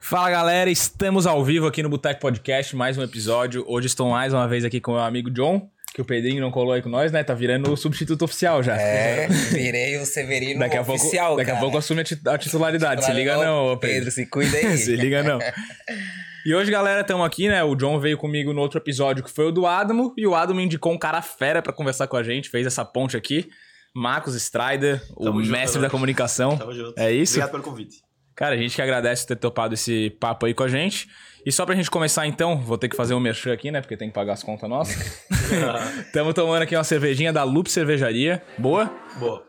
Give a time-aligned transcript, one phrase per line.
[0.00, 3.64] Fala galera, estamos ao vivo aqui no Boteco Podcast, mais um episódio.
[3.68, 6.50] Hoje estou mais uma vez aqui com o meu amigo John, que o Pedrinho não
[6.50, 7.22] colou aí com nós, né?
[7.22, 8.80] Tá virando o substituto oficial já.
[8.80, 11.60] É, virei o Severino daqui a oficial, pouco, Daqui a cara.
[11.64, 13.04] pouco assume a ti- a titularidade.
[13.04, 13.80] Se liga não, Pedro.
[13.96, 14.78] Pedro, se cuida aí.
[14.78, 15.38] Se liga não.
[16.48, 17.62] E hoje, galera, estamos aqui, né?
[17.62, 20.62] O John veio comigo no outro episódio que foi o do Adamo, e o Adamo
[20.62, 23.50] indicou um cara fera pra conversar com a gente, fez essa ponte aqui.
[23.94, 25.86] Marcos Strider, o Tamo junto, mestre né?
[25.86, 26.56] da comunicação.
[26.56, 26.98] Tamo junto.
[26.98, 27.34] É isso?
[27.34, 27.98] Obrigado pelo convite.
[28.34, 31.06] Cara, a gente que agradece ter topado esse papo aí com a gente.
[31.44, 33.82] E só pra gente começar então, vou ter que fazer um merchan aqui, né?
[33.82, 35.28] Porque tem que pagar as contas nossas.
[36.00, 38.42] Estamos tomando aqui uma cervejinha da Loop Cervejaria.
[38.56, 38.90] Boa?
[39.20, 39.47] Boa.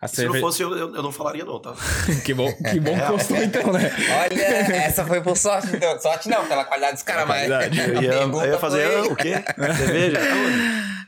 [0.00, 0.32] A Se cerve...
[0.32, 1.74] não fosse, eu, eu, não falaria não, tá?
[2.24, 3.92] que bom, que bom que gostou então, né?
[4.22, 4.42] Olha,
[4.76, 5.76] essa foi por sorte.
[5.76, 6.00] Então.
[6.00, 7.50] Sorte não, pela qualidade dos caras, mas.
[7.76, 9.34] Eu ia, eu ia fazer foi- ah, o quê?
[9.76, 10.18] Cerveja?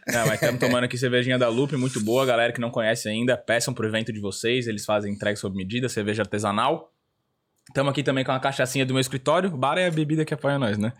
[0.09, 2.27] Não, mas estamos tomando aqui cervejinha da Loop, muito boa.
[2.27, 4.67] Galera que não conhece ainda, peçam pro evento de vocês.
[4.67, 6.93] Eles fazem entrega sob medida, cerveja artesanal.
[7.69, 9.51] Estamos aqui também com a cachaçinha do meu escritório.
[9.51, 10.93] Bar é a bebida que apoia nós, né?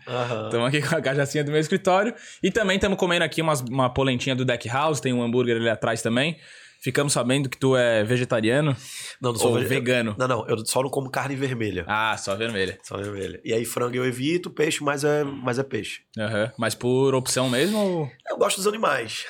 [0.45, 2.15] Estamos aqui com a cachaçinha do meu escritório.
[2.41, 4.99] E também estamos comendo aqui umas, uma polentinha do Deck House.
[4.99, 6.37] Tem um hambúrguer ali atrás também.
[6.83, 8.75] Ficamos sabendo que tu é vegetariano
[9.21, 10.15] Não, não sou vege- vegano.
[10.19, 11.85] Não, não, eu só não como carne vermelha.
[11.87, 12.77] Ah, só vermelha.
[12.83, 13.39] Só vermelha.
[13.45, 16.01] E aí frango eu evito, peixe, mas é, mas é peixe.
[16.19, 16.51] Aham.
[16.57, 18.11] Mas por opção mesmo ou...
[18.29, 19.25] Eu gosto dos animais.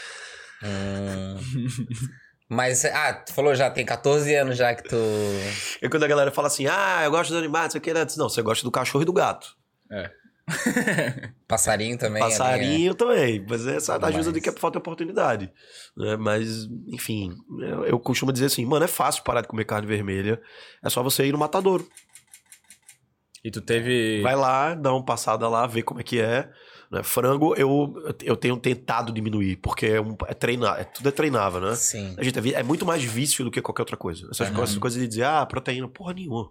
[2.50, 4.96] Mas, ah, tu falou já, tem 14 anos já que tu.
[5.82, 7.94] E quando a galera fala assim, ah, eu gosto dos animais, não sei o que,
[7.94, 8.06] né?
[8.18, 9.56] não, você gosta do cachorro e do gato.
[9.92, 10.12] É.
[11.48, 12.22] Passarinho também.
[12.22, 12.30] né?
[12.30, 15.52] Passarinho também, mas essa Mas- ajuda de que é por falta de oportunidade.
[15.96, 16.18] Né?
[16.18, 20.42] Mas, enfim, eu, eu costumo dizer assim, mano, é fácil parar de comer carne vermelha,
[20.84, 21.88] é só você ir no matadouro.
[23.44, 24.22] E tu teve...
[24.22, 26.50] Vai lá, dá uma passada lá, vê como é que é.
[26.90, 27.04] né?
[27.04, 31.60] Frango, eu, eu tenho tentado diminuir, porque é, um, é treinar, é, tudo é treinável,
[31.60, 31.76] né?
[31.76, 32.16] Sim.
[32.18, 34.28] A gente é, é muito mais vício do que qualquer outra coisa.
[34.32, 34.56] Essas Uhum.
[34.56, 36.50] coisas, coisas de dizer, ah, proteína, porra nenhuma.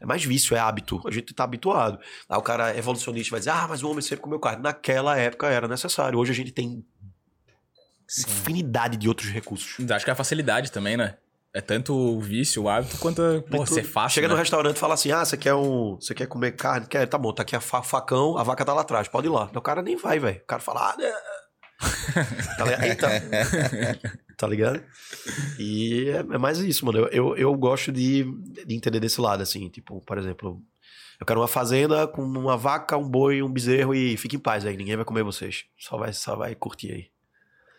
[0.00, 1.00] É mais vício, é hábito.
[1.06, 1.98] A gente tá habituado.
[2.28, 4.62] Aí o cara evolucionista vai dizer, ah, mas o homem sempre comeu carne.
[4.62, 6.18] Naquela época era necessário.
[6.18, 6.82] Hoje a gente tem
[8.08, 8.22] Sim.
[8.28, 9.90] infinidade de outros recursos.
[9.90, 11.16] Acho que é a facilidade também, né?
[11.52, 13.66] É tanto o vício, o hábito, quanto a, Tudo.
[13.66, 14.34] ser fácil, Chega né?
[14.34, 15.96] no restaurante e fala assim: ah, você quer um.
[16.00, 16.86] Você quer comer carne?
[16.86, 17.04] Quer?
[17.08, 19.50] Tá bom, tá aqui a fa- facão, a vaca tá lá atrás, pode ir lá.
[19.52, 20.38] O cara nem vai, velho.
[20.38, 21.12] O cara fala, ah, né?
[22.86, 23.08] Eita.
[24.40, 24.82] tá ligado?
[25.58, 26.98] E é, é mais isso, mano.
[26.98, 28.24] Eu, eu, eu gosto de,
[28.66, 29.68] de entender desse lado, assim.
[29.68, 30.60] Tipo, por exemplo,
[31.20, 34.64] eu quero uma fazenda com uma vaca, um boi, um bezerro e fique em paz
[34.64, 34.76] aí.
[34.76, 35.64] Ninguém vai comer vocês.
[35.78, 37.06] Só vai, só vai curtir aí.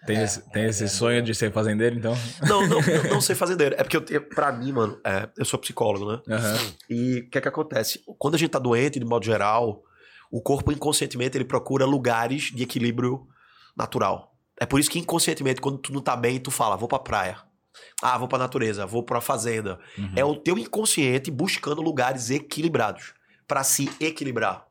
[0.05, 2.16] Tem, É, esse, tem esse é, sonho de ser fazendeiro, então?
[2.47, 3.75] Não, não, não, não sei fazendeiro.
[3.77, 6.21] É porque, eu, tenho- pra mim, mano, é, eu sou psicólogo, né?
[6.29, 6.57] Aham.
[6.89, 8.01] E o que é que acontece?
[8.17, 9.83] Quando a gente tá doente, de modo geral,
[10.31, 13.27] o corpo inconscientemente ele procura lugares de equilíbrio
[13.77, 14.31] natural.
[14.61, 17.38] É por isso que inconscientemente, quando tu não tá bem, tu fala, vou pra praia.
[17.99, 19.79] Ah, vou pra natureza, vou pra fazenda.
[19.97, 20.11] Uhum.
[20.16, 23.13] É o teu inconsciente buscando lugares equilibrados
[23.47, 24.67] pra se equilibrar.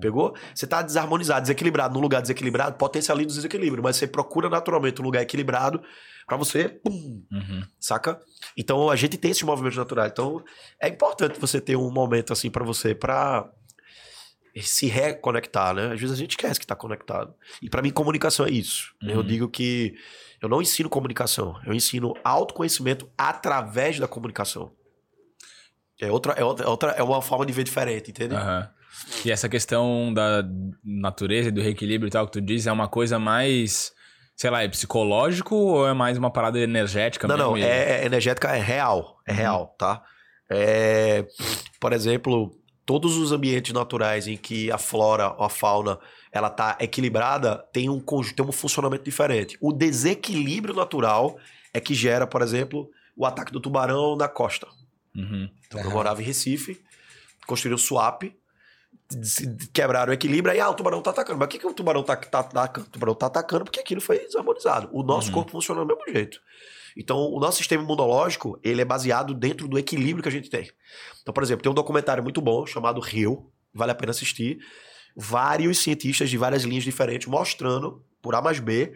[0.00, 0.34] Pegou?
[0.54, 5.04] Você tá desarmonizado, desequilibrado, num lugar desequilibrado, potencializa o desequilíbrio, mas você procura naturalmente um
[5.04, 5.82] lugar equilibrado
[6.26, 7.62] pra você, pum, Uhum.
[7.78, 8.18] saca?
[8.56, 10.10] Então a gente tem esses movimentos naturais.
[10.12, 10.42] Então
[10.80, 13.50] é importante você ter um momento assim pra você pra
[14.56, 15.92] se reconectar, né?
[15.92, 17.34] Às vezes a gente esquece que tá conectado.
[17.62, 18.94] E pra mim comunicação é isso.
[19.02, 19.10] Uhum.
[19.10, 19.94] Eu digo que
[20.42, 24.72] eu não ensino comunicação, eu ensino autoconhecimento através da comunicação.
[26.00, 28.38] É outra, é outra, é outra é uma forma de ver diferente, entendeu?
[28.38, 28.68] Aham.
[29.24, 30.42] E essa questão da
[30.84, 33.92] natureza e do reequilíbrio e tal que tu diz é uma coisa mais,
[34.34, 37.50] sei lá, é psicológico ou é mais uma parada energética Não, mesmo?
[37.50, 39.18] não, é, é energética, é real.
[39.26, 39.36] É Uhum.
[39.38, 40.02] real, tá?
[40.50, 41.24] É,
[41.78, 42.50] por exemplo,
[42.90, 45.96] todos os ambientes naturais em que a flora ou a fauna
[46.32, 49.56] ela tá equilibrada tem um, tem um funcionamento diferente.
[49.60, 51.38] O desequilíbrio natural
[51.72, 54.66] é que gera, por exemplo, o ataque do tubarão na costa.
[55.14, 55.48] Uhum.
[55.68, 55.94] Então, eu Aham.
[55.94, 56.82] morava em Recife,
[57.46, 58.24] construíram um swap,
[59.72, 61.38] quebraram o equilíbrio, aí ah, o tubarão tá atacando.
[61.38, 62.88] Mas o que, que o tubarão tá, tá atacando?
[62.88, 64.88] O tubarão tá atacando porque aquilo foi desarmonizado.
[64.92, 65.34] O nosso Uhum.
[65.34, 66.40] corpo funciona do mesmo jeito.
[66.96, 70.70] Então, o nosso sistema imunológico, ele é baseado dentro do equilíbrio que a gente tem.
[71.22, 74.58] Então, por exemplo, tem um documentário muito bom chamado Rio, vale a pena assistir.
[75.16, 78.92] Vários cientistas de várias linhas diferentes mostrando, por A mais B,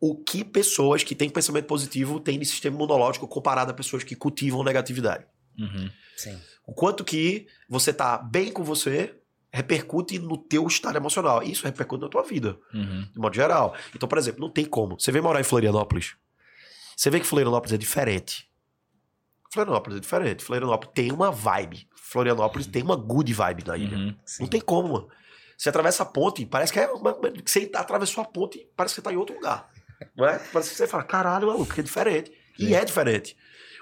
[0.00, 4.14] o que pessoas que têm pensamento positivo têm de sistema imunológico comparado a pessoas que
[4.14, 5.24] cultivam negatividade.
[5.58, 5.90] Uhum.
[6.16, 6.38] Sim.
[6.66, 9.14] O quanto que você tá bem com você
[9.54, 11.40] repercute no teu estado emocional.
[11.40, 13.06] Isso repercute na tua vida, Uhum.
[13.12, 13.72] de modo geral.
[13.94, 14.98] Então, por exemplo, não tem como.
[14.98, 16.16] Você vem morar em Florianópolis.
[16.96, 18.48] Você vê que Florianópolis é diferente.
[19.52, 20.44] Florianópolis é diferente.
[20.44, 21.88] Florianópolis tem uma vibe.
[21.94, 23.96] Florianópolis tem uma good vibe na ilha.
[23.96, 24.16] Uhum.
[24.40, 25.08] Não tem como, mano.
[25.56, 29.04] Você atravessa a ponte, parece que é uma, você atravessou a ponte, parece que você
[29.04, 29.70] tá em outro lugar.
[30.16, 30.38] Não é?
[30.52, 32.32] Parece que você fala, caralho, maluco, que é diferente.
[32.58, 33.36] E é diferente.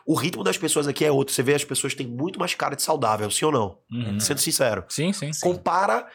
[0.07, 1.35] O ritmo das pessoas aqui é outro.
[1.35, 3.79] Você vê as pessoas têm muito mais cara de saudável, sim ou não?
[3.91, 4.21] Uhum.
[4.21, 4.85] Sendo sincero.
[4.89, 5.31] Sim, sim.
[5.41, 6.07] Compara,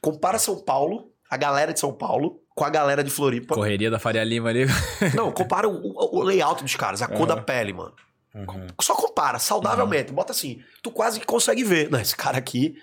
[0.00, 3.54] compara São Paulo, a galera de São Paulo, com a galera de Floripa.
[3.54, 4.66] Correria da Faria Lima ali.
[5.14, 7.26] Não, compara o, o layout dos caras, a cor Uhum.
[7.26, 7.92] da pele, mano.
[8.34, 8.66] Uhum.
[8.80, 10.12] Só compara, saudavelmente.
[10.12, 11.90] Bota assim, tu quase que consegue ver.
[11.90, 12.76] Não, esse cara aqui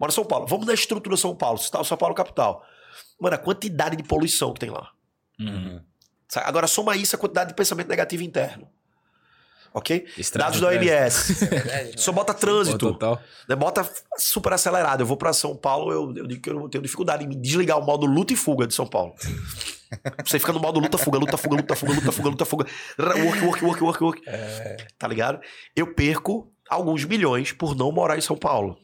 [0.00, 0.46] mora em São Paulo.
[0.46, 2.64] Vamos na estrutura São Paulo, São São Paulo capital.
[3.20, 4.90] Mano, a quantidade de poluição que tem lá.
[5.40, 5.80] Uhum.
[6.36, 8.68] Agora soma isso a quantidade de pensamento negativo interno.
[9.76, 10.06] Ok?
[10.16, 10.80] Estrada Dados de da.
[11.02, 11.44] OMS.
[11.44, 11.92] É verdade, né?
[11.98, 12.92] Só bota Pô, trânsito.
[12.94, 13.20] total.
[13.46, 13.54] né?
[13.54, 13.86] Bota
[14.16, 15.02] super acelerado.
[15.02, 17.78] Eu vou pra São Paulo, eu, eu digo que eu tenho dificuldade em me desligar
[17.78, 19.12] o modo luta e fuga de São Paulo.
[20.24, 22.66] Você fica no modo luta, fuga, luta, fuga, luta, fuga, luta, fuga, luta, fuga.
[22.98, 24.22] Work, work, work, work, work.
[24.98, 25.40] Tá ligado?
[25.76, 28.78] Eu perco alguns milhões por não morar em São Paulo.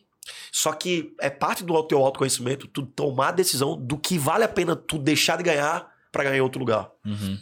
[0.52, 4.48] Só que é parte do teu autoconhecimento tu tomar a decisão do que vale a
[4.48, 6.90] pena tu deixar de ganhar pra ganhar em outro lugar.
[7.04, 7.38] Uhum.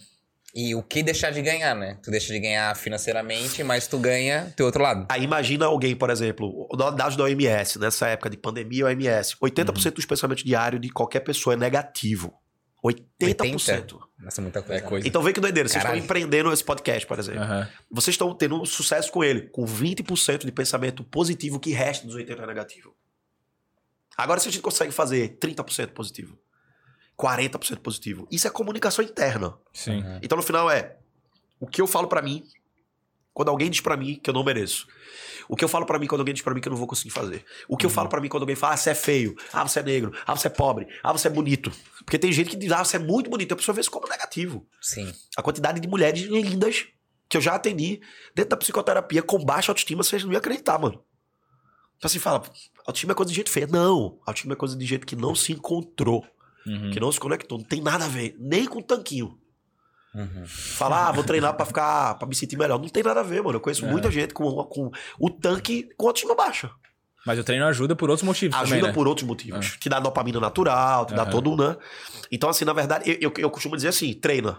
[0.54, 1.98] E o que deixar de ganhar, né?
[2.02, 5.06] Tu deixa de ganhar financeiramente, mas tu ganha teu outro lado.
[5.08, 10.06] Aí imagina alguém, por exemplo, dados da OMS, nessa época de pandemia, OMS, 80% dos
[10.06, 12.34] pensamentos diários de qualquer pessoa é negativo.
[12.84, 13.98] 80%.
[14.18, 14.82] Nossa, muita coisa.
[14.82, 15.06] É coisa.
[15.06, 16.00] Então vê que doideira, vocês Caralho.
[16.00, 17.42] estão empreendendo esse podcast, por exemplo.
[17.42, 17.68] Aham.
[17.90, 22.42] Vocês estão tendo sucesso com ele, com 20% de pensamento positivo que resta dos 80%
[22.42, 22.94] é negativo.
[24.16, 26.38] Agora, se a gente consegue fazer 30% positivo,
[27.20, 29.54] 40% positivo, isso é comunicação interna.
[29.72, 30.02] Sim.
[30.02, 30.20] Uhum.
[30.22, 30.96] Então, no final, é
[31.60, 32.42] o que eu falo pra mim
[33.34, 34.86] quando alguém diz pra mim que eu não mereço.
[35.48, 36.86] O que eu falo pra mim quando alguém diz pra mim que eu não vou
[36.86, 37.44] conseguir fazer.
[37.68, 39.80] O que eu falo pra mim quando alguém fala, ah, você é feio, ah, você
[39.80, 41.72] é negro, ah, você é pobre, ah, você é bonito.
[42.04, 43.52] Porque tem gente que diz, ah, você é muito bonito.
[43.52, 44.66] A pessoa vê isso como negativo.
[44.80, 45.12] Sim.
[45.36, 46.86] A quantidade de mulheres lindas
[47.28, 48.00] que eu já atendi
[48.34, 51.02] dentro da psicoterapia com baixa autoestima, vocês não iam acreditar, mano.
[51.96, 52.42] Então assim, fala,
[52.86, 53.66] autoestima é coisa de gente feia.
[53.66, 56.24] Não, autoestima é coisa de gente que não se encontrou,
[56.66, 56.90] Uhum.
[56.90, 57.58] que não se conectou.
[57.58, 59.38] Não tem nada a ver, nem com tanquinho.
[60.14, 60.44] Uhum.
[60.46, 62.78] Falar, ah, vou treinar pra ficar, pra me sentir melhor.
[62.80, 63.56] Não tem nada a ver, mano.
[63.56, 63.90] Eu conheço É.
[63.90, 66.70] muita gente com, com o tanque com autoestima baixa.
[67.24, 68.92] Mas o treino ajuda por outros motivos Ajuda também, né?
[68.94, 69.76] por outros motivos.
[69.78, 71.76] Te dá dopamina natural, te dá todo, né?
[72.32, 74.58] Então, assim, na verdade, eu, eu, eu costumo dizer assim, treina.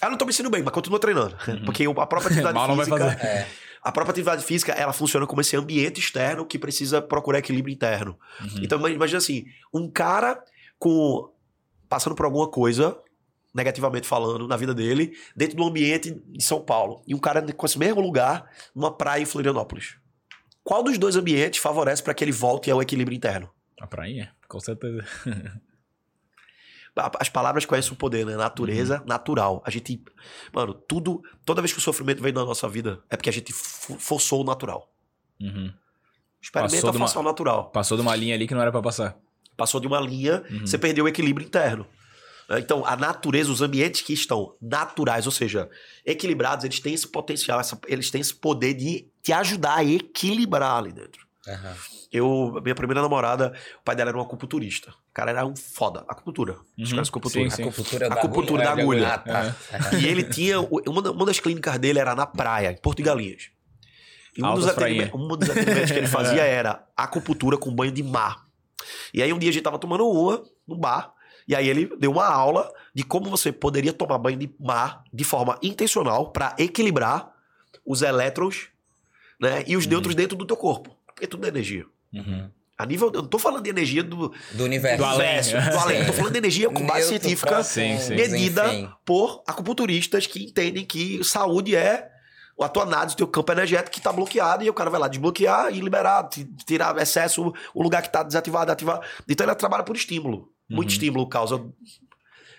[0.00, 1.36] Ah, não tô me sentindo bem, mas continua treinando.
[1.66, 3.04] Porque a própria atividade Mal não vai física...
[3.10, 3.24] fazer.
[3.26, 3.48] É.
[3.82, 8.18] A própria atividade física, ela funciona como esse ambiente externo que precisa procurar equilíbrio interno.
[8.40, 8.48] Uhum.
[8.62, 10.42] Então, ima- imagina assim, um cara
[10.78, 11.30] com
[11.88, 12.98] passando por alguma coisa,
[13.54, 17.66] negativamente falando, na vida dele, dentro do ambiente de São Paulo, e um cara com
[17.66, 19.96] esse mesmo lugar, numa praia em Florianópolis.
[20.62, 23.50] Qual dos dois ambientes favorece para que ele volte ao equilíbrio interno?
[23.80, 25.04] A prainha, com certeza.
[27.20, 28.34] As palavras conhecem o poder, né?
[28.36, 29.62] Natureza, natural.
[29.64, 30.02] A gente.
[30.52, 31.22] Mano, tudo.
[31.44, 34.40] Toda vez que o sofrimento vem na nossa vida, é porque a gente fo- forçou
[34.40, 34.90] o natural.
[35.40, 35.72] Uhum.
[36.42, 37.70] Experimenta Passou uma- forçar o natural.
[37.70, 39.16] Passou de uma linha ali que não era pra passar.
[39.58, 40.60] Passou de uma linha, Uhum.
[40.66, 41.84] você perdeu o equilíbrio interno.
[42.48, 42.60] Né?
[42.60, 45.68] Então, a natureza, os ambientes que estão naturais, ou seja,
[46.06, 50.76] equilibrados, eles têm esse potencial, essa- eles têm esse poder de te ajudar a equilibrar
[50.78, 51.26] ali dentro.
[51.46, 51.74] Aham.
[52.12, 54.90] Eu, minha primeira namorada, o pai dela era um acupunturista.
[54.90, 56.04] O cara era um foda.
[56.08, 56.52] Acupuntura.
[56.78, 56.96] Os Uhum.
[56.96, 57.50] caras acupuntura.
[57.50, 57.62] Sim, sim.
[57.64, 58.82] Acupuntura da Acupuntura da né?
[58.82, 59.08] agulha.
[59.08, 59.54] Ah, tá.
[59.98, 60.60] E ele tinha.
[60.60, 63.50] Uma, da- uma das clínicas dele era na praia, em Porto de Galinhas.
[64.36, 68.02] E um dos, atendimentos, um dos atendimentos que ele fazia era acupuntura com banho de
[68.02, 68.46] mar.
[69.12, 71.12] E aí um dia a gente tava tomando uma no bar.
[71.46, 75.24] E aí ele deu uma aula de como você poderia tomar banho de mar de
[75.24, 77.32] forma intencional para equilibrar
[77.86, 78.68] os elétrons
[79.40, 79.90] né, e os Uhum.
[79.92, 80.94] nêutrons dentro do teu corpo.
[81.06, 81.86] Porque tudo é energia.
[82.12, 82.50] Uhum.
[82.76, 83.10] A nível.
[83.12, 84.98] Eu não tô falando de energia do, Do universo.
[84.98, 85.26] Do além.
[85.26, 85.98] universo, do além.
[86.00, 88.14] Eu tô falando de energia com base científica próximo, Sim, sim.
[88.14, 88.92] medida enfim.
[89.04, 92.10] por acupunturistas que entendem que saúde é
[92.60, 95.08] a tua análise do teu campo energético que tá bloqueado e o cara vai lá
[95.08, 99.00] desbloquear e liberar, ti- tirar excesso, o lugar que tá desativado, ativar.
[99.28, 100.48] Então ele trabalha por estímulo.
[100.68, 100.92] Muito Uhum.
[100.92, 101.64] estímulo causa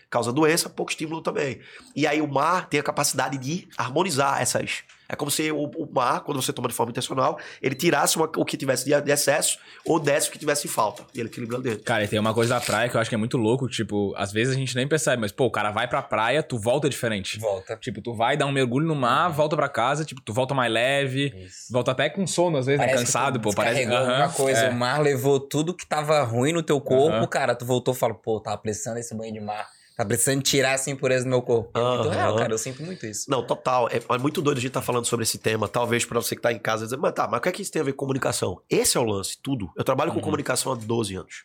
[0.10, 1.60] causa doença, pouco estímulo também.
[1.96, 4.84] E aí o mar tem a capacidade de harmonizar essas.
[5.12, 8.30] É como se o, o mar, quando você toma de forma intencional, ele tirasse uma-
[8.38, 11.04] o que tivesse de, de excesso ou desse o que tivesse em falta.
[11.16, 11.84] E ele equilibra dentro.
[11.84, 14.14] Cara, e tem uma coisa da praia que eu acho que é muito louco, tipo,
[14.16, 16.88] às vezes a gente nem percebe, mas, pô, o cara vai pra praia, tu volta
[16.88, 17.40] diferente.
[17.40, 17.76] Volta.
[17.78, 20.72] Tipo, tu vai dar um mergulho no mar, volta pra casa, tipo, tu volta mais
[20.72, 21.74] leve, Isso.
[21.74, 22.88] volta até com sono, às vezes, né?
[22.90, 23.86] Que cansado, pô, parece...
[23.86, 24.60] Aham, alguma coisa.
[24.66, 24.70] é.
[24.70, 27.56] O mar levou tudo que tava ruim no teu corpo, cara.
[27.56, 29.68] Tu voltou e falou, pô, tava precisando desse banho de mar.
[30.00, 31.78] Tá precisando tirar essa impureza do meu corpo.
[31.78, 32.54] É muito real, cara.
[32.54, 33.30] Eu sinto muito isso.
[33.30, 33.90] Não, total.
[33.90, 35.68] É, é muito doido a gente estar falando sobre esse tema.
[35.68, 37.62] Talvez pra você que tá em casa dizer, mas tá, mas o que é que
[37.62, 38.62] isso tem a ver com comunicação?
[38.70, 39.70] Esse é o lance, tudo.
[39.76, 40.24] Eu trabalho com Uhum.
[40.24, 41.44] comunicação há 12 anos.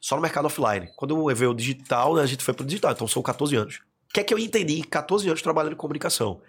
[0.00, 0.88] Só no mercado offline.
[0.94, 2.92] Quando eu veio o digital, né, a gente foi pro digital.
[2.92, 3.80] Então são 14 anos.
[4.08, 6.40] O que é que eu entendi em 14 anos trabalhando em comunicação?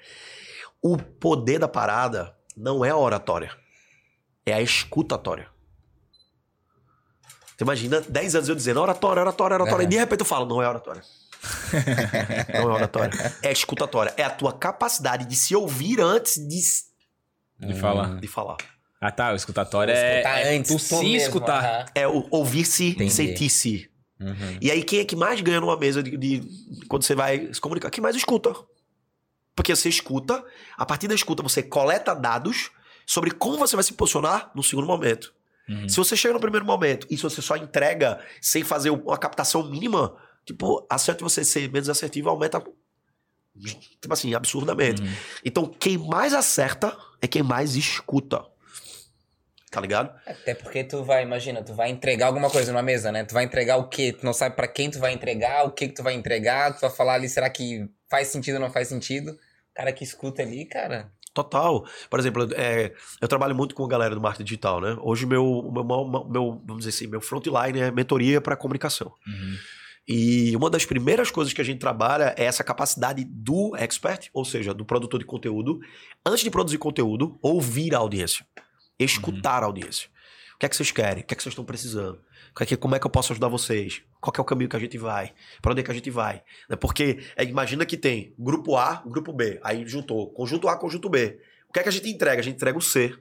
[0.79, 3.51] O poder da parada não é a oratória.
[4.45, 5.47] É a escutatória.
[7.57, 9.85] Tu imagina 10 anos eu dizendo oratória, oratória, oratória.
[9.85, 11.01] E de repente eu falo, não é oratória.
[12.53, 13.33] Não é oratória.
[13.41, 14.13] É escutatória.
[14.17, 16.59] É a tua capacidade de se ouvir antes de,
[17.67, 18.19] De falar.
[18.19, 18.57] de falar.
[18.99, 19.31] Ah, tá.
[19.31, 21.63] O escutatório é, Escutar é antes, tu se mesmo, escutar.
[21.63, 21.85] aham.
[21.95, 23.11] É o ouvir-se, Entendi.
[23.11, 23.89] sentir-se.
[24.19, 24.57] Uhum.
[24.61, 26.43] E aí, quem é que mais ganha numa mesa de, de-
[26.87, 27.89] quando você vai se comunicar?
[27.89, 28.53] Quem mais escuta.
[29.55, 30.43] Porque você escuta,
[30.77, 32.69] a partir da escuta você coleta dados
[33.05, 35.33] sobre como você vai se posicionar no segundo momento.
[35.67, 35.89] Uhum.
[35.89, 39.63] Se você chega no primeiro momento e se você só entrega sem fazer uma captação
[39.69, 42.61] mínima, tipo, a chance de você ser menos assertivo aumenta,
[43.99, 45.01] tipo assim, absurdamente.
[45.01, 45.13] Uhum.
[45.43, 48.45] Então, quem mais acerta é quem mais escuta.
[49.69, 50.13] Tá ligado?
[50.27, 53.23] Até porque tu vai, imagina, tu vai entregar alguma coisa numa mesa, né?
[53.23, 54.11] Tu vai entregar o quê?
[54.11, 56.81] Tu não sabe pra quem tu vai entregar, o que que tu vai entregar, tu
[56.81, 59.31] vai falar ali, será que faz sentido ou não faz sentido?
[59.31, 61.09] O cara que escuta ali, cara.
[61.33, 61.85] Total.
[62.09, 64.97] Por exemplo, é, eu trabalho muito com a galera do marketing digital, né?
[64.99, 69.13] Hoje meu, o meu, meu, meu- vamos dizer assim, meu frontline é mentoria para comunicação.
[69.25, 69.55] Uhum.
[70.07, 74.43] E uma das primeiras coisas que a gente trabalha é essa capacidade do expert, ou
[74.43, 75.79] seja, do produtor de conteúdo,
[76.25, 78.45] antes de produzir conteúdo, ouvir a audiência,
[78.99, 80.09] escutar a audiência.
[80.55, 81.23] O que é que vocês querem?
[81.23, 82.19] O que é que vocês estão precisando?
[82.51, 84.03] O que é Como é que eu posso ajudar vocês?
[84.19, 85.33] Qual é o caminho que a gente vai?
[85.61, 86.43] Para onde é que a gente vai?
[86.69, 86.75] Né?
[86.75, 91.39] Porque é, imagina que tem grupo A, grupo B, aí juntou conjunto A, conjunto B.
[91.69, 92.41] O que é que a gente entrega?
[92.41, 93.15] A gente entrega o C,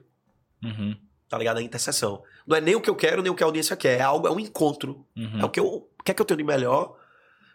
[0.63, 0.95] Uhum.
[1.27, 1.57] tá ligado?
[1.57, 2.21] A interseção.
[2.45, 3.99] Não é nem o que eu quero, nem o que a audiência quer.
[3.99, 5.05] É algo, é um encontro.
[5.15, 5.39] Uhum.
[5.39, 6.97] É o que eu, o que é que eu tenho de melhor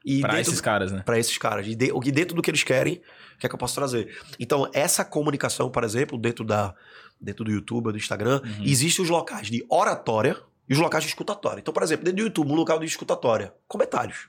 [0.04, 1.02] e Pra esses caras, né?
[1.04, 1.66] para esses caras.
[1.66, 3.02] E de, o que dentro do que eles querem,
[3.34, 4.16] o que é que eu posso trazer?
[4.38, 6.72] Então, essa comunicação, por exemplo, dentro, da,
[7.20, 8.62] dentro do YouTube, do Instagram, Uhum.
[8.64, 11.60] existem os locais de oratória e os locais de escutatória.
[11.60, 14.28] Então, por exemplo, dentro do YouTube, um local de escutatória, comentários.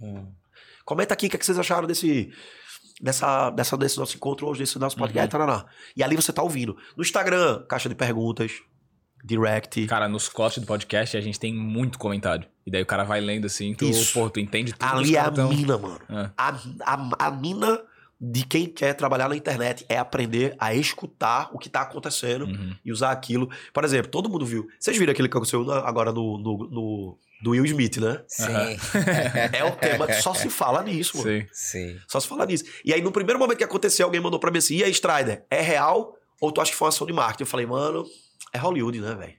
[0.00, 0.32] Hum.
[0.84, 2.30] Comenta aqui o que, é que vocês acharam desse,
[3.00, 5.28] dessa, dessa, desse nosso encontro hoje, desse nosso podcast.
[5.30, 5.66] tarará.
[5.96, 6.76] E ali você tá ouvindo.
[6.96, 8.60] No Instagram, caixa de perguntas,
[9.24, 9.86] direct.
[9.86, 12.46] Cara, nos cortes do podcast a gente tem muito comentário.
[12.66, 14.12] E daí o cara vai lendo assim, tu, Isso.
[14.12, 14.84] pô, tu entende tudo.
[14.96, 16.00] Ali é a tão- mina, mano.
[16.10, 16.30] É.
[16.36, 17.80] A, a, a mina
[18.20, 22.74] de quem quer trabalhar na internet é aprender a escutar o que tá acontecendo Uhum.
[22.84, 23.50] e usar aquilo.
[23.72, 24.66] Por exemplo, todo mundo viu.
[24.78, 28.22] Vocês viram aquele que aconteceu agora no, no, no- do Will Smith, né?
[28.26, 28.44] Sim.
[29.52, 31.28] É o tema que só se fala nisso, mano.
[31.28, 31.46] Sei.
[31.52, 31.98] Sim.
[32.08, 32.64] Só se fala nisso.
[32.84, 35.44] E aí, no primeiro momento que aconteceu, alguém mandou pra mim assim: e aí, Strider,
[35.50, 37.42] é real ou tu acha que foi uma ação de marketing?
[37.42, 38.04] Eu falei, mano,
[38.54, 39.34] é Hollywood, né, velho?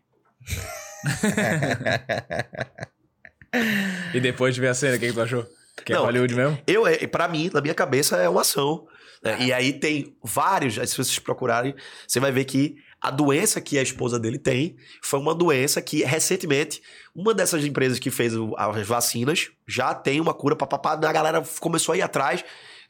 [4.14, 5.46] E depois de ver a cena, o que, que tu achou?
[5.86, 6.58] Que é Não, Hollywood mesmo?
[6.68, 8.86] Eu, é, para mim, na minha cabeça, é uma ação.
[9.24, 9.38] né?
[9.42, 11.74] E aí tem vários, se vocês procurarem,
[12.08, 16.04] você vai ver que a doença que a esposa dele tem foi uma doença que,
[16.04, 16.82] recentemente,
[17.16, 21.42] uma dessas empresas que fez as vacinas já tem uma cura pra papá, a galera
[21.60, 22.44] começou a ir atrás.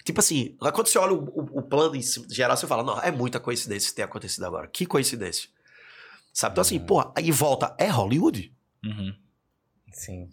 [0.04, 1.94] Tipo assim, quando você olha o, o- o plano
[2.30, 4.68] geral, você fala, não, é muita coincidência isso ter acontecido agora.
[4.68, 5.50] Que coincidência.
[6.36, 6.52] Sabe?
[6.54, 8.54] Então assim, porra, aí volta, é Hollywood?
[8.84, 9.14] Uhum.
[9.94, 10.28] Sim.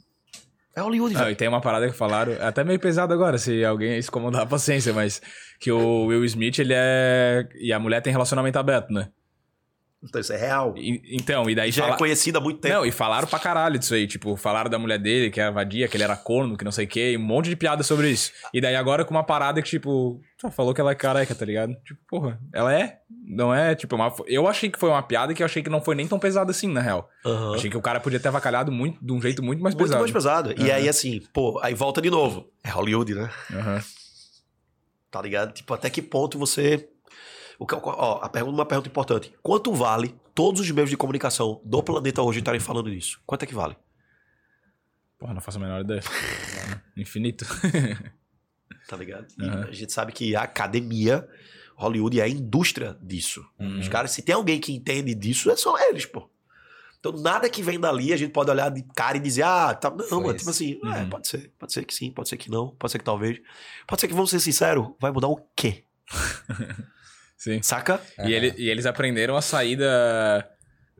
[0.75, 1.33] É Hollywood, Não, velho.
[1.33, 4.43] e tem uma parada que falaram, é até meio pesado agora, se alguém se incomodar
[4.43, 5.23] a paciência, mas
[5.61, 7.49] que o Will Smith, ele é.
[7.55, 9.11] E a mulher tem relacionamento aberto, né?
[10.05, 10.75] Então isso é real.
[10.77, 12.75] E- então, e daí Já fala- é conhecido há muito tempo.
[12.75, 14.07] Não, e falaram pra caralho disso aí.
[14.09, 16.87] Tipo, falaram da mulher dele, que era vadia, que ele era corno, que não sei
[16.87, 18.33] o quê, e um monte de piada sobre isso.
[18.53, 21.45] E daí agora com uma parada que, tipo, só falou que ela é careca, tá
[21.45, 21.73] ligado?
[21.85, 22.99] Tipo, porra, ela é?
[23.25, 23.77] Não é?
[23.77, 24.13] Tipo, uma...
[24.27, 26.51] eu achei que foi uma piada que eu achei que não foi nem tão pesada
[26.51, 27.09] assim, na real.
[27.25, 27.55] Aham.
[27.55, 30.01] Achei que o cara podia ter avacalhado muito, de um jeito muito mais Muito pesado.
[30.01, 30.53] mais pesado.
[30.59, 30.75] E Aham.
[30.75, 32.49] aí, assim, pô, aí volta de novo.
[32.65, 33.31] É Hollywood, né?
[33.53, 33.81] Aham.
[35.11, 35.53] Tá ligado?
[35.53, 36.89] Tipo, até que ponto você.
[37.63, 39.33] O que, ó, a pergunta, uma pergunta importante.
[39.43, 43.21] Quanto vale todos os meios de comunicação do planeta hoje estarem falando nisso?
[43.27, 43.77] Quanto é que vale?
[45.19, 46.03] Porra, não faço a menor ideia.
[46.97, 47.45] Infinito.
[48.89, 49.27] Tá ligado?
[49.41, 49.67] Aham.
[49.69, 51.27] a gente sabe que a academia,
[51.77, 53.43] Hollywood é a indústria disso.
[53.59, 53.79] Uhum.
[53.79, 56.29] Os caras, se tem alguém que entende disso, é só eles, pô.
[56.99, 59.89] Então, nada que vem dali, a gente pode olhar de cara e dizer, ah, tá,
[60.11, 61.09] não, mano, tipo assim, é, Uhum.
[61.11, 63.41] pode ser, pode ser que sim, pode ser que não, pode ser que talvez.
[63.87, 65.85] Pode ser que, vamos ser sinceros, vai mudar o quê?
[67.43, 67.61] Sim.
[67.61, 68.01] Saca?
[68.25, 70.49] E, ele- e eles aprenderam a sair da,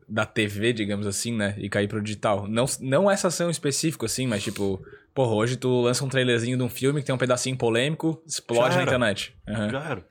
[0.09, 1.55] da TV, digamos assim, né?
[1.57, 2.45] E cair pro digital.
[2.49, 4.83] Não, não essa ação específica, assim, mas tipo,
[5.15, 8.75] porra, hoje tu lança um trailerzinho de um filme que tem um pedacinho polêmico, explode
[8.75, 9.33] na internet.
[9.47, 9.69] Aham.
[9.69, 10.07] Já era.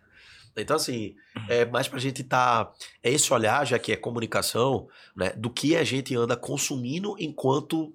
[0.56, 1.14] Então, assim,
[1.50, 2.72] é mais pra gente tá.
[3.02, 5.34] É esse olhar, já que é comunicação, né?
[5.36, 7.92] Do que a gente anda consumindo enquanto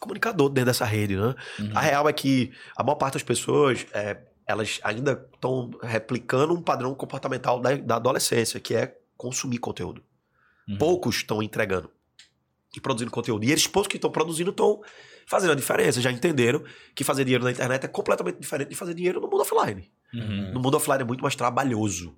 [0.00, 1.34] comunicador dentro dessa rede, né?
[1.58, 1.70] Uhum.
[1.74, 4.18] A real é que a maior parte das pessoas, é,
[4.52, 10.02] elas ainda estão replicando um padrão comportamental da, da adolescência, que é consumir conteúdo.
[10.68, 10.78] Uhum.
[10.78, 11.90] Poucos estão entregando
[12.74, 13.44] e produzindo conteúdo.
[13.44, 14.80] E eles poucos que estão produzindo estão
[15.26, 16.00] fazendo a diferença.
[16.00, 16.62] Já entenderam
[16.94, 19.90] que fazer dinheiro na internet é completamente diferente de fazer dinheiro no mundo offline.
[20.14, 20.52] Uhum.
[20.52, 22.16] No mundo offline é muito mais trabalhoso.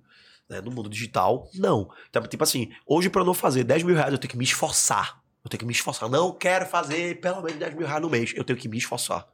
[0.49, 0.61] né?
[0.61, 1.89] No mundo digital, não.
[2.09, 4.43] Então, tipo assim, hoje para eu não fazer 10 mil reais eu tenho que me
[4.43, 6.09] esforçar Eu tenho que me esforçar.
[6.09, 8.33] Não quero fazer pelo menos 10 mil reais no mês.
[8.35, 9.27] Eu tenho que me esforçar.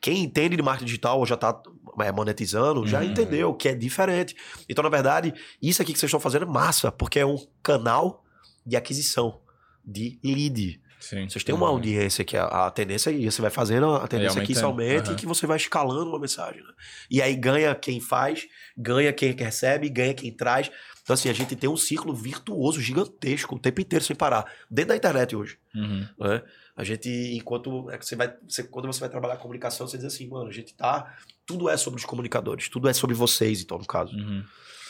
[0.00, 1.60] Quem entende de marketing digital ou já tá
[2.00, 3.06] é, monetizando, já Uhum.
[3.06, 4.34] entendeu que é diferente.
[4.68, 8.24] Então, na verdade, isso aqui que vocês estão fazendo é massa, porque é um canal
[8.64, 9.40] de aquisição,
[9.84, 10.80] de lead.
[10.98, 11.28] Sim.
[11.28, 14.44] Vocês têm uma audiência que a, a tendência é você vai fazendo, a tendência é
[14.46, 14.88] que isso aumentando.
[14.92, 15.12] aumente Aham.
[15.16, 16.60] e que você vai escalando uma mensagem.
[16.62, 16.70] né?
[17.10, 20.70] E aí ganha quem faz, ganha quem recebe, ganha quem traz.
[21.02, 24.50] Então, assim, a gente tem um ciclo virtuoso gigantesco o tempo inteiro sem parar.
[24.68, 25.58] Dentro da internet hoje.
[25.74, 26.08] Uhum.
[26.18, 26.42] né?
[26.76, 30.06] A gente, enquanto é que você vai, você- quando você vai trabalhar comunicação, você diz
[30.06, 31.16] assim, mano, a gente tá.
[31.46, 34.14] Tudo é sobre os comunicadores, tudo é sobre vocês, então, no caso.
[34.14, 34.42] Uhum.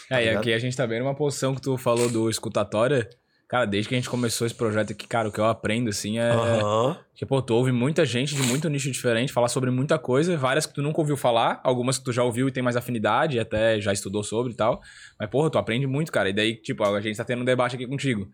[0.09, 0.41] Tá É, e ligado?
[0.41, 3.09] aqui a gente tá bem numa posição que tu falou do escutatória.
[3.49, 6.19] Cara, desde que a gente começou esse projeto aqui, cara, o que eu aprendo, assim,
[6.19, 6.31] é.
[6.33, 6.99] Aham.
[7.15, 10.67] Que, pô, tu ouve muita gente de muito nicho diferente falar sobre muita coisa, várias
[10.67, 13.81] que tu nunca ouviu falar, algumas que tu já ouviu e tem mais afinidade, até
[13.81, 14.81] já estudou sobre e tal.
[15.21, 16.29] Mas, porra, tu aprende muito, cara.
[16.29, 18.29] E daí, tipo, a gente tá tendo um debate aqui contigo.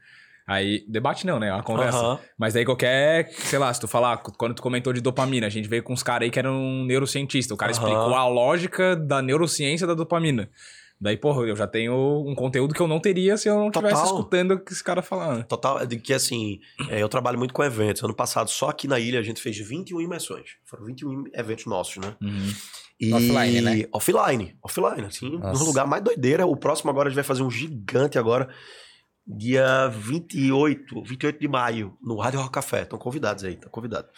[0.47, 1.49] Aí, debate não, né?
[1.49, 1.99] É uma conversa.
[1.99, 2.19] Aham.
[2.39, 5.69] Mas daí qualquer, sei lá, se tu falar, quando tu comentou de dopamina, a gente
[5.69, 7.55] veio com uns caras aí que eram um neurocientista.
[7.55, 7.81] O cara Aham.
[7.81, 10.51] explicou a lógica da neurociência da dopamina.
[11.03, 14.05] Daí, porra, eu já tenho um conteúdo que eu não teria se eu não estivesse
[14.05, 15.45] escutando o que esse cara falando.
[15.45, 18.05] Total, é de que assim, é, eu trabalho muito com eventos.
[18.05, 20.51] Ano passado, só aqui na ilha, a gente fez 21 imersões.
[20.65, 22.15] Foram 21 eventos nossos, né?
[22.23, 22.53] Uhum.
[23.01, 23.13] E...
[23.13, 23.85] Offline, né?
[23.93, 25.59] Offline, offline, assim, Nossa.
[25.59, 26.47] no lugar mais doideira.
[26.47, 28.49] O próximo agora a gente vai fazer um gigante agora,
[29.27, 32.83] dia 28, 28 de maio, no Rádio Rock Café.
[32.83, 34.11] Estão convidados aí, estão convidados.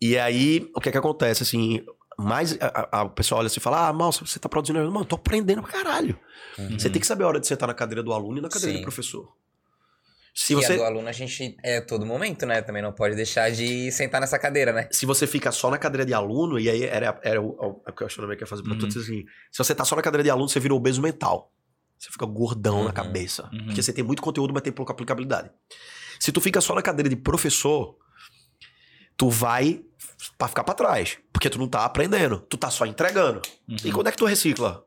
[0.00, 1.84] E aí, o que é que acontece, assim,
[2.18, 4.78] mais a- a- o pessoal olha assim e fala, ah, mal, você tá produzindo...
[4.90, 6.18] Mano, tô aprendendo pra caralho.
[6.58, 6.78] Uhum.
[6.78, 8.72] Você tem que saber a hora de sentar na cadeira do aluno e na cadeira
[8.74, 8.80] Sim.
[8.80, 9.32] do professor.
[10.34, 10.74] Se E você...
[10.74, 12.62] a do aluno a gente é todo momento, né?
[12.62, 14.88] Também não pode deixar de sentar nessa cadeira, né?
[14.92, 17.92] se você fica só na cadeira de aluno, e aí era, era o, o, o
[17.92, 18.78] questionamento que eu ia fazer pra Uhum.
[18.78, 21.52] todos assim: se você tá só na cadeira de aluno, você vira obeso mental.
[21.98, 22.92] Você fica gordão na Uhum.
[22.92, 23.48] cabeça.
[23.52, 23.66] Uhum.
[23.66, 25.50] Porque você tem muito conteúdo, mas tem pouca aplicabilidade.
[26.20, 27.96] Se tu fica só na cadeira de professor,
[29.16, 29.80] tu vai
[30.36, 31.18] pra ficar pra trás.
[31.32, 33.42] Porque tu não tá aprendendo, tu tá só entregando.
[33.68, 33.76] Uhum.
[33.84, 34.84] E quando é que tu recicla?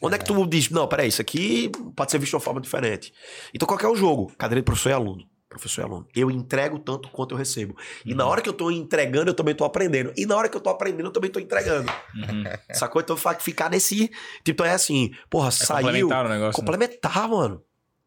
[0.00, 2.60] Onde é que tu diz, não, peraí, isso aqui pode ser visto de uma forma
[2.60, 3.12] diferente.
[3.52, 4.32] Então, qual é o jogo?
[4.38, 5.27] Cadeira de professor e aluno.
[5.48, 6.06] Professor e aluno.
[6.14, 7.74] Eu entrego tanto quanto eu recebo.
[8.04, 10.12] E na hora que eu tô entregando, eu também tô aprendendo.
[10.16, 11.90] E na hora que eu tô aprendendo, eu também tô entregando.
[12.14, 12.44] Uhum.
[12.74, 13.00] Sacou?
[13.00, 14.10] Então, ficar nesse.
[14.44, 15.84] Tipo, é assim, porra, É saiu.
[15.86, 16.48] complementar o negócio.
[16.48, 16.52] né?
[16.52, 17.62] Complementar, mano.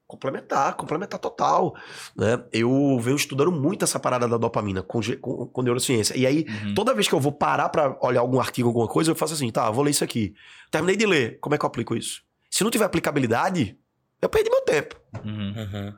[0.08, 1.74] Complementar, complementar total.
[2.16, 2.44] Né?
[2.52, 6.16] Eu venho estudando muito essa parada da dopamina com, com, com neurociência.
[6.18, 6.74] E aí, Uhum.
[6.76, 9.50] toda vez que eu vou parar pra olhar algum artigo, alguma coisa, eu faço assim,
[9.50, 10.34] tá, vou ler isso aqui.
[10.70, 12.22] Terminei de ler, como é que eu aplico isso?
[12.50, 13.78] Se não tiver aplicabilidade,
[14.22, 15.94] eu perdi meu tempo, Uhum.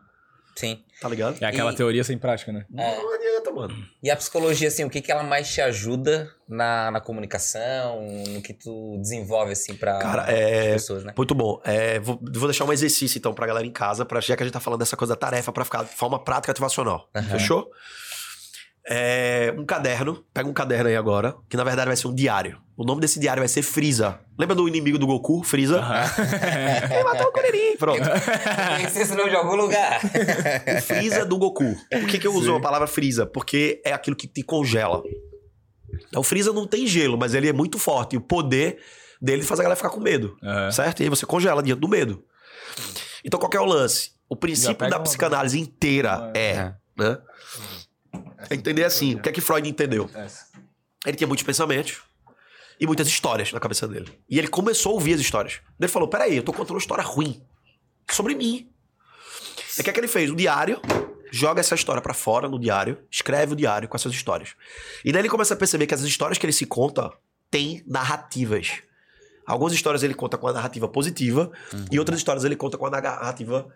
[0.53, 0.77] Uhum.
[0.77, 0.83] Sim.
[1.01, 1.37] tá ligado?
[1.41, 2.65] É aquela E- teoria sem prática, né?
[2.77, 2.95] É.
[2.95, 3.75] Não adianta, mano.
[4.01, 8.41] E a psicologia, assim, o que, que ela mais te ajuda na, na comunicação, no
[8.41, 11.13] que tu desenvolve, assim, pra Cara, é- as pessoas, né?
[11.17, 11.59] Muito bom.
[11.65, 14.45] É, vou, vou deixar um exercício, então, pra galera em casa, pra, já que a
[14.45, 17.09] gente tá falando dessa coisa da tarefa, pra ficar de forma prática ativacional.
[17.15, 17.29] Aham.
[17.29, 17.69] Fechou?
[18.89, 22.61] É, um caderno, pega um caderno aí agora, que na verdade vai ser um diário.
[22.75, 24.19] O nome desse diário vai ser Freeza.
[24.37, 25.79] Lembra do inimigo do Goku, Freeza?
[26.91, 28.01] Ele matou o Kuririn, pronto.
[28.99, 30.01] Esse nome de algum lugar.
[30.77, 31.75] O Freeza do Goku.
[31.89, 32.57] Por que, que eu uso Sim.
[32.57, 33.25] a palavra Freeza?
[33.25, 35.01] Porque é aquilo que te congela.
[36.09, 38.13] Então, o Freeza não tem gelo, mas ele é muito forte.
[38.13, 38.79] E o poder
[39.21, 40.35] dele faz a galera ficar com medo.
[40.43, 40.71] Aham.
[40.71, 40.99] Certo?
[40.99, 42.23] E aí você congela diante do medo.
[43.23, 44.11] Então, qual que é o lance?
[44.27, 46.73] O princípio da uma- psicanálise inteira é, É.
[46.97, 47.17] né?
[48.49, 50.09] É entender assim, o que é que Freud entendeu?
[51.05, 52.01] Ele tinha muitos pensamentos
[52.79, 54.17] e muitas histórias na cabeça dele.
[54.29, 55.59] E ele começou a ouvir as histórias.
[55.79, 57.41] Ele falou: peraí, eu tô contando uma história ruim
[58.09, 58.69] sobre mim.
[59.77, 60.29] E o que é que ele fez?
[60.29, 60.79] Um diário,
[61.31, 64.55] joga essa história pra fora no diário, escreve o diário com essas histórias.
[65.03, 67.11] E daí ele começa a perceber que as histórias que ele se conta
[67.49, 68.81] têm narrativas.
[69.45, 71.51] Algumas histórias ele conta com a narrativa positiva
[71.91, 73.67] e outras histórias ele conta com a narrativa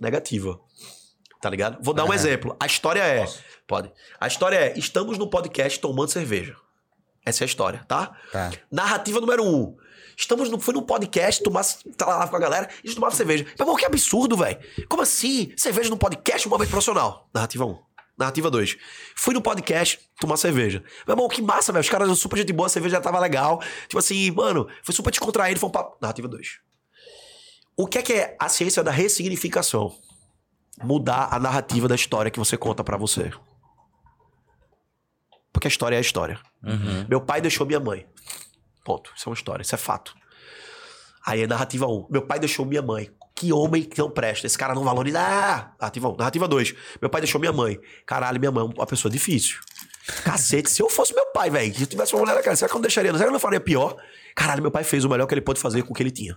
[0.00, 0.58] negativa.
[1.40, 1.82] Tá ligado?
[1.82, 2.14] Vou dar um Aham.
[2.14, 2.56] exemplo.
[2.58, 3.26] A história é.
[3.66, 3.92] Pode.
[4.20, 6.56] A história é: estamos no podcast tomando cerveja.
[7.24, 8.16] Essa é a história, tá?
[8.32, 8.50] Tá.
[8.70, 9.76] Narrativa número um.
[10.16, 11.64] Estamos no, fui no podcast, tomar,
[11.96, 13.44] tá lá com a galera, e a gente tomava cerveja.
[13.44, 14.58] Meu irmão, que absurdo, velho.
[14.88, 15.52] Como assim?
[15.56, 17.28] Cerveja no podcast, um momento profissional.
[17.32, 17.70] Narrativa 1.
[17.70, 17.78] Um.
[18.18, 18.76] Narrativa 2.
[19.16, 20.82] Fui no podcast tomar cerveja.
[21.06, 21.80] Meu irmão, que massa, velho.
[21.80, 23.62] Os caras eram super gente boa, a cerveja já tava legal.
[23.88, 25.96] Tipo assim, mano, foi super descontraído, foi um papo.
[26.00, 26.48] Narrativa 2.
[27.76, 29.96] O que é que é a ciência da ressignificação?
[30.82, 33.30] Mudar a narrativa da história que você conta pra você.
[35.52, 36.40] Porque a história é a história.
[36.62, 37.06] Uhum.
[37.08, 38.06] Meu pai deixou minha mãe.
[38.84, 39.12] Ponto.
[39.16, 40.14] Isso é uma história, isso é fato.
[41.24, 42.08] Aí é narrativa 1.
[42.10, 43.10] Meu pai deixou minha mãe.
[43.34, 44.46] Que homem que não presta.
[44.46, 45.20] Esse cara não valoriza.
[45.20, 45.72] Ah!
[45.80, 46.16] Narrativa 1.
[46.16, 46.74] Narrativa 2.
[47.00, 47.78] Meu pai deixou minha mãe.
[48.04, 49.60] Caralho, minha mãe é uma pessoa difícil.
[50.24, 52.74] Cacete, se eu fosse meu pai, velho, se eu tivesse uma mulher daquela, será que
[52.74, 53.12] eu não deixaria?
[53.12, 53.96] Será que eu não faria pior?
[54.34, 56.36] Caralho, meu pai fez o melhor que ele pôde fazer com o que ele tinha.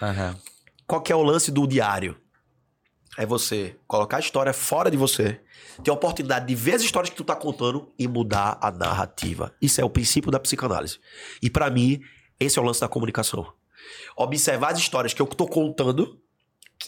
[0.00, 0.38] Aham.
[0.86, 2.16] Qual que é o lance do diário?
[3.18, 5.40] É você colocar a história fora de você,
[5.82, 9.54] ter a oportunidade de ver as histórias que tu tá contando e mudar a narrativa.
[9.60, 10.98] Isso é o princípio da psicanálise.
[11.42, 12.00] E pra mim,
[12.40, 13.52] esse é o lance da comunicação.
[14.16, 16.18] Observar as histórias que eu tô contando,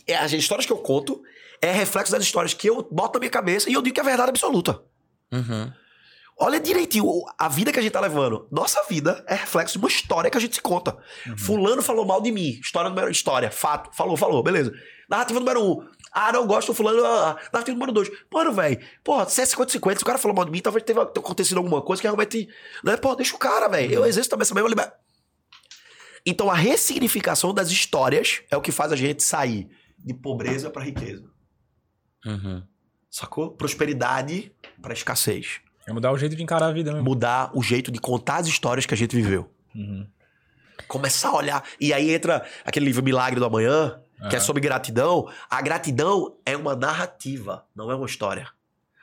[0.06, 1.22] é as histórias que eu conto,
[1.60, 4.04] é reflexo das histórias que eu boto na minha cabeça e eu digo que é
[4.04, 4.82] verdade absoluta.
[5.32, 5.72] Uhum.
[6.36, 7.06] Olha direitinho
[7.38, 8.48] a vida que a gente tá levando.
[8.50, 10.96] Nossa vida é reflexo de uma história que a gente se conta.
[11.38, 12.58] Fulano falou mal de mim.
[12.60, 13.94] História número história, fato.
[13.96, 14.72] Falou, falou, beleza.
[15.14, 15.86] Narrativa número um.
[16.10, 17.04] Ah, não gosto do fulano.
[17.04, 17.48] Ah, ah.
[17.52, 18.10] narrativa número dois.
[18.32, 18.80] Mano, velho.
[19.02, 21.80] Porra, se é 50-50, se o cara falou mal de mim, talvez tenha acontecido alguma
[21.80, 22.48] coisa que realmente.
[22.82, 22.96] Né?
[22.96, 23.94] Pô, deixa o cara, velho.
[23.94, 24.96] Eu exerço também essa mesma liberdade.
[26.26, 30.82] Então a ressignificação das histórias é o que faz a gente sair de pobreza pra
[30.82, 31.30] riqueza.
[32.24, 32.62] Uhum.
[33.10, 33.50] Sacou?
[33.52, 35.60] Prosperidade pra escassez.
[35.86, 37.04] É mudar o jeito de encarar a vida mesmo.
[37.04, 39.50] Mudar o jeito de contar as histórias que a gente viveu.
[39.74, 40.06] Uhum.
[40.88, 41.64] Começar a olhar.
[41.78, 44.00] E aí entra aquele livro Milagre do Amanhã,
[44.30, 45.28] que é sobre gratidão.
[45.50, 48.48] A gratidão é uma narrativa, não é uma história.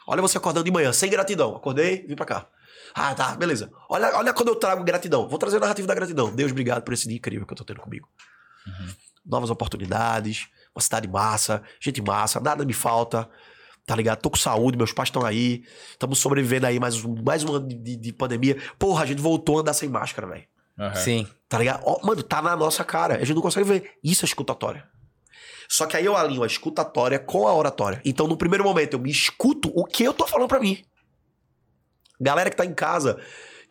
[0.08, 1.56] Olha você acordando de manhã, sem gratidão.
[1.56, 2.48] Acordei, vim pra cá.
[2.94, 3.72] Ah, tá, beleza.
[3.88, 5.28] Olha, olha quando eu trago gratidão.
[5.28, 6.34] Vou trazer a narrativa da gratidão.
[6.34, 8.10] Deus, obrigado por esse dia incrível que eu tô tendo comigo.
[9.26, 13.30] Novas oportunidades, uma cidade massa, gente massa, nada me falta.
[13.86, 14.20] Tá ligado?
[14.22, 15.64] Tô com saúde, meus pais estão aí.
[15.92, 18.58] Estamos sobrevivendo aí mais, um- mais um ano de, de- de pandemia.
[18.78, 20.44] Porra, a gente voltou a andar sem máscara, velho.
[20.80, 20.96] Aham.
[20.96, 21.28] Sim.
[21.50, 21.82] Tá ligado?
[21.86, 23.16] Ó, mano, tá na nossa cara.
[23.16, 23.92] A gente não consegue ver.
[24.04, 24.88] Isso é escutatória.
[25.72, 28.02] Só que aí eu alinho a escutatória com a oratória.
[28.04, 30.84] Então, no primeiro momento, eu me escuto o que eu tô falando pra mim.
[32.20, 33.18] Galera que tá em casa,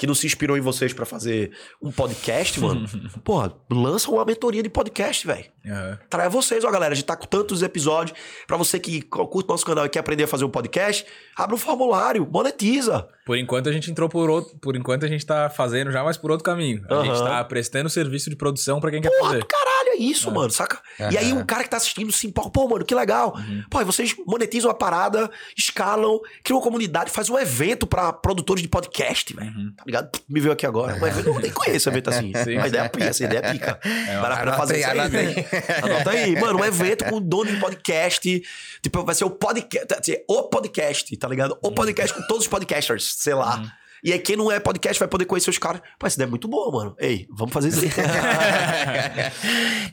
[0.01, 2.89] que não se inspirou em vocês pra fazer um podcast, mano.
[3.23, 5.45] porra, lança uma mentoria de podcast, velho.
[5.67, 5.99] Aham.
[6.09, 6.93] Traz vocês, ó, galera.
[6.93, 8.17] A gente tá com tantos episódios.
[8.47, 11.05] Pra você que curte nosso canal e quer aprender a fazer um podcast,
[11.37, 13.07] abre um formulário, monetiza.
[13.27, 14.59] Por enquanto a gente entrou por outro.
[14.59, 16.83] Por enquanto a gente tá fazendo já, mas por outro caminho.
[16.89, 17.25] A gente Aham.
[17.27, 19.41] tá prestando serviço de produção pra quem quer Porra fazer.
[19.41, 20.81] do caralho, é isso, mano, saca?
[21.13, 23.35] E aí o cara que tá assistindo se empolga, pô, mano, que legal.
[23.71, 28.63] Pô, e vocês monetizam a parada, escalam, criam uma comunidade, faz um evento pra produtores
[28.63, 29.53] de podcast, velho.
[29.77, 30.11] Tá ligado?
[30.29, 30.97] Me veio aqui agora.
[30.97, 32.33] Evento, eu nem conheço evento assim.
[32.45, 32.59] Sim.
[32.65, 33.79] Ideia pica, essa ideia é pica.
[33.85, 35.47] É, Vale a pena anota fazer aí, isso aí,
[35.83, 36.41] anota aí.
[36.41, 38.43] Mano, um evento com dono de podcast.
[38.83, 40.25] Tipo, vai ser o podcast.
[40.29, 41.59] O podcast, tá ligado?
[41.63, 43.63] O podcast com todos os podcasters, sei lá.
[44.03, 45.83] E aí, quem não é podcast vai poder conhecer os caras.
[45.99, 46.97] Pô, essa ideia é muito boa, mano.
[46.99, 47.91] Ei, vamos fazer isso aí.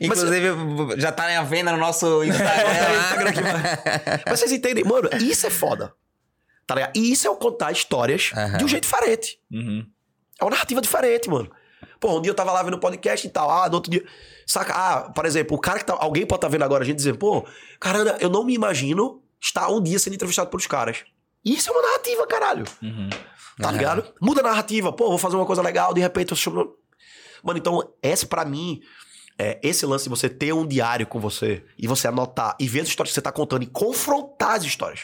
[0.00, 0.48] Inclusive,
[0.96, 2.70] já tá à venda no nosso Instagram.
[3.00, 3.30] Instagram
[4.08, 4.82] aqui, Mas vocês entendem?
[4.84, 5.92] Mano, isso é foda.
[6.68, 6.96] Tá ligado?
[6.98, 8.58] E isso é o contar histórias Aham.
[8.58, 9.38] de um jeito diferente.
[9.50, 9.86] Uhum.
[10.38, 11.50] É uma narrativa diferente, mano.
[11.98, 13.50] Pô, um dia eu tava lá vendo podcast e tal.
[13.50, 14.04] Ah, no outro dia.
[14.46, 14.74] Saca?
[14.74, 15.96] Ah, por exemplo, o cara que tá.
[15.98, 17.42] Alguém pode estar vendo agora a gente dizer, pô,
[17.80, 21.04] caramba, eu não me imagino estar um dia sendo entrevistado pelos caras.
[21.42, 22.64] Isso é uma narrativa, caralho.
[22.82, 23.08] Uhum.
[23.58, 23.72] Tá Aham.
[23.72, 24.14] ligado?
[24.20, 24.92] Muda a narrativa.
[24.92, 26.74] Pô, vou fazer uma coisa legal, de repente eu chamo.
[27.42, 28.80] Mano, então, esse pra mim.
[29.40, 32.80] É, esse lance de você ter um diário com você e você anotar e ver
[32.80, 35.02] as histórias que você tá contando e confrontar as histórias.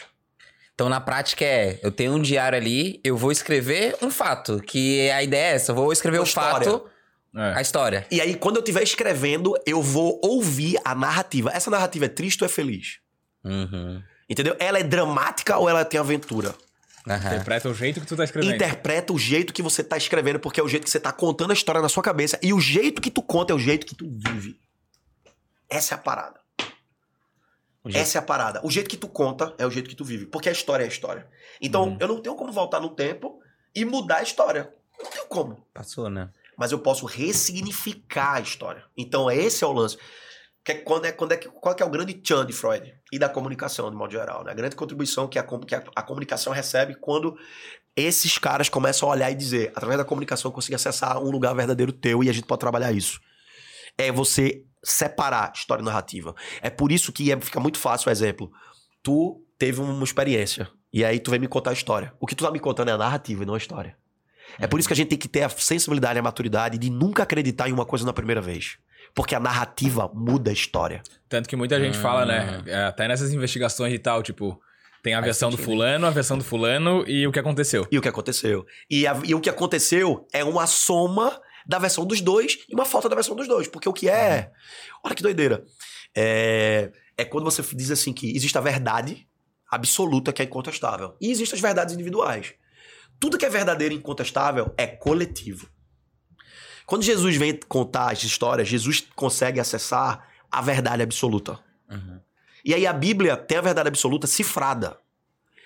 [0.75, 5.09] Então, na prática é, eu tenho um diário ali, eu vou escrever um fato, que
[5.09, 6.69] a ideia é essa, eu vou escrever Uma o história.
[6.69, 6.85] fato,
[7.33, 7.53] É.
[7.57, 8.05] a história.
[8.11, 11.49] E aí, quando eu estiver escrevendo, eu vou ouvir a narrativa.
[11.53, 12.99] Essa narrativa é triste ou é feliz?
[13.43, 14.01] Uhum.
[14.29, 14.55] Entendeu?
[14.59, 16.53] Ela é dramática ou ela tem aventura?
[17.07, 17.27] Aham.
[17.27, 18.55] Interpreta o jeito que tu tá escrevendo.
[18.55, 21.51] Interpreta o jeito que você tá escrevendo, porque é o jeito que você tá contando
[21.51, 22.37] a história na sua cabeça.
[22.41, 24.59] E o jeito que tu conta é o jeito que tu vive.
[25.69, 26.39] Essa é a parada.
[27.93, 28.61] Essa é a parada.
[28.63, 30.25] O jeito que tu conta é o jeito que tu vive.
[30.25, 31.27] Porque a história é a história.
[31.61, 31.97] Então, Uhum.
[31.99, 33.39] eu não tenho como voltar no tempo
[33.75, 34.73] e mudar a história.
[35.01, 35.65] Não tenho como.
[35.73, 36.29] Passou, né?
[36.57, 38.83] Mas eu posso ressignificar a história.
[38.97, 39.97] Então, esse é o lance.
[40.63, 42.91] Que é quando é, quando é, qual que é o grande tchan de Freud?
[43.11, 44.43] E da comunicação, de modo geral.
[44.43, 44.51] Né?
[44.51, 47.37] A grande contribuição que a, que a, a comunicação recebe quando
[47.95, 51.53] esses caras começam a olhar e dizer, através da comunicação, eu consigo acessar um lugar
[51.53, 53.19] verdadeiro teu e a gente pode trabalhar isso.
[53.97, 56.33] É você separar história e narrativa.
[56.61, 58.51] É por isso que é- fica muito fácil o exemplo.
[59.03, 62.13] Tu teve uma experiência e aí tu vem me contar a história.
[62.19, 63.97] O que tu tá me contando é a narrativa e não a história.
[64.59, 66.89] É por isso que a gente tem que ter a sensibilidade e a maturidade de
[66.89, 68.77] nunca acreditar em uma coisa na primeira vez.
[69.13, 71.01] Porque a narrativa muda a história.
[71.27, 72.01] Tanto que muita gente Ah.
[72.01, 72.63] fala, né?
[72.67, 74.59] é, Até nessas investigações e tal, tipo,
[75.01, 77.87] tem a versão do fulano, a versão do fulano e o que aconteceu.
[77.91, 78.65] E o que aconteceu?
[78.89, 82.85] E, a- e o que aconteceu é uma soma da versão dos dois e uma
[82.85, 83.67] falta da versão dos dois.
[83.67, 84.51] Porque o que é.
[85.03, 85.65] Olha que doideira.
[86.15, 89.27] É, é quando você diz assim que existe a verdade
[89.69, 91.15] absoluta que é incontestável.
[91.19, 92.53] E existem as verdades individuais.
[93.19, 95.69] Tudo que é verdadeiro e incontestável é coletivo.
[96.85, 101.59] Quando Jesus vem contar as histórias, Jesus consegue acessar a verdade absoluta.
[101.89, 102.19] Uhum.
[102.63, 104.99] E aí a Bíblia tem a verdade absoluta cifrada.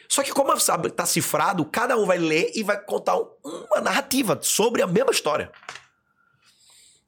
[0.08, 3.82] Só que como sabe, tá cifrado, cada um vai ler e vai contar um- uma
[3.82, 5.52] narrativa sobre a mesma história.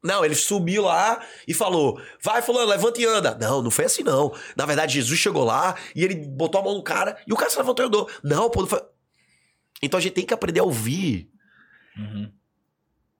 [0.02, 3.36] Não, ele subiu lá e falou: vai, fulano, levanta e anda.
[3.40, 4.34] Não, não foi assim, não.
[4.56, 7.50] Na verdade, Jesus chegou lá e ele botou a mão no cara e o cara
[7.50, 8.10] se levantou e andou.
[8.22, 8.82] Não, pô, não foi.
[9.82, 11.30] Então a gente tem que aprender a ouvir
[11.96, 12.32] Uhum.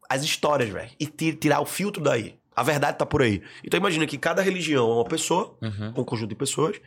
[0.09, 0.91] as histórias, velho.
[0.99, 2.39] E ti- tirar o filtro daí.
[2.55, 3.43] A verdade tá por aí.
[3.65, 5.95] Então imagina que cada religião é uma pessoa, Uhum.
[5.97, 6.81] um conjunto de pessoas,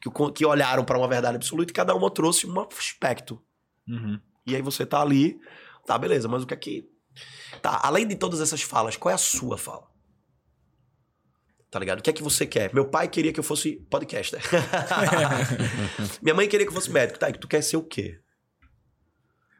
[0.00, 3.40] que, que olharam pra uma verdade absoluta e cada uma trouxe um aspecto.
[3.88, 4.20] Uhum.
[4.46, 5.40] E aí você tá ali,
[5.86, 6.88] tá, beleza, mas o que é que.
[7.62, 9.86] Tá, além de todas essas falas, qual é a sua fala?
[11.70, 11.98] Tá ligado?
[11.98, 12.72] O que é que você quer?
[12.72, 14.40] Meu pai queria que eu fosse podcaster.
[16.22, 17.18] Minha mãe queria que eu fosse médico.
[17.18, 18.18] Tá, e tu quer ser o quê?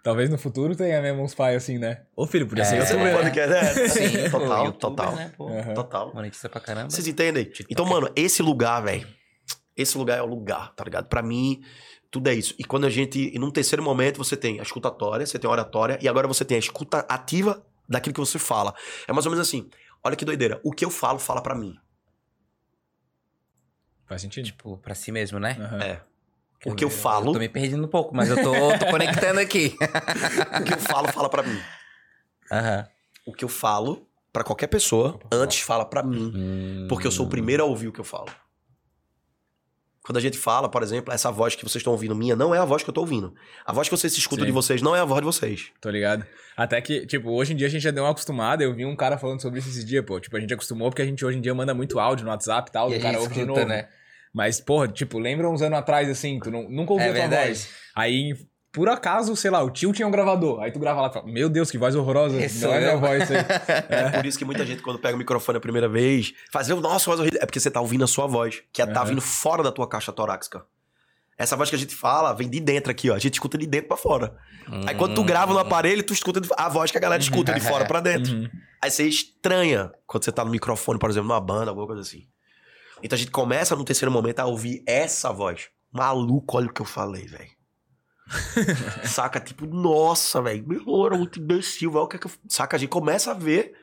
[0.03, 2.07] Talvez no futuro tenha mesmo uns pais assim, né?
[2.17, 2.79] Ô filho, podia ser É.
[2.79, 2.99] Youtuber.
[2.99, 3.23] não né?
[3.23, 3.89] podcast, né?
[3.89, 5.17] Sim, total, youtuber, total.
[5.17, 5.49] Né, pô?
[5.49, 5.75] Aham.
[5.75, 6.15] Total.
[6.15, 6.89] Monetiza pra caramba.
[6.91, 7.51] Vocês entendem?
[7.69, 9.07] Então, mano, esse lugar, velho.
[9.77, 11.09] Esse lugar é o lugar, tá ligado?
[11.09, 11.61] Pra mim,
[12.11, 12.55] tudo é isso.
[12.59, 13.31] E quando a gente.
[13.35, 16.45] E num terceiro momento, você tem a escutatória, você tem a oratória, e agora você
[16.45, 18.75] tem a escuta ativa daquilo que você fala.
[19.07, 19.69] É mais ou menos assim.
[20.03, 20.61] Olha que doideira.
[20.63, 21.77] O que eu falo, fala pra mim.
[24.07, 24.47] Faz sentido.
[24.47, 25.57] Tipo, pra si mesmo, né?
[25.61, 25.83] Aham.
[25.83, 26.01] É.
[26.67, 29.39] O que eu falo, Eu tô me perdendo um pouco, mas eu tô, tô conectando
[29.39, 29.77] aqui.
[30.61, 31.61] o que eu falo, fala pra mim.
[32.51, 32.89] Aham.
[33.25, 36.33] O que eu falo pra qualquer pessoa, antes fala pra mim.
[36.35, 36.87] Hum.
[36.89, 38.29] Porque eu sou o primeiro a ouvir o que eu falo.
[40.09, 42.59] Quando a gente fala, por exemplo, essa voz que vocês estão ouvindo minha não é
[42.59, 43.35] a voz que eu tô ouvindo.
[43.67, 44.47] A voz que vocês escutam Sim.
[44.47, 45.67] de vocês não é a voz de vocês.
[45.83, 46.25] Tô ligado.
[46.57, 48.65] Até que, tipo, hoje em dia a gente já deu uma acostumada.
[48.65, 50.19] Eu vi um cara falando sobre isso esses dias, pô.
[50.19, 52.71] Tipo, a gente acostumou porque a gente hoje em dia manda muito áudio no WhatsApp
[52.71, 52.91] e tal.
[52.91, 53.67] E o a cara ouve de novo.
[53.67, 53.87] né?
[54.33, 57.49] Mas, porra, tipo, lembra uns anos atrás, assim, tu não- nunca ouviu É tua verdade.
[57.49, 57.69] voz.
[57.95, 58.35] Aí,
[58.73, 60.61] por acaso, sei lá, o tio tinha um gravador.
[60.61, 62.41] Aí tu grava lá e fala, meu Deus, que voz horrorosa.
[62.41, 63.01] Esse não é minha eu.
[63.01, 63.39] voz aí.
[63.89, 67.07] É por isso que muita gente, quando pega o microfone a primeira vez, faz, nossa,
[67.07, 67.41] voz horrível.
[67.43, 69.89] É porque você tá ouvindo a sua voz, que é, tá vindo fora da tua
[69.89, 70.65] caixa torácica.
[71.39, 73.15] Essa voz que a gente fala vem de dentro aqui, ó.
[73.15, 74.37] A gente escuta de dentro pra fora.
[74.87, 77.61] Aí quando tu grava no aparelho, tu escuta a voz que a galera escuta de
[77.61, 78.33] fora pra dentro.
[78.33, 78.49] Uhum.
[78.83, 82.27] Aí você estranha quando você tá no microfone, por exemplo, numa banda, alguma coisa assim.
[83.03, 85.69] Então a gente começa no terceiro momento a ouvir essa voz.
[85.93, 87.58] Maluco, olha o que eu falei, velho.
[89.05, 89.41] Saca?
[89.41, 90.67] Tipo, nossa, velho.
[90.67, 92.05] Meu, era muito imbecil, velho.
[92.05, 92.31] O que é que eu...
[92.49, 92.77] Saca?
[92.77, 93.75] A gente começa a ver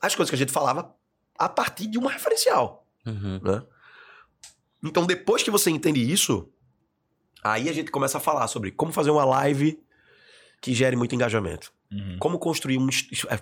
[0.00, 0.94] as coisas que a gente falava
[1.38, 3.40] a partir de uma referencial, Uhum.
[3.42, 3.62] né?
[4.82, 6.48] Então, depois que você entende isso,
[7.42, 9.78] aí a gente começa a falar sobre como fazer uma live
[10.60, 11.72] que gere muito engajamento.
[11.90, 12.16] Uhum.
[12.18, 12.88] Como construir um,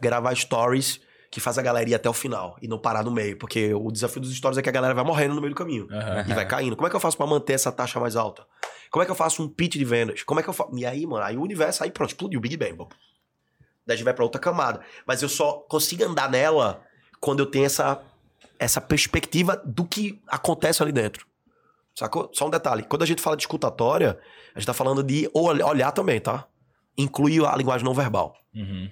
[0.01, 1.01] gravar stories
[1.33, 3.39] que faz a galera ir até o final e não parar no meio.
[3.39, 5.89] Porque o desafio dos stories é que a galera vai morrendo no meio do caminho.
[5.91, 6.25] Aham.
[6.29, 6.77] E vai caindo.
[6.77, 8.47] Como é que eu faço pra manter essa taxa mais alta?
[8.91, 10.23] Como é que eu faço um pitch de vendas?
[10.23, 10.71] Como é que eu faço.
[10.77, 12.75] E aí, mano, aí o universo, aí pronto, explodiu o Big Bang.
[12.75, 12.89] bom.
[13.87, 14.83] Daí a gente vai pra outra camada.
[15.07, 16.83] Mas eu só consigo andar nela
[17.19, 18.03] quando eu tenho essa,
[18.59, 21.27] essa perspectiva do que acontece ali dentro.
[21.95, 22.31] Sacou?
[22.35, 22.83] Só um detalhe.
[22.83, 24.19] Quando a gente fala de escutatória,
[24.55, 26.47] a gente tá falando de ol- olhar também, tá?
[26.97, 28.35] Inclui a linguagem não verbal.
[28.55, 28.91] Uhum.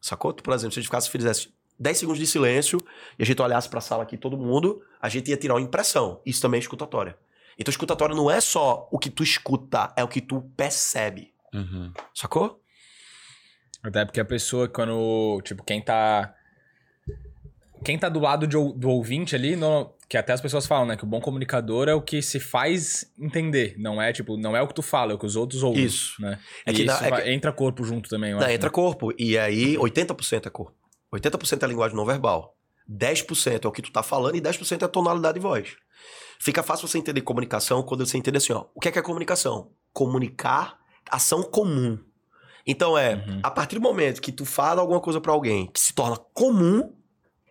[0.00, 0.34] Sacou?
[0.34, 2.80] Por exemplo, se a gente ficasse, fizesse 10 segundos de silêncio
[3.18, 6.20] e a gente olhasse pra sala aqui, todo mundo, a gente ia tirar uma impressão.
[6.24, 7.16] Isso também é escutatória.
[7.58, 11.32] Então, escutatória não é só o que tu escuta, é o que tu percebe.
[11.54, 11.90] Uhum.
[12.14, 12.60] Sacou?
[13.82, 15.40] Até porque a pessoa, quando.
[15.42, 16.34] Tipo, quem tá.
[17.84, 20.96] Quem tá do lado de do ouvinte ali, não- que até as pessoas falam, né?
[20.96, 23.74] Que o bom comunicador é o que se faz entender.
[23.78, 25.84] Não é, tipo, não é o que tu fala, é o que os outros ouvem.
[25.84, 26.20] Isso.
[26.20, 26.38] Né?
[26.64, 28.52] É e que isso na- é vai- que- entra corpo junto também, eu Não, acho,
[28.54, 28.72] entra né?
[28.72, 29.12] corpo.
[29.18, 30.74] E aí, 80% é corpo.
[31.12, 32.54] 80% é linguagem não verbal.
[32.90, 35.76] 10% é o que tu tá falando e 10% é a tonalidade de voz.
[36.38, 38.66] Fica fácil você entender comunicação quando você entende assim, ó.
[38.74, 39.70] O que é que é comunicação?
[39.92, 40.78] Comunicar
[41.10, 41.98] ação comum.
[42.66, 43.40] Então é, Uhum.
[43.42, 46.92] a partir do momento que tu fala alguma coisa pra alguém que se torna comum,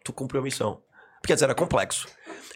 [0.04, 0.82] tu cumpriu a missão.
[1.22, 2.08] Porque antes era complexo.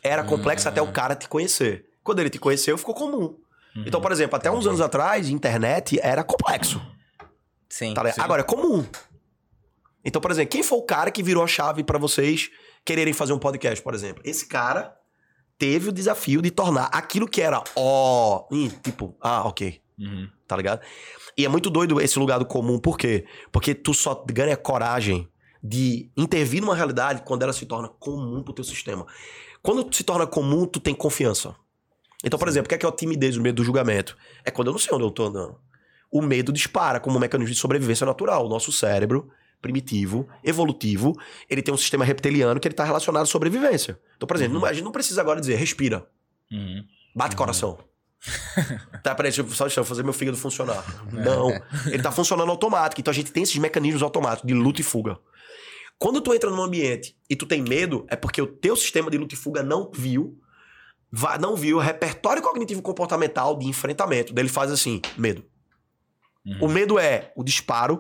[0.03, 0.71] Era complexo Uhum.
[0.71, 1.85] até o cara te conhecer.
[2.03, 3.37] Quando ele te conheceu, ficou comum.
[3.75, 3.83] Uhum.
[3.85, 6.81] Então, por exemplo, até uns anos atrás, internet era complexo.
[7.67, 7.93] Sim.
[7.93, 8.21] Tá sim.
[8.21, 8.85] Agora, é comum.
[10.03, 12.49] Então, por exemplo, quem foi o cara que virou a chave pra vocês
[12.85, 14.21] quererem fazer um podcast, por exemplo?
[14.25, 14.95] Esse cara
[15.57, 20.29] teve o desafio de tornar aquilo que era ó, ih, tipo, ah, ok, Uhum.
[20.47, 20.81] tá ligado?
[21.37, 23.25] E é muito doido esse lugar do comum, por quê?
[23.51, 25.27] Porque tu só ganha coragem
[25.61, 29.05] de intervir numa realidade quando ela se torna comum pro teu sistema.
[29.61, 31.53] Quando se torna comum, tu tem confiança.
[32.23, 34.17] Então, por exemplo, o que é, que é a timidez, o medo do julgamento?
[34.45, 35.57] É quando eu não sei onde eu tô andando.
[36.09, 38.45] O medo dispara como um mecanismo de sobrevivência natural.
[38.45, 39.29] O nosso cérebro,
[39.61, 41.15] primitivo, evolutivo,
[41.49, 43.99] ele tem um sistema reptiliano que ele tá relacionado à sobrevivência.
[44.15, 44.61] Então, por exemplo, Uhum.
[44.61, 46.07] não- a gente não precisa agora dizer, respira,
[46.51, 46.83] Uhum.
[47.15, 47.77] bate coração.
[49.03, 50.83] tá, peraí, deixa eu, só deixa eu fazer meu fígado funcionar.
[51.11, 51.49] Não.
[51.87, 52.99] Ele tá funcionando automático.
[52.99, 55.17] Então a gente tem esses mecanismos automáticos de luta e fuga.
[55.97, 59.17] Quando tu entra num ambiente e tu tem medo, é porque o teu sistema de
[59.17, 60.37] luta e fuga não viu,
[61.39, 64.33] não viu o repertório cognitivo comportamental de enfrentamento.
[64.33, 65.43] Daí ele faz assim, medo.
[66.45, 66.57] Uhum.
[66.61, 67.99] O medo é o disparo,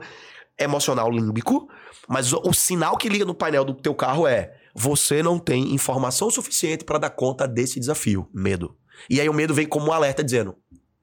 [0.59, 1.69] emocional límbico,
[2.07, 5.73] mas o, o sinal que liga no painel do teu carro é você não tem
[5.73, 8.77] informação suficiente para dar conta desse desafio, medo.
[9.09, 10.55] E aí o medo vem como um alerta dizendo: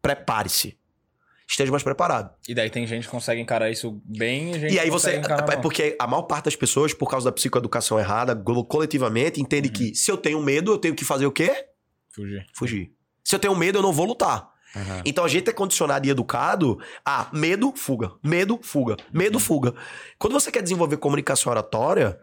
[0.03, 0.79] prepare-se.
[1.49, 2.35] Esteja mais preparado.
[2.49, 5.21] E daí tem gente que consegue encarar isso bem e gente E aí você.
[5.49, 8.35] É porque a maior parte das pessoas, por causa da psicoeducação errada,
[8.69, 11.67] coletivamente, entende que se eu tenho medo, eu tenho que fazer o quê?
[12.11, 12.47] Fugir.
[12.53, 12.93] Fugir.
[13.23, 14.56] Se eu tenho medo, eu não vou lutar.
[14.77, 15.03] Aham.
[15.07, 18.13] Então a gente é condicionado e educado a medo, fuga.
[18.23, 18.97] Medo, fuga.
[19.13, 19.75] Medo, fuga.
[20.19, 22.21] Quando você quer desenvolver comunicação oratória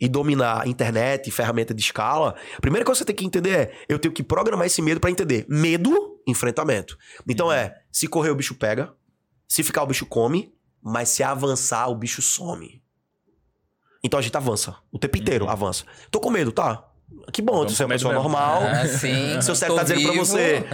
[0.00, 3.50] e dominar internet e ferramenta de escala, a primeira coisa que você tem que entender
[3.50, 5.44] é: eu tenho que programar esse medo pra entender.
[5.46, 6.96] Medo, enfrentamento.
[7.28, 8.94] Então é: se correr, o bicho pega.
[9.46, 10.54] Se ficar, o bicho come.
[10.82, 12.82] Mas se avançar, o bicho some.
[14.02, 14.76] Então a gente avança.
[14.90, 15.84] O tempo inteiro avança.
[16.10, 16.89] Tô com medo, tá?
[17.32, 18.62] Que bom, Vamos você é uma pessoa normal.
[18.64, 19.40] Ah, sim.
[19.42, 20.64] Seu cérebro tá dizendo pra você,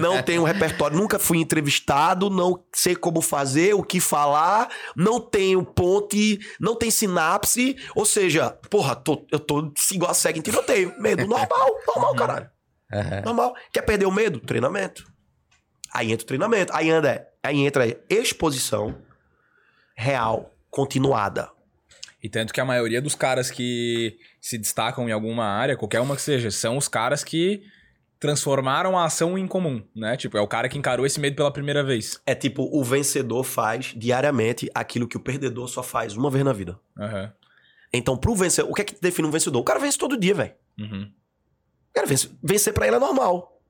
[0.00, 5.64] não tenho repertório, nunca fui entrevistado, não sei como fazer, o que falar, não tenho
[5.64, 10.94] ponte, não tem sinapse, ou seja, porra, tô- eu tô igual a cega em tiroteio,
[10.98, 12.50] medo, normal, normal, caralho,
[13.24, 13.54] normal.
[13.72, 14.40] Quer perder o medo?
[14.40, 15.04] Treinamento.
[15.94, 18.96] Aí entra o treinamento, aí, anda, aí entra a exposição
[19.96, 21.50] real, continuada.
[22.22, 26.14] E tanto que a maioria dos caras que se destacam em alguma área, qualquer uma
[26.14, 27.64] que seja, são os caras que
[28.20, 30.16] transformaram a ação em comum, né?
[30.16, 32.22] Tipo, é o cara que encarou esse medo pela primeira vez.
[32.24, 36.52] É tipo, o vencedor faz diariamente aquilo que o perdedor só faz uma vez na
[36.52, 36.78] vida.
[36.96, 37.32] Aham.
[37.92, 39.58] Então, pro vencedor, o que é que define um vencedor?
[39.58, 40.52] O cara vence todo dia, velho.
[40.78, 41.10] Uhum.
[41.90, 43.60] O cara vence, vencer pra ele é normal.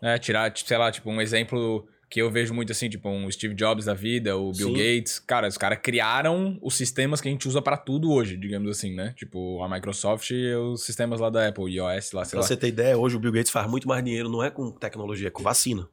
[0.00, 3.30] É, tirar, tipo, sei lá, tipo, um exemplo que eu vejo muito assim, tipo, um
[3.30, 4.74] Steve Jobs da vida, o Bill Sim.
[4.74, 5.18] Gates.
[5.18, 8.94] Cara, os caras criaram os sistemas que a gente usa pra tudo hoje, digamos assim,
[8.94, 9.14] né?
[9.16, 12.46] Tipo, a Microsoft e os sistemas lá da Apple, iOS lá, sei Pra lá.
[12.46, 15.28] você ter ideia, hoje o Bill Gates faz muito mais dinheiro, não é com tecnologia,
[15.28, 15.88] é com vacina.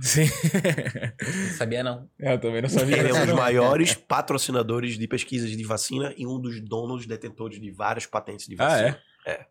[0.00, 0.24] Sim.
[0.24, 2.08] Não sabia, não.
[2.18, 2.96] É, eu também não sabia.
[2.98, 7.60] Ele é um dos maiores patrocinadores de pesquisas de vacina e um dos donos detentores
[7.60, 8.98] de várias patentes de Ah, vacina.
[9.26, 9.30] é?
[9.30, 9.46] É.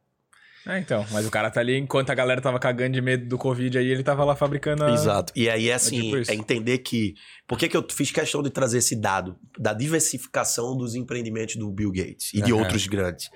[0.66, 1.06] É, então.
[1.12, 3.88] Mas o cara tá ali, enquanto a galera tava cagando de medo do Covid aí,
[3.88, 4.92] ele tava lá fabricando a...
[4.92, 5.34] Exato.
[5.36, 6.32] E aí, assim, tipo isso.
[6.32, 7.14] é entender que.
[7.46, 11.70] Por que, que eu fiz questão de trazer esse dado da diversificação dos empreendimentos do
[11.70, 12.62] Bill Gates e de Aham.
[12.62, 13.30] outros grandes?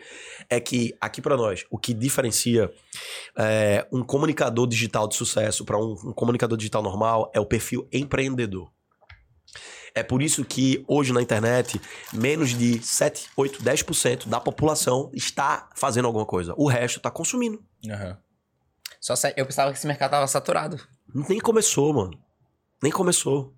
[0.49, 2.71] É que, aqui pra nós, o que diferencia
[3.37, 7.87] é, um comunicador digital de sucesso para um, um comunicador digital normal é o perfil
[7.91, 8.71] empreendedor.
[9.97, 11.81] É por isso que hoje na internet,
[12.13, 16.53] menos de 7, 8, 10% da população está fazendo alguma coisa.
[16.55, 17.63] O resto está consumindo.
[17.89, 18.17] Aham.
[19.01, 20.79] Só se- eu pensava que esse mercado tava saturado.
[21.27, 22.19] Nem começou, mano.
[22.81, 23.55] Nem começou.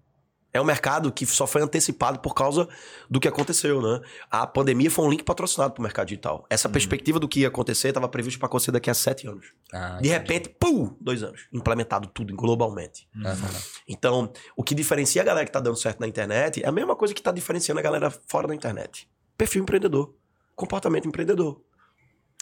[0.51, 2.67] É um mercado que só foi antecipado por causa
[3.07, 4.01] do que aconteceu, né?
[4.31, 6.45] A pandemia foi um link patrocinado pro mercado digital.
[6.49, 9.47] Essa perspectiva do que ia acontecer estava previsto para acontecer daqui a sete anos.
[9.71, 11.47] Ah, De repente, pum, dois anos.
[11.53, 13.07] Implementado tudo globalmente.
[13.23, 13.49] aham.
[13.87, 16.95] Então, o que diferencia a galera que tá dando certo na internet é a mesma
[16.95, 19.07] coisa que tá diferenciando a galera fora da internet.
[19.37, 20.15] Perfil empreendedor.
[20.55, 21.61] Comportamento empreendedor.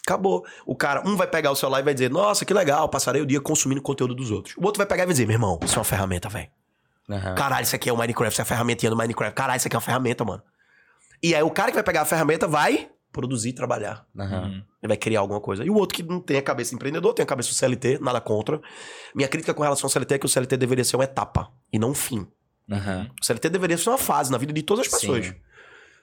[0.05, 0.45] Acabou.
[0.65, 3.25] O cara, um vai pegar o celular e vai dizer, nossa, que legal, passarei o
[3.25, 4.55] dia consumindo conteúdo dos outros.
[4.57, 6.49] O outro vai pegar e vai dizer, meu irmão, isso é uma ferramenta, velho.
[7.09, 7.35] Aham.
[7.35, 9.33] Caralho, isso aqui é o Minecraft, isso é a ferramentinha do Minecraft.
[9.35, 10.43] Caralho, isso aqui é uma ferramenta, mano.
[11.23, 14.05] E aí o cara que vai pegar a ferramenta vai produzir, trabalhar.
[14.15, 14.61] Uhum.
[14.83, 15.63] Ele vai criar alguma coisa.
[15.63, 18.21] E o outro que não tem a cabeça empreendedor, tem a cabeça do CLT, nada
[18.21, 18.61] contra.
[19.15, 21.79] Minha crítica com relação ao CLT é que o CLT deveria ser uma etapa e
[21.79, 22.27] não um fim.
[22.69, 23.09] Aham.
[23.19, 25.25] O CLT deveria ser uma fase na vida de todas as pessoas.
[25.27, 25.35] Sim.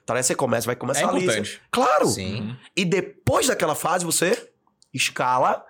[0.03, 1.23] Então aí você começa, vai É começar ali.
[1.23, 1.61] importante.
[1.71, 2.07] Claro!
[2.07, 2.41] Sim.
[2.41, 2.57] Uhum.
[2.75, 4.49] E depois daquela fase você
[4.93, 5.63] escala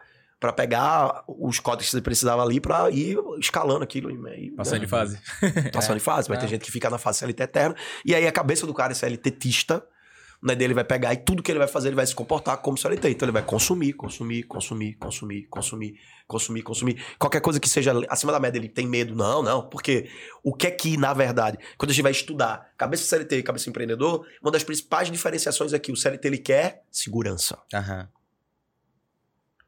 [0.45, 4.09] pra pegar os códigos que você precisava ali pra ir escalando aquilo.
[4.11, 5.19] E, Passando de fase.
[5.73, 6.27] Passando de fase.
[6.29, 6.49] Vai ter É.
[6.49, 7.75] gente que fica na fase CLT eterna.
[8.05, 9.83] E aí a cabeça do cara é CLTista,
[10.43, 10.53] né?
[10.55, 13.09] Dele vai pegar e tudo que ele vai fazer, ele vai se comportar como CLT.
[13.09, 15.95] Então ele vai consumir, consumir, consumir, consumir, consumir,
[16.27, 17.03] consumir, consumir.
[17.17, 19.15] Qualquer coisa que seja acima da média, ele tem medo.
[19.15, 19.67] Não, não.
[19.67, 20.07] Porque
[20.43, 23.69] o que é que, na verdade, quando a gente vai estudar cabeça CLT e cabeça
[23.69, 27.57] empreendedor, uma das principais diferenciações é que o CLT ele quer segurança.
[27.73, 28.07] Aham.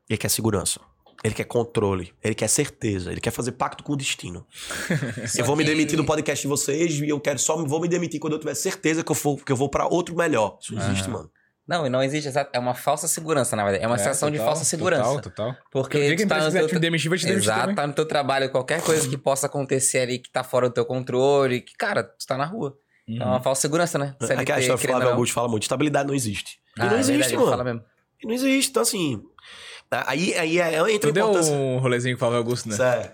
[0.10, 0.80] Ele quer segurança.
[1.24, 4.46] Ele quer controle, ele quer certeza, ele quer fazer pacto com o destino.
[5.36, 7.88] eu vou me que- demitir do podcast de vocês e eu quero só vou me
[7.88, 10.60] demitir quando eu tiver certeza que eu, for, que eu vou pra outro melhor.
[10.62, 11.14] Isso não existe, Aham.
[11.18, 11.32] mano.
[11.68, 12.30] Não, e não existe.
[12.54, 13.84] É uma falsa segurança, na verdade.
[13.84, 15.04] É uma É, sensação de total, falsa segurança.
[15.04, 15.56] Total, total.
[15.72, 17.76] Porque que tu a tá no teu te demitir, vai te demitir Exato, também.
[17.76, 20.86] tá no teu trabalho, qualquer coisa que possa acontecer ali que tá fora do teu
[20.86, 22.78] controle, que, cara, tu tá na rua.
[23.10, 23.28] É Uhum.
[23.32, 24.16] uma falsa segurança, né?
[24.22, 25.10] Aquela história que o querendo Flávio.
[25.10, 26.60] Augusto fala muito: estabilidade não existe.
[26.78, 27.52] E Ah, não é existe, verdade, ele mano.
[27.52, 27.84] fala mesmo.
[28.24, 28.70] E não existe.
[28.70, 29.22] Então, assim.
[29.90, 31.54] Aí, aí é, entra Tu deu importância.
[31.54, 32.76] um rolezinho com o Flávio Augusto, né?
[32.76, 33.12] Sério.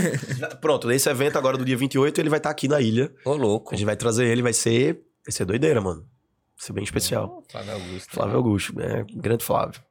[0.60, 3.12] Pronto, nesse evento agora do dia 28, ele vai estar aqui na ilha.
[3.24, 3.74] Ô, louco.
[3.74, 5.02] A gente vai trazer ele, vai ser.
[5.24, 6.00] Vai ser doideira, mano.
[6.00, 7.42] Vai ser bem especial.
[7.50, 8.10] Flávio Augusto.
[8.10, 9.04] Flávio Augusto, né?
[9.14, 9.82] Grande Flávio.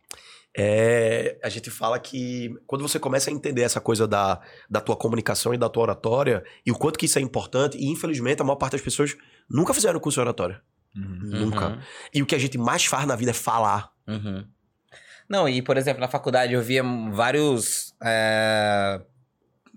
[0.58, 4.96] É, a gente fala que quando você começa a entender essa coisa da, da tua
[4.96, 8.46] comunicação e da tua oratória e o quanto que isso é importante, e infelizmente a
[8.46, 9.18] maior parte das pessoas
[9.50, 10.62] nunca fizeram curso de oratória.
[10.96, 11.20] Uhum.
[11.24, 11.68] Nunca.
[11.68, 11.80] Uhum.
[12.14, 13.92] E o que a gente mais faz na vida é falar.
[14.08, 14.46] Uhum.
[15.28, 19.02] Não, e por exemplo, na faculdade eu via vários é,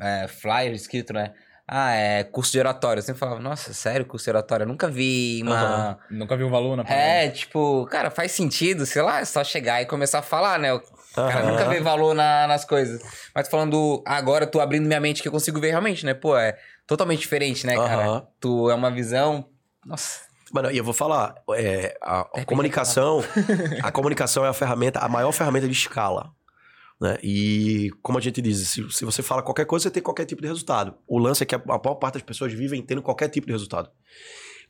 [0.01, 1.33] é, flyers escritos, né?
[1.71, 3.01] Ah, é curso de oratória.
[3.01, 4.65] Eu sempre falava, nossa, sério, curso de oratória?
[4.65, 5.99] Eu nunca vi uma.
[6.11, 6.83] Nunca viu o valor na.
[6.85, 10.73] É, tipo, cara, faz sentido, sei lá, é só chegar e começar a falar, né?
[10.73, 10.81] O
[11.15, 13.03] cara nunca vê valor na- nas coisas.
[13.35, 16.15] Mas falando agora, tu abrindo minha mente que eu consigo ver realmente, né?
[16.15, 18.03] Pô, é totalmente diferente, né, cara?
[18.07, 18.27] Aham.
[18.41, 19.47] Tu é uma visão.
[19.85, 20.21] Nossa.
[20.53, 23.23] Mano, e eu vou falar, é, a, a comunicação,
[23.83, 26.33] a comunicação é a ferramenta, a maior ferramenta de escala.
[27.01, 27.17] Né?
[27.23, 30.43] E como a gente diz, se, se você fala qualquer coisa, você tem qualquer tipo
[30.43, 30.95] de resultado.
[31.07, 33.53] O lance é que a, a maior parte das pessoas vivem tendo qualquer tipo de
[33.53, 33.91] resultado.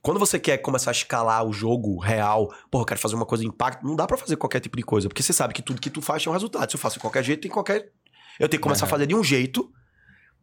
[0.03, 3.43] Quando você quer começar a escalar o jogo real, porra, eu quero fazer uma coisa
[3.43, 5.81] de impacto, não dá pra fazer qualquer tipo de coisa, porque você sabe que tudo
[5.81, 6.71] que tu faz tem um resultado.
[6.71, 7.91] Se eu faço de qualquer jeito, tem qualquer.
[8.39, 9.73] Eu tenho que começar a fazer de um jeito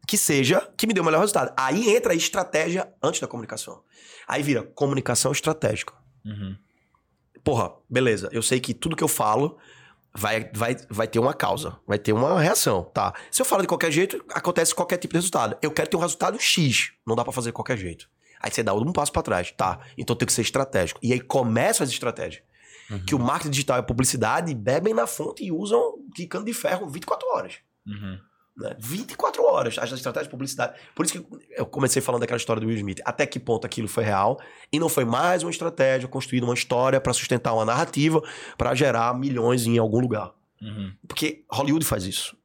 [0.07, 1.53] que seja que me dê o melhor resultado.
[1.57, 3.81] Aí entra a estratégia antes da comunicação.
[4.27, 5.93] Aí vira comunicação estratégica.
[6.25, 6.55] Uhum.
[7.43, 8.29] Porra, beleza.
[8.31, 9.57] Eu sei que tudo que eu falo
[10.15, 13.13] vai, vai, vai ter uma causa, vai ter uma reação, tá?
[13.29, 15.57] Se eu falo de qualquer jeito, acontece qualquer tipo de resultado.
[15.61, 18.09] Eu quero ter um resultado X, não dá pra fazer de qualquer jeito.
[18.41, 19.79] Aí você dá um passo pra trás, tá?
[19.97, 20.99] Então tem que ser estratégico.
[21.03, 22.43] E aí começam as estratégias.
[23.07, 26.53] Que o marketing digital e a publicidade bebem na fonte e usam de cano de
[26.53, 27.55] ferro 24 horas
[27.87, 28.19] Uhum.
[28.57, 28.75] Né?
[28.79, 30.79] 24 horas as estratégias de publicidade.
[30.95, 33.01] Por isso que eu comecei falando daquela história do Will Smith.
[33.03, 34.39] Até que ponto aquilo foi real
[34.71, 38.21] e não foi mais uma estratégia, construída uma história pra sustentar uma narrativa
[38.57, 40.33] pra gerar milhões em algum lugar.
[40.61, 40.93] Uhum.
[41.07, 42.37] Porque Hollywood faz isso.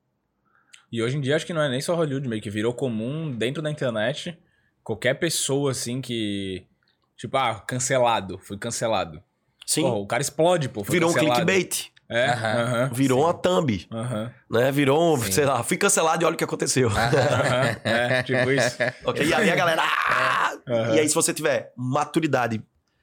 [0.91, 3.31] E hoje em dia acho que não é nem só Hollywood, meio que virou comum
[3.31, 4.37] dentro da internet.
[4.83, 6.67] Qualquer pessoa assim que.
[7.17, 8.39] Tipo, ah, cancelado.
[8.39, 9.23] Foi cancelado.
[9.65, 9.83] Sim.
[9.83, 10.83] Porra, o cara explode, pô.
[10.83, 11.45] Foi virou um cancelado.
[11.45, 11.93] clickbait.
[12.11, 12.89] É.
[12.93, 13.87] Virou uma thumb,
[14.51, 14.73] né?
[14.73, 15.31] Virou, um, Sim.
[15.33, 16.89] sei lá, fui cancelado e olha o que aconteceu.
[16.89, 17.77] Aham.
[17.85, 18.77] É, tipo isso.
[19.05, 19.25] Ok?
[19.27, 19.83] E aí a galera.
[19.85, 20.53] "Ah!"
[20.95, 22.63] E aí, se você tiver maturidade,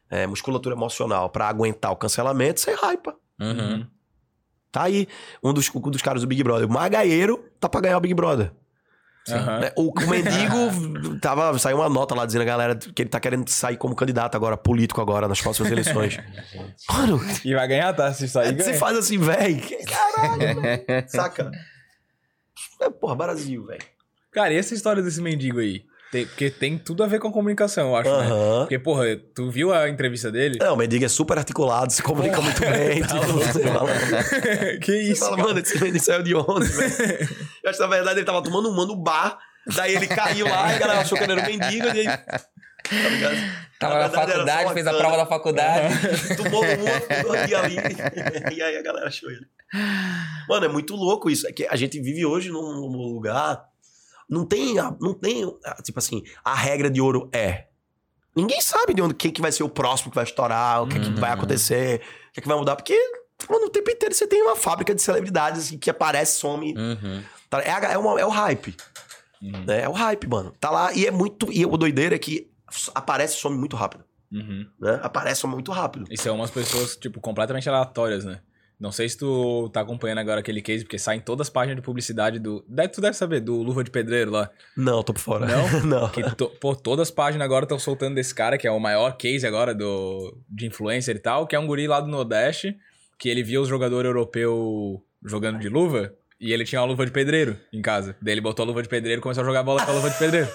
[0.10, 3.16] é, musculatura emocional pra aguentar o cancelamento, você hypa.
[3.40, 3.86] Uhum.
[4.72, 5.08] Tá aí
[5.42, 6.68] um dos, um dos caras do Big Brother.
[6.68, 8.52] O Magaeiro tá pra ganhar o Big Brother.
[9.32, 9.72] Né?
[9.76, 13.48] O, o mendigo tava, saiu uma nota lá dizendo a galera que ele tá querendo
[13.50, 16.18] sair como candidato agora, político agora, nas próximas eleições.
[16.90, 18.14] Mano, E vai ganhar, tá?
[18.14, 18.80] Se sair, você ganha.
[18.80, 19.62] faz assim, velho.
[19.88, 21.52] Caralho, saca?
[22.82, 23.82] É, porra, Brasil, velho.
[24.32, 25.84] Cara, e essa história desse mendigo aí?
[26.12, 28.26] Tem- porque tem tudo a ver com a comunicação, eu acho, né?
[28.28, 28.60] Aham.
[28.62, 29.04] Porque, porra,
[29.36, 30.58] tu viu a entrevista dele?
[30.62, 33.02] Não, o mendigo é super articulado, se comunica muito bem.
[33.02, 33.90] Tá tipo, você fala,
[34.82, 35.48] que você isso, fala, cara?
[35.50, 37.30] mano, esse mendigo saiu de onde, velho?
[37.64, 39.38] Eu acho que na verdade ele tava tomando no bar,
[39.76, 42.06] daí ele caiu lá e a galera achou que ele era um mendigo, e aí.
[42.08, 43.36] Tá ligado?
[43.78, 45.94] Tava na, só faculdade, fez a prova da faculdade.
[46.38, 47.76] Tomou uma, ficou aqui ali.
[48.56, 49.46] e aí a galera achou ele.
[50.48, 51.46] Mano, é muito louco isso.
[51.48, 53.62] É que a gente vive hoje num lugar.
[54.30, 55.44] Não tem, a- não tem,
[55.84, 57.68] tipo assim, a regra de ouro é.
[58.36, 61.00] Ninguém sabe de onde quem que vai ser o próximo que vai estourar, o que,
[61.00, 61.16] que Uhum.
[61.16, 62.96] vai acontecer, o que, que vai mudar, porque
[63.50, 66.74] mano, o tempo inteiro você tem uma fábrica de celebridades assim, que aparece, some.
[66.78, 67.24] Uhum.
[67.50, 67.62] tá?
[67.62, 68.76] É, é, uma- é o hype.
[69.42, 69.64] Uhum.
[69.66, 69.82] né?
[69.84, 70.52] É o hype, mano.
[70.60, 71.52] Tá lá e é muito.
[71.52, 72.50] E o doideiro é que
[72.96, 74.04] aparece e some muito rápido.
[74.32, 74.68] Uhum.
[74.80, 75.00] Né?
[75.04, 76.06] Aparece some muito rápido.
[76.12, 78.42] E são umas pessoas, tipo, completamente aleatórias, né?
[78.80, 81.82] Não sei se tu tá acompanhando agora aquele case, porque saem todas as páginas de
[81.82, 82.64] publicidade do.
[82.68, 84.52] Deve, tu deve saber, do Luva de Pedreiro lá.
[84.76, 85.48] Não, tô por fora.
[85.48, 85.82] Não?
[85.84, 86.10] não.
[86.10, 89.18] Que, to- pô, todas as páginas agora estão soltando desse cara, que é o maior
[89.18, 92.78] case agora do, de influencer e tal, que é um guri lá do Nordeste,
[93.18, 97.12] que ele via os jogadores europeus jogando de luva, e ele tinha uma luva de
[97.12, 98.16] pedreiro em casa.
[98.22, 100.10] Daí ele botou a luva de pedreiro e começou a jogar bola com a luva
[100.12, 100.48] de pedreiro.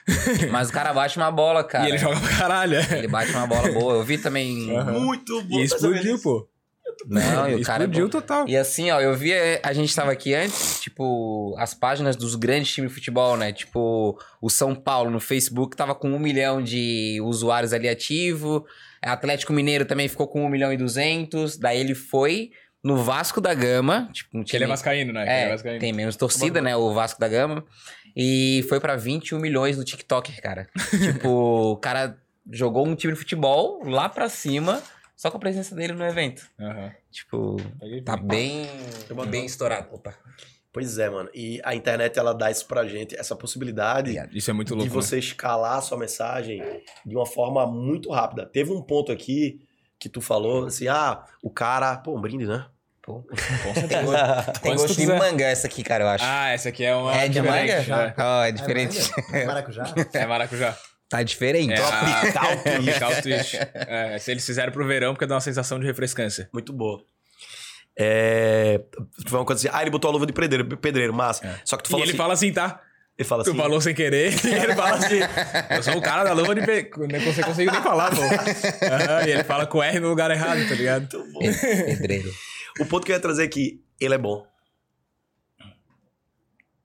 [0.50, 1.84] Mas o cara bate uma bola, cara.
[1.84, 2.76] e ele joga pra caralho.
[2.76, 2.98] é.
[2.98, 3.94] Ele bate uma bola boa.
[3.96, 4.74] Eu vi também.
[4.74, 5.00] Aham.
[5.00, 5.58] Muito bom.
[5.58, 6.48] E explodiu, pô.
[7.06, 8.48] Não, e o cara é explodiu total.
[8.48, 12.34] E assim, ó, eu vi, eh, a gente tava aqui antes, tipo, as páginas dos
[12.34, 13.52] grandes times de futebol, né?
[13.52, 18.64] Tipo, o São Paulo no Facebook tava com um milhão de usuários ali ativo.
[19.02, 21.56] Atlético Mineiro também ficou com um milhão e duzentos.
[21.56, 22.50] Daí ele foi
[22.82, 24.70] no Vasco da Gama, tipo, um Que ele é time...
[24.76, 25.22] vascaíno, né?
[25.22, 25.80] Ele É, vascaíno.
[25.80, 26.76] tem menos torcida, né?
[26.76, 27.64] O Vasco da Gama.
[28.16, 30.68] E foi pra 21 milhões no TikTok, cara.
[30.90, 31.28] tipo,
[31.72, 32.16] o cara
[32.50, 34.80] jogou um time de futebol lá pra cima,
[35.16, 36.46] só com a presença dele no evento.
[36.60, 36.92] Aham.
[37.10, 37.56] Tipo,
[38.04, 38.68] tá bem,
[39.30, 39.88] bem estourado.
[39.92, 40.14] Opa.
[40.72, 41.30] Pois é, mano.
[41.34, 44.14] E a internet, ela dá isso pra gente, essa possibilidade.
[44.30, 44.94] Isso é muito de louco.
[44.94, 44.94] né?
[44.94, 46.62] você escalar a sua mensagem
[47.04, 48.44] de uma forma muito rápida.
[48.44, 49.66] Teve um ponto aqui
[49.98, 51.96] que tu falou, assim, ah, o cara...
[51.96, 52.66] Pô, um brinde, né?
[53.00, 53.22] Pô.
[53.22, 53.34] Com
[53.72, 54.52] certeza.
[54.60, 55.18] Tem gosto de quiser.
[55.18, 56.24] manga essa aqui, cara, eu acho.
[56.26, 57.14] Ah, essa aqui é uma.
[57.16, 58.14] é de diferente, manga?
[58.18, 59.10] Ó, é diferente.
[59.32, 59.94] É maracujá?
[60.12, 60.76] É, é maracujá.
[61.08, 61.72] Tá diferente.
[61.72, 62.56] É Tropical a...
[62.56, 63.56] Tropical Twist.
[63.74, 66.48] É, se eles fizeram pro verão, porque dá uma sensação de refrescância.
[66.52, 67.02] Muito boa.
[67.98, 68.80] É...
[69.26, 71.46] Foi uma coisa assim, ah, ele botou a luva de pedreiro, pedreiro massa.
[71.46, 71.60] É.
[71.64, 72.18] Só que tu E falou ele assim...
[72.18, 72.80] fala assim, tá?
[73.18, 73.58] Ele fala Tu assim.
[73.58, 75.20] falou sem querer, e ele fala assim:
[75.70, 76.90] Eu sou o cara da luva de pe...
[76.98, 78.20] Não você conseguiu nem falar, pô.
[78.20, 81.18] Aham, e ele fala com R no lugar errado, tá ligado?
[81.18, 81.40] Muito bom.
[81.40, 82.30] Pedreiro.
[82.78, 84.46] O ponto que eu ia trazer que ele é bom.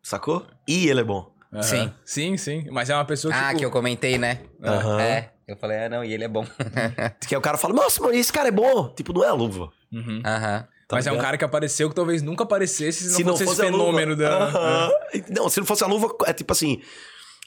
[0.01, 0.47] Sacou?
[0.67, 1.30] E ele é bom.
[1.53, 1.63] Aham.
[1.63, 1.93] Sim.
[2.05, 2.65] Sim, sim.
[2.71, 3.39] Mas é uma pessoa que.
[3.39, 4.39] Ah, tipo, que eu comentei, né?
[4.63, 5.01] Aham.
[5.01, 5.31] É.
[5.47, 6.45] Eu falei, ah, não, e ele é bom.
[7.27, 8.87] Que aí o cara fala, nossa, mano, esse cara é bom.
[8.95, 9.69] Tipo, não é a luva.
[9.91, 10.21] Uhum.
[10.23, 11.25] Tá Mas é um ligado?
[11.25, 14.23] cara que apareceu que talvez nunca aparecesse se não fosse esse a fenômeno luva.
[14.23, 14.37] da.
[14.45, 14.91] Aham.
[15.29, 16.81] Não, se não fosse a luva, é tipo assim: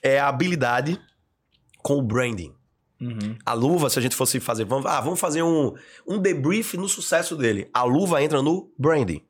[0.03, 1.01] é a habilidade
[1.83, 2.55] com o branding.
[3.01, 3.37] Uhum.
[3.45, 5.75] A luva, se a gente fosse fazer, vamos, ah, vamos fazer um,
[6.07, 7.69] um debrief no sucesso dele.
[7.73, 9.23] A luva entra no branding.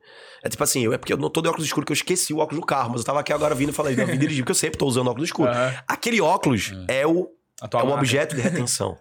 [0.45, 2.31] É tipo assim, eu- é porque eu não tô de óculos escuros, que eu esqueci
[2.31, 4.43] o óculos no carro, mas eu tava aqui agora vindo e falei, não, vim dirigir,
[4.43, 5.55] porque eu sempre tô usando óculos escuros.
[5.55, 5.73] Aham.
[5.87, 7.29] Aquele óculos é o,
[7.61, 7.93] A é marca.
[7.95, 8.95] objeto de retenção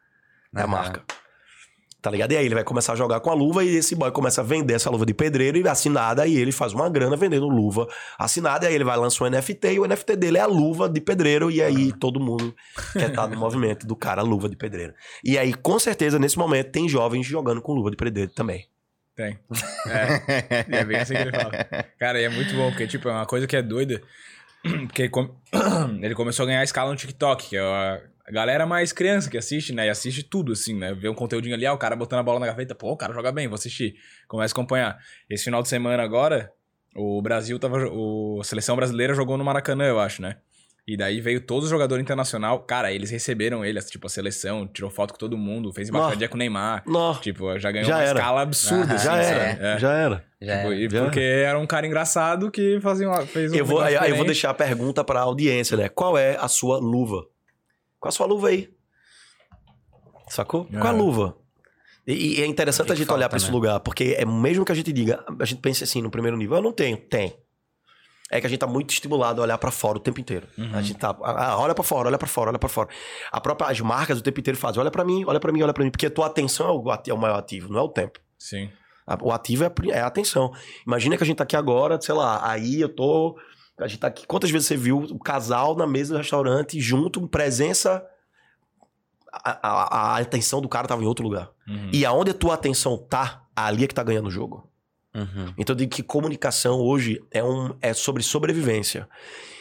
[0.52, 0.68] da Aham.
[0.68, 1.02] marca.
[2.00, 2.30] Tá ligado?
[2.32, 4.44] E aí ele vai começar a jogar com a luva e esse boy começa a
[4.44, 7.86] vender essa luva de pedreiro e assinada, e ele faz uma grana vendendo luva
[8.16, 10.88] assinada, e aí ele vai lançar um NFT e o NFT dele é a luva
[10.88, 12.54] de pedreiro, e aí todo mundo
[12.92, 14.94] quer estar no movimento do cara luva de pedreiro.
[15.24, 18.66] E aí, com certeza, nesse momento, tem jovens jogando com luva de pedreiro também.
[19.16, 19.38] Tem.
[19.88, 20.78] É.
[20.80, 21.52] É bem assim que ele fala.
[21.98, 24.02] Cara, e é muito bom, porque, tipo, é uma coisa que é doida.
[24.86, 25.30] Porque ele come-
[26.02, 29.38] ele começou a ganhar escala no TikTok, que é a a galera mais criança que
[29.38, 29.86] assiste, né?
[29.86, 30.92] E assiste tudo, assim, né?
[30.92, 33.14] Vê um conteúdinho ali, ah, o cara botando a bola na gaveta, pô, o cara
[33.14, 33.94] joga bem, vou assistir.
[34.26, 34.98] Começa a acompanhar.
[35.30, 36.50] Esse final de semana agora,
[36.96, 37.86] o Brasil tava.
[37.88, 40.38] O, a seleção brasileira jogou no Maracanã, eu acho, né?
[40.88, 42.60] E daí veio todos os jogadores internacional.
[42.60, 46.36] Cara, eles receberam ele, tipo, a seleção, tirou foto com todo mundo, fez embaixadinha com
[46.36, 46.84] o Neymar.
[46.86, 48.18] Nossa, Tipo, já ganhou Já uma era.
[48.20, 49.24] escala absurda, assim, já sabe?
[49.24, 49.78] era, É.
[49.80, 50.24] já era.
[50.40, 50.76] Já Tipo, é.
[50.76, 54.10] e Já porque era um cara engraçado que fazia uma, fez um Eu vou, aí
[54.10, 55.88] eu vou deixar a pergunta pra audiência, né?
[55.88, 57.26] Qual é a sua luva?
[57.98, 58.70] Qual a sua luva aí?
[60.28, 60.66] Sacou?
[60.66, 60.96] Qual é a É.
[60.96, 61.36] luva?
[62.06, 63.52] E, e é interessante O que a gente que olhar falta, pra esse né?
[63.52, 66.56] lugar, porque é mesmo que a gente diga, a gente pense assim no primeiro nível,
[66.58, 67.36] eu não tenho, tem.
[68.30, 70.48] É que a gente tá muito estimulado a olhar pra fora o tempo inteiro.
[70.58, 70.70] Uhum.
[70.74, 72.88] A gente tá, ah, olha pra fora, olha pra fora, olha pra fora.
[73.30, 75.72] A própria as marcas o tempo inteiro fazem, olha pra mim, olha pra mim, olha
[75.72, 77.88] pra mim, porque a tua atenção é o, é o maior ativo, não é o
[77.88, 78.18] tempo.
[78.36, 78.68] Sim.
[79.06, 80.52] A- O ativo é a, é a atenção.
[80.84, 83.38] Imagina que a gente tá aqui agora, sei lá, aí eu tô.
[83.78, 84.26] A gente tá aqui.
[84.26, 88.04] Quantas vezes você viu o casal na mesa do restaurante, junto, presença.
[89.32, 91.50] A, a- a atenção do cara tava em outro lugar.
[91.68, 91.90] Uhum.
[91.92, 94.68] E aonde a tua atenção tá, ali é que tá ganhando o jogo.
[95.16, 95.54] Uhum.
[95.56, 99.08] Então eu digo que comunicação hoje é, um, é sobre sobrevivência.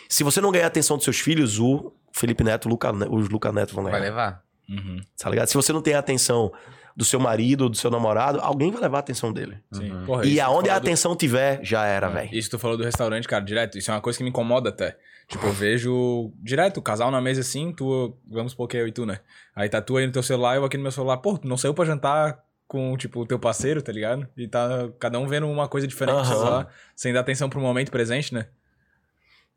[0.09, 3.07] Se você não ganhar a atenção dos seus filhos, o Felipe Neto, o Luca, Ne-
[3.09, 4.03] os Luca Neto vão Vai ganhar.
[4.03, 4.43] levar.
[4.69, 4.99] Uhum.
[5.17, 5.47] Tá ligado?
[5.47, 6.51] Se você não tem a atenção
[6.95, 9.57] do seu marido, do seu namorado, alguém vai levar a atenção dele.
[9.71, 9.91] Sim.
[9.91, 10.05] Uhum.
[10.05, 12.29] Porra, E aonde a do- atenção tiver, já era, velho.
[12.33, 13.77] Isso tu falou do restaurante, cara, direto.
[13.77, 14.97] Isso é uma coisa que me incomoda até.
[15.27, 18.15] Tipo, eu vejo direto, o casal na mesa assim, tu.
[18.29, 19.19] Vamos supor que é eu e tu, né?
[19.55, 21.17] Aí tá tu aí no teu celular, eu aqui no meu celular.
[21.17, 24.28] Pô, tu não saiu pra jantar com, tipo, o teu parceiro, tá ligado?
[24.36, 26.26] E tá cada um vendo uma coisa diferente Aham.
[26.26, 28.47] celular, sem dar atenção pro momento presente, né?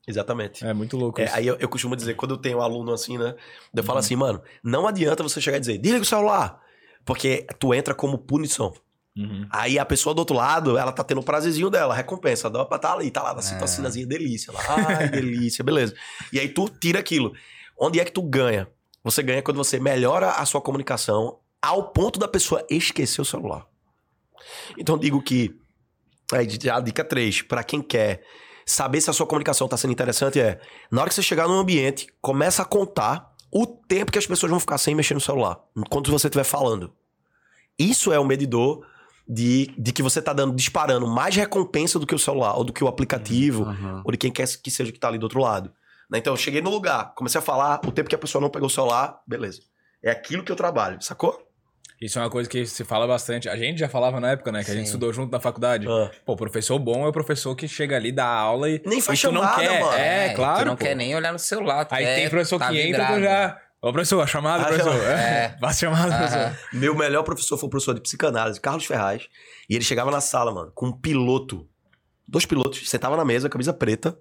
[0.07, 0.65] Exatamente.
[0.65, 1.35] É muito louco É, isso.
[1.37, 3.35] aí eu, eu costumo dizer, quando eu tenho um aluno assim, né?
[3.75, 3.87] Eu Uhum.
[3.87, 6.61] falo assim, mano, não adianta você chegar e dizer, desliga o celular.
[7.05, 8.73] Porque tu entra como punição.
[9.17, 9.47] Uhum.
[9.51, 12.49] Aí a pessoa do outro lado, ela tá tendo o prazerzinho dela, recompensa.
[12.49, 13.43] Dá pra tá ali, tá lá, na É.
[13.43, 14.53] citocinazinha, delícia.
[14.53, 14.63] Lá,
[14.99, 15.95] Ai, delícia, beleza.
[16.33, 17.33] E aí tu tira aquilo.
[17.79, 18.67] Onde é que tu ganha?
[19.05, 23.67] Você ganha quando você melhora a sua comunicação ao ponto da pessoa esquecer o celular.
[24.79, 25.55] Então digo que
[26.33, 28.23] aí, a dica 3, pra quem quer
[28.65, 31.59] saber se a sua comunicação tá sendo interessante é, na hora que você chegar num
[31.59, 35.59] ambiente, começa a contar o tempo que as pessoas vão ficar sem mexer no celular,
[35.77, 36.93] enquanto você estiver falando.
[37.79, 38.85] Isso é o medidor
[39.27, 42.73] de, de que você tá dando, disparando mais recompensa do que o celular, ou do
[42.73, 44.03] que o aplicativo, Uhum.
[44.05, 45.73] ou de quem quer que seja que tá ali do outro lado.
[46.11, 46.19] Né?
[46.19, 48.67] Então eu cheguei no lugar, comecei a falar, o tempo que a pessoa não pegou
[48.67, 49.63] o celular, beleza.
[50.03, 51.43] É aquilo que eu trabalho, sacou?
[52.01, 53.49] Isso é uma coisa que se fala bastante.
[53.49, 54.62] A gente já falava na época, né?
[54.62, 55.86] Que a gente estudou junto na faculdade.
[55.88, 56.11] Ah.
[56.24, 58.80] Pô, o professor bom é o professor que chega ali, dá aula e.
[58.86, 59.80] Nem faz e tu não chamada, quer.
[59.80, 59.96] mano.
[59.96, 60.59] É, claro.
[60.61, 60.84] Tu não pô.
[60.84, 61.84] quer nem olhar no celular.
[61.84, 63.59] tu Aí quer tem professor tá que entra, tu já.
[63.82, 64.92] Ô, professor, a chamada, Ah, professor.
[64.92, 65.49] chama- É.
[65.61, 66.18] Passa a chamada, Aham.
[66.28, 66.68] professor.
[66.72, 69.28] Meu melhor professor foi o professor de psicanálise, Carlos Ferraz.
[69.68, 71.68] E ele chegava na sala, mano, com um piloto.
[72.26, 74.16] Dois pilotos, sentava na mesa, camisa preta.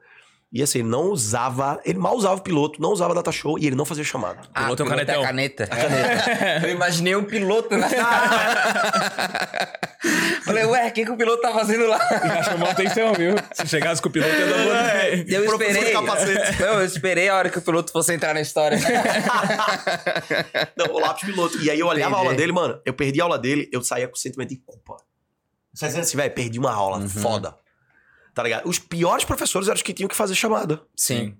[0.51, 1.79] E assim, ele não usava.
[1.83, 4.39] Ele mal usava o piloto, não usava data show e ele não fazia chamada.
[4.53, 5.23] Ah, Piloto é o piloto canetão.
[5.23, 5.69] a caneta.
[6.63, 7.87] Eu imaginei um piloto na
[10.45, 11.97] Falei, ué, o que, que o piloto tá fazendo lá?
[11.99, 13.35] Já chamou a atenção, viu?
[13.53, 15.25] Se chegasse com o piloto, ia dar boa também.
[15.33, 15.91] Eu esperei.
[15.91, 16.61] capacete.
[16.61, 18.77] Não, eu esperei a hora que o piloto fosse entrar na história.
[20.77, 21.57] Não, o lápis piloto.
[21.61, 22.27] E aí eu olhava a Entendi.
[22.27, 22.79] aula dele, mano.
[22.85, 24.95] Eu perdi a aula dele, eu saía com sentimento de culpa.
[25.73, 27.09] Você dizendo assim, velho, perdi uma aula Uhum.
[27.09, 27.55] foda.
[28.37, 28.69] Tá ligado?
[28.69, 30.79] Os piores professores eram os que tinham que fazer chamada.
[30.95, 31.35] Sim.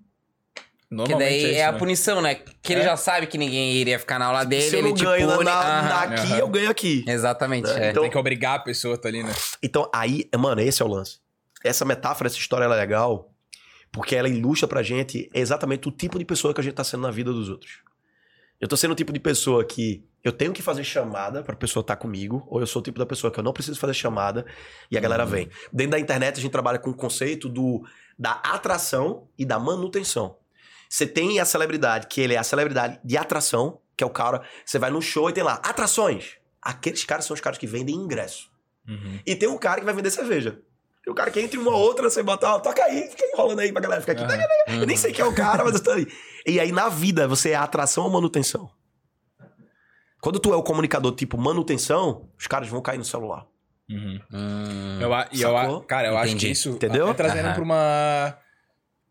[0.56, 1.78] Que Normalmente daí é, isso, a né?
[1.78, 2.36] punição, né?
[2.64, 2.86] Que ele É.
[2.86, 5.28] já sabe que ninguém iria ficar na aula dele, Se eu ele não te ganho
[5.28, 5.46] na, pune.
[5.46, 5.88] na- Aham.
[5.90, 6.38] na aqui, Aham.
[6.40, 7.06] eu ganho aqui.
[7.08, 7.88] Exatamente, Né?
[7.88, 7.92] é.
[7.92, 9.32] Então- Tem que obrigar a pessoa a tá ali, né?
[9.62, 11.20] Então, aí, mano, esse é o lance.
[11.64, 13.32] Essa metáfora, essa história ela é legal,
[13.92, 17.04] Porque ela ilustra pra gente exatamente o tipo de pessoa que a gente tá sendo
[17.04, 17.78] na vida dos outros.
[18.60, 21.82] Eu tô sendo o tipo de pessoa que eu tenho que fazer chamada pra pessoa
[21.82, 24.46] estar comigo, ou eu sou o tipo da pessoa que eu não preciso fazer chamada
[24.90, 25.50] e a galera vem.
[25.72, 27.84] Dentro da internet a gente trabalha com o conceito do,
[28.18, 30.38] da atração e da manutenção.
[30.90, 34.42] Você tem a celebridade, que ele é a celebridade de atração, que é o cara.
[34.66, 36.38] Você vai no show e tem lá, atrações.
[36.62, 38.50] Aqueles caras são os caras que vendem ingresso.
[38.88, 39.20] Uhum.
[39.26, 40.60] E tem um cara que vai vender cerveja.
[41.08, 43.72] Tem um cara que entre uma outra, você bota, ó, toca aí, fica enrolando aí
[43.72, 44.24] pra galera ficar aqui.
[44.24, 44.82] Aham.
[44.82, 46.06] Eu nem sei quem é o cara, mas eu tô ali.
[46.46, 48.70] E aí, na vida, você é atração ou manutenção?
[50.22, 53.46] Quando tu é o comunicador tipo manutenção, os caras vão cair no celular.
[53.90, 54.20] Uhum.
[54.34, 55.00] Hum.
[55.00, 56.48] Eu, a- e eu, cara, eu acho Entendi.
[56.48, 56.72] que isso.
[56.72, 57.06] Entendeu?
[57.06, 57.54] Até trazendo Aham.
[57.56, 58.38] pra uma.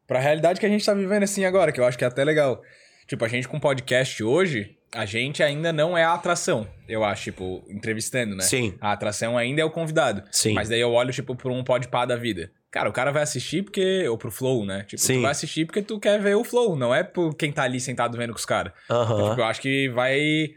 [0.06, 2.22] pra realidade que a gente tá vivendo assim agora, que eu acho que é até
[2.24, 2.60] legal.
[3.06, 7.24] Tipo, a gente com podcast hoje, a gente ainda não é a atração, eu acho,
[7.24, 8.42] tipo, entrevistando, né?
[8.42, 8.74] Sim.
[8.80, 10.22] A atração ainda é o convidado.
[10.30, 10.54] Sim.
[10.54, 12.50] Mas daí eu olho, tipo, pra um podpá da vida.
[12.70, 14.06] Cara, o cara vai assistir porque.
[14.08, 14.84] Ou pro Flow, né?
[14.84, 15.14] Tipo, Sim.
[15.16, 17.80] tu vai assistir porque tu quer ver o Flow, não é por quem tá ali
[17.80, 18.72] sentado vendo com os caras.
[18.90, 19.30] Aham.
[19.30, 20.50] Tipo, eu acho que vai.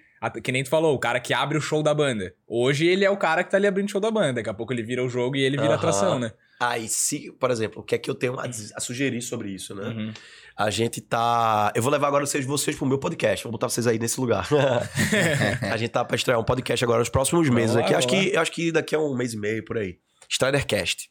[0.43, 2.33] Que nem tu falou, o cara que abre o show da banda.
[2.45, 4.33] Hoje ele é o cara que tá ali abrindo o show da banda.
[4.33, 6.33] Daqui a pouco ele vira o jogo e ele vira atração, né?
[6.59, 9.73] Aí, se, por exemplo, o que é que eu tenho a, a sugerir sobre isso,
[9.73, 9.87] né?
[9.87, 10.13] Uhum.
[10.59, 11.71] A gente tá.
[11.73, 13.43] Eu vou levar agora vocês, vocês pro meu podcast.
[13.45, 14.45] Vou botar vocês aí nesse lugar.
[15.71, 17.93] a gente tá pra estrear um podcast agora nos próximos meses aqui.
[17.93, 19.97] Acho que, eu acho que daqui a um mês e meio por aí.
[20.27, 21.09] Stridercast.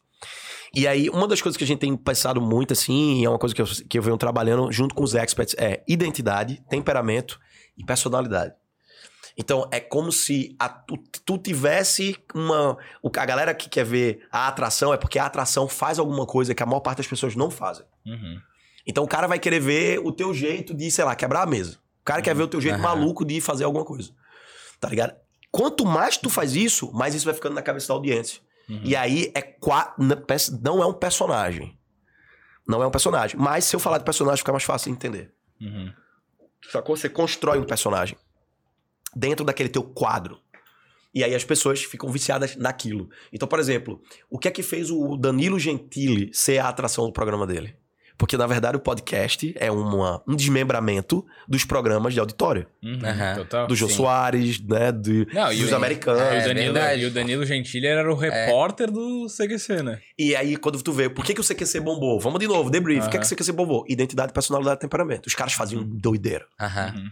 [0.71, 3.39] E aí, uma das coisas que a gente tem pensado muito, assim, e é uma
[3.39, 7.39] coisa que eu, que eu venho trabalhando junto com os experts, é identidade, temperamento
[7.75, 8.53] e personalidade.
[9.35, 10.95] Então, é como se a- tu,
[11.25, 12.77] tu tivesse uma.
[13.01, 16.53] o- A galera que quer ver a atração é porque a atração faz alguma coisa
[16.53, 17.85] que a maior parte das pessoas não fazem.
[18.05, 18.39] Uhum.
[18.89, 21.77] Então o cara vai querer ver o teu jeito de, sei lá, quebrar a mesa.
[22.01, 22.81] O cara quer ver o teu jeito Aham.
[22.83, 24.09] maluco de fazer alguma coisa.
[24.79, 25.15] Tá ligado?
[25.51, 28.41] Quanto mais tu faz isso, mais isso vai ficando na cabeça da audiência.
[28.67, 28.81] Uhum.
[28.83, 31.77] E aí é qua- não é um personagem.
[32.67, 33.39] Não é um personagem.
[33.39, 35.31] Mas se eu falar de personagem, fica mais fácil de entender.
[35.61, 35.93] Uhum.
[36.71, 36.97] Sacou?
[36.97, 38.17] Você constrói um personagem
[39.15, 40.39] dentro daquele teu quadro.
[41.13, 43.09] E aí as pessoas ficam viciadas naquilo.
[43.31, 47.13] Então, por exemplo, o que é que fez o Danilo Gentili ser a atração do
[47.13, 47.75] programa dele?
[48.19, 52.67] Porque, na verdade, o podcast é uma- um desmembramento dos programas de auditório.
[52.83, 52.99] Uhum.
[53.37, 53.65] Total.
[53.65, 53.95] Do Jô sim.
[53.95, 54.91] Soares, né?
[54.91, 56.21] Do, Não, e dos o- americanos.
[56.21, 59.99] E É, o Danilo, e o Danilo Gentili era o repórter do CQC, né?
[60.17, 62.19] E aí, quando tu vê, por que, que o CQC bombou?
[62.19, 63.05] Vamos de novo, debrief.
[63.05, 63.29] Por que, que o.
[63.29, 63.85] CQC bombou?
[63.87, 65.25] Identidade, personalidade, temperamento.
[65.27, 66.45] Os caras faziam doideira.
[66.59, 66.93] Aham.
[66.97, 67.09] Uhum.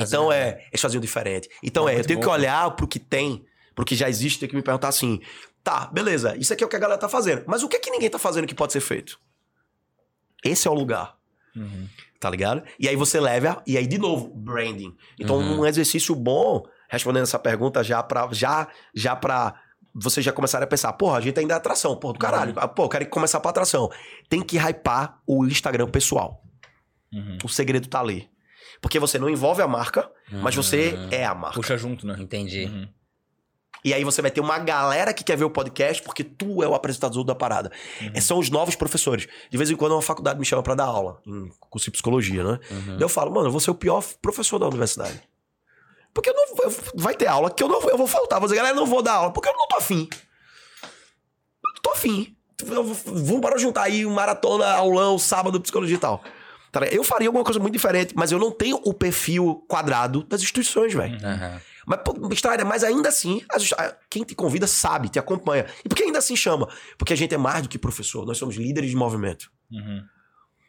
[0.00, 1.48] Então é, eles faziam diferente.
[1.62, 3.44] Então Não, é, eu tenho bom, que olhar pro que tem,
[3.74, 5.20] pro que já existe, tenho que me perguntar assim:
[5.62, 7.44] tá, beleza, isso aqui é o que a galera tá fazendo.
[7.46, 9.18] Mas o que é que ninguém tá fazendo que pode ser feito?
[10.46, 11.16] Esse é o lugar,
[11.54, 11.88] Uhum.
[12.20, 12.62] tá ligado?
[12.78, 14.94] E aí você leva, e aí de novo, branding.
[15.18, 15.60] Então, Uhum.
[15.60, 18.28] um exercício bom, respondendo essa pergunta já pra.
[18.32, 19.54] Já, já pra
[19.94, 22.54] vocês já começarem a pensar, porra, a gente ainda é atração, porra, do caralho.
[22.60, 22.68] Uhum.
[22.68, 23.88] Pô, quero começar pra atração.
[24.28, 26.42] Tem que hypar o Instagram pessoal.
[27.12, 27.38] Uhum.
[27.44, 28.28] O segredo tá ali.
[28.82, 31.08] Porque você não envolve a marca, mas você Uhum.
[31.10, 31.56] é a marca.
[31.56, 32.14] Puxa junto, né?
[32.18, 32.64] Entendi.
[32.66, 32.88] Uhum.
[33.86, 36.66] E aí você vai ter uma galera que quer ver o podcast porque tu é
[36.66, 37.70] o apresentador da parada.
[38.12, 39.28] É, são os novos professores.
[39.48, 42.42] De vez em quando uma faculdade me chama pra dar aula, em curso de psicologia,
[42.42, 42.58] né?
[42.68, 42.86] Uhum.
[42.94, 45.22] Daí eu falo, mano, eu vou ser o pior professor da universidade.
[46.12, 48.40] Porque eu não vou- vai ter aula que eu não vou- eu vou faltar.
[48.40, 50.08] Vou dizer, galera, eu não vou dar aula, porque eu não tô afim.
[51.62, 52.36] Eu não tô afim.
[52.68, 56.24] Eu Vamos para juntar aí um maratona, aulão, sábado, psicologia e tal.
[56.72, 56.80] Tá?
[56.86, 60.92] Eu faria alguma coisa muito diferente, mas eu não tenho o perfil quadrado das instituições,
[60.92, 61.16] velho.
[61.24, 61.60] Aham.
[61.86, 63.40] Mas, pô, Strider, mas ainda assim,
[64.10, 65.66] quem te convida sabe, te acompanha.
[65.84, 66.68] E por que ainda assim chama?
[66.98, 69.50] Porque a gente é mais do que professor, nós somos líderes de movimento.
[69.70, 70.02] Uhum.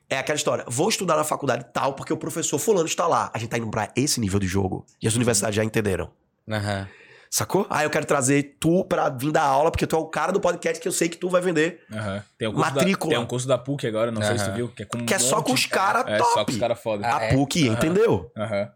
[0.10, 3.30] É aquela história, vou estudar na faculdade tal porque o professor fulano está lá.
[3.34, 4.86] A gente tá indo pra esse nível de jogo.
[5.02, 6.10] E as universidades já entenderam.
[6.50, 6.88] Aham.
[7.30, 7.68] Sacou?
[7.70, 10.40] Ah, eu quero trazer tu pra vir dar aula, porque tu é o cara do
[10.40, 11.84] podcast que eu sei que tu vai vender.
[11.92, 12.24] Aham.
[12.38, 13.12] Tem, curso Matrícula.
[13.12, 14.70] Da, tem um curso da PUC agora, não sei se tu viu.
[14.70, 16.52] Que é, com um Que é só com os caras É, só com top.
[16.54, 17.06] os caras foda.
[17.06, 17.34] Ah, a é?
[17.34, 18.32] PUC entendeu?
[18.38, 18.72] Aham.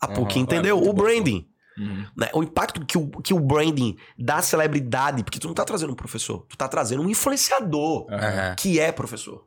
[0.00, 0.40] A PUC Aham.
[0.42, 0.78] entendeu.
[0.78, 1.46] É muito o branding.
[1.80, 2.04] Uhum.
[2.16, 2.28] né?
[2.34, 5.96] O impacto que o, que o branding dá celebridade, porque tu não tá trazendo um
[5.96, 8.06] professor, tu tá trazendo um influenciador.
[8.10, 8.54] Aham.
[8.56, 9.46] que é professor.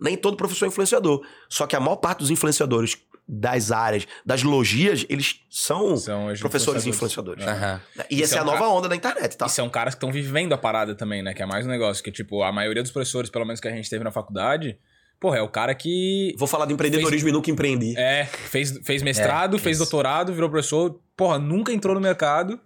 [0.00, 1.20] Nem todo professor é influenciador.
[1.48, 2.96] Só que a maior parte dos influenciadores
[3.30, 7.44] das áreas, das logias, eles são, São professores influenciadores.
[7.46, 7.80] Aham.
[8.08, 9.46] E essa Isso é é a nova ca- onda da internet, tá?
[9.46, 11.34] E são caras que estão vivendo a parada também, né?
[11.34, 12.02] Que é mais um negócio.
[12.02, 14.78] Que, tipo, a maioria dos professores, pelo menos que a gente teve na faculdade,
[15.20, 16.34] porra, é o cara que.
[16.38, 17.94] Vou falar de empreendedorismo e nunca empreendi.
[17.98, 19.84] É, fez, fez mestrado, É, fez isso.
[19.84, 22.58] doutorado, virou professor, porra, nunca entrou no mercado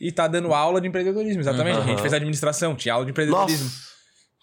[0.00, 1.40] e tá dando aula de empreendedorismo.
[1.40, 1.78] Exatamente.
[1.78, 3.64] A gente fez administração, tinha aula de empreendedorismo.
[3.64, 3.88] Nossa!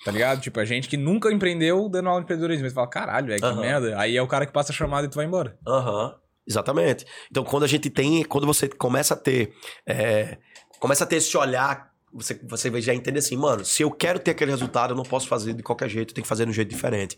[0.03, 0.39] Tá ligado?
[0.41, 2.68] Tipo, a gente que nunca empreendeu dando aula de empreendedorismo.
[2.70, 3.61] Você fala, caralho, velho, que Aham.
[3.61, 3.99] merda.
[3.99, 5.57] Aí é o cara que passa a chamada e tu vai embora.
[5.68, 6.13] Aham.
[6.47, 7.05] Exatamente.
[7.32, 9.51] Então, quando a gente tem, quando você começa a ter,
[9.88, 10.38] é,
[10.80, 14.32] começa a ter esse olhar você, você já entender assim, mano, se eu quero ter
[14.32, 16.70] aquele resultado, eu não posso fazer de qualquer jeito, tem que fazer de um jeito
[16.70, 17.18] diferente.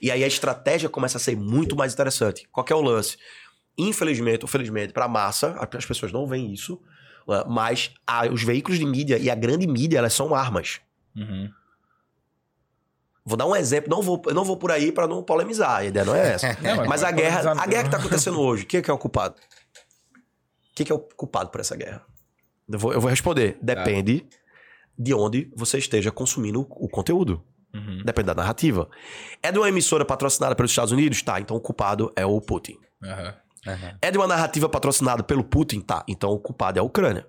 [0.00, 2.48] E aí a estratégia começa a ser muito mais interessante.
[2.50, 3.18] Qual que é o lance?
[3.76, 6.80] Infelizmente, ou felizmente, para a massa, as pessoas não veem isso,
[7.28, 10.80] né, mas a- os veículos de mídia e a grande mídia, elas são armas.
[11.14, 11.50] Uhum.
[13.24, 15.84] Vou dar um exemplo, não vou, eu não vou por aí para não polemizar, a
[15.84, 16.56] ideia não é essa.
[16.62, 18.96] Não, Mas a guerra, a guerra que tá acontecendo hoje, quem é que é o
[18.98, 19.34] culpado?
[20.74, 22.02] Quem que é o culpado por essa guerra?
[22.66, 23.58] Eu vou, eu vou responder.
[23.60, 24.26] Depende
[24.98, 27.42] de onde você esteja consumindo o conteúdo.
[27.74, 28.02] Uhum.
[28.04, 28.88] Depende da narrativa.
[29.42, 31.22] É de uma emissora patrocinada pelos Estados Unidos?
[31.22, 32.78] Tá, então o culpado é o Putin.
[33.04, 33.34] Aham.
[33.66, 33.98] Aham.
[34.00, 35.80] É de uma narrativa patrocinada pelo Putin?
[35.80, 37.26] Tá, então o culpado é a Ucrânia.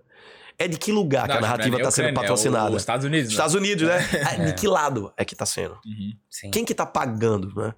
[0.57, 2.75] É de que lugar que a Não, narrativa não é está nem sendo é patrocinada?
[2.75, 3.31] os Estados Unidos, né?
[3.31, 3.97] Estados Unidos, né?
[4.13, 5.75] É, De que lado é que tá sendo?
[5.85, 6.13] Uhum.
[6.29, 6.51] Sim.
[6.51, 7.73] Quem que tá pagando, né?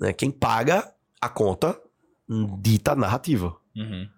[0.00, 1.78] Né, Quem paga a conta
[2.60, 3.54] dita a narrativa.
[3.76, 4.08] Uhum.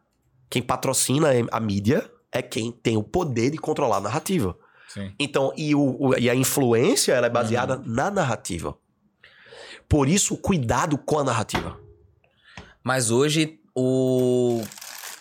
[0.49, 4.57] Quem patrocina a mídia é quem tem o poder de controlar a narrativa.
[4.97, 5.13] Sim.
[5.19, 8.77] Então, e, o, o- e a influência ela é baseada na narrativa.
[9.89, 11.79] Por isso, cuidado com a narrativa.
[12.83, 14.63] Mas hoje, o...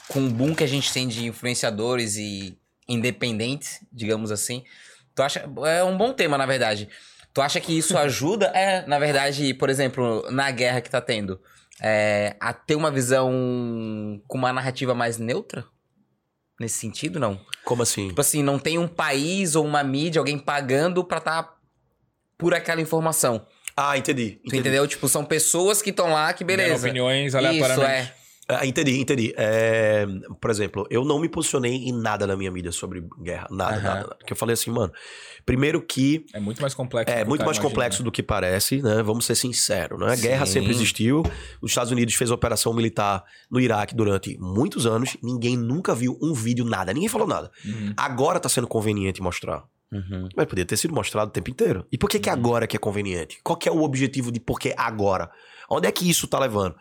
[0.07, 2.57] com o boom que a gente tem de influenciadores e
[2.87, 4.63] independentes, digamos assim,
[5.13, 5.47] tu acha.
[5.65, 6.87] É um bom tema, na verdade.
[7.33, 8.47] Tu acha que isso ajuda?
[8.55, 11.39] É, na verdade, por exemplo, na guerra que tá tendo,
[11.81, 13.29] é, a ter uma visão
[14.27, 15.65] com uma narrativa mais neutra?
[16.59, 17.39] Nesse sentido, não?
[17.63, 18.07] Como assim?
[18.09, 21.53] Tipo assim, não tem um país ou uma mídia, alguém pagando pra tá
[22.37, 23.45] por aquela informação.
[23.75, 24.31] Ah, entendi.
[24.31, 24.59] Tu entendi.
[24.59, 24.87] entendeu?
[24.87, 26.87] Tipo, são pessoas que estão lá que Deram beleza.
[26.87, 28.11] opiniões Isso, aleatoriamente.
[28.11, 28.24] é.
[28.47, 29.33] Ah, entendi, entendi.
[29.35, 30.05] É,
[30.39, 33.47] por exemplo, eu não me posicionei em nada na minha mídia sobre guerra.
[33.49, 33.81] Nada, Aham.
[33.83, 34.15] nada, nada.
[34.19, 34.93] Porque eu falei assim, mano.
[35.45, 37.13] Primeiro que É muito mais complexo.
[37.13, 38.05] do É muito cara mais imagina, complexo né?
[38.05, 39.01] do que parece, né?
[39.03, 40.11] Vamos ser sinceros, né?
[40.11, 41.23] A guerra sempre existiu.
[41.61, 45.17] Os Estados Unidos fez operação militar no Iraque durante muitos anos.
[45.23, 46.93] Ninguém nunca viu um vídeo, nada.
[46.93, 47.51] Ninguém falou nada.
[47.65, 47.93] Uhum.
[47.97, 49.63] Agora tá sendo conveniente mostrar.
[49.91, 50.27] Uhum.
[50.35, 51.85] Mas podia ter sido mostrado o tempo inteiro.
[51.91, 53.39] E por que, que agora que é conveniente?
[53.43, 55.29] Qual que é o objetivo de por que agora?
[55.69, 56.75] Onde é que isso tá levando?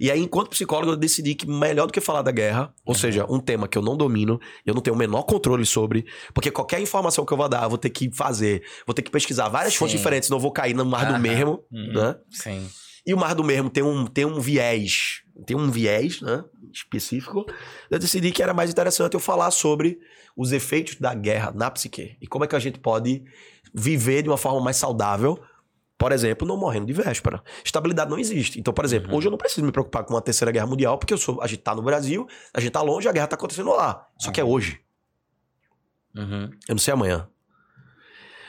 [0.00, 3.26] E aí, enquanto psicólogo, eu decidi que melhor do que falar da guerra, ou seja,
[3.28, 6.80] um tema que eu não domino, eu não tenho o menor controle sobre, porque qualquer
[6.80, 9.74] informação que eu vou dar, eu vou ter que fazer, vou ter que pesquisar várias
[9.74, 9.98] fontes Sim.
[9.98, 11.92] diferentes, senão eu vou cair no mar do mesmo, Uhum.
[11.92, 12.16] né?
[12.30, 12.66] Sim.
[13.06, 17.44] E o mar do mesmo tem um, tem um viés, tem um viés, né, específico.
[17.90, 19.98] Eu decidi que era mais interessante eu falar sobre
[20.36, 23.22] os efeitos da guerra na psique e como é que a gente pode
[23.74, 25.38] viver de uma forma mais saudável.
[26.00, 27.42] Por exemplo, não morrendo de véspera.
[27.62, 28.58] Estabilidade não existe.
[28.58, 29.18] Então, por exemplo, Uhum.
[29.18, 31.46] hoje eu não preciso me preocupar com uma terceira guerra mundial, porque eu sou, a
[31.46, 34.08] gente tá no Brasil, a gente tá longe, a guerra tá acontecendo lá.
[34.18, 34.80] Só que é hoje.
[36.16, 36.50] Uhum.
[36.66, 37.28] Eu não sei amanhã.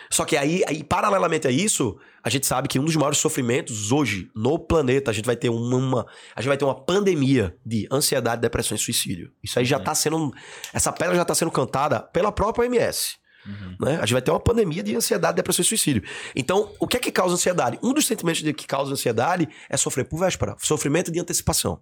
[0.09, 3.91] Só que aí, aí, paralelamente a isso, a gente sabe que um dos maiores sofrimentos
[3.93, 7.55] hoje no planeta, a gente vai ter uma, uma- a gente vai ter uma pandemia
[7.65, 9.31] de ansiedade, depressão e suicídio.
[9.43, 9.83] Isso aí já Uhum.
[9.83, 10.31] tá sendo,
[10.73, 13.19] essa pedra já tá sendo cantada pela própria OMS.
[13.45, 13.75] Uhum.
[13.79, 13.95] Né?
[13.95, 16.03] A gente vai ter uma pandemia de ansiedade, depressão e suicídio.
[16.35, 17.79] Então, o que é que causa ansiedade?
[17.81, 21.81] Um dos sentimentos que causa ansiedade é sofrer por véspera, sofrimento de antecipação.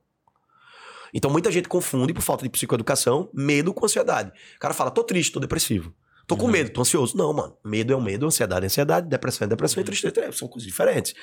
[1.14, 4.32] Então, muita gente confunde, por falta de psicoeducação, medo com ansiedade.
[4.56, 5.94] O cara fala, tô triste, tô depressivo.
[6.28, 6.52] Tô com Uhum.
[6.52, 7.18] medo, tô ansioso.
[7.18, 7.58] Não, mano.
[7.66, 10.68] Medo é um medo, ansiedade é ansiedade, depressão é depressão e tristeza é- são coisas
[10.70, 11.16] diferentes.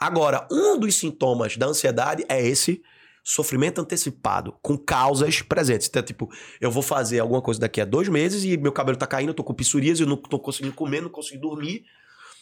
[0.00, 2.82] Agora, um dos sintomas da ansiedade é esse
[3.30, 5.86] sofrimento antecipado, com causas presentes.
[5.88, 9.06] Então, tipo, eu vou fazer alguma coisa daqui a dois meses e meu cabelo tá
[9.06, 11.84] caindo, eu tô com psoríase, eu não tô conseguindo comer, não consigo dormir.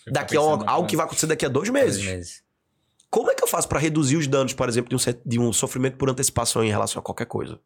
[0.07, 1.99] Eu Daqui a algo, que vai acontecer daqui a dois meses.
[2.05, 2.43] Dois meses.
[3.11, 5.53] Como é que eu faço pra reduzir os danos, por exemplo, de um, de um
[5.53, 7.59] sofrimento por antecipação em relação a qualquer coisa?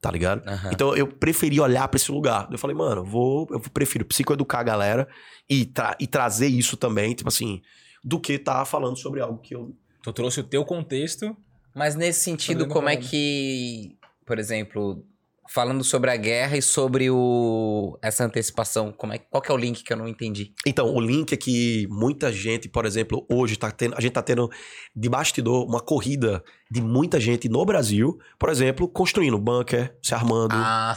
[0.00, 0.46] Tá ligado?
[0.48, 0.70] Aham.
[0.72, 2.48] Então eu preferi olhar pra esse lugar.
[2.50, 5.06] Eu falei, mano, eu vou, eu prefiro psicoeducar a galera
[5.48, 7.60] e, tra- e trazer isso também, tipo assim,
[8.02, 9.76] do que tá falando sobre algo que eu.
[10.02, 11.36] Tu trouxe o teu contexto.
[11.74, 13.96] Mas nesse sentido, como é que,
[14.26, 15.04] por exemplo,
[15.50, 19.56] falando sobre a guerra e sobre o essa antecipação, como é, qual que é o
[19.56, 20.54] link que eu não entendi?
[20.64, 24.22] Então, o link é que muita gente, por exemplo, hoje tá tendo, a gente tá
[24.22, 24.48] tendo
[24.94, 30.54] de bastidor uma corrida de muita gente no Brasil, por exemplo, construindo bunker, se armando.
[30.54, 30.96] Ah,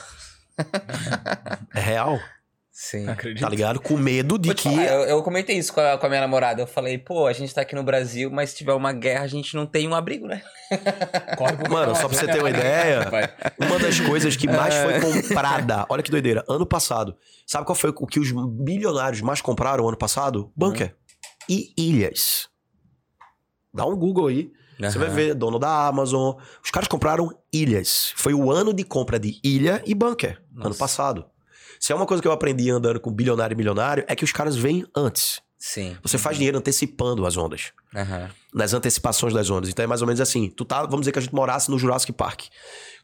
[1.74, 2.19] É real,
[2.74, 3.07] sim.
[3.07, 3.41] Acredito.
[3.43, 3.80] tá ligado?
[3.80, 4.63] Com medo de que.
[4.63, 6.61] falar, eu, eu comentei isso com a, com a minha namorada.
[6.61, 9.28] Eu falei, pô, a gente tá aqui no Brasil, mas se tiver uma guerra, a
[9.28, 10.41] gente não tem um abrigo, né?
[11.69, 13.07] Mano, só pra você ter uma ideia.
[13.59, 14.99] Uma das coisas que mais É.
[14.99, 17.15] foi comprada, olha que doideira, ano passado.
[17.45, 20.51] Sabe qual foi o que os bilionários mais compraram ano passado?
[20.55, 20.95] Bunker.
[21.47, 22.47] E ilhas.
[23.74, 24.51] Dá um Google aí.
[24.80, 26.36] Você vai ver, dono da Amazon.
[26.63, 28.11] Os caras compraram ilhas.
[28.15, 30.80] Foi o ano de compra de ilha e bunker, ano Nossa.
[30.80, 31.26] passado.
[31.84, 34.31] Se é uma coisa que eu aprendi andando com bilionário e milionário, é que os
[34.31, 35.41] caras vêm antes.
[35.59, 35.97] Sim.
[36.01, 37.73] Você faz dinheiro antecipando as ondas.
[37.93, 38.29] Aham.
[38.53, 39.69] Nas antecipações das ondas.
[39.69, 40.49] Então é mais ou menos assim.
[40.49, 42.43] Tu tá, vamos dizer que a gente morasse no Jurassic Park.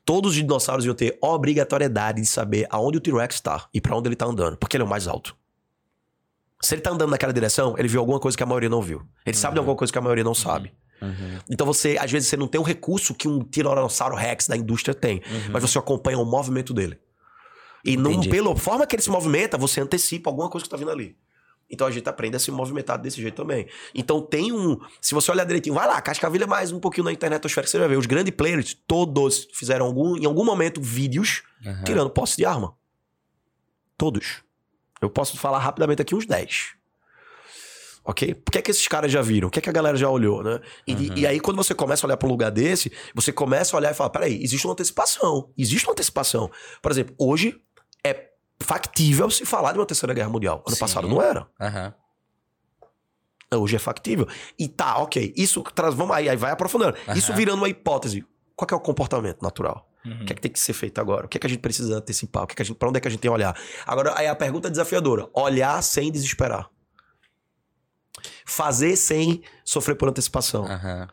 [0.06, 4.08] Todos os dinossauros iam ter obrigatoriedade de saber aonde o T-Rex tá e pra onde
[4.08, 5.36] ele tá andando, porque ele é o mais alto.
[6.62, 9.06] Se ele tá andando naquela direção, ele viu alguma coisa que a maioria não viu.
[9.26, 10.72] Ele sabe de alguma coisa que a maioria não sabe.
[11.02, 11.40] Uhum.
[11.52, 14.96] Então você, às vezes, você não tem um recurso que um Tiranossauro Rex da indústria
[14.96, 15.22] tem,
[15.52, 16.98] mas você acompanha o movimento dele.
[17.84, 18.30] E não, Entendi.
[18.30, 21.16] pela forma que ele se movimenta, você antecipa alguma coisa que tá vindo ali.
[21.70, 23.68] Então a gente aprende a se movimentar desse jeito também.
[23.94, 24.80] Então tem um.
[25.00, 27.88] Se você olhar direitinho, vai lá, Cascavilha mais um pouquinho na internet, que você vai
[27.88, 27.98] ver.
[27.98, 31.84] Os grandes players, todos fizeram algum, em algum momento vídeos Aham.
[31.84, 32.76] tirando posse de arma.
[33.98, 34.44] Todos.
[35.00, 36.80] Eu posso falar rapidamente aqui uns 10.
[38.04, 38.32] Ok?
[38.48, 39.50] O que é que esses caras já viram?
[39.50, 40.60] O que é que a galera já olhou, né?
[40.88, 43.78] E, e aí, quando você começa a olhar para um lugar desse, você começa a
[43.78, 45.52] olhar e falar: peraí, existe uma antecipação.
[45.56, 46.50] Existe uma antecipação.
[46.82, 47.62] Por exemplo, hoje
[48.62, 50.64] factível se falar de uma terceira guerra mundial.
[50.66, 50.80] Ano Sim.
[50.80, 51.48] passado não era.
[51.60, 51.94] Aham.
[53.56, 54.28] Hoje é factível.
[54.60, 55.34] E tá, ok.
[55.36, 55.96] Isso traz.
[55.96, 56.96] Vamos aí, aí vai aprofundando.
[57.16, 57.38] Isso Aham.
[57.38, 58.24] virando uma hipótese.
[58.56, 59.90] Qual que é o comportamento natural?
[60.06, 60.22] Uhum.
[60.22, 61.26] O que é que tem que ser feito agora?
[61.26, 62.44] O que é que a gente precisa antecipar?
[62.44, 63.58] O que é que a gente, pra onde é que a gente tem que olhar?
[63.88, 66.70] Agora, aí a pergunta é desafiadora: olhar sem desesperar.
[68.46, 70.66] Fazer sem sofrer por antecipação.
[70.66, 71.08] Aham.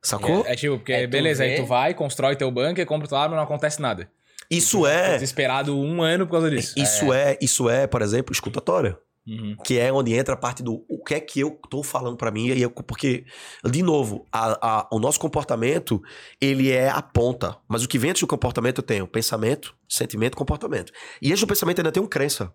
[0.00, 0.46] Sacou?
[0.46, 3.20] É, é tipo, porque É, tu beleza, aí tu vai, constrói teu bunker, compra tua
[3.20, 4.10] arma não acontece nada.
[4.50, 5.14] Isso Tô é.
[5.14, 6.74] Desesperado um ano por causa disso.
[6.76, 8.98] Isso é, isso é, por exemplo, escutatória.
[9.26, 9.56] Uhum.
[9.62, 12.30] Que é onde entra a parte do o que é que eu tô falando pra
[12.30, 12.46] mim.
[12.46, 13.26] E eu, porque,
[13.62, 16.02] de novo, a- a- o nosso comportamento,
[16.40, 17.58] ele é a ponta.
[17.68, 20.92] Mas o que vem antes do comportamento eu tenho pensamento, sentimento comportamento.
[21.20, 22.50] E esse do pensamento ainda tem um crença.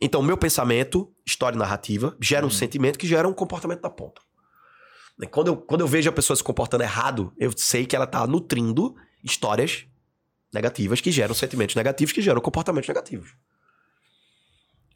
[0.00, 4.22] Então, meu pensamento, história e narrativa, gera um sentimento que gera um comportamento da ponta.
[5.20, 8.06] E Quando eu, quando eu vejo a pessoa se comportando errado, eu sei que ela
[8.06, 9.84] tá nutrindo histórias
[10.52, 13.34] negativas que geram sentimentos negativos que geram comportamentos negativos.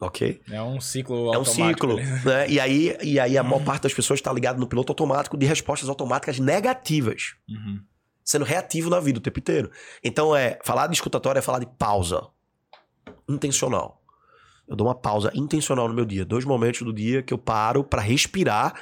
[0.00, 0.40] Ok?
[0.50, 1.53] É um ciclo É um automático.
[1.57, 2.24] ciclo, ali.
[2.24, 2.50] né?
[2.50, 5.46] E aí, e aí a maior parte das pessoas está ligada no piloto automático de
[5.46, 7.34] respostas automáticas negativas.
[7.48, 7.80] Uhum.
[8.24, 9.70] Sendo reativo na vida o tempo inteiro.
[10.03, 12.26] Então, é falar de escutatória é falar de pausa.
[13.28, 14.03] Intencional.
[14.66, 16.24] Eu dou uma pausa intencional no meu dia.
[16.24, 18.74] Dois momentos do dia que eu paro para respirar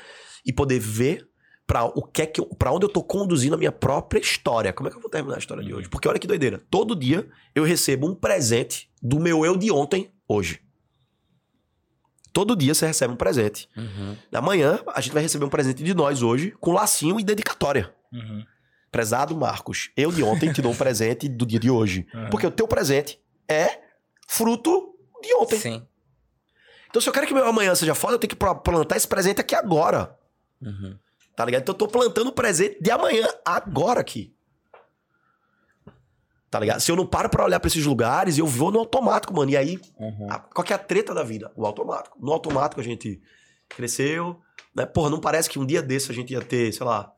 [0.45, 1.29] e poder ver
[1.71, 4.73] para o que é que para onde eu tô conduzindo a minha própria história.
[4.73, 5.89] Como é que eu vou terminar a história de hoje?
[5.89, 6.61] Porque olha que doideira.
[6.69, 10.61] Todo dia eu recebo um presente do meu eu de ontem hoje.
[12.33, 13.69] Todo dia você recebe um presente.
[13.77, 14.17] Uhum.
[14.33, 17.95] Amanhã a gente vai receber um presente de nós hoje com lacinho e dedicatória.
[18.13, 18.45] Uhum.
[18.91, 22.05] Prezado Marcos, eu de ontem te dou um presente do dia de hoje.
[22.13, 22.31] Uhum.
[22.31, 23.79] Porque o teu presente é
[24.27, 24.93] fruto
[25.23, 25.61] de ontem.
[25.61, 25.87] Sim.
[26.89, 29.41] Então, se eu quero que meu amanhã seja foda, eu tenho que plantar esse presente
[29.41, 30.19] aqui agora.
[30.61, 30.99] Uhum.
[31.41, 31.63] Tá ligado?
[31.63, 34.35] Então, eu tô plantando o presente de amanhã agora aqui.
[36.51, 36.81] Tá ligado?
[36.81, 39.51] Se eu não paro pra olhar pra esses lugares, eu vou no automático, mano.
[39.51, 40.27] E aí, Uhum.
[40.31, 41.51] a- qual que é a treta da vida?
[41.57, 42.19] O automático.
[42.21, 43.23] No automático a gente
[43.71, 44.39] cresceu,
[44.75, 44.85] né?
[44.85, 47.11] Porra, não parece que um dia desse a gente ia ter, sei lá.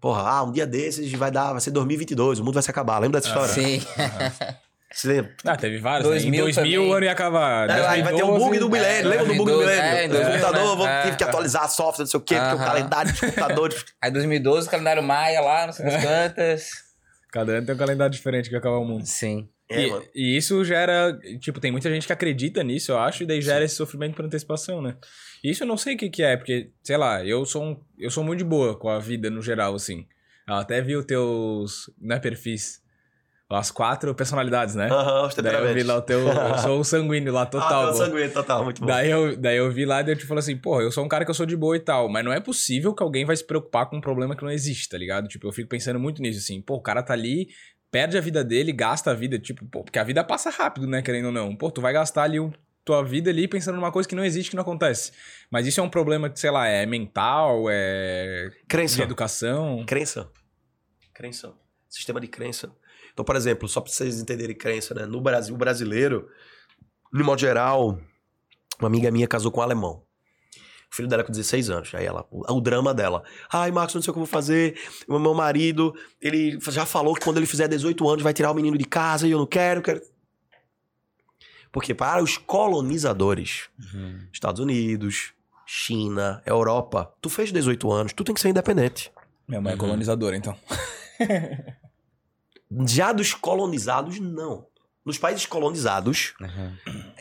[0.00, 2.98] Porra, ah, um dia desses vai dar, vai ser 2022, o mundo vai se acabar.
[2.98, 3.52] Lembra dessa história?
[3.52, 3.84] Sim.
[4.92, 5.32] Você lembra?
[5.44, 6.04] Ah, teve vários.
[6.08, 6.14] né?
[6.16, 6.90] 2000 em 2000 também.
[6.90, 7.70] o ano ia acabar.
[7.70, 9.08] É, aí vai ter o bug do milênio.
[9.10, 9.96] Lembra do bug do 2012, milênio?
[9.96, 10.76] é, em o 2000, computador, né?
[10.76, 11.02] vou- É.
[11.04, 13.84] tive que atualizar a software, não sei o quê, porque o calendário dos computadores.
[14.02, 16.70] Aí 2012, calendário Maia lá, não sei das quantas.
[17.32, 19.06] Cada ano tem um calendário diferente que ia acabar o mundo.
[19.06, 19.48] Sim.
[19.70, 21.16] É, e, e isso gera.
[21.38, 24.24] Tipo, tem muita gente que acredita nisso, eu acho, e daí gera esse sofrimento por
[24.24, 24.96] antecipação, né?
[25.44, 27.80] E isso eu não sei o que, que é, porque, sei lá, eu sou, um,
[27.96, 30.04] eu sou muito de boa com a vida no geral, assim.
[30.48, 31.88] Eu até vi os teus.
[32.00, 32.79] Né, perfis.
[33.50, 34.88] As quatro personalidades, né?
[34.88, 36.20] Aham, os daí eu vi lá o teu.
[36.20, 37.88] Eu sou o sanguíneo lá, total.
[37.88, 37.98] Ah, pô.
[37.98, 38.86] sanguíneo, total, muito bom.
[38.86, 41.08] Daí eu, daí eu vi lá e eu te falo assim, porra, eu sou um
[41.08, 43.34] cara que eu sou de boa e tal, mas não é possível que alguém vai
[43.34, 45.26] se preocupar com um problema que não existe, tá ligado?
[45.26, 47.48] Tipo, eu fico pensando muito nisso, assim, pô, o cara tá ali,
[47.90, 51.02] perde a vida dele, gasta a vida, tipo, pô, porque a vida passa rápido, né,
[51.02, 51.56] querendo ou não.
[51.56, 52.52] Pô, tu vai gastar ali o,
[52.84, 55.12] tua vida ali pensando numa coisa que não existe, que não acontece.
[55.50, 59.02] Mas isso é um problema que, sei lá, é mental, é de Crença.
[59.02, 59.84] educação.
[59.86, 60.30] Crença.
[61.12, 61.52] Crença.
[61.88, 62.70] Sistema de crença.
[63.12, 65.06] Então, por exemplo, só pra vocês entenderem crença, né?
[65.06, 66.28] No Brasil, o brasileiro,
[67.12, 67.98] de modo geral,
[68.78, 70.02] uma amiga minha casou com um alemão.
[70.92, 71.94] O filho dela com 16 anos.
[71.94, 73.22] Aí ela, o, o drama dela.
[73.52, 74.76] Ai, Marcos, não sei o que eu vou fazer.
[75.06, 78.54] O meu marido, ele já falou que quando ele fizer 18 anos vai tirar o
[78.54, 80.00] menino de casa e eu não quero, quero.
[81.72, 84.26] Porque para os colonizadores, Uhum.
[84.32, 85.32] Estados Unidos,
[85.64, 89.12] China, Europa, tu fez 18 anos, tu tem que ser independente.
[89.46, 89.80] Minha mãe é Uhum.
[89.80, 90.56] colonizadora, então.
[92.86, 94.66] Já dos colonizados, não.
[95.04, 96.76] Nos países colonizados, Uhum.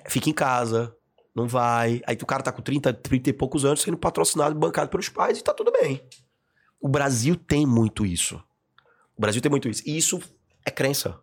[0.08, 0.96] fica em casa,
[1.36, 2.02] não vai.
[2.06, 5.38] Aí o cara tá com 30, 30 e poucos anos sendo patrocinado, bancado pelos pais
[5.40, 6.02] e tá tudo bem.
[6.80, 8.42] O Brasil tem muito isso.
[9.18, 9.82] O Brasil tem muito isso.
[9.86, 10.22] E isso
[10.66, 11.20] é crença.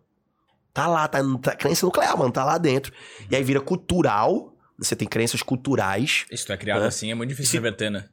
[0.73, 2.93] Tá lá, tá, tá crença nuclear, mano, tá lá dentro.
[3.31, 6.25] E aí vira cultural você tem crenças culturais.
[6.29, 6.87] Isso tu é criado É.
[6.87, 8.07] assim, é muito difícil Se- reverter, né?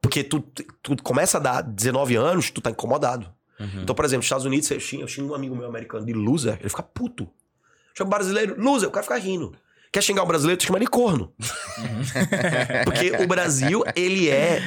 [0.00, 0.40] Porque tu,
[0.82, 3.30] tu começa a dar 19 anos, tu tá incomodado.
[3.58, 3.82] Uhum.
[3.82, 6.12] Então, por exemplo, nos Estados Unidos, eu tinha, eu tinha um amigo meu americano de
[6.12, 7.28] loser, ele fica puto.
[7.96, 9.56] Chama o brasileiro, loser, o cara fica rindo.
[9.92, 11.32] Quer xingar o brasileiro, tu chama ele de corno.
[12.84, 14.60] Porque o Brasil, ele é.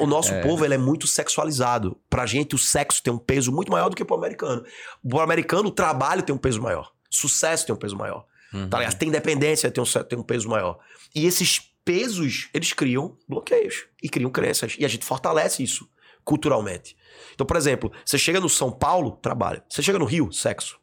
[0.00, 1.96] O nosso povo, ele é muito sexualizado.
[2.10, 4.64] Pra gente, o sexo tem um peso muito maior do que pro americano.
[5.08, 6.90] Pro americano, o trabalho tem um peso maior.
[7.08, 8.24] Sucesso tem um peso maior.
[8.52, 8.68] Uhum.
[8.68, 8.98] Tá ligado?
[8.98, 10.78] Tem independência, tem um, tem um peso maior.
[11.14, 14.74] E esses pesos, eles criam bloqueios e criam crenças.
[14.78, 15.88] E a gente fortalece isso
[16.24, 16.96] culturalmente.
[17.34, 19.62] Então, por exemplo, você chega no São Paulo, trabalho.
[19.68, 20.78] Você chega no Rio, sexo.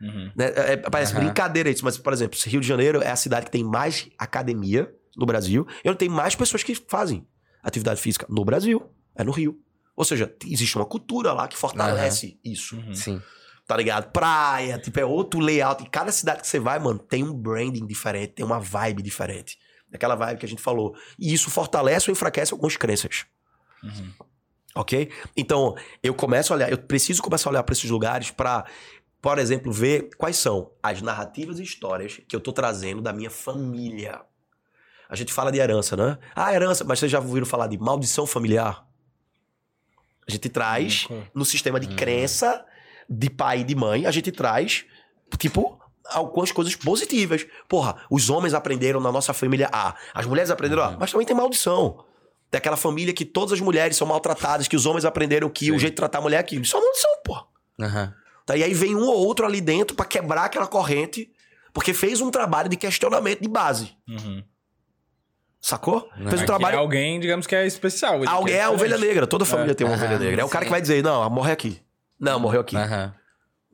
[0.00, 0.30] Uhum.
[0.36, 0.46] Né?
[0.54, 1.24] É- é- parece Aham.
[1.24, 4.92] brincadeira isso, mas, por exemplo, Rio de Janeiro é a cidade que tem mais academia
[5.16, 7.26] no Brasil e onde tem mais pessoas que fazem
[7.62, 8.90] atividade física no Brasil.
[9.14, 9.58] É no Rio.
[9.96, 12.76] Ou seja, existe uma cultura lá que fortalece isso.
[12.76, 12.94] Uhum.
[12.94, 13.22] Sim.
[13.66, 14.10] Tá ligado?
[14.10, 15.82] Praia, tipo, é outro layout.
[15.82, 19.56] Em cada cidade que você vai, mano, tem um branding diferente, tem uma vibe diferente.
[19.92, 20.94] Aquela vibe que a gente falou.
[21.18, 23.24] E isso fortalece ou enfraquece algumas crenças.
[23.82, 24.12] Uhum.
[24.74, 25.10] Ok?
[25.36, 28.64] Então, eu começo a olhar, eu preciso começar a olhar para esses lugares para,
[29.22, 33.30] por exemplo, ver quais são as narrativas e histórias que eu tô trazendo da minha
[33.30, 34.20] família.
[35.08, 36.18] A gente fala de herança, né?
[36.34, 38.84] Ah, herança, mas vocês já ouviram falar de maldição familiar?
[40.26, 42.64] A gente traz no sistema de crença
[43.08, 44.86] de pai e de mãe, a gente traz,
[45.38, 47.46] tipo, algumas coisas positivas.
[47.68, 51.36] Porra, os homens aprenderam na nossa família A, as mulheres aprenderam A, mas também tem
[51.36, 52.04] maldição.
[52.54, 55.74] Tem aquela família que todas as mulheres são maltratadas, que os homens aprenderam que o
[55.74, 55.80] Sim.
[55.80, 56.62] jeito de tratar a mulher é aquilo.
[56.62, 57.46] Isso é uma maldição, porra.
[57.80, 58.14] Aham.
[58.46, 58.56] Tá?
[58.56, 61.28] E aí vem um ou outro ali dentro pra quebrar aquela corrente,
[61.72, 63.96] porque fez um trabalho de questionamento de base.
[64.08, 64.44] Uhum.
[65.60, 66.08] Sacou?
[66.16, 66.76] Não, fez um Aqui trabalho.
[66.76, 68.20] É alguém, digamos que é especial.
[68.24, 70.42] Alguém que é a ovelha negra, toda família tem uma ovelha negra.
[70.42, 70.68] É o cara sim.
[70.68, 71.82] que vai dizer, não, morre aqui.
[72.20, 72.76] Não, morreu aqui.
[72.76, 73.12] Aham.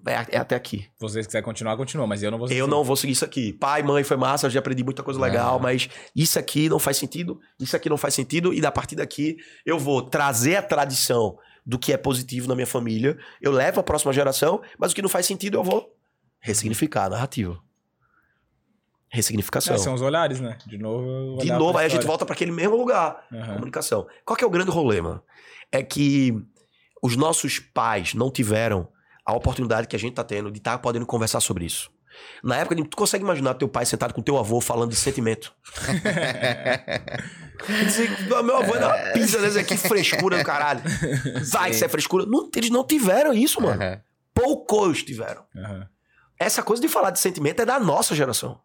[0.07, 0.78] É, é até aqui.
[0.82, 3.53] Se vocês quiserem continuar, continua, mas eu não vou Eu não vou seguir isso aqui.
[3.53, 5.62] Pai, mãe, foi massa, eu já aprendi muita coisa legal, Ah.
[5.62, 9.36] mas isso aqui não faz sentido, isso aqui não faz sentido, e da partir daqui
[9.64, 11.36] eu vou trazer a tradição
[11.66, 15.03] do que é positivo na minha família, eu levo à próxima geração, mas o que
[15.03, 15.94] não faz sentido eu vou
[16.40, 17.61] ressignificar a narrativa.
[19.12, 19.74] Ressignificação.
[19.74, 20.57] É, são os olhares, né?
[20.66, 21.38] De novo.
[21.42, 23.26] De novo, aí a gente volta para aquele mesmo lugar.
[23.32, 23.55] Aham.
[23.55, 24.07] Comunicação.
[24.24, 25.20] Qual que é o grande mano?
[25.72, 26.32] É que
[27.03, 28.88] os nossos pais não tiveram
[29.31, 31.91] a oportunidade que a gente tá tendo de estar podendo conversar sobre isso.
[32.43, 35.55] Na época, tu consegue imaginar teu pai sentado com teu avô falando de sentimento?
[37.85, 40.83] Dizer, meu avô dá uma pizza desse aqui, frescura do caralho.
[41.51, 42.24] Vai isso é frescura.
[42.26, 43.83] Não, eles não tiveram isso, mano.
[43.83, 44.01] Aham.
[44.35, 45.45] Poucos tiveram.
[45.57, 45.87] Aham.
[46.39, 48.61] Essa coisa de falar de sentimento é da nossa geração.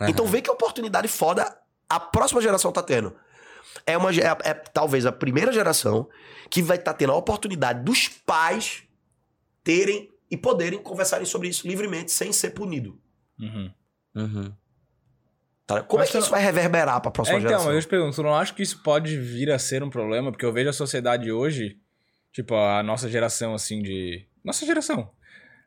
[0.00, 1.54] Então vê que oportunidade foda
[1.88, 3.14] a próxima geração tá tendo.
[3.86, 6.08] É, uma, é, é talvez a primeira geração
[6.50, 8.82] que vai estar tendo a oportunidade dos pais
[9.68, 12.98] terem e poderem conversarem sobre isso livremente, sem ser punido.
[13.38, 13.70] Uhum.
[14.16, 14.52] Uhum.
[15.66, 15.82] Tá?
[15.82, 17.72] Como Mas é que isso vai reverberar pra É, próxima então, geração?
[17.74, 20.30] eu te pergunto, tu não acha que isso pode vir a ser um problema?
[20.32, 21.76] Porque eu vejo a sociedade hoje,
[22.32, 24.26] tipo, a nossa geração, assim, de.
[24.42, 25.10] Nossa geração.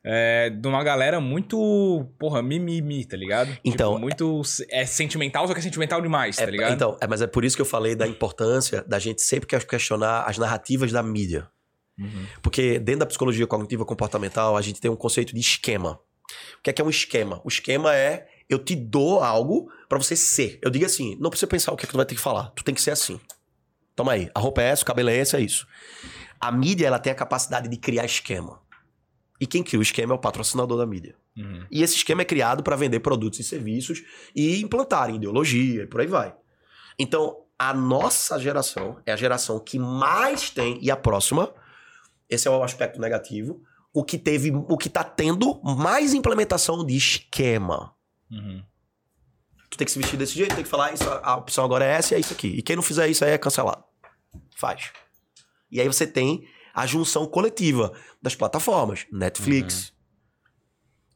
[0.04, 3.56] É, de uma galera muito, porra, mimimi, tá ligado?
[3.64, 4.42] Então, Tipo, muito.
[4.68, 6.72] É sentimental, só que é sentimental demais, É, tá ligado?
[6.74, 9.60] então, é, mas é por isso que eu falei da importância da gente sempre que-
[9.64, 11.46] questionar as narrativas da mídia.
[12.02, 12.26] Uhum.
[12.42, 16.00] Porque dentro da psicologia cognitiva comportamental, a gente tem um conceito de esquema.
[16.58, 17.40] O que é que é um esquema?
[17.44, 20.58] O esquema é eu te dou algo pra você ser.
[20.62, 22.50] Eu digo assim, não precisa pensar o que, é que tu vai ter que falar.
[22.50, 23.20] Tu tem que ser assim.
[23.94, 24.30] Toma aí.
[24.34, 25.66] A roupa é essa, o cabelo é esse, é isso.
[26.40, 28.60] A mídia, ela tem a capacidade de criar esquema.
[29.40, 31.14] E quem cria o esquema é o patrocinador da mídia.
[31.36, 31.66] Uhum.
[31.70, 34.02] E esse esquema é criado para vender produtos e serviços
[34.34, 36.34] e implantarem ideologia e por aí vai.
[36.98, 41.52] Então, a nossa geração é a geração que mais tem, e a próxima,
[42.34, 43.62] esse é o aspecto negativo,
[43.92, 47.94] o que teve, o que tá tendo mais implementação de esquema.
[48.30, 48.62] Uhum.
[49.70, 51.92] Tu tem que se vestir desse jeito, tem que falar isso, a opção agora é
[51.92, 52.48] essa e é isso aqui.
[52.48, 53.84] E quem não fizer isso aí é cancelado.
[54.56, 54.92] Faz.
[55.70, 59.92] E aí você tem a junção coletiva das plataformas, Netflix,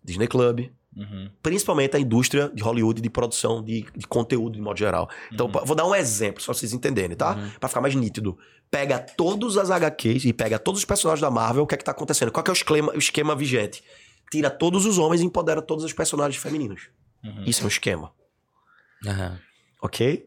[0.02, 1.30] Disney Club, Uhum.
[1.42, 5.10] principalmente a indústria de Hollywood de produção de, de conteúdo de modo geral.
[5.30, 5.64] Então, Uhum.
[5.64, 7.34] vou dar um exemplo, só pra vocês entenderem, tá?
[7.36, 7.50] Uhum.
[7.60, 8.38] Pra ficar mais nítido.
[8.70, 11.84] Pega todos as HQs e pega todos os personagens da Marvel, o que é que
[11.84, 12.32] tá acontecendo?
[12.32, 13.84] Qual que é o esquema, o esquema vigente?
[14.32, 16.88] Tira todos os homens e empodera todos os personagens femininos.
[17.22, 17.44] Uhum.
[17.46, 18.10] Isso é um esquema,
[19.82, 20.26] ok?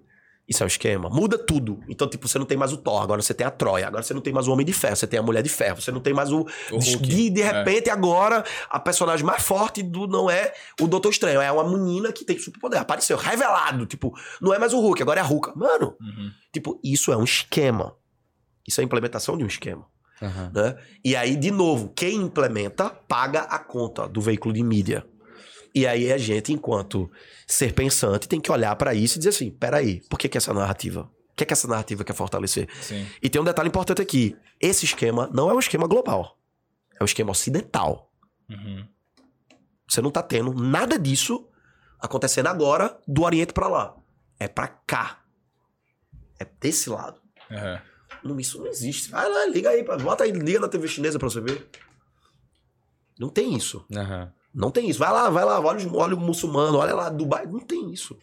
[0.49, 1.09] Isso é um esquema.
[1.09, 1.79] Muda tudo.
[1.87, 3.85] Então, tipo, você não tem mais o Thor, agora você tem a Troia.
[3.87, 5.79] Agora você não tem mais o Homem de Ferro, você tem a Mulher de Ferro.
[5.79, 6.41] Você não tem mais o...
[6.71, 6.79] O.
[6.79, 7.51] De, de É.
[7.51, 11.39] repente, agora, a personagem mais forte do não é o Doutor Estranho.
[11.39, 12.79] É uma menina que tem superpoder.
[12.81, 13.85] Apareceu, revelado.
[13.85, 15.51] Tipo, não é mais o Hulk, agora é a Hulk.
[15.55, 16.31] Mano, Uhum.
[16.51, 17.95] tipo, isso é um esquema.
[18.67, 19.85] Isso é a implementação de um esquema.
[20.21, 20.51] Aham.
[20.53, 20.75] Né?
[21.05, 25.05] E aí, de novo, quem implementa paga a conta do veículo de mídia.
[25.73, 27.09] E aí a gente, enquanto
[27.45, 30.53] ser pensante, tem que olhar pra isso e dizer assim: peraí, por que, que essa
[30.53, 31.09] narrativa?
[31.31, 32.67] O que, que essa narrativa quer fortalecer?
[32.81, 33.07] Sim.
[33.21, 36.37] E tem um detalhe importante aqui: esse esquema não é um esquema global,
[36.99, 38.11] é um esquema ocidental.
[38.49, 38.85] Uhum.
[39.87, 41.47] Você não tá tendo nada disso
[41.99, 43.95] acontecendo agora do Oriente pra lá.
[44.39, 45.23] É pra cá.
[46.39, 47.19] É desse lado.
[47.51, 47.81] Aham.
[48.23, 49.09] Não, isso não existe.
[49.09, 51.67] Vai lá, liga aí, bota aí, liga na TV chinesa pra você ver.
[53.19, 53.85] Não tem isso.
[53.95, 54.31] Aham.
[54.53, 54.99] Não tem isso.
[54.99, 57.45] Vai lá, vai lá, olha, olha o muçulmano, olha lá, Dubai.
[57.45, 58.17] Não tem isso.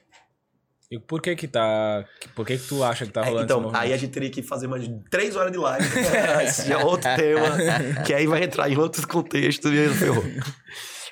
[0.91, 2.05] E por que que tá...
[2.35, 4.31] Por que que tu acha que tá É, rolando esse então, aí a gente teria
[4.31, 5.85] que fazer mais três horas de live.
[6.47, 10.23] Esse é outro tema, que aí vai entrar em outros contextos e aí ferrou.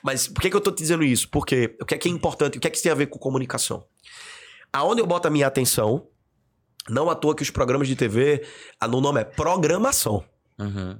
[0.02, 1.28] Mas por que, que eu tô te dizendo isso?
[1.28, 3.06] Porque o que é que é importante, o que é que isso tem a ver
[3.06, 3.84] com comunicação?
[4.72, 6.06] Aonde eu boto a minha atenção,
[6.88, 8.46] não à toa que os programas de TV,
[8.88, 10.22] no nome é programação.
[10.58, 10.98] Uhum.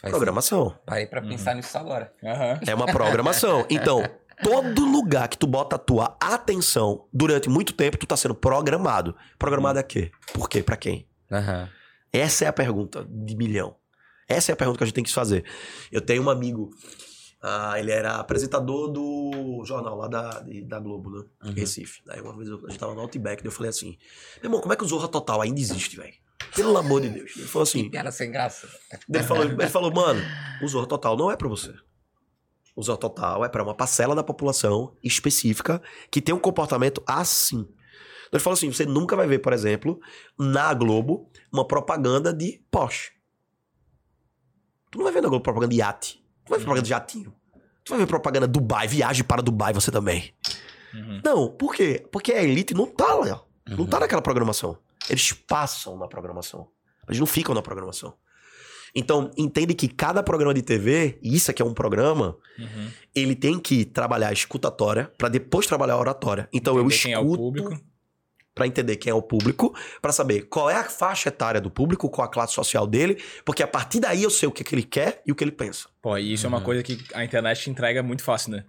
[0.00, 0.78] Faz Programação.
[0.84, 2.12] Parei pra pensar nisso agora.
[2.22, 2.60] Aham.
[2.66, 3.66] É uma programação.
[3.70, 4.02] Então,
[4.42, 9.16] todo lugar que tu bota a tua atenção durante muito tempo, tu tá sendo programado.
[9.38, 10.10] Programado a quê?
[10.34, 10.62] Por quê?
[10.62, 11.08] Pra quem?
[11.32, 11.68] Aham.
[12.12, 13.74] Essa é a pergunta de milhão.
[14.28, 15.44] Essa é a pergunta que a gente tem que se fazer.
[15.90, 16.70] Eu tenho um amigo,
[17.42, 21.24] ah, ele era apresentador do jornal lá da, de- da Globo, né?
[21.44, 21.52] Uhum.
[21.52, 22.02] Recife.
[22.08, 23.96] Aí uma vez eu, a gente tava no Outback, daí eu falei assim:
[24.42, 26.12] Meu irmão, como é que o Zorra Total ainda existe, velho?
[26.54, 27.32] Pelo amor de Deus.
[27.36, 28.68] Ele falou assim: Piada sem graça.
[29.12, 30.20] ele falou, ele falou, mano,
[30.62, 31.74] o Zorro Total não é pra você.
[32.74, 35.80] O Zorro Total é pra uma parcela da população específica
[36.10, 37.60] que tem um comportamento assim.
[37.60, 39.98] Então ele falou assim: você nunca vai ver, por exemplo,
[40.38, 43.12] na Globo, uma propaganda de Porsche.
[44.90, 46.22] Tu não vai ver na Globo propaganda de iate.
[46.44, 47.34] Tu vai ver propaganda de jatinho.
[47.84, 50.34] Tu vai ver propaganda Dubai, viagem para Dubai você também.
[50.94, 51.20] Uhum.
[51.24, 52.06] Não, por quê?
[52.10, 53.42] Porque a elite não tá lá.
[53.66, 53.86] Não Uhum.
[53.86, 54.78] tá naquela programação.
[55.08, 56.68] Eles passam na programação.
[57.08, 58.14] Eles não ficam na programação.
[58.94, 62.88] Então, entende que cada programa de TV, e isso aqui é um programa, Uhum.
[63.14, 66.48] ele tem que trabalhar a escutatória pra depois trabalhar a oratória.
[66.52, 67.80] Então eu Entender escuto quem é o público.
[68.54, 72.08] pra entender quem é o público, pra saber qual é a faixa etária do público,
[72.08, 74.82] qual a classe social dele, porque a partir daí eu sei o que, que ele
[74.82, 75.88] quer e o que ele pensa.
[76.00, 76.64] Pô, e isso é uma Uhum.
[76.64, 78.64] coisa que a internet te entrega muito fácil, né?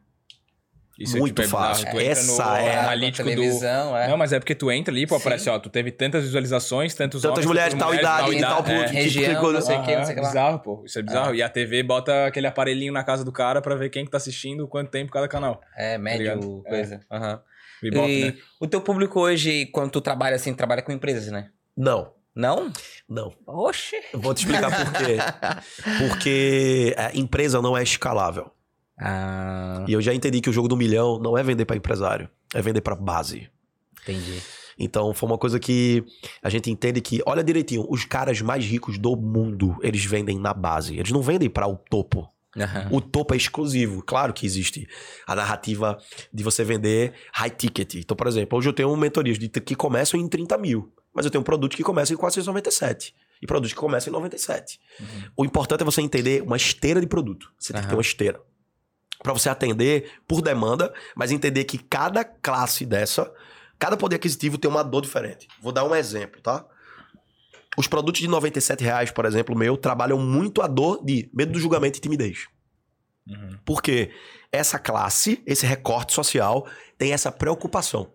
[1.00, 1.66] Isso Muito bizarro.
[1.68, 1.88] fácil.
[1.89, 3.30] Entra Essa é a analítico do...
[3.36, 4.08] televisão, é.
[4.08, 5.22] Não, mas é porque tu entra ali, pô, Sim.
[5.22, 8.84] aparece, ó, tu teve tantas visualizações, tantos Tantas homens, mulheres, tal idade, e tal público,
[8.86, 10.28] é, região, não sei o que, não sei o que lá.
[10.30, 10.84] bizarro, pô.
[10.86, 11.36] Isso é bizarro.
[11.36, 14.18] E a TV bota aquele aparelhinho na casa do cara pra ver quem que tá
[14.18, 15.62] assistindo, quanto tempo cada canal.
[15.78, 16.64] É, médio, ligado?
[16.68, 17.00] coisa.
[17.12, 17.41] Aham.
[17.84, 18.34] Ibope, E né?
[18.60, 21.50] o teu público hoje, quando tu trabalha assim, trabalha com empresas, né?
[21.78, 22.72] Não, Não?
[23.08, 23.32] não.
[23.45, 23.95] Oxe.
[24.16, 25.18] Vou te explicar por quê.
[26.10, 28.52] Porque a empresa não é escalável.
[28.98, 32.30] Ah, E eu já entendi que o jogo do milhão não é vender pra empresário,
[32.54, 33.50] é vender pra base.
[34.02, 34.41] entendi.
[34.80, 36.04] Então foi uma coisa que
[36.41, 40.54] a gente entende que, olha direitinho, os caras mais ricos do mundo, eles vendem na
[40.54, 40.95] base.
[40.98, 42.30] Eles não vendem para o topo.
[42.56, 42.88] Aham.
[42.91, 44.04] O topo é exclusivo.
[44.04, 44.88] Claro que existe
[45.26, 45.98] a narrativa
[46.32, 47.95] de você vender high ticket.
[47.95, 51.41] Então, por exemplo, hoje eu tenho mentorias que começam em 30 mil, mas eu tenho
[51.41, 54.80] um produto que começa em 497 e produtos que começam em 97.
[55.00, 55.06] Uhum.
[55.38, 57.52] O importante é você entender uma esteira de produto.
[57.60, 58.39] Você tem que ter uma esteira.
[59.24, 63.32] Pra você atender por demanda, mas entender que cada classe dessa,
[63.80, 65.47] cada poder aquisitivo tem uma dor diferente.
[65.61, 66.65] Vou dar um exemplo, tá?
[67.78, 71.59] Os produtos de 97 reais, por exemplo, meu, trabalham muito a dor de medo do
[71.59, 72.47] julgamento e timidez.
[73.28, 73.57] Uhum.
[73.65, 74.11] Porque
[74.51, 78.11] essa classe, esse recorte social, tem essa preocupação.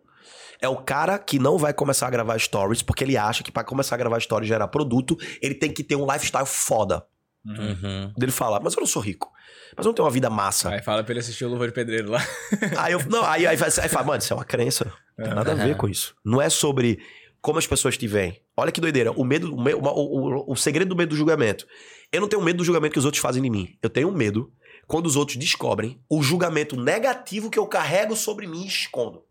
[0.60, 3.64] É o cara que não vai começar a gravar stories porque ele acha que para
[3.64, 7.04] começar a gravar stories e gerar produto, ele tem que ter um lifestyle foda.
[7.44, 7.54] Uhum.
[7.54, 8.12] Uhum.
[8.20, 9.32] Ele fala, mas eu não sou rico.
[9.76, 10.70] Mas não tenho uma vida massa.
[10.70, 12.20] Aí fala pra ele assistir o Luva de Pedreiro lá.
[12.78, 14.92] Aí eu, não, aí, aí, aí fala, mano, isso é uma crença.
[15.16, 16.14] Não tem nada a ver com isso.
[16.24, 16.98] Não é sobre
[17.40, 18.40] como as pessoas te veem.
[18.56, 19.12] Olha que doideira.
[19.12, 21.66] O medo, o, o, o, segredo do medo do julgamento.
[22.12, 23.76] Eu não tenho medo do julgamento que os outros fazem de mim.
[23.82, 24.52] Eu tenho medo
[24.86, 29.24] quando os outros descobrem o julgamento negativo que eu carrego sobre mim e escondo.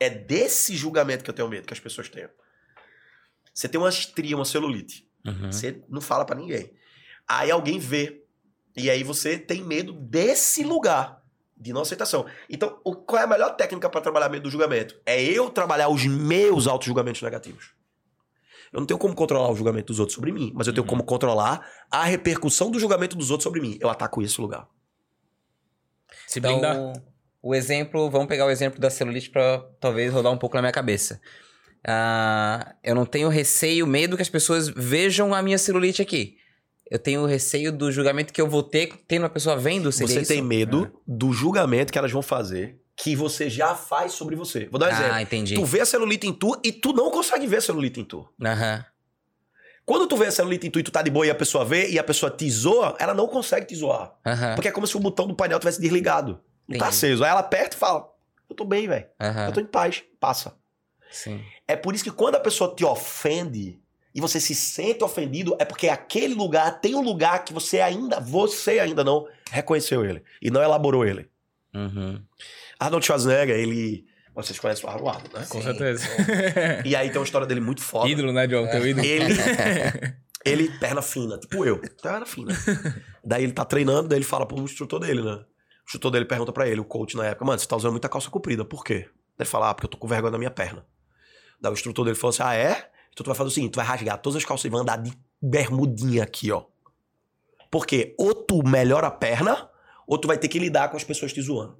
[0.00, 2.30] É desse julgamento que eu tenho medo que as pessoas tenham.
[3.52, 5.08] Você tem uma estria, uma celulite.
[5.26, 5.52] Uhum.
[5.52, 6.72] Você não fala pra ninguém.
[7.26, 8.24] Aí alguém vê.
[8.78, 11.22] E aí você tem medo desse lugar
[11.56, 12.24] de não aceitação.
[12.48, 14.94] Então, o- qual é a melhor técnica pra trabalhar medo do julgamento?
[15.04, 17.72] É eu trabalhar os meus auto-julgamentos negativos.
[18.72, 20.90] Eu não tenho como controlar o julgamento dos outros sobre mim, mas eu tenho Uhum.
[20.90, 23.76] como controlar a repercussão do julgamento dos outros sobre mim.
[23.80, 24.68] Eu ataco esse lugar.
[26.26, 26.76] Se blindar.
[26.76, 26.92] Então,
[27.42, 30.72] o exemplo, vamos pegar o exemplo da celulite pra talvez rodar um pouco na minha
[30.72, 31.20] cabeça.
[31.86, 36.36] Ah, eu não tenho receio, medo que as pessoas vejam a minha celulite aqui.
[36.90, 40.20] Eu tenho receio do julgamento que eu vou ter tendo uma pessoa vendo, seria você
[40.20, 40.32] isso?
[40.32, 44.66] tem medo do julgamento que elas vão fazer que você já faz sobre você.
[44.70, 45.12] Vou dar um exemplo.
[45.12, 45.54] Ah, entendi.
[45.54, 48.28] Tu vê a celulite em tu e tu não consegue ver a celulite em tu.
[48.44, 48.84] Aham.
[49.86, 51.64] Quando tu vê a celulite em tu e tu tá de boa e a pessoa
[51.64, 54.14] vê e a pessoa te zoa, ela não consegue te zoar.
[54.26, 54.54] Aham.
[54.56, 56.32] Porque é como se o botão do painel tivesse desligado.
[56.66, 56.88] Não tá Entendi.
[56.88, 57.22] aceso.
[57.24, 58.08] Aí ela aperta e fala:
[58.50, 59.06] Eu tô bem, velho.
[59.46, 60.02] Eu tô em paz.
[60.18, 60.56] Passa.
[61.10, 61.40] Sim.
[61.68, 63.78] É por isso que quando a pessoa te ofende
[64.18, 68.18] e você se sente ofendido, é porque aquele lugar tem um lugar que você ainda,
[68.18, 71.30] você ainda não reconheceu ele e não elaborou ele.
[71.72, 72.20] Uhum.
[72.80, 74.04] Arnold Schwarzenegger, ele.
[74.34, 75.46] Vocês conhecem o Arnold, né?
[75.48, 75.62] Com Sim.
[75.62, 76.04] certeza.
[76.84, 78.08] E aí tem uma história dele muito foda.
[78.08, 78.68] ídolo, né, Diogo?
[78.68, 79.06] Teu ídolo.
[79.06, 79.34] Ele,
[80.44, 82.52] ele, perna fina, tipo eu, perna fina.
[83.24, 85.34] Daí ele tá treinando, daí ele fala pro instrutor dele, né?
[85.34, 88.08] O instrutor dele pergunta pra ele, o coach na época, mano, você tá usando muita
[88.08, 89.08] calça comprida, por quê?
[89.36, 90.84] Daí ele fala, ah, porque eu tô com vergonha na minha perna.
[91.60, 92.87] Daí o instrutor dele falou assim, ah, é?
[93.18, 94.96] Então tu vai fazer o seguinte, tu vai rasgar todas as calças e vai andar
[94.96, 95.12] de
[95.42, 96.66] bermudinha aqui, ó.
[97.68, 99.68] Porque ou tu melhora a perna,
[100.06, 101.76] ou tu vai ter que lidar com as pessoas te zoando.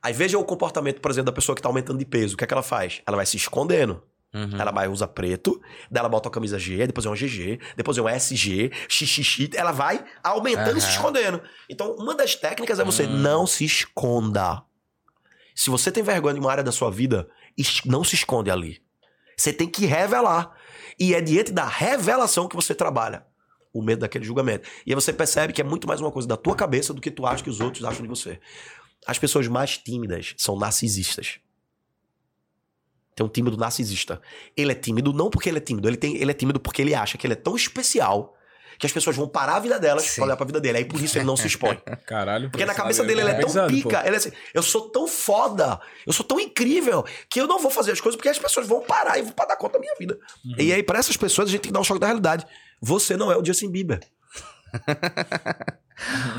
[0.00, 2.34] Aí veja o comportamento, por exemplo, da pessoa que tá aumentando de peso.
[2.34, 3.02] O que é que ela faz?
[3.04, 4.00] Ela vai se escondendo.
[4.32, 4.56] Uhum.
[4.56, 5.60] Ela vai usar preto,
[5.90, 9.50] daí ela bota a camisa G, depois é um GG, depois é um SG, XXX,
[9.56, 11.42] ela vai aumentando e se escondendo.
[11.68, 13.18] Então, uma das técnicas é você Hum.
[13.18, 14.62] não se esconda.
[15.56, 17.28] Se você tem vergonha de uma área da sua vida,
[17.84, 18.80] não se esconde ali.
[19.36, 20.56] Você tem que revelar.
[20.98, 23.26] E é diante da revelação que você trabalha.
[23.72, 24.68] O medo daquele julgamento.
[24.86, 27.10] E aí você percebe que é muito mais uma coisa da tua cabeça do que
[27.10, 28.38] tu acha que os outros acham de você.
[29.06, 31.40] As pessoas mais tímidas são narcisistas.
[33.14, 34.20] Tem um tímido narcisista.
[34.56, 36.94] Ele é tímido não porque ele é tímido, ele, tem, ele é tímido porque ele
[36.94, 38.36] acha que ele é tão especial
[38.78, 40.16] que as pessoas vão parar a vida delas Sim.
[40.16, 40.78] pra olhar pra vida dele.
[40.78, 41.78] Aí por isso ele não se expõe.
[42.06, 42.50] Caralho.
[42.50, 43.74] Porque na cabeça dele ele é tão pesado, pô.
[43.74, 47.58] pica, ele é assim, eu sou tão foda, eu sou tão incrível, que eu não
[47.58, 49.94] vou fazer as coisas porque as pessoas vão parar e vão dar conta da minha
[49.98, 50.18] vida.
[50.44, 50.54] Uhum.
[50.58, 52.46] E aí, pra essas pessoas, a gente tem que dar um choque da realidade.
[52.80, 54.00] Você não é o Justin Bieber.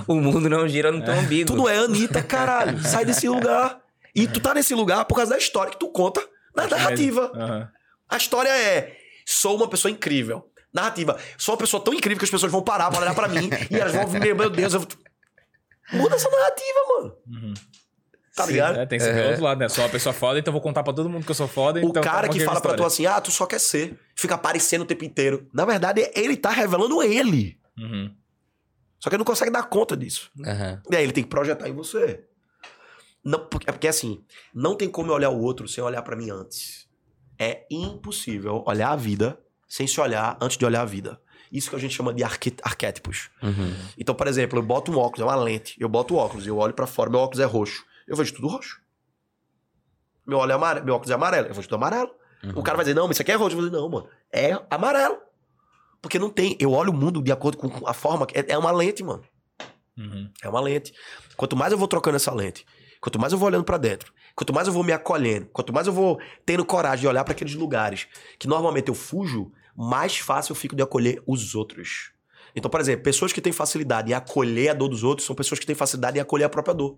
[0.07, 1.51] O mundo não gira no teu umbigo.
[1.51, 2.79] Tu não é Anitta, caralho.
[2.83, 3.79] Sai desse lugar.
[4.15, 6.21] E tu tá nesse lugar por causa da história que tu conta
[6.55, 7.31] na narrativa.
[7.33, 7.69] Aham.
[8.09, 8.95] A história é:
[9.25, 10.49] sou uma pessoa incrível.
[10.73, 13.49] Narrativa, sou uma pessoa tão incrível que as pessoas vão parar pra olhar pra mim
[13.69, 14.87] e elas vão vir, meu Deus, eu...
[15.93, 17.15] muda essa narrativa, mano.
[17.27, 17.53] Uhum.
[18.35, 18.79] Tá Sim, ligado?
[18.79, 19.69] É, tem que ser pelo outro lado, né?
[19.69, 21.79] Sou uma pessoa foda, então vou contar pra todo mundo que eu sou foda.
[21.79, 24.81] O então cara que fala pra tu assim, ah, tu só quer ser, fica aparecendo
[24.81, 25.47] o tempo inteiro.
[25.53, 27.59] Na verdade, ele tá revelando ele.
[27.77, 28.11] Uhum.
[28.99, 30.31] Só que ele não consegue dar conta disso.
[30.43, 30.81] Aham.
[30.89, 32.25] E aí ele tem que projetar em você.
[33.23, 34.23] Não, porque, é porque assim,
[34.53, 36.87] não tem como eu olhar o outro sem olhar pra mim antes.
[37.37, 39.37] É impossível olhar a vida
[39.67, 41.19] sem se olhar antes de olhar a vida.
[41.51, 43.29] Isso que a gente chama de arquétipos.
[43.41, 43.75] Uhum.
[43.97, 45.75] Então, por exemplo, eu boto um óculos, é uma lente.
[45.79, 47.83] Eu boto o óculos, eu olho pra fora, meu óculos é roxo.
[48.07, 48.81] Eu vejo tudo roxo.
[50.25, 52.09] Meu, olho é amare- meu óculos é amarelo, eu vejo tudo amarelo.
[52.43, 52.53] Uhum.
[52.55, 53.55] O cara vai dizer, não, mas isso aqui é roxo.
[53.55, 55.17] Eu vou dizer, não, mano, é amarelo.
[56.01, 56.57] Porque não tem.
[56.59, 58.25] Eu olho o mundo de acordo com a forma.
[58.25, 59.23] que- É, é uma lente, mano.
[59.97, 60.29] Uhum.
[60.41, 60.93] É uma lente.
[61.37, 62.65] Quanto mais eu vou trocando essa lente,
[62.99, 65.87] quanto mais eu vou olhando pra dentro, quanto mais eu vou me acolhendo, quanto mais
[65.87, 68.07] eu vou tendo coragem de olhar pra aqueles lugares
[68.39, 72.11] que normalmente eu fujo, mais fácil eu fico de acolher os outros.
[72.55, 75.59] Então, por exemplo, pessoas que têm facilidade em acolher a dor dos outros são pessoas
[75.59, 76.97] que têm facilidade em acolher a própria dor.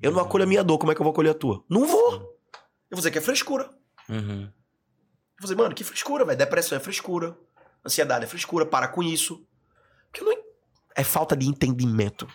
[0.00, 1.64] Eu não acolho a minha dor, como é que eu vou acolher a tua?
[1.68, 2.12] Não vou.
[2.12, 3.70] Eu vou dizer que é frescura.
[4.08, 4.42] Uhum.
[4.42, 6.38] Eu vou dizer, mano, que frescura, velho.
[6.38, 7.36] Depressão é frescura.
[7.84, 8.64] Ansiedade é frescura.
[8.64, 9.46] Para com isso.
[10.10, 10.36] Porque não...
[10.94, 12.26] é falta de entendimento.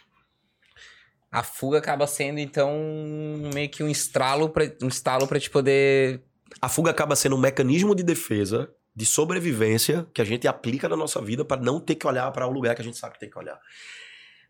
[1.32, 2.70] A fuga acaba sendo, então,
[3.54, 6.22] meio que um estralo pra, um estalo pra te poder.
[6.62, 10.98] A fuga acaba sendo um mecanismo de defesa, de sobrevivência, que a gente aplica na
[10.98, 13.20] nossa vida para não ter que olhar para o lugar que a gente sabe que
[13.22, 13.58] tem que olhar.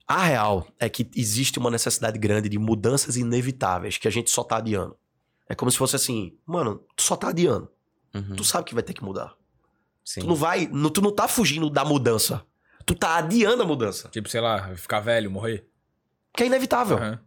[0.08, 4.44] A real é que existe uma necessidade grande de mudanças inevitáveis que a gente só
[4.44, 4.98] tá adiando.
[5.48, 7.70] É como se fosse assim, mano, tu só tá adiando.
[8.16, 8.36] Uhum.
[8.36, 9.36] Tu sabe que vai ter que mudar.
[10.03, 10.22] Sim.
[10.22, 12.44] Tu não vai, não- tu não tá fugindo da mudança.
[12.86, 14.10] Tu tá adiando a mudança.
[14.10, 15.68] Tipo, sei lá, ficar velho, morrer.
[16.34, 16.98] Que é inevitável.
[16.98, 17.20] Aham.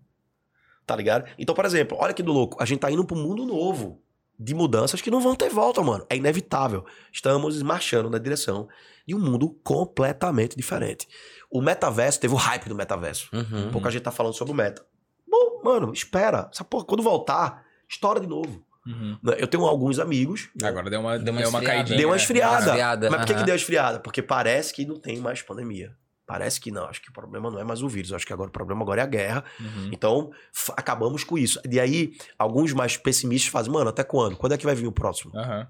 [0.86, 1.24] Tá ligado?
[1.38, 2.62] Então, por exemplo, olha que do louco.
[2.62, 4.02] A gente tá indo pra um mundo novo
[4.38, 6.04] de mudanças que não vão ter volta, mano.
[6.10, 6.84] É inevitável.
[7.12, 8.68] Estamos marchando na direção
[9.06, 11.08] de um mundo completamente diferente.
[11.50, 13.28] O metaverso teve o hype do metaverso.
[13.32, 13.70] Uhum.
[13.70, 14.84] Pouca gente tá falando sobre o meta.
[15.26, 16.48] Bom, mano, espera.
[16.52, 18.62] Essa porra, quando voltar, estoura de novo.
[18.86, 19.18] Uhum.
[19.38, 20.50] Eu tenho alguns amigos.
[20.60, 20.68] né?
[20.68, 21.66] Agora deu uma, Deu uma deu uma esfriada.
[21.66, 21.98] caidinha.
[21.98, 22.20] Deu uma né?
[22.20, 22.66] esfriada.
[22.66, 23.40] esfriada, Mas por que, aham.
[23.40, 24.00] que deu uma esfriada?
[24.00, 25.96] Porque parece que não tem mais pandemia.
[26.26, 26.84] Parece que não.
[26.84, 28.12] Acho que o problema não é mais o vírus.
[28.12, 29.44] Acho que agora o problema agora é a guerra.
[29.60, 29.90] Uhum.
[29.92, 30.30] Então,
[30.76, 31.60] acabamos com isso.
[31.70, 34.36] E aí, alguns mais pessimistas fazem, mano, até quando?
[34.36, 35.36] Quando é que vai vir o próximo?
[35.36, 35.68] Aham.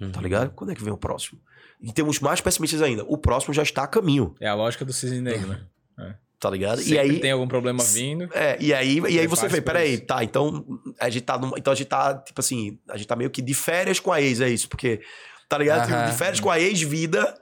[0.00, 0.10] Uhum.
[0.10, 0.50] Tá ligado?
[0.52, 1.40] Quando é que vem o próximo?
[1.80, 3.04] E temos mais pessimistas ainda.
[3.06, 5.60] O próximo já está a caminho, É a lógica do cisne negro, né?
[6.40, 6.78] tá ligado?
[6.78, 7.20] Sempre e aí.
[7.20, 8.28] tem algum problema vindo.
[8.32, 10.64] É, e aí, e aí você vê, peraí, tá, então
[10.98, 13.42] a gente tá numa- então a gente tá, tipo assim, a gente tá meio que
[13.42, 15.02] de férias com a ex, é isso, porque,
[15.48, 15.90] tá ligado?
[15.92, 16.10] Aham.
[16.10, 17.38] De férias com a ex-vida,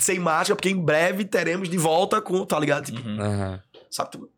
[0.00, 2.86] sem máscara, porque em breve teremos de volta com, tá ligado?
[2.86, 3.58] Tipo, Uhum.
[3.90, 4.10] Sabe?
[4.10, 4.30] tu-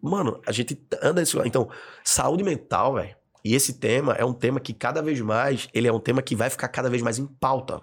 [0.00, 1.46] Mano, a gente anda nesse lugar.
[1.48, 1.68] Então,
[2.04, 3.14] saúde mental, velho.
[3.44, 6.36] E esse tema é um tema que cada vez mais, ele é um tema que
[6.36, 7.80] vai ficar cada vez mais em pauta.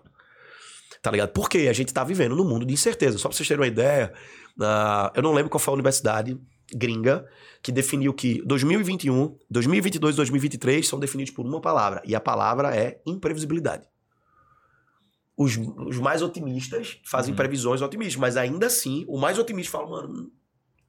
[1.02, 1.30] Tá ligado?
[1.32, 3.18] Porque a gente tá vivendo num mundo de incerteza.
[3.18, 4.14] Só pra vocês terem uma ideia,
[4.62, 6.38] ah, eu não lembro qual foi a universidade
[6.74, 7.26] gringa
[7.62, 12.02] que definiu que 2021, 2022 e 2023 são definidos por uma palavra.
[12.06, 13.86] E a palavra é imprevisibilidade.
[15.42, 17.38] Os, os mais otimistas fazem Uhum.
[17.38, 20.30] previsões otimistas, mas ainda assim, o mais otimista fala, mano,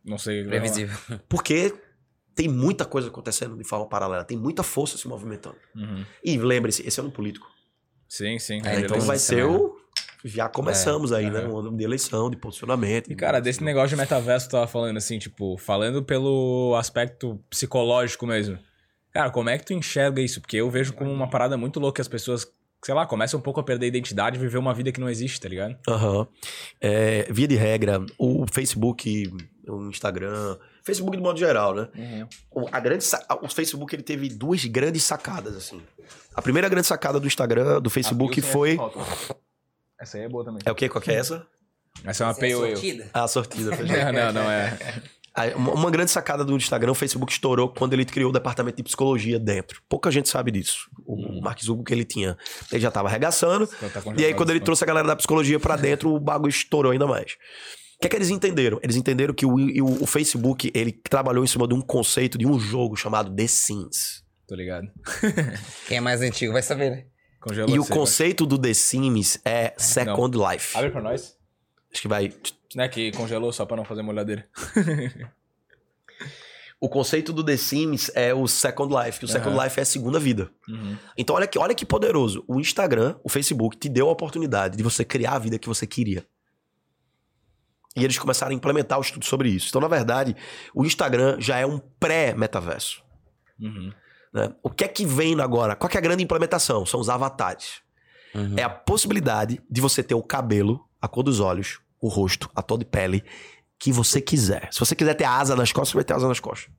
[0.05, 0.43] Não sei.
[0.44, 0.97] Previsível.
[1.28, 1.72] porque
[2.35, 5.56] tem muita coisa acontecendo de forma paralela, tem muita força se movimentando.
[5.77, 6.05] Uhum.
[6.24, 7.47] E lembre-se, esse é ano político.
[8.09, 8.60] Sim, sim.
[8.64, 9.78] É, então vai ser o.
[10.24, 11.39] Já começamos aí, né?
[11.39, 11.48] Aham.
[11.48, 13.10] Um ano de eleição, de posicionamento.
[13.10, 17.40] E, cara, desse negócio de metaverso que tu tava falando, assim, tipo, falando pelo aspecto
[17.48, 18.59] psicológico mesmo.
[19.12, 20.40] Cara, como é que tu enxerga isso?
[20.40, 22.47] Porque eu vejo como uma parada muito louca que as pessoas,
[22.82, 25.09] sei lá, começam um pouco a perder a identidade e viver uma vida que não
[25.09, 25.77] existe, tá ligado?
[25.89, 26.27] Aham.
[26.81, 29.31] É, via de regra, o Facebook,
[29.69, 31.89] o Instagram, Facebook de modo geral, né?
[32.51, 33.05] O, a grande,
[33.43, 35.82] o Facebook ele teve duas grandes sacadas, assim.
[36.35, 38.78] A primeira grande sacada do Instagram, do Facebook, foi.
[40.01, 40.62] Essa aí é boa também.
[40.65, 40.89] É o quê?
[40.89, 41.47] Qual que é essa?
[42.05, 42.70] Essa é uma Essa é ale.
[42.77, 43.11] sortida?
[43.12, 43.70] Ah, a sortida.
[43.77, 44.78] Não, não, não é.
[45.57, 49.39] Uma grande sacada do Instagram, o Facebook estourou quando ele criou o departamento de psicologia
[49.39, 49.81] dentro.
[49.89, 50.90] Pouca gente sabe disso.
[51.07, 52.36] O Mark Zuckerberg que ele tinha,
[52.73, 53.69] ele já tava arregaçando.
[53.77, 56.51] Então tá E aí, quando ele trouxe a galera da psicologia pra dentro, o bagulho
[56.51, 57.32] estourou ainda mais.
[57.97, 58.81] O que é que eles entenderam?
[58.82, 62.47] Eles entenderam que o, o- o Facebook, ele trabalhou em cima de um conceito de
[62.47, 64.24] um jogo chamado The Sims.
[64.48, 64.89] Tô ligado.
[65.86, 67.05] Quem é mais antigo vai saber, né?
[67.40, 70.73] Congelou E o conceito do The Sims é Second Life.
[70.74, 70.82] vai.
[70.85, 71.35] Abre pra nós.
[71.93, 72.33] Acho que vai...
[72.75, 74.49] Né, que congelou só pra não fazer molhadeira.
[76.81, 79.65] O conceito do The Sims é o Second Life, que o Second Aham.
[79.65, 80.51] Life é a segunda vida.
[80.67, 80.97] Uhum.
[81.15, 82.43] Então, olha que, olha que poderoso.
[82.49, 85.87] O Instagram, o Facebook, te deu a oportunidade de você criar a vida que você
[85.87, 86.25] queria.
[87.95, 89.67] E eles começaram a implementar o estudo sobre isso.
[89.69, 90.35] Então, na verdade,
[90.75, 93.03] o Instagram já é um pré-metaverso.
[93.61, 93.93] Uhum.
[94.33, 94.55] né?
[94.62, 95.77] O que é que vem agora?
[95.77, 96.87] Qual que é a grande implementação?
[96.87, 97.83] São os avatares.
[98.35, 98.55] Uhum.
[98.57, 102.62] É a possibilidade de você ter o cabelo, a cor dos olhos, o rosto, a
[102.62, 103.24] cor de pele
[103.78, 104.68] que você quiser.
[104.70, 106.70] Se você quiser ter asa nas costas, você vai ter asa nas costas.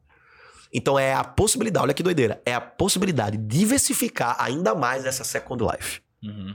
[0.73, 5.23] Então é a possibilidade, olha que doideira, é a possibilidade de diversificar ainda mais essa
[5.23, 6.02] Second Life.
[6.23, 6.53] Uhum.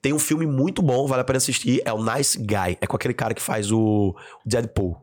[0.00, 2.76] Tem um filme muito bom, vale a pena assistir, é o Nice Guy.
[2.80, 4.96] É com aquele cara que faz o Deadpool.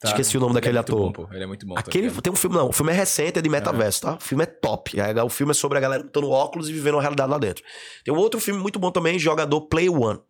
[0.00, 0.08] Tá.
[0.08, 1.12] Esqueci o nome é daquele muito ator.
[1.12, 1.28] bom.
[1.30, 1.74] Ele é muito bom.
[1.74, 4.14] tô Aquele, tem um filme, não, o filme é recente, é de metaverso, tá?
[4.14, 4.98] O filme é top.
[4.98, 7.62] É, O filme é sobre a galera botando óculos e vivendo uma realidade lá dentro.
[8.02, 10.20] Tem um outro filme muito bom também, Jogador Play One.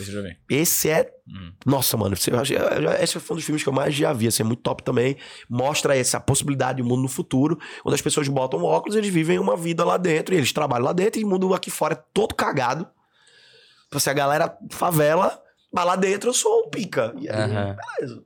[0.00, 0.36] Esse eu já vi.
[0.50, 1.12] Esse é.
[1.28, 1.52] Uhum.
[1.66, 2.16] Nossa, mano.
[2.16, 2.30] você-
[3.02, 4.26] Esse foi um dos filmes que eu mais já vi.
[4.28, 5.16] Assim, é muito top também.
[5.48, 9.12] Mostra essa possibilidade de um mundo no futuro, onde as pessoas botam óculos e eles
[9.12, 10.34] vivem uma vida lá dentro.
[10.34, 12.88] E eles trabalham lá dentro e o mundo aqui fora é todo cagado.
[13.92, 17.12] Assim, a galera favela, mas lá dentro eu sou o pica.
[17.18, 17.76] E aí, Aham.
[17.98, 18.22] beleza.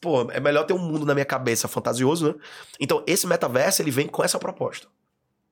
[0.00, 2.34] Pô, é melhor ter um mundo na minha cabeça fantasioso, né?
[2.78, 4.86] Então, esse metaverso, ele vem com essa proposta.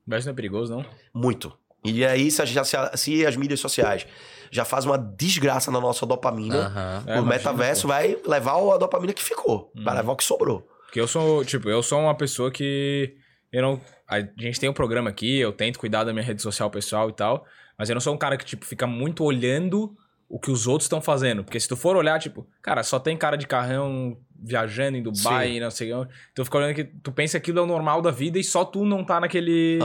[0.06, 0.86] Mas não é perigoso, não?
[1.12, 1.52] Muito.
[1.84, 4.06] E aí, se, a- se a- se as mídias sociais
[4.52, 7.02] já fazem uma desgraça na nossa dopamina.
[7.06, 9.72] É, o imagina, metaverso vai levar a dopamina que ficou.
[9.82, 9.96] Vai Hum.
[9.96, 10.68] levar o que sobrou.
[10.84, 13.16] Porque eu sou, tipo, eu sou uma pessoa que.
[13.50, 13.80] Eu não.
[14.06, 17.14] A gente tem um programa aqui, eu tento cuidar da minha rede social pessoal e
[17.14, 17.46] tal.
[17.78, 19.96] Mas eu não sou um cara que, tipo, fica muito olhando
[20.28, 21.42] o que os outros estão fazendo.
[21.42, 25.52] Porque se tu for olhar, tipo, cara, só tem cara de carrão viajando em Dubai
[25.52, 25.60] Sim.
[25.60, 26.10] não sei onde.
[26.34, 28.64] Tu fica olhando que tu pensa que aquilo é o normal da vida e só
[28.64, 29.78] tu não tá naquele,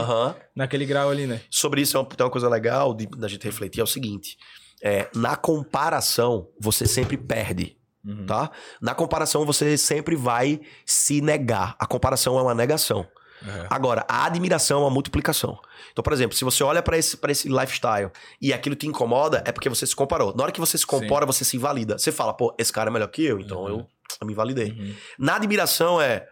[0.54, 1.40] naquele grau ali, né?
[1.50, 4.36] Sobre isso, é uma, tem uma coisa legal de, da gente refletir: é o seguinte.
[4.82, 7.76] É, na comparação, você sempre perde.
[8.04, 8.26] Uhum.
[8.26, 8.50] Tá?
[8.80, 11.76] Na comparação, você sempre vai se negar.
[11.78, 13.06] A comparação é uma negação.
[13.42, 13.66] Uhum.
[13.70, 15.58] Agora, a admiração é uma multiplicação.
[15.92, 18.10] Então, por exemplo, se você olha pra esse, pra esse lifestyle
[18.40, 20.34] e aquilo te incomoda, é porque você se comparou.
[20.36, 21.98] Na hora que você se compara, você se invalida.
[21.98, 23.68] Você fala, pô, esse cara é melhor que eu, então Uhum.
[23.68, 23.86] eu,
[24.20, 24.70] eu me validei.
[24.72, 24.94] Uhum.
[25.18, 26.26] Na admiração é.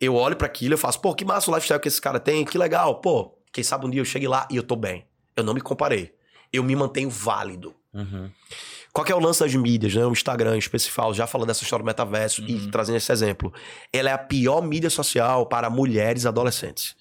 [0.00, 2.42] Eu olho pra aquilo e faço, pô, que massa o lifestyle que esse cara tem,
[2.44, 3.00] que legal.
[3.02, 5.04] Pô, quem sabe um dia eu chegue lá e eu tô bem.
[5.36, 6.14] Eu não me comparei.
[6.52, 7.74] Eu me mantenho válido.
[7.92, 8.30] Uhum.
[8.92, 10.04] Qual que é o lance das mídias, né?
[10.04, 12.70] O Instagram, em especial, já falando dessa história do metaverso e Uhum.
[12.70, 13.52] trazendo esse exemplo.
[13.92, 16.96] Ela é a pior mídia social para mulheres e adolescentes.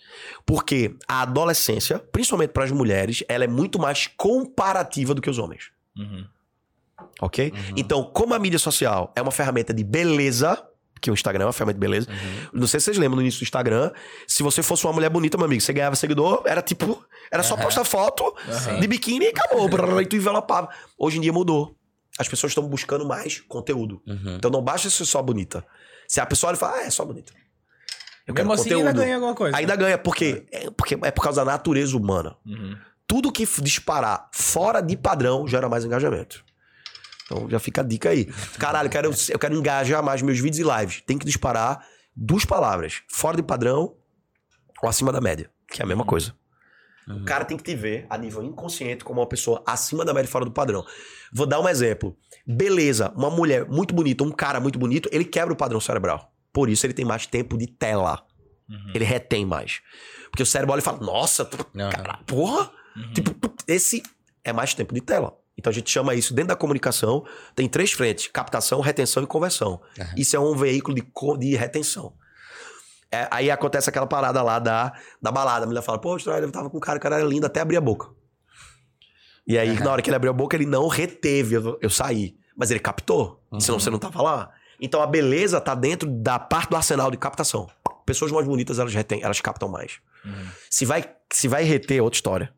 [0.45, 5.39] Porque a adolescência, principalmente para as mulheres, ela é muito mais comparativa do que os
[5.39, 5.71] homens.
[5.97, 6.25] Uhum.
[7.21, 7.51] Ok?
[7.53, 7.59] Uhum.
[7.75, 10.63] Então, como a mídia social é uma ferramenta de beleza,
[11.01, 12.09] que o Instagram é uma ferramenta de beleza.
[12.09, 12.59] Uhum.
[12.61, 13.91] Não sei se vocês lembram no início do Instagram,
[14.27, 17.55] se você fosse uma mulher bonita, meu amigo, você ganhava seguidor, era tipo, era só
[17.55, 17.63] Aham.
[17.63, 18.79] postar foto Aham.
[18.79, 19.67] de biquíni e acabou.
[20.01, 20.69] e tu envelopava.
[20.97, 21.75] Hoje em dia mudou.
[22.19, 24.01] As pessoas estão buscando mais conteúdo.
[24.05, 24.35] Uhum.
[24.35, 25.65] Então não basta ser só bonita.
[26.05, 27.31] Se a pessoa olha e fala, ah, é só bonita.
[28.27, 28.87] Eu quero Mesmo assim, conteúdo.
[28.87, 29.57] ainda ganha alguma coisa.
[29.57, 32.35] Ainda ganha, porque é, porque é por causa da natureza humana.
[32.45, 32.77] Uhum.
[33.07, 36.43] Tudo que disparar fora de padrão gera mais engajamento.
[37.25, 38.25] Então já fica a dica aí.
[38.59, 41.01] Caralho, eu quero, eu quero engajar mais meus vídeos e lives.
[41.07, 41.83] Tem que disparar
[42.15, 43.95] duas palavras: fora de padrão
[44.83, 46.33] ou acima da média, que é a mesma coisa.
[47.09, 50.27] O cara tem que te ver a nível inconsciente como uma pessoa acima da média
[50.27, 50.85] e fora do padrão.
[51.33, 52.15] Vou dar um exemplo.
[52.45, 56.31] Beleza, uma mulher muito bonita, um cara muito bonito, ele quebra o padrão cerebral.
[56.53, 58.23] Por isso ele tem mais tempo de tela.
[58.93, 59.81] Ele retém mais.
[60.29, 61.89] Porque o cérebro olha e fala: Nossa, tu, Aham.
[61.89, 62.71] cara, porra!
[63.13, 64.03] Tipo, tu- esse
[64.43, 65.35] é mais tempo de tela.
[65.57, 67.25] Então a gente chama isso, dentro da comunicação,
[67.55, 69.81] tem três frentes: captação, retenção e conversão.
[70.15, 71.03] Isso é um veículo de,
[71.39, 72.13] de retenção.
[73.11, 75.65] É, aí acontece aquela parada lá da, da balada.
[75.65, 77.77] A mulher fala: Pô, eu tava com um cara, o cara era lindo até abrir
[77.77, 78.09] a boca.
[79.47, 79.83] E aí, Aham.
[79.83, 82.35] na hora que ele abriu a boca, ele não reteve eu, eu saí.
[82.55, 83.41] Mas ele captou.
[83.59, 83.79] Senão Uhum.
[83.79, 84.51] você não tava lá.
[84.79, 87.67] Então a beleza tá dentro da parte do arsenal de captação.
[88.05, 89.99] Pessoas mais bonitas, elas retêm, elas captam mais.
[90.25, 90.47] Uhum.
[90.69, 92.53] Se vai, se vai reter, é outra história.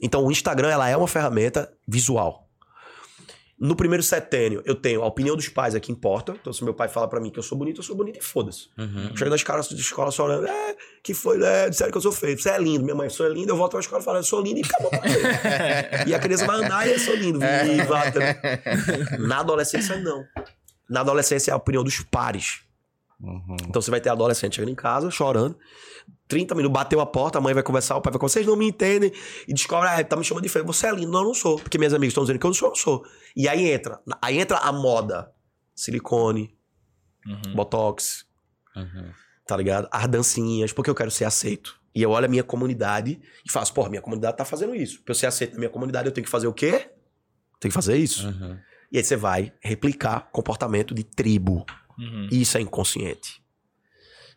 [0.00, 2.48] Então o Instagram, ela é uma ferramenta visual.
[3.60, 6.34] No primeiro setênio, eu tenho a opinião dos pais é que importa.
[6.40, 8.22] Então, se meu pai fala pra mim que eu sou bonito, eu sou bonito e
[8.22, 8.68] foda-se.
[8.78, 9.14] Uhum.
[9.14, 12.40] Chega nas caras de escola chorando, é, que foi, é, disseram que eu sou feio.
[12.40, 13.52] Você é lindo, minha mãe, você é lindo.
[13.52, 14.90] Eu volto pra escola e falo, eu sou lindo e acabou.
[16.08, 17.38] e a criança vai andar e eu sou lindo.
[17.38, 18.02] Viva.
[19.18, 20.24] Na adolescência, não.
[20.88, 22.60] Na adolescência, é a opinião dos pares.
[23.22, 23.56] Uhum.
[23.68, 25.56] Então você vai ter adolescente chegando em casa, chorando.
[26.26, 28.56] 30 minutos, bateu a porta, a mãe vai conversar, o pai vai conversar, vocês não
[28.56, 29.12] me entendem.
[29.46, 30.64] E descobre, ah, tá me chamando de feio.
[30.64, 31.10] Você é lindo.
[31.12, 31.56] Não, eu não sou.
[31.58, 33.04] Porque minhas amigas estão dizendo que eu não sou, eu não sou.
[33.36, 34.00] E aí entra.
[34.22, 35.32] Aí entra a moda.
[35.74, 36.56] Silicone,
[37.26, 37.54] Uhum.
[37.54, 38.24] botox,
[38.74, 39.10] Uhum.
[39.46, 39.88] tá ligado?
[39.90, 41.78] As dancinhas, porque eu quero ser aceito.
[41.94, 45.02] E eu olho a minha comunidade e faço, porra, minha comunidade tá fazendo isso.
[45.02, 46.90] Pra eu ser aceito na minha comunidade, eu tenho que fazer o quê?
[47.58, 48.26] Tenho que fazer isso.
[48.28, 48.58] Uhum.
[48.92, 51.64] E aí você vai replicar comportamento de tribo.
[52.00, 52.28] Uhum.
[52.30, 53.42] Isso é inconsciente.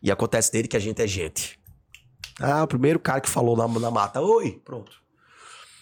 [0.02, 1.58] E acontece dele que a gente é gente.
[2.38, 4.20] Ah, o primeiro cara que falou na, na mata.
[4.20, 5.02] Oi, pronto.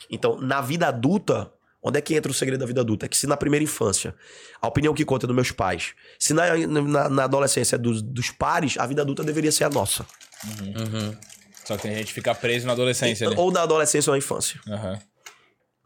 [0.09, 1.53] Então, na vida adulta,
[1.83, 3.07] onde é que entra o segredo da vida adulta?
[3.07, 4.15] É que se na primeira infância,
[4.61, 8.01] a opinião que conta é dos meus pais, se na, na, na adolescência é dos,
[8.03, 10.07] dos pares, a vida adulta deveria ser a nossa.
[10.45, 11.17] Uhum.
[11.65, 13.37] Só que tem gente que fica preso na adolescência ali.
[13.37, 14.61] Ou na adolescência ou na infância.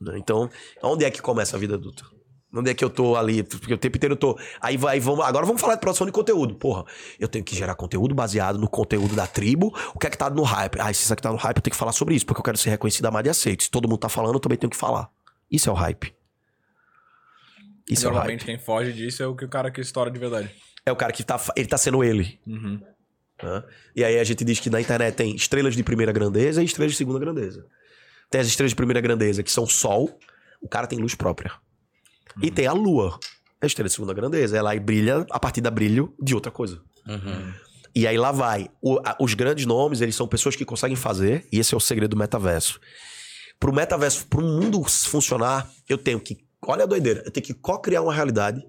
[0.01, 0.19] Né?
[0.19, 0.51] Então,
[0.83, 2.05] onde é que começa a vida adulta?
[2.59, 3.43] Onde é que eu tô ali?
[3.43, 4.39] Porque o tempo inteiro eu tô.
[4.61, 5.25] Aí vai, vamos.
[5.25, 6.55] Agora vamos falar de produção de conteúdo.
[6.55, 6.85] Porra,
[7.19, 9.75] eu tenho que gerar conteúdo baseado no conteúdo da tribo.
[9.95, 10.81] O que é que tá no hype?
[10.81, 12.45] Ah, se isso aqui tá no hype, eu tenho que falar sobre isso, porque eu
[12.45, 13.65] quero ser reconhecido, amado e aceito.
[13.65, 15.11] Se todo mundo tá falando, eu também tenho que falar.
[15.51, 16.15] Isso é o hype.
[17.89, 18.45] Isso é o hype.
[18.45, 20.51] quem foge disso é o que o cara que estoura de verdade.
[20.85, 21.41] É o cara que tá.
[21.55, 22.39] Ele tá sendo ele.
[22.47, 22.81] Uhum.
[23.43, 23.65] né?
[23.95, 26.93] E aí a gente diz que na internet tem estrelas de primeira grandeza e estrelas
[26.93, 27.67] de segunda grandeza.
[28.31, 30.19] Tem as estrelas de primeira grandeza, que são Sol,
[30.61, 31.53] o cara tem luz própria.
[32.43, 33.19] E tem a Lua,
[33.61, 34.57] a estrela de segunda grandeza.
[34.57, 36.81] Ela aí brilha a partir da brilho de outra coisa.
[37.07, 37.53] Uhum.
[37.95, 38.69] E aí lá vai.
[38.83, 41.81] O- a- os grandes nomes, eles são pessoas que conseguem fazer, e esse é o
[41.81, 42.79] segredo do metaverso.
[43.59, 46.37] Pro metaverso, pro mundo funcionar, eu tenho que.
[46.67, 48.63] Olha a doideira, eu tenho que co-criar uma realidade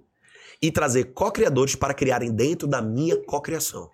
[0.62, 3.90] e trazer co-criadores para criarem dentro da minha co-criação.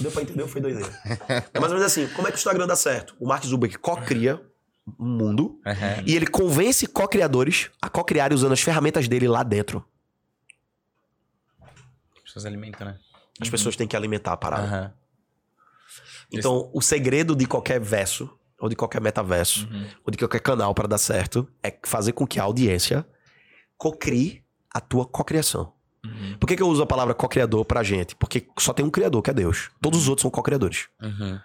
[0.00, 0.42] Deu pra entender?
[0.42, 0.88] ou Foi doideira.
[1.54, 3.14] É mais ou menos assim: como é que o Instagram dá certo?
[3.18, 4.40] O Mark Zuckerberg co-cria
[4.98, 6.04] mundo Uhum.
[6.06, 9.84] e ele convence co-criadores a co-criarem usando as ferramentas dele lá dentro.
[12.16, 12.98] As pessoas alimentam, né?
[13.40, 14.62] As pessoas têm que alimentar a parada.
[14.64, 14.92] Aham.
[16.32, 18.28] Então, o segredo de qualquer verso,
[18.60, 19.86] ou de qualquer metaverso, Uhum.
[20.04, 23.06] ou de qualquer canal para dar certo, é fazer com que a audiência
[23.78, 24.44] cocrie
[24.74, 25.72] a tua cocriação.
[26.04, 26.36] Uhum.
[26.38, 28.14] Por que, que eu uso a palavra co-criador pra gente?
[28.16, 29.70] Porque só tem um criador, que é Deus.
[29.80, 30.88] Todos os outros são co-criadores.
[31.02, 31.40] Uhum.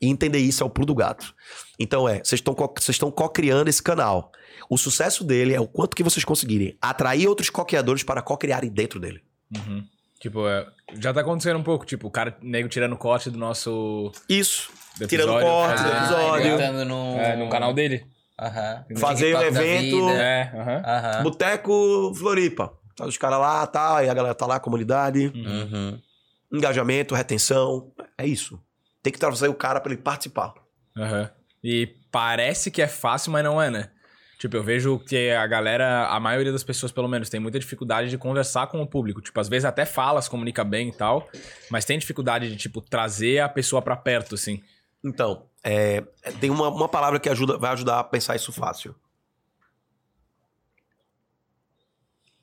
[0.00, 1.34] E entender isso é o pulo do gato.
[1.78, 4.30] Então é, vocês estão co- vocês estão co-criando esse canal.
[4.70, 9.00] O sucesso dele é o quanto que vocês conseguirem atrair outros co-criadores para co-criarem dentro
[9.00, 9.20] dele.
[9.56, 9.84] Uhum.
[10.20, 10.66] Tipo, é,
[11.00, 14.70] já tá acontecendo um pouco, tipo, o cara nego tirando corte do nosso Isso.
[14.98, 16.84] do Tirando corte do fazendo- episódio.
[16.84, 17.16] no...
[17.18, 18.04] É, no canal dele.
[18.40, 18.84] Aham.
[18.98, 20.10] Fazer um evento-.
[20.10, 20.82] É, aham.
[20.84, 21.22] Aham.
[21.24, 22.72] Boteco Floripa.
[22.96, 25.32] Tá os caras lá, tá, e a galera tá lá, comunidade.
[25.34, 25.98] Uhum.
[26.52, 27.92] engajamento, retenção.
[28.16, 28.60] É isso.
[29.08, 30.52] Tem que trazer o cara pra ele participar.
[30.94, 31.30] Aham.
[31.64, 33.88] E parece que é fácil, mas não é, né?
[34.38, 38.10] Tipo, eu vejo que a galera, a maioria das pessoas, pelo menos, tem muita dificuldade
[38.10, 39.22] de conversar com o público.
[39.22, 41.26] Tipo, às vezes até fala, se comunica bem e tal,
[41.70, 44.62] mas tem dificuldade de, tipo, trazer a pessoa pra perto, assim.
[45.02, 46.02] Então, é,
[46.38, 48.94] tem uma, uma palavra que ajuda, vai ajudar a pensar isso fácil.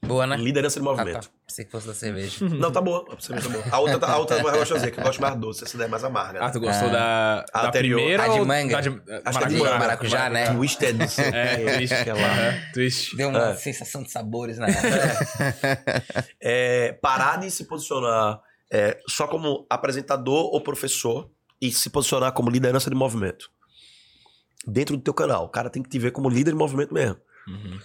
[0.07, 0.38] Boa, né?
[0.38, 1.23] Liderança de Ah, movimento.
[1.26, 1.34] tá.
[1.48, 2.45] Pensei que fosse da cerveja.
[2.49, 3.06] Não, tá boa.
[3.15, 3.65] A cerveja tá boa.
[3.72, 5.64] A outra, tá- a outra eu gosto de fazer, que eu gosto mais doce.
[5.64, 6.40] Essa daí é mais amarga.
[6.41, 6.52] Ah, né?
[6.52, 6.91] tu gostou Ah.
[6.91, 7.98] da, A da anterior.
[7.98, 8.82] primeira A de ou manga?
[8.82, 9.80] de Acho que é de maracujá, manga.
[9.80, 10.53] maracujá, né?
[10.53, 10.94] Twisted.
[10.98, 11.95] não sei o É, twist.
[12.03, 12.72] sei lá.
[12.73, 13.15] Twist.
[13.18, 13.56] Deu uma É.
[13.56, 14.68] sensação de sabores na
[16.41, 18.41] É, parar de se posicionar
[18.72, 21.30] é, só como apresentador ou professor
[21.61, 23.49] e se posicionar como liderança de movimento.
[24.68, 25.45] Dentro do teu canal.
[25.45, 27.18] O cara tem que te ver como líder de movimento mesmo.
[27.48, 27.80] Uhum.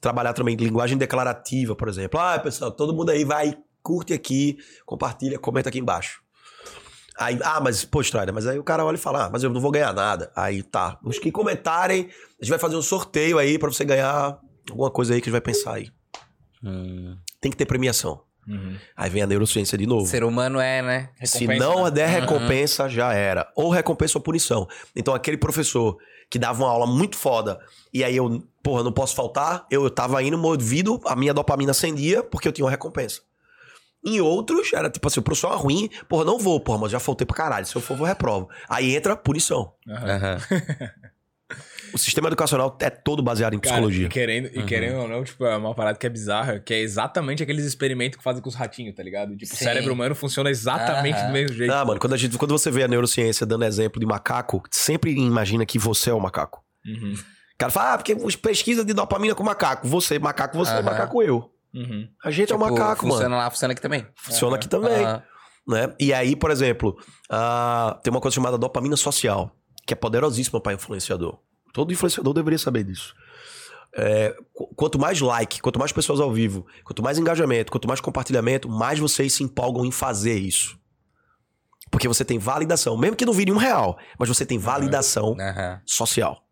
[0.00, 2.18] Trabalhar também linguagem declarativa, por exemplo.
[2.18, 6.22] Ah, pessoal, todo mundo aí vai, curte aqui, compartilha, comenta aqui embaixo.
[7.18, 9.50] Aí, ah, mas, pô, Strider, mas aí o cara olha e fala, ah, mas eu
[9.50, 10.32] não vou ganhar nada.
[10.34, 10.98] Aí tá.
[11.04, 12.08] Os que comentarem,
[12.40, 14.38] a gente vai fazer um sorteio aí pra você ganhar
[14.70, 15.90] alguma coisa aí que a gente vai pensar aí.
[16.64, 17.16] Hum.
[17.38, 18.22] Tem que ter premiação.
[18.50, 18.76] Uhum.
[18.96, 20.06] Aí vem a neurociência de novo.
[20.06, 21.10] Ser humano é, né?
[21.22, 21.90] Se Recompensa, não né?
[21.90, 23.50] der recompensa, já era.
[23.54, 24.68] Ou recompensa ou punição.
[24.94, 25.96] Então, aquele professor
[26.28, 27.60] que dava uma aula muito foda,
[27.92, 31.70] e aí eu, porra, não posso faltar, eu, eu tava indo movido, a minha dopamina
[31.70, 33.20] acendia, porque eu tinha uma recompensa.
[34.04, 36.98] Em outros, era tipo assim, o professor é ruim, porra, não vou, porra, mas já
[36.98, 37.66] faltei pra caralho.
[37.66, 38.48] Se eu for, vou reprovo.
[38.68, 39.72] Aí entra punição.
[39.88, 40.38] Aham.
[41.92, 44.06] O sistema educacional é todo baseado em Cara, psicologia.
[44.06, 46.78] e querendo, e querendo ou não, tipo, é uma parada que é bizarra, que é
[46.80, 49.36] exatamente aqueles experimentos que fazem com os ratinhos, tá ligado?
[49.36, 49.64] Tipo, o Sim.
[49.64, 51.26] cérebro humano funciona exatamente Aham.
[51.26, 51.72] do mesmo jeito.
[51.72, 55.10] Ah, mano, quando, a gente, quando você vê a neurociência dando exemplo de macaco, sempre
[55.12, 56.62] imagina que você é o macaco.
[56.86, 57.14] Uhum.
[57.14, 59.88] O cara fala, ah, porque os pesquisa de dopamina com macaco.
[59.88, 60.82] Você, macaco, você, Aham.
[60.82, 61.50] macaco, eu.
[61.74, 62.08] Uhum.
[62.24, 63.42] A gente é Tipo, macaco, funciona mano.
[63.42, 64.06] lá, funciona aqui também.
[64.14, 65.04] Funciona aqui também.
[65.68, 65.92] Né?
[66.00, 66.96] E aí, por exemplo,
[67.28, 69.54] ah, tem uma coisa chamada dopamina social,
[69.86, 71.38] que é poderosíssima para influenciador.
[71.72, 73.14] Todo influenciador deveria saber disso.
[73.92, 78.00] É, qu- quanto mais like, quanto mais pessoas ao vivo, quanto mais engajamento, quanto mais
[78.00, 80.78] compartilhamento, mais vocês se empolgam em fazer isso.
[81.90, 85.80] Porque você tem validação, mesmo que não vire um real, mas você tem validação Aham.
[85.84, 86.44] social.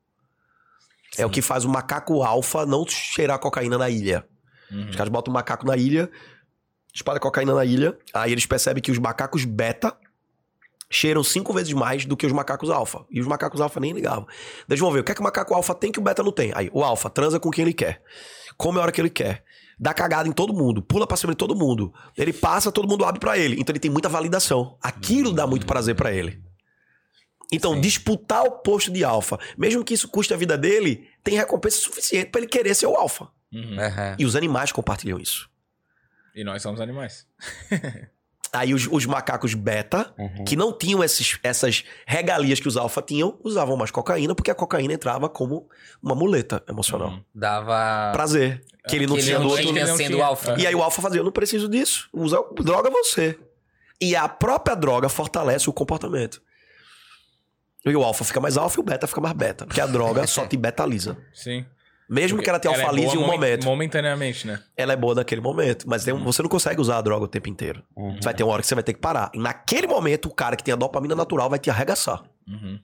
[1.17, 4.27] É o que faz o macaco alfa não cheirar cocaína na ilha.
[4.71, 4.89] Uhum.
[4.91, 6.11] Os caras botam o macaco na ilha,
[6.93, 9.97] espalham cocaína na ilha, aí eles percebem que os macacos beta
[10.90, 13.05] cheiram cinco vezes mais do que os macacos alfa.
[13.10, 14.27] E os macacos alfa nem ligavam.
[14.27, 16.23] Daí Eles vão ver o que é que o macaco alfa tem que o beta
[16.23, 16.52] não tem.
[16.55, 18.02] Aí, o alfa transa com quem ele quer.
[18.56, 19.44] Come a hora que ele quer.
[19.78, 20.82] Dá cagada em todo mundo.
[20.82, 21.93] Pula pra cima de todo mundo.
[22.16, 23.60] Ele passa, todo mundo abre pra ele.
[23.60, 24.77] Então ele tem muita validação.
[24.82, 26.43] Aquilo dá muito prazer pra ele.
[27.52, 27.81] Então, Sim.
[27.81, 32.31] disputar o posto de alfa, mesmo que isso custe a vida dele, tem recompensa suficiente
[32.31, 33.28] pra ele querer ser o alfa.
[33.51, 33.77] Uhum.
[34.19, 35.48] E os animais compartilham isso.
[36.35, 37.27] E nós somos animais.
[38.53, 40.45] Aí os, os macacos beta, Uhum.
[40.45, 44.55] que não tinham esses- essas regalias que os alfa tinham, usavam mais cocaína, porque a
[44.55, 45.69] cocaína entrava como
[46.03, 47.11] uma muleta emocional.
[47.11, 47.25] Uhum.
[47.35, 48.11] Dava.
[48.12, 48.65] Prazer.
[48.89, 49.66] Que ele não que ele tinha não no outro.
[49.66, 50.55] tinha ele sendo alfa.
[50.59, 52.09] E aí o alfa fazia, eu não preciso disso.
[52.12, 53.39] Usa droga você.
[54.01, 56.41] E a própria droga fortalece o comportamento.
[57.85, 59.66] E o alfa fica mais alfa e o beta fica mais beta.
[59.66, 61.16] Porque a droga só te betaliza.
[61.35, 61.65] Sim.
[62.09, 63.64] Mesmo que ela te é alfalize em boa um momen- momento.
[63.64, 64.62] Momentaneamente, né?
[64.76, 65.89] Ela é boa naquele momento.
[65.89, 67.82] Mas um- você não consegue usar a droga o tempo inteiro.
[67.94, 68.14] Uhum.
[68.16, 69.30] Você vai ter uma hora que você vai ter que parar.
[69.35, 72.22] E naquele momento, o cara que tem a dopamina natural vai te arregaçar.
[72.48, 72.78] Uhum.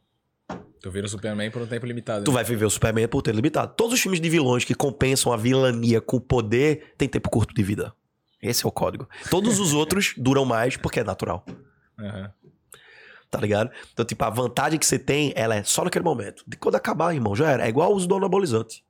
[0.82, 2.24] Tu vira o Superman por um tempo limitado.
[2.24, 2.34] Tu né?
[2.34, 3.72] vai viver o Superman por ter limitado.
[3.74, 7.62] Todos os filmes de vilões que compensam a vilania com poder têm tempo curto de
[7.62, 7.94] vida.
[8.42, 9.08] Esse é o código.
[9.30, 11.46] Todos os outros duram mais porque é natural.
[11.98, 12.30] Aham.
[13.30, 13.70] Tá ligado?
[13.92, 16.44] Então, tipo, a vantagem que você tem, ela é só naquele momento.
[16.46, 17.64] De quando acabar, irmão, já era.
[17.64, 18.84] É igual o uso do anabolizante.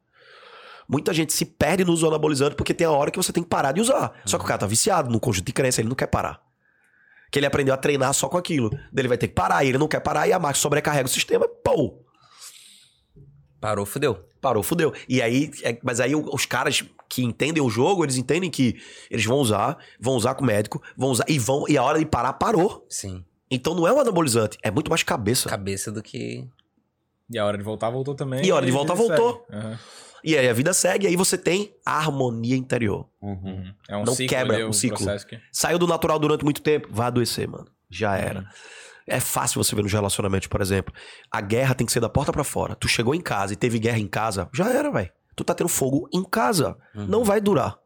[0.89, 3.43] Muita gente se perde no uso do anabolizante porque tem a hora que você tem
[3.43, 4.13] que parar de usar.
[4.27, 6.41] Só que o cara tá viciado no conjunto de crença, ele não quer parar.
[7.33, 8.71] Que ele aprendeu a treinar só com aquilo.
[8.71, 11.07] Daí ele vai ter que parar, e ele não quer parar, e a máquina sobrecarrega
[11.07, 12.01] o sistema, pô,
[13.61, 14.29] Parou, fudeu.
[14.43, 14.93] Parou, fudeu.
[15.09, 18.77] E aí, é- mas aí os caras que entendem o jogo, eles entendem que
[19.11, 21.99] eles vão usar, vão usar com o médico, vão usar e vão e a hora
[21.99, 22.85] de parar parou.
[22.91, 23.25] Sim.
[23.51, 25.49] Então não é um anabolizante, é muito mais cabeça.
[25.49, 26.47] Cabeça do que.
[27.31, 28.45] E a hora de voltar, voltou também.
[28.45, 29.47] E a hora de voltar, voltou.
[29.51, 29.79] Aham.
[30.25, 33.07] E aí a vida segue, e aí você tem a harmonia interior.
[33.21, 33.75] Uhum.
[33.87, 35.07] É um Não ciclo quebra ali, o ciclo.
[35.29, 35.39] que...
[35.53, 37.67] Saiu do natural durante muito tempo, vai adoecer, mano.
[37.91, 38.49] Já era.
[39.07, 40.95] É fácil você ver nos relacionamentos, por exemplo.
[41.31, 42.75] A guerra tem que ser da porta pra fora.
[42.75, 45.11] Tu chegou em casa e teve guerra em casa, já era, velho.
[45.37, 46.77] Tu tá tendo fogo em casa.
[46.95, 47.07] Uhum.
[47.07, 47.79] Não vai durar.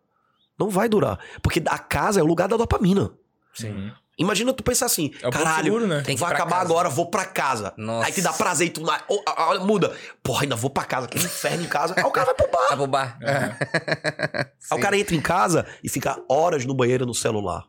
[0.56, 1.18] Não vai durar.
[1.42, 3.10] Porque a casa é o lugar da dopamina.
[3.52, 3.90] Sim.
[4.18, 4.24] Uhum.
[4.24, 5.96] Imagina tu pensar assim, É caralho, seguro, né?
[6.02, 6.62] Tem que ir vai acabar casa.
[6.64, 7.72] agora, vou pra casa.
[7.76, 8.06] Nossa.
[8.06, 9.96] Aí te dá prazer e tu oh, ah, ah, muda.
[10.22, 11.94] Porra, ainda vou pra casa, que inferno em casa.
[11.96, 12.66] Aí o cara vai pro bar.
[12.70, 13.18] Ah, pro bar.
[14.70, 17.64] Aí o cara entra em casa e fica horas no banheiro no celular,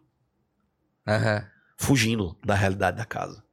[1.07, 1.45] Aham.
[1.77, 3.43] fugindo da realidade da casa.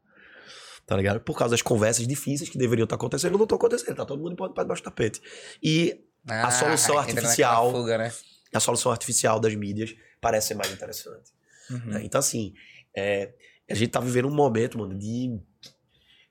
[0.86, 1.20] Tá ligado?
[1.20, 3.96] Por causa das conversas difíceis que deveriam estar acontecendo, não estão acontecendo.
[3.96, 5.20] Tá todo mundo para debaixo do tapete.
[5.62, 8.12] E Ah, solução entra naquela artificial- Fuga, né?
[8.54, 11.34] a solução artificial das mídias parece ser mais interessante.
[11.68, 11.80] Uhum.
[11.86, 12.00] né?
[12.04, 12.54] Então, assim,
[12.96, 13.32] é,
[13.70, 15.38] a gente tá vivendo um momento, mano, de.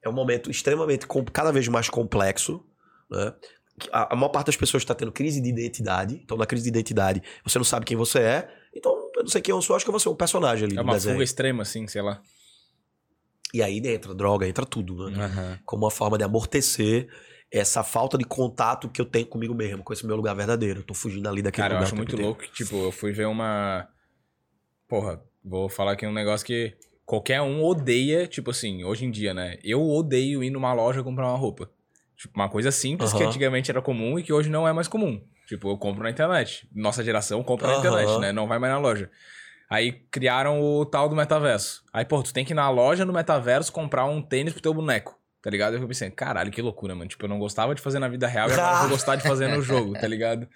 [0.02, 2.64] É um momento extremamente, cada vez mais complexo,
[3.10, 3.34] né?
[3.92, 6.16] A, a maior parte das pessoas está tendo crise de identidade.
[6.24, 8.54] Então, na crise de identidade, você não sabe quem você é.
[8.74, 10.78] Então, eu não sei quem eu sou, acho que eu vou ser um personagem ali
[10.78, 11.16] É uma desenho.
[11.16, 12.22] fuga extrema, assim, sei lá.
[13.54, 15.26] E aí entra droga, entra tudo, né?
[15.26, 15.60] Aham.
[15.66, 17.08] Como uma forma de amortecer
[17.52, 20.82] essa falta de contato que eu tenho comigo mesmo, com esse meu lugar verdadeiro.
[20.82, 21.86] Eu tô fugindo ali daquele Cara, eu lugar.
[21.86, 23.88] acho o tempo muito louco que, tipo, eu fui ver uma.
[24.88, 26.74] Porra, vou falar aqui um negócio que
[27.06, 29.58] qualquer um odeia, tipo assim, hoje em dia, né?
[29.64, 31.70] Eu odeio ir numa loja comprar uma roupa.
[32.18, 33.28] Tipo, uma coisa simples que Aham.
[33.28, 35.22] antigamente era comum e que hoje não é mais comum.
[35.46, 36.68] Tipo, eu compro na internet.
[36.74, 37.80] Nossa geração compra na Aham.
[37.80, 38.32] internet, né?
[38.32, 39.12] Não vai mais na loja.
[39.70, 41.84] Aí criaram o tal do metaverso.
[41.92, 44.74] Aí, pô, tu tem que ir na loja no metaverso comprar um tênis pro teu
[44.74, 45.15] boneco.
[45.46, 45.76] Tá ligado?
[45.78, 47.08] Eu pensei, caralho, que loucura, mano.
[47.08, 49.22] Tipo, eu não gostava de fazer na vida real e agora eu vou gostar de
[49.22, 50.48] fazer no jogo, tá ligado?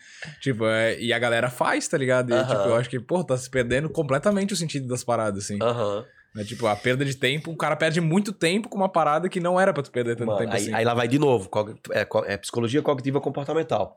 [0.41, 2.31] Tipo, é, e a galera faz, tá ligado?
[2.31, 2.47] E, Aham.
[2.47, 5.59] tipo, eu acho que, pô, tá se perdendo completamente o sentido das paradas, assim.
[5.61, 6.05] Aham.
[6.33, 6.43] Né?
[6.43, 9.59] Tipo, a perda de tempo, o cara perde muito tempo com uma parada que não
[9.59, 10.73] era pra tu perder tanto Mano, tempo aí, assim.
[10.73, 11.51] aí lá vai de novo.
[11.91, 13.95] É, é psicologia cognitiva comportamental.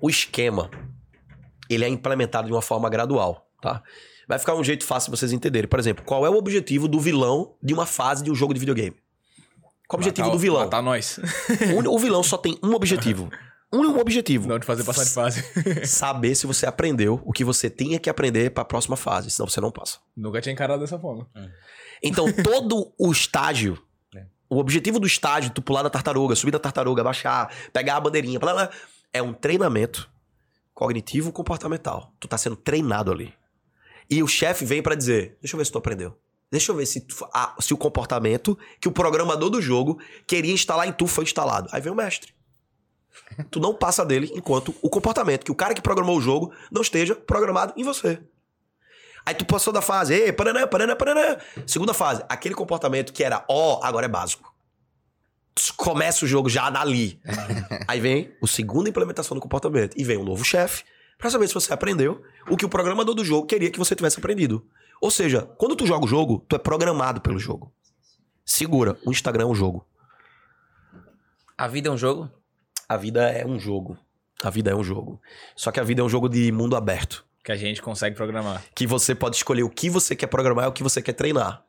[0.00, 0.70] O esquema,
[1.68, 3.82] ele é implementado de uma forma gradual, tá?
[4.28, 5.68] Vai ficar um jeito fácil de vocês entenderem.
[5.68, 8.60] Por exemplo, qual é o objetivo do vilão de uma fase de um jogo de
[8.60, 8.94] videogame?
[9.88, 10.60] Qual é o objetivo Matar- do vilão?
[10.64, 11.18] Matar nós.
[11.86, 13.30] O, o vilão só tem um objetivo.
[13.72, 14.46] Um objetivo.
[14.48, 15.44] Não de fazer passar de fase.
[15.86, 19.48] Saber se você aprendeu o que você tinha que aprender para a próxima fase, senão
[19.48, 19.98] você não passa.
[20.16, 21.28] Nunca tinha encarado dessa forma.
[22.02, 23.76] Então, todo o estágio,
[24.14, 24.26] É.
[24.48, 28.38] o objetivo do estágio, tu pular da tartaruga, subir da tartaruga, baixar, pegar a bandeirinha,
[28.38, 28.70] blá, blá,
[29.12, 30.08] é um treinamento
[30.72, 32.12] cognitivo comportamental.
[32.20, 33.34] Tu tá sendo treinado ali.
[34.08, 36.16] E o chefe vem pra dizer: Deixa eu ver se tu aprendeu.
[36.54, 40.52] Deixa eu ver se, tu- ah, se o comportamento que o programador do jogo queria
[40.52, 41.68] instalar em tu foi instalado.
[41.72, 42.32] Aí vem o mestre.
[43.50, 46.80] Tu não passa dele enquanto o comportamento que o cara que programou o jogo não
[46.82, 48.20] esteja programado em você.
[49.26, 51.36] Aí tu passou da fase, ei, paranã, paranã, paranã.
[51.66, 54.54] Segunda fase, aquele comportamento que era ó, agora é básico.
[55.56, 57.20] Tu Começa o jogo já dali.
[57.88, 59.94] Aí vem o segunda implementação do comportamento.
[59.96, 60.84] E vem um novo chefe
[61.18, 64.18] pra saber se você aprendeu o que o programador do jogo queria que você tivesse
[64.18, 64.64] aprendido.
[65.00, 67.72] Ou seja, quando tu joga o jogo, tu é programado pelo jogo.
[68.44, 69.86] Segura, o Instagram é um jogo.
[71.56, 72.30] A vida é um jogo?
[72.88, 73.96] A vida é um jogo.
[74.42, 75.20] A vida é um jogo.
[75.56, 77.24] Só que a vida é um jogo de mundo aberto.
[77.42, 78.62] Que a gente consegue programar.
[78.74, 81.64] que você pode escolher o que você quer programar e o que você quer treinar.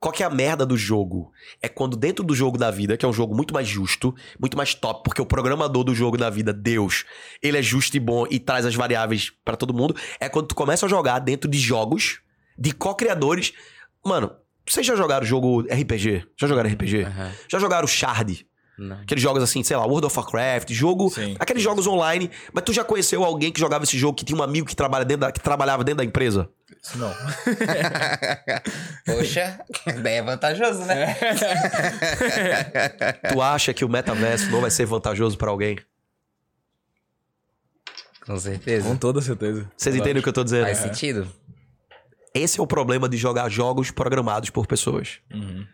[0.00, 1.32] Qual que é a merda do jogo?
[1.60, 4.56] É quando dentro do jogo da vida, que é um jogo muito mais justo, muito
[4.56, 7.04] mais top, porque o programador do jogo da vida, Deus,
[7.42, 10.54] ele é justo e bom e traz as variáveis pra todo mundo, é quando tu
[10.54, 12.20] começa a jogar dentro de jogos
[12.58, 13.52] de co-criadores.
[14.04, 14.32] Mano,
[14.68, 16.26] vocês já jogaram jogo RPG?
[16.38, 17.04] Já jogaram RPG?
[17.04, 17.32] Aham.
[17.48, 18.46] Já jogaram Shard?
[18.78, 18.96] Não.
[19.00, 21.10] Aqueles jogos assim, sei lá, World of Warcraft, jogo.
[21.10, 21.34] Sim.
[21.40, 22.30] Aqueles jogos online.
[22.52, 25.04] Mas tu já conheceu alguém que jogava esse jogo que tinha um amigo que, trabalha
[25.04, 26.48] dentro da- que trabalhava dentro da empresa?
[26.80, 27.12] Isso não.
[29.04, 29.58] Poxa,
[30.00, 31.16] daí é vantajoso, né?
[33.32, 35.76] Tu acha que o metaverso não vai ser vantajoso pra alguém?
[38.24, 38.86] Com certeza.
[38.88, 39.68] Com toda certeza.
[39.76, 40.64] Vocês entendem o que eu tô dizendo?
[40.66, 41.28] Faz sentido.
[42.38, 45.20] Esse é o problema de jogar jogos programados por pessoas.
[45.32, 45.66] Uhum.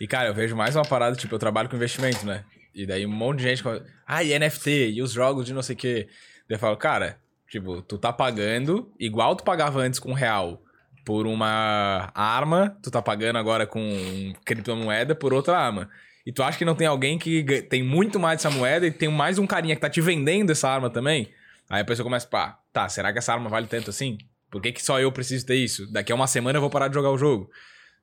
[0.00, 2.44] E, cara, eu vejo mais uma parada, tipo, eu trabalho com investimento, né?
[2.74, 3.62] E daí um monte de gente...
[3.62, 6.08] fala, Ah, e NFT, e os jogos de não sei o quê.
[6.48, 7.18] Daí eu falo, cara,
[7.48, 10.62] tipo, tu tá pagando igual tu pagava antes com real
[11.04, 15.90] por uma arma, tu tá pagando agora com criptomoeda por outra arma.
[16.24, 19.08] E tu acha que não tem alguém que tem muito mais dessa moeda e tem
[19.08, 21.30] mais um carinha que tá te vendendo essa arma também?
[21.68, 24.18] Aí a pessoa começa, pá, tá, será que essa arma vale tanto assim?
[24.50, 25.86] Por que, que só eu preciso ter isso?
[25.92, 27.50] Daqui a uma semana eu vou parar de jogar o jogo.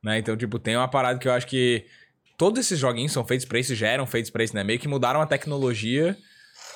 [0.02, 0.18] Né?
[0.18, 1.84] Então, tipo, tem uma parada que eu acho que
[2.36, 4.62] todos esses joguinhos são feitos pra isso, já eram feitos pra isso, né?
[4.64, 6.16] Meio que mudaram a tecnologia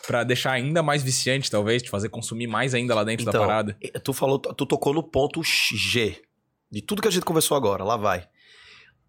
[0.06, 3.46] pra deixar ainda mais viciante, talvez, te fazer consumir mais ainda lá dentro da Então,
[3.46, 3.76] parada.
[3.80, 6.20] eh, tu falou, tu tocou no ponto G
[6.70, 7.84] de tudo que a gente conversou agora.
[7.84, 8.28] Lá vai.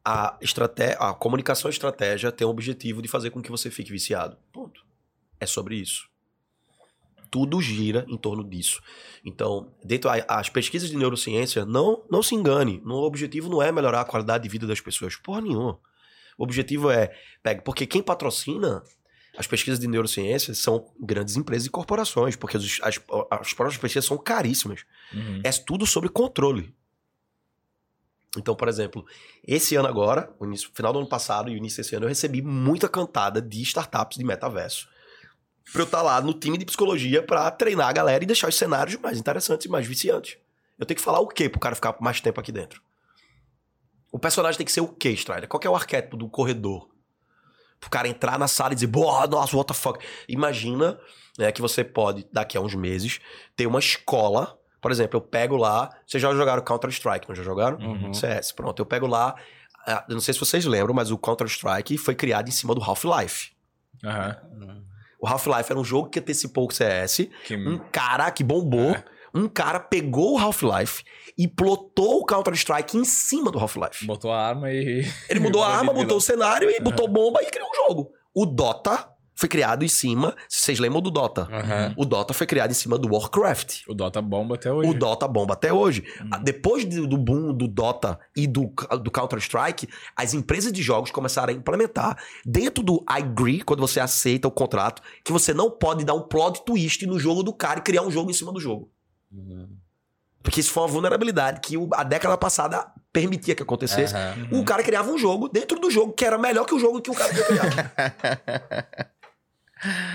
[0.06, 4.38] A, estraté a comunicação estratégia tem o objetivo de fazer com que você fique viciado.
[4.52, 4.86] Ponto.
[5.40, 6.08] É sobre isso.
[7.34, 8.80] Tudo gira em torno disso.
[9.26, 12.80] Então, dentro as pesquisas de neurociência, não, não se engane.
[12.86, 15.16] No o objetivo não é melhorar a qualidade de vida das pessoas.
[15.16, 15.80] Porra nenhuma.
[16.38, 17.12] O objetivo é.
[17.42, 18.84] Pega, porque quem patrocina
[19.36, 23.00] as pesquisas de neurociência são grandes empresas e corporações, porque os- as,
[23.32, 24.86] as próprias pesquisas são caríssimas.
[25.12, 25.42] Uhum.
[25.44, 26.72] É tudo sobre controle.
[28.38, 29.04] Então, por exemplo,
[29.44, 32.10] esse ano agora, o início, final do ano passado e o início desse ano, eu
[32.10, 34.88] recebi muita cantada de startups de metaverso.
[35.72, 38.56] Pra eu estar lá no time de psicologia pra treinar a galera e deixar os
[38.56, 40.38] cenários mais interessantes e mais viciantes.
[40.78, 42.82] Eu tenho que falar o quê pro cara ficar mais tempo aqui dentro?
[44.12, 45.48] O personagem tem que ser o quê, Strider?
[45.48, 46.90] Qual que é o arquétipo do corredor?
[47.80, 50.00] Pro cara entrar na sala e dizer, boa, nossa, what the fuck.
[50.28, 51.00] Imagina
[51.38, 53.20] né, que você pode, daqui a uns meses,
[53.56, 54.58] ter uma escola.
[54.80, 55.90] Por exemplo, eu pego lá.
[56.06, 57.78] Vocês já jogaram Counter-Strike, não já jogaram?
[57.80, 58.14] Uhum.
[58.14, 58.52] CS.
[58.52, 59.36] Pronto, eu pego lá.
[59.88, 62.82] ah, Eu não sei se vocês lembram, mas o Counter-Strike foi criado em cima do
[62.84, 63.52] Half-Life.
[64.04, 64.38] Aham.
[65.24, 67.30] O Half-Life era um jogo que antecipou o CS.
[67.46, 67.56] Que...
[67.56, 68.92] Um cara que bombou.
[68.92, 69.06] É.
[69.34, 71.02] Um cara pegou o Half-Life
[71.38, 74.06] e plotou o Counter-Strike em cima do Half-Life.
[74.06, 75.10] Botou a arma e.
[75.30, 78.12] Ele mudou a arma, botou o cenário e botou bomba e criou um jogo.
[78.36, 80.36] O Dota foi criado em cima.
[80.48, 81.48] Vocês lembram do Dota?
[81.52, 81.94] Aham.
[81.98, 83.82] O Dota foi criado em cima do Warcraft.
[83.88, 84.90] O Dota bomba até hoje.
[84.90, 86.04] O Dota bomba até hoje.
[86.22, 86.30] Hum.
[86.32, 91.10] Ah, Depois de- do boom do Dota e do, do Counter-Strike, as empresas de jogos
[91.12, 95.70] começaram a implementar dentro do I agree, quando você aceita o contrato, que você não
[95.72, 98.52] pode dar um plot twist no jogo do cara e criar um jogo em cima
[98.52, 98.90] do jogo.
[100.42, 104.14] Porque isso foi uma vulnerabilidade que a década passada permitia que acontecesse.
[104.52, 107.10] O cara criava um jogo dentro do jogo que era melhor que o jogo que
[107.10, 107.92] o cara tinha criado.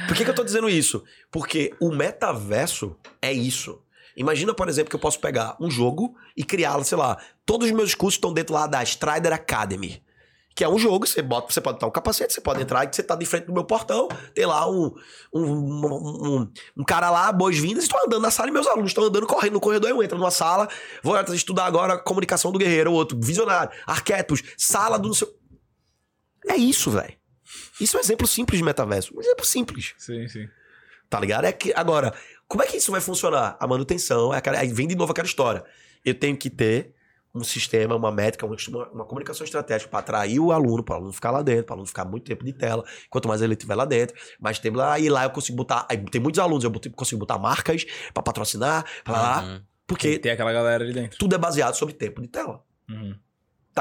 [0.07, 1.03] Por que, que eu tô dizendo isso?
[1.31, 3.83] Porque o metaverso é isso.
[4.17, 7.19] Imagina, por exemplo, que eu posso pegar um jogo e criá-lo, sei lá.
[7.47, 10.03] Todos os meus cursos estão dentro lá da Strider Academy.
[10.57, 12.93] Que é um jogo, você, bota, você pode botar um capacete, você pode entrar e
[12.93, 14.93] você tá de frente do meu portão, tem lá um,
[15.33, 19.25] um, um, um- cara lá, boas-vindas, estou andando na sala e meus alunos estão andando,
[19.25, 20.69] correndo no corredor, eu entro numa sala,
[21.01, 25.29] vou estudar agora comunicação do guerreiro, outro, visionário, arquétipos, sala do não sei...
[26.49, 27.15] É isso, velho.
[27.81, 29.17] Isso é um exemplo simples de metaverso.
[29.17, 29.95] Um exemplo simples.
[29.99, 30.49] Sim, sim.
[31.09, 31.45] Tá ligado?
[31.47, 32.13] É que, agora,
[32.47, 33.57] como é que isso vai funcionar?
[33.59, 35.65] A manutenção, é aquela- aí vem de novo aquela história.
[36.05, 36.95] Eu tenho que ter
[37.35, 38.57] um sistema, uma métrica, uma,
[38.91, 41.77] uma comunicação estratégica para atrair o aluno, para o aluno ficar lá dentro, para o
[41.77, 42.85] aluno ficar muito tempo de tela.
[43.11, 44.99] Quanto mais ele estiver lá dentro, mais tempo lá.
[44.99, 45.87] E lá eu consigo botar.
[45.91, 49.43] Aí tem muitos alunos, eu consigo botar marcas para patrocinar, pra lá.
[49.43, 49.63] Uhum.
[49.87, 51.19] Porque Tem aquela galera ali dentro.
[51.19, 52.63] tudo é baseado sobre tempo de tela.
[52.91, 53.15] Uhum.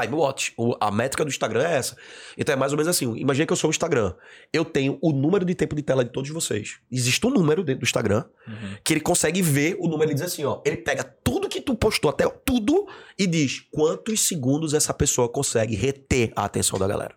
[0.00, 0.52] Time Watch.
[0.56, 1.96] O- a métrica do Instagram é essa.
[2.36, 3.14] Então é mais ou menos assim.
[3.16, 4.14] Imagina que eu sou o Instagram.
[4.52, 6.78] Eu tenho o número de tempo de tela de todos vocês.
[6.90, 8.76] Existe um número dentro do Instagram Uhum.
[8.84, 10.60] que ele consegue ver o número e diz assim, ó.
[10.64, 12.86] Ele pega tudo que tu postou, até tudo,
[13.18, 17.14] e diz quantos segundos essa pessoa consegue reter a atenção da galera.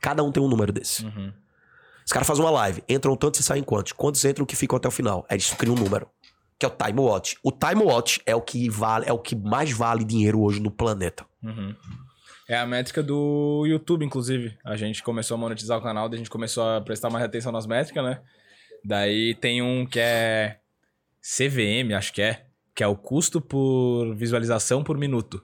[0.00, 1.04] Cada um tem um número desse.
[1.04, 1.32] Uhum.
[2.04, 3.92] Os caras fazem uma live, entram tantos e saem quantos?
[3.92, 5.24] Quantos entram que ficam até o final?
[5.28, 6.08] Aí isso cria um número.
[6.62, 7.36] Que é o Time Watch.
[7.42, 10.70] O Time Watch é o que vale, é o que mais vale dinheiro hoje no
[10.70, 11.26] planeta.
[11.42, 11.74] Uhum.
[12.48, 14.56] É a métrica do YouTube, inclusive.
[14.64, 17.50] A gente começou a monetizar o canal, daí a gente começou a prestar mais atenção
[17.50, 18.20] nas métricas, né?
[18.84, 20.58] Daí tem um que é
[21.20, 25.42] CVM, acho que é, que é o custo por visualização por minuto.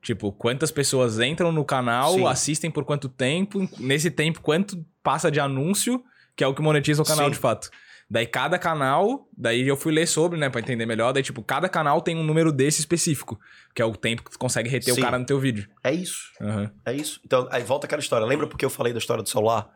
[0.00, 2.26] Tipo, quantas pessoas entram no canal, Sim.
[2.26, 6.00] assistem por quanto tempo, nesse tempo, quanto passa de anúncio,
[6.36, 7.32] que é o que monetiza o canal Sim.
[7.32, 7.70] de fato.
[8.12, 11.68] Daí cada canal, daí eu fui ler sobre, né, pra entender melhor, daí tipo, cada
[11.68, 13.38] canal tem um número desse específico,
[13.72, 15.00] que é o tempo que tu consegue reter Sim.
[15.00, 15.68] o cara no teu vídeo.
[15.84, 16.32] É isso.
[16.40, 16.72] Aham.
[16.84, 17.20] É isso.
[17.24, 18.26] Então, aí volta aquela história.
[18.26, 19.70] Lembra porque eu falei da história do celular?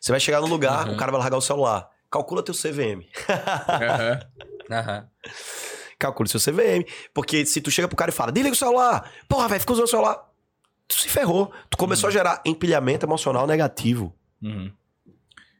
[0.00, 0.94] Você vai chegar no lugar, Uhum.
[0.94, 1.88] o cara vai largar o celular.
[2.10, 3.06] Calcula teu CVM.
[3.68, 4.20] Aham.
[4.70, 5.08] Aham.
[5.98, 6.84] Calcule seu CVM.
[7.14, 9.10] Porque se tu chega pro cara e fala, desliga o celular.
[9.28, 10.28] Porra, velho, fica usando o celular.
[10.86, 11.50] Tu se ferrou.
[11.70, 14.14] Tu começou a gerar empilhamento emocional negativo.
[14.42, 14.70] Uhum.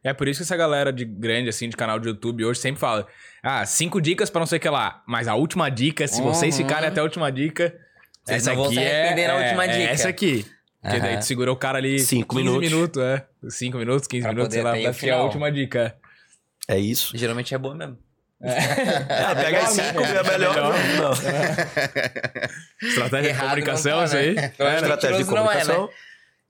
[0.04, 2.80] É por isso que essa galera de grande, assim, de canal de YouTube hoje sempre
[2.80, 3.06] fala:
[3.42, 5.02] Ah, cinco dicas pra não sei o que lá.
[5.06, 6.64] Mas a última dica, se vocês Uhum.
[6.66, 7.74] ficarem até a última dica,
[8.24, 9.90] Vocês essa não vão aqui se é, na é- última é dica.
[9.92, 10.46] essa aqui.
[10.80, 11.18] Porque daí Aham.
[11.18, 12.70] tu segura o cara ali Cinco 15 minutos.
[12.70, 13.26] minutos, é.
[13.50, 15.96] 5 minutos, 15 Pra minutos, sei lá, o ser a última dica.
[16.68, 17.16] É isso.
[17.18, 17.98] Geralmente é boa mesmo.
[18.40, 18.54] É,
[19.34, 20.54] pega as cinco, é melhor.
[21.00, 21.12] Não.
[22.88, 24.34] Estratégia de comunicação, não tá, isso aí.
[24.34, 24.52] né?
[24.58, 24.74] É, né?
[24.76, 25.30] Estratégia de é, né?
[25.40, 25.90] comunicação.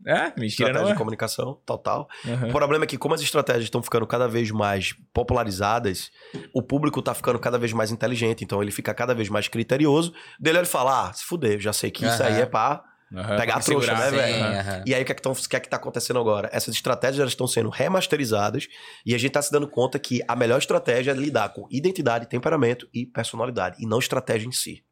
[0.07, 0.97] É, mentira Estratégia não de é.
[0.97, 2.09] comunicação, total.
[2.25, 2.49] Uhum.
[2.49, 6.11] O problema é que, como as estratégias estão ficando cada vez mais popularizadas,
[6.55, 10.13] o público tá ficando cada vez mais inteligente, então ele fica cada vez mais criterioso.
[10.39, 12.85] Dele ele fala: ah, se fuder, já sei que isso aí é pá.
[13.11, 13.37] Uhum.
[13.39, 14.11] Pegar a trouxa, segurar.
[14.11, 14.45] né, velho?
[14.45, 14.85] Aham.
[14.87, 16.51] E aí, o que é que, tão, que é que tá acontecendo agora?
[16.53, 18.69] Essas estratégias elas estão sendo remasterizadas
[19.05, 22.29] e a gente tá se dando conta que a melhor estratégia é lidar com identidade,
[22.29, 24.85] temperamento e personalidade, e não estratégia em si.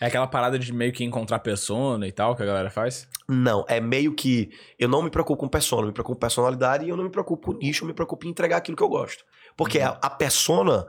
[0.00, 3.08] É aquela parada de meio que encontrar persona e tal que a galera faz.
[3.28, 6.84] Não, é meio que eu não me preocupo com persona, eu me preocupo com personalidade
[6.84, 8.88] e eu não me preocupo com nicho, eu me preocupo em entregar aquilo que eu
[8.88, 9.24] gosto.
[9.56, 10.86] Porque a, a persona,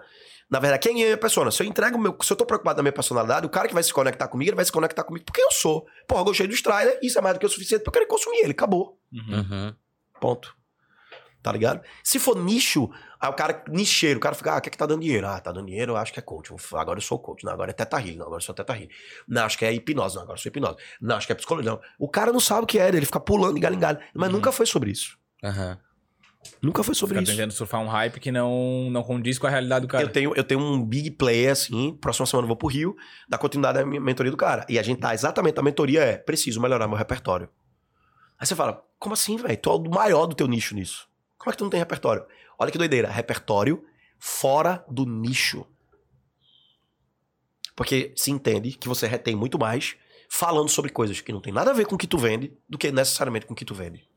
[0.49, 1.49] na verdade, quem é a minha persona?
[1.49, 3.73] Se eu entrego o meu, se eu tô preocupado na minha personalidade, o cara que
[3.73, 5.87] vai se conectar comigo, ele vai se conectar comigo porque eu sou.
[6.07, 8.05] Porra, eu gostei do Strider, isso é mais do que o suficiente pra eu querer
[8.05, 8.99] consumir ele, acabou.
[9.11, 9.39] Uhum.
[9.39, 9.75] Uhum.
[10.21, 10.55] Ponto.
[11.41, 11.81] Tá ligado?
[12.03, 12.89] Se for nicho,
[13.19, 15.27] aí o cara, nicheiro, o cara fica, ah, o que é que tá dando dinheiro?
[15.27, 16.53] Ah, tá dando dinheiro, eu acho que é coach.
[16.73, 17.43] Agora eu sou coach.
[17.43, 18.17] Não, agora é teta healing.
[18.17, 18.89] Não, agora eu sou teta healing.
[19.27, 20.15] Não, acho que é hipnose.
[20.15, 20.77] Não, agora eu sou hipnose.
[21.01, 21.71] Não, acho que é psicologia.
[21.71, 21.79] Não.
[21.97, 23.99] O cara não sabe o que é, ele fica pulando de galho em galho.
[24.13, 24.35] Mas Uhum.
[24.35, 25.17] nunca foi sobre isso.
[25.43, 25.77] Aham.
[26.61, 27.35] Nunca foi sobre Fica isso.
[27.37, 30.03] tentando surfar um hype que não, não condiz com a realidade do cara.
[30.03, 32.95] Eu tenho, eu tenho um big player, assim, próxima semana eu vou pro Rio,
[33.27, 34.65] da continuidade da minha mentoria do cara.
[34.69, 37.49] E a gente tá exatamente, a mentoria é, preciso melhorar meu repertório.
[38.39, 39.57] Aí você fala, como assim, velho?
[39.57, 41.09] Tu é o maior do teu nicho nisso.
[41.37, 42.25] Como é que tu não tem repertório?
[42.59, 43.83] Olha que doideira, repertório
[44.19, 45.65] fora do nicho.
[47.75, 49.95] Porque se entende que você retém muito mais
[50.29, 52.77] falando sobre coisas que não tem nada a ver com o que tu vende do
[52.77, 54.07] que necessariamente com o que tu vende.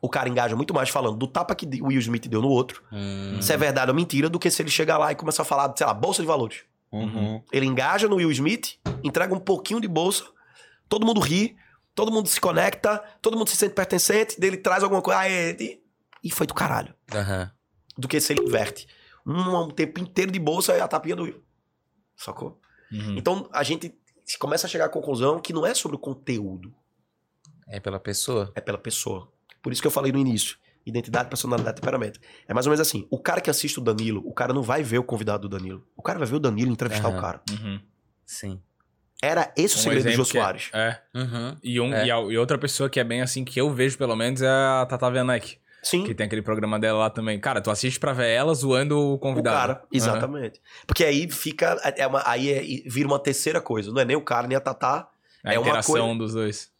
[0.00, 2.82] O cara engaja muito mais falando do tapa que o Will Smith deu no outro,
[2.92, 3.40] Hum.
[3.40, 5.72] se é verdade ou mentira, do que se ele chegar lá e começar a falar,
[5.76, 6.64] sei lá, bolsa de valores.
[6.90, 7.42] Uhum.
[7.50, 10.24] Ele engaja no Will Smith, entrega um pouquinho de bolsa,
[10.88, 11.56] todo mundo ri,
[11.94, 15.56] todo mundo se conecta, todo mundo se sente pertencente, dele traz alguma coisa, ah, é,
[16.22, 16.94] e, e foi do caralho.
[17.14, 17.50] Aham.
[17.96, 18.86] Do que se ele inverte.
[19.26, 21.42] Um, um tempo inteiro de bolsa é a tapinha do.
[22.16, 22.60] Sacou?
[22.90, 23.16] Uhum.
[23.16, 23.94] Então a gente
[24.38, 26.74] começa a chegar à conclusão que não é sobre o conteúdo,
[27.68, 28.50] É pela pessoa.
[28.54, 29.30] é pela pessoa.
[29.62, 30.56] Por isso que eu falei no início.
[30.84, 32.18] Identidade, personalidade, temperamento.
[32.48, 33.06] É mais ou menos assim.
[33.10, 35.86] O cara que assiste o Danilo, o cara não vai ver o convidado do Danilo.
[35.96, 37.18] O cara vai ver o Danilo entrevistar Aham.
[37.18, 37.42] o cara.
[37.50, 37.80] Uhum.
[38.26, 38.60] Sim.
[39.22, 40.70] Era esse o Um segredo do Jô é- Soares.
[40.72, 41.00] É.
[41.14, 41.56] Uhum.
[41.62, 42.06] E, um, É.
[42.06, 44.48] e, a- e outra pessoa que é bem assim, que eu vejo pelo menos, é
[44.48, 45.58] a Tata Werneck.
[45.82, 46.04] Sim.
[46.04, 47.40] Que tem aquele programa dela lá também.
[47.40, 49.56] Cara, tu assiste pra ver ela zoando o O convidado.
[49.74, 50.60] cara, exatamente.
[50.86, 51.76] Porque aí fica.
[51.96, 53.90] É uma, aí é- vira uma terceira coisa.
[53.90, 55.08] Não é nem o cara, nem a Tatá.
[55.44, 56.70] A É uma interação coisa- dos dois.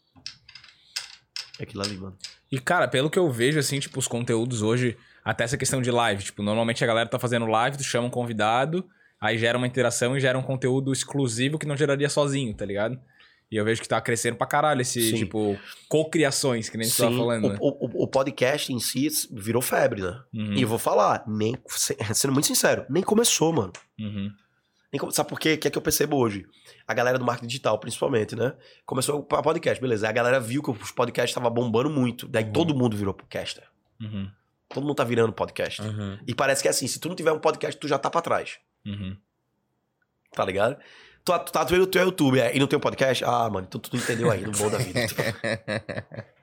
[1.59, 2.17] É aquilo ali, mano.
[2.51, 5.91] E, cara, pelo que eu vejo, assim, tipo, os conteúdos hoje, até essa questão de
[5.91, 6.23] live.
[6.23, 8.87] Tipo, normalmente a galera tá fazendo live, tu chama um convidado,
[9.19, 12.99] aí gera uma interação e gera um conteúdo exclusivo que não geraria sozinho, tá ligado?
[13.53, 15.15] E eu vejo que tá crescendo pra caralho esse, Sim.
[15.15, 15.55] tipo,
[15.87, 17.57] cocriações, que nem tu tava Sim, falando, o, né?
[17.61, 20.19] o- o- o podcast em si virou febre, né?
[20.33, 23.71] Uhum, E eu vou falar, nem, se- sendo muito sincero, nem começou, mano.
[23.99, 24.31] uhum.
[24.91, 25.53] Nem Sabe por quê?
[25.53, 26.45] O que é que eu percebo hoje?
[26.87, 28.53] A galera do marketing digital, principalmente, né?
[28.85, 30.07] Começou o podcast, beleza.
[30.07, 32.27] A galera viu que os podcasts estavam bombando muito.
[32.27, 32.51] Daí Uhum.
[32.53, 33.63] todo mundo virou podcaster.
[33.99, 34.29] Uhum.
[34.69, 35.81] Todo mundo tá virando podcast.
[35.81, 36.19] Uhum.
[36.27, 38.21] E parece que é assim, se tu não tiver um podcast, tu já tá pra
[38.21, 38.57] trás.
[38.85, 39.15] Uhum.
[40.31, 40.77] Tá ligado?
[41.25, 43.23] Tu, tu tá vendo o teu YouTube é, e não tem um podcast?
[43.23, 45.01] Ah, mano, então tu não entendeu aí, no bom da vida.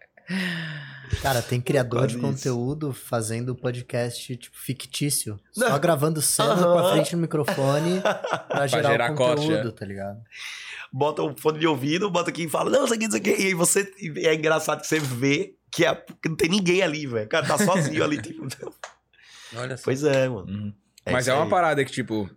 [1.23, 2.49] Cara, tem criador de Quase isso.
[2.49, 5.41] conteúdo fazendo podcast, tipo, fictício.
[5.57, 5.69] Não.
[5.69, 8.01] Só gravando cena com a frente no microfone
[8.49, 9.73] pra gerar, gerar o corte, conteúdo, é.
[9.73, 10.21] tá ligado?
[10.93, 13.31] bota o fone de ouvido, bota aqui e fala, não, isso aqui, isso aqui.
[13.31, 13.93] E aí você.
[13.99, 17.27] e é engraçado que você vê que, é, que não tem ninguém ali, velho.
[17.27, 18.47] O cara tá sozinho ali, tipo.
[19.55, 19.85] Olha só.
[19.85, 20.47] Pois é, mano.
[20.47, 20.75] Uhum.
[21.05, 21.51] É Mas é uma aí.
[21.51, 22.29] parada que, tipo,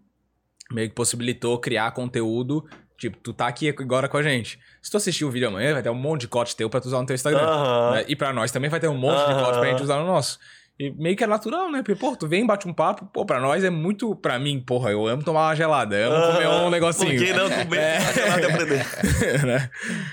[0.73, 2.65] meio que possibilitou criar conteúdo.
[2.97, 4.59] Tipo, tu tá aqui agora com a gente.
[4.81, 6.85] Se tu assistir o vídeo amanhã, vai ter um monte de corte teu pra tu
[6.85, 7.41] usar no teu Instagram.
[7.41, 7.91] Aham.
[7.91, 8.05] né?
[8.07, 9.43] E pra nós também vai ter um monte de Aham.
[9.43, 10.39] corte pra gente usar no nosso.
[10.79, 11.83] E meio que é natural, né?
[11.83, 14.15] Porque, pô, tu vem, bate um papo, pô, pra nós é muito.
[14.15, 17.15] Pra mim, porra, eu amo tomar uma gelada, eu amo comer um negocinho.
[17.17, 17.77] Por que não comer?
[17.79, 17.97] É.
[17.97, 18.85] Até aprender.
[19.45, 19.69] né?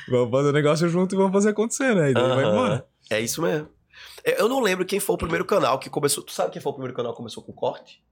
[0.08, 2.10] Vamos fazer o negócio junto e vamos fazer acontecer, né?
[2.10, 2.52] E daí vai Aham.
[2.52, 2.86] embora.
[3.10, 3.68] É isso mesmo.
[4.24, 6.22] Eu eu não lembro quem foi o primeiro canal que começou.
[6.22, 8.02] Tu sabe quem foi o primeiro canal que começou com corte?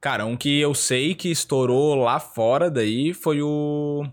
[0.00, 4.04] Cara, um que eu sei que estourou lá fora daí foi o.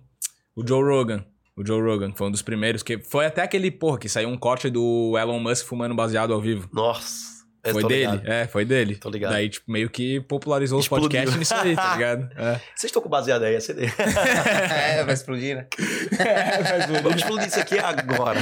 [0.55, 1.25] O Joe Rogan.
[1.55, 4.29] O Joe Rogan, que foi um dos primeiros, que foi até aquele, porra, que saiu
[4.29, 6.67] um corte do Elon Musk fumando baseado ao vivo.
[6.73, 7.32] Nossa.
[7.63, 8.11] Eu Foi tô dele?
[8.11, 8.27] ligado.
[8.27, 8.95] É, foi dele.
[8.97, 9.31] Tô ligado.
[9.31, 12.29] Daí, tipo, meio que popularizou os podcasts nisso aí, tá ligado?
[12.37, 12.53] É.
[12.75, 13.93] Vocês estão com baseado aí, acender.
[14.73, 15.65] É, vai explodir, né?
[17.01, 18.39] Vamos explodir isso aqui agora.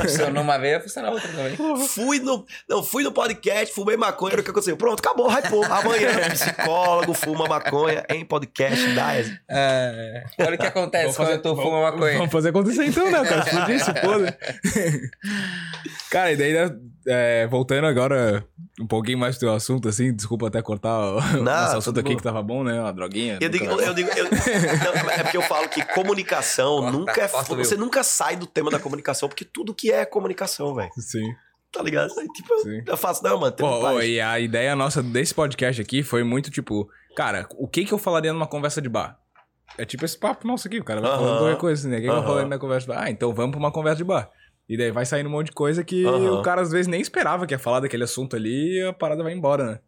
[0.00, 1.56] Funcionou uma vez, vai funcionar outra também.
[1.88, 4.76] fui no, não, fui no podcast, fumei maconha, era o que aconteceu.
[4.76, 5.64] Pronto, acabou, hypou.
[5.64, 9.38] Amanhã, psicólogo, fuma maconha em podcast da ESE.
[9.48, 12.16] É, olha o que acontece Vamos fazer- quando tu vamos- fuma maconha.
[12.18, 13.40] Vamos fazer acontecer então, né, cara?
[13.40, 14.38] Explodir isso, foda.
[16.10, 16.70] Cara, e daí, né,
[17.06, 18.44] é, voltando agora
[18.80, 22.10] um pouquinho mais pro teu assunto, assim, desculpa até cortar o Não, nosso assunto aqui
[22.10, 22.16] bom.
[22.16, 22.80] que tava bom, né?
[22.80, 23.38] Uma droguinha.
[23.40, 27.28] Eu digo, eu digo, eu- não, é porque eu falo que comunicação Corta, nunca é.
[27.28, 30.90] corta Você nunca sai do tema da comunicação, porque tudo que é comunicação, velho.
[30.98, 31.32] Sim.
[31.72, 32.08] Tá ligado?
[32.34, 32.82] Tipo, Sim.
[32.86, 36.48] eu faço, não, mano, Pô, ô, e a ideia nossa desse podcast aqui foi muito
[36.50, 39.18] tipo, cara, o que que eu falaria numa conversa de bar?
[39.76, 41.18] É tipo esse papo nosso aqui, o cara vai Aham.
[41.18, 41.96] falando qualquer coisa assim, né?
[41.96, 42.26] O que, que eu Aham.
[42.26, 43.02] falaria na conversa de bar?
[43.02, 44.30] Ah, então vamos pra uma conversa de bar.
[44.68, 46.40] E daí vai saindo um monte de coisa que Aham.
[46.40, 49.22] o cara às vezes nem esperava que ia falar daquele assunto ali e a parada
[49.22, 49.78] vai embora, né?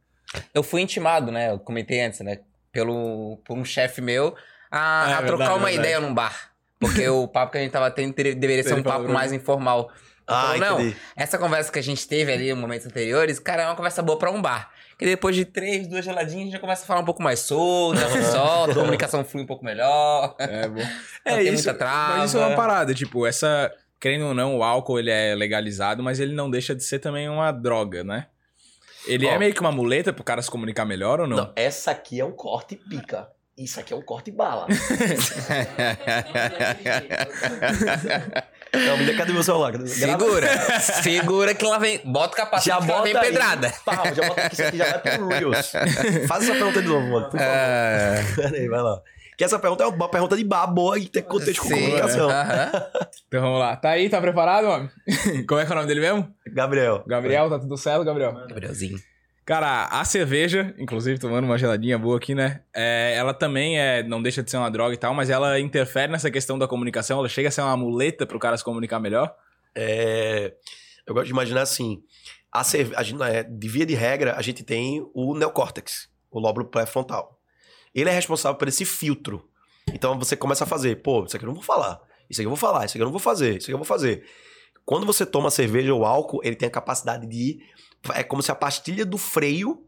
[0.53, 1.51] Eu fui intimado, né?
[1.51, 2.41] Eu comentei antes, né?
[2.73, 4.35] Pelo, por um chefe meu
[4.71, 5.77] a, É, a trocar verdade, uma verdade.
[5.79, 6.51] ideia num bar.
[6.79, 9.91] Porque o papo que a gente tava tendo ter- deveria ser um papo mais informal.
[10.29, 10.97] Ah, falou, não, entendi.
[11.15, 14.19] essa conversa que a gente teve ali em momentos anteriores, cara, é uma conversa boa
[14.19, 14.71] pra um bar.
[14.99, 17.39] Que depois de três, duas geladinhas, a gente já começa a falar um pouco mais
[17.39, 20.35] solto, já se solta, a comunicação flui um pouco melhor.
[20.39, 20.81] É, bom.
[21.25, 22.17] Não tem muita trava.
[22.19, 23.73] Mas isso é uma parada, tipo, essa.
[24.01, 27.29] Querendo ou não, o álcool ele é legalizado, mas ele não deixa de ser também
[27.29, 28.27] uma droga, né?
[29.07, 29.31] Ele Ó.
[29.31, 31.37] é meio que uma muleta pro cara se comunicar melhor ou não?
[31.37, 33.29] Não, essa aqui é um corte pica.
[33.57, 34.67] Isso aqui é um corte bala.
[38.73, 39.73] não, me dê, cadê meu celular?
[39.73, 42.01] Cadê- grava- Segura, segura que lá vem.
[42.05, 43.23] Bota o capacete Já que lá bota vem aí.
[43.23, 43.73] pedrada.
[43.85, 45.73] Pau, já bota aqui, isso aqui já vai pro Reels.
[46.29, 47.47] Faz essa pergunta de novo, mano, por favor.
[47.55, 48.25] É.
[48.35, 49.01] Pera aí, vai lá.
[49.37, 52.31] Que essa pergunta é uma pergunta de bar boa e tem contexto com Sim, comunicação.
[52.31, 52.71] aham.
[53.29, 53.77] Então vamos lá.
[53.77, 54.91] Tá aí, tá preparado, homem?
[55.47, 56.35] Como é que é o nome dele mesmo?
[56.47, 57.05] Gabriel.
[57.07, 58.33] Gabriel, tá tudo certo, Gabriel?
[58.49, 58.99] Gabrielzinho.
[59.45, 62.63] Cara, a cerveja, inclusive tomando uma geladinha boa aqui, né?
[62.75, 66.11] É, ela também é, não deixa de ser uma droga e tal, mas ela interfere
[66.11, 69.33] nessa questão da comunicação, ela chega a ser uma muleta pro cara se comunicar melhor.
[69.75, 70.53] É,
[71.07, 72.03] eu gosto de imaginar assim:
[72.51, 72.97] a cerve...
[72.97, 77.36] a gente, é, de via de regra, a gente tem o neocórtex, o lóbulo pré-frontal.
[77.97, 79.49] Ele é responsável por esse filtro.
[79.89, 81.99] Então você começa a fazer, pô, isso aqui eu não vou falar,
[82.29, 83.87] isso aqui eu vou falar, isso aqui eu não vou fazer, isso aqui eu vou
[83.87, 84.29] fazer.
[84.85, 87.59] Quando você toma cerveja ou álcool, ele tem a capacidade de.
[88.15, 89.83] É como se a pastilha do freio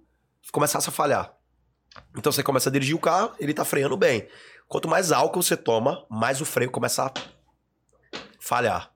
[0.50, 1.36] começasse a falhar.
[2.16, 4.26] Então você começa a dirigir o carro, ele tá freando bem.
[4.66, 7.12] Quanto mais álcool você toma, mais o freio começa a
[8.40, 8.90] falhar.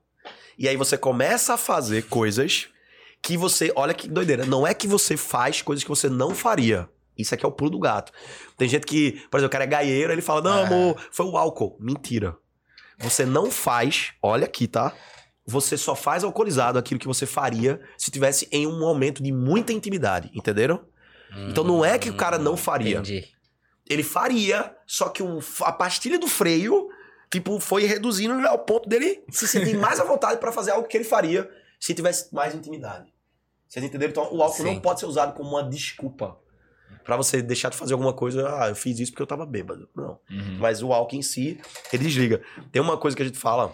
[0.57, 2.67] E aí você começa a fazer coisas
[3.21, 3.71] que você.
[3.75, 4.43] Olha que doideira.
[4.45, 6.89] Não é que você faz coisas que você não faria.
[7.17, 8.11] Isso aqui é o pulo do gato.
[8.57, 10.67] Tem gente que, por exemplo, o cara é gaieiro, ele fala: Não, Ah.
[10.67, 11.77] amor, foi o álcool.
[11.79, 12.35] Mentira.
[12.99, 14.93] Você não faz, olha aqui, tá?
[15.45, 19.73] Você só faz alcoolizado aquilo que você faria se tivesse em um momento de muita
[19.73, 20.85] intimidade, entenderam?
[21.49, 22.99] Então não é que o cara não faria.
[22.99, 23.27] Entendi.
[23.89, 26.87] Ele faria, só que o- a pastilha do freio,
[27.31, 30.95] tipo, foi reduzindo ao ponto dele se sentir mais à vontade pra fazer algo que
[30.95, 31.49] ele faria
[31.79, 33.11] se tivesse mais intimidade.
[33.67, 34.11] Vocês entenderam?
[34.11, 34.75] Então o álcool Sim.
[34.75, 36.37] não pode ser usado como uma desculpa
[37.03, 38.47] Pra você deixar de fazer alguma coisa.
[38.59, 39.87] Ah, eu fiz isso porque eu tava bêbado.
[39.95, 40.19] Não.
[40.29, 40.57] Uhum.
[40.59, 41.59] Mas o álcool em si,
[41.91, 42.41] ele desliga.
[42.71, 43.73] Tem uma coisa que a gente fala.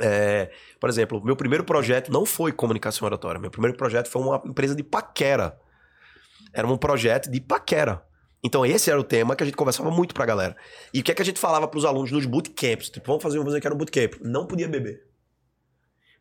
[0.00, 0.50] é,
[0.80, 3.40] por exemplo, meu primeiro projeto não foi comunicação oratória.
[3.40, 5.58] Meu primeiro projeto foi uma empresa de paquera.
[6.52, 8.04] Era um projeto de paquera.
[8.42, 10.56] Então, esse era o tema que a gente conversava muito pra galera.
[10.94, 12.88] E o que é que a gente falava pros alunos nos bootcamps?
[12.88, 14.14] Tipo, vamos fazer, vamos dizer que era um bootcamp.
[14.22, 15.02] Não podia beber.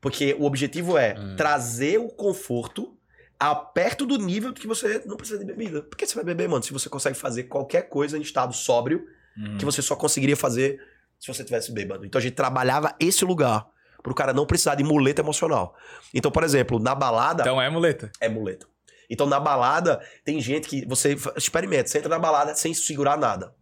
[0.02, 1.36] Porque o objetivo é Hum.
[1.38, 2.98] trazer o conforto
[3.40, 5.82] a perto do nível que você não precisa de bebida.
[5.84, 6.62] Por que você vai beber, mano?
[6.64, 9.06] Se você consegue fazer qualquer coisa em estado sóbrio,
[9.38, 9.58] Uhum.
[9.58, 10.82] que você só conseguiria fazer
[11.18, 12.06] se você tivesse bêbado.
[12.06, 13.66] Então a gente trabalhava esse lugar
[14.04, 15.76] pro cara não precisar de muleta emocional.
[16.14, 18.12] Então, por exemplo, na balada Então é muleta.
[18.20, 18.68] é muleta.
[19.10, 23.56] Então na balada tem gente que você experimenta, você entra na balada sem segurar nada.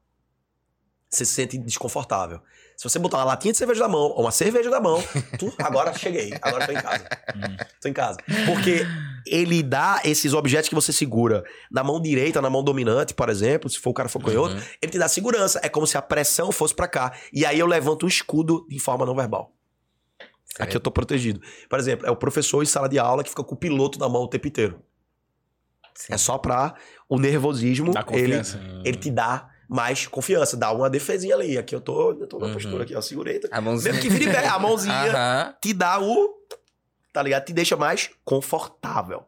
[1.09, 2.41] Você se sente desconfortável.
[2.75, 5.01] Se você botar uma latinha de cerveja na mão ou uma cerveja na mão,
[5.39, 7.07] tu, agora cheguei, agora tô em casa.
[7.35, 7.57] Uhum.
[7.81, 8.17] Tô em casa.
[8.45, 8.85] Porque
[9.31, 13.69] ele dá esses objetos que você segura na mão direita, na mão dominante, por exemplo,
[13.69, 14.61] se for o cara for canhoto, Uhum.
[14.81, 15.59] ele te dá segurança.
[15.63, 17.13] É como se a pressão fosse pra cá.
[17.33, 19.53] E aí eu levanto um escudo de forma não verbal.
[20.59, 21.39] Aqui eu tô protegido.
[21.69, 24.09] Por exemplo, é o professor em sala de aula que fica com o piloto na
[24.09, 24.81] mão o tempo inteiro.
[25.93, 26.13] Sim.
[26.13, 26.75] É só pra
[27.09, 28.59] o nervosismo, ele, confiança.
[28.85, 31.57] ele te dá mais confiança, dá uma defesinha ali.
[31.57, 32.53] Aqui eu tô, eu tô na Uhum.
[32.53, 33.41] postura aqui, ó, segurei.
[33.51, 33.93] A mãozinha.
[33.93, 36.33] Mesmo que vire bem, a mãozinha te dá o.
[37.17, 37.45] Tá ligado?
[37.45, 39.25] Te deixa mais confortável.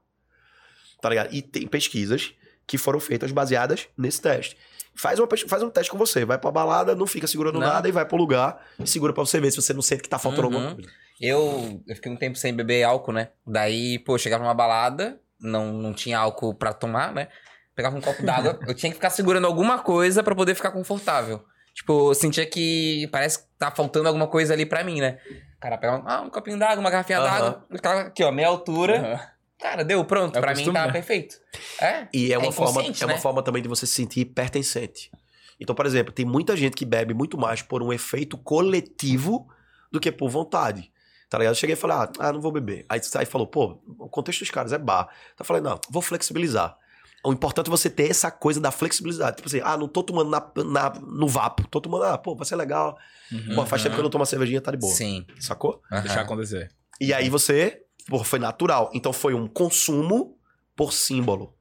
[1.02, 1.34] Tá ligado?
[1.34, 2.34] E tem pesquisas
[2.68, 4.56] que foram feitas baseadas nesse teste.
[4.95, 6.24] Faz, uma, faz um teste com você.
[6.24, 7.66] Vai pra balada, não fica segurando Não.
[7.66, 10.10] nada e vai pro lugar e segura pra você ver se você não sente que
[10.10, 10.53] tá faltando Uhum.
[10.56, 10.90] alguma coisa.
[11.20, 13.30] Eu, eu fiquei um tempo sem beber álcool, né?
[13.48, 17.28] Daí, pô, chegava numa balada, não, não tinha álcool pra tomar, né?
[17.76, 21.44] Pegava um copo d'água, eu tinha que ficar segurando alguma coisa pra poder ficar confortável.
[21.74, 25.18] Tipo, eu sentia que parece que tá faltando alguma coisa ali pra mim, né?
[25.60, 27.27] Cara, pegava ah, um copinho d'água, uma garrafinha Aham.
[27.27, 29.19] d'água, ficava aqui, ó, meia altura.
[29.60, 30.38] Cara, deu, pronto.
[30.38, 30.94] É pra mim costume, tava né?
[30.94, 31.36] perfeito.
[31.81, 32.07] É?
[32.14, 33.19] E é uma, forma, inconsciente, é uma né?
[33.19, 35.11] forma também de você se sentir pertencente.
[35.60, 39.49] Então, por exemplo, tem muita gente que bebe muito mais por um efeito coletivo
[39.91, 40.90] do que por vontade.
[41.30, 41.52] Tá ligado?
[41.52, 42.86] Eu cheguei e falei, ah, não vou beber.
[42.88, 45.10] Aí aí falou, pô, o contexto dos caras é bar.
[45.38, 46.77] Eu falei, não, vou flexibilizar.
[47.25, 49.37] O importante é você ter essa coisa da flexibilidade.
[49.37, 51.67] Tipo assim, ah, não tô tomando na, na- no vapo.
[51.67, 52.97] Tô tomando, ah, pô, vai ser legal.
[53.31, 53.55] Uhum.
[53.55, 54.93] Pô, faz tempo que eu não tomo uma cervejinha, tá de boa.
[54.93, 55.25] Sim.
[55.39, 55.81] Sacou?
[55.91, 56.01] Aham.
[56.03, 56.71] Deixar acontecer.
[57.01, 58.89] E aí você, pô, foi natural.
[58.93, 60.37] Então foi um consumo
[60.75, 61.53] por símbolo.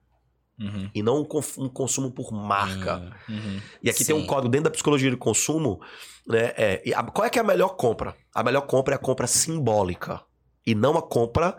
[0.60, 0.90] Uhum.
[0.94, 2.97] E não um, um consumo por marca.
[3.28, 3.35] Hum.
[3.35, 3.60] Uhum.
[3.82, 4.26] E aqui tem um Sim.
[4.26, 5.80] código dentro da psicologia de consumo,
[6.26, 6.52] né?
[6.56, 8.14] É, e a- qual é que é a melhor compra?
[8.35, 10.20] A melhor compra é a compra simbólica.
[10.66, 11.56] E não a compra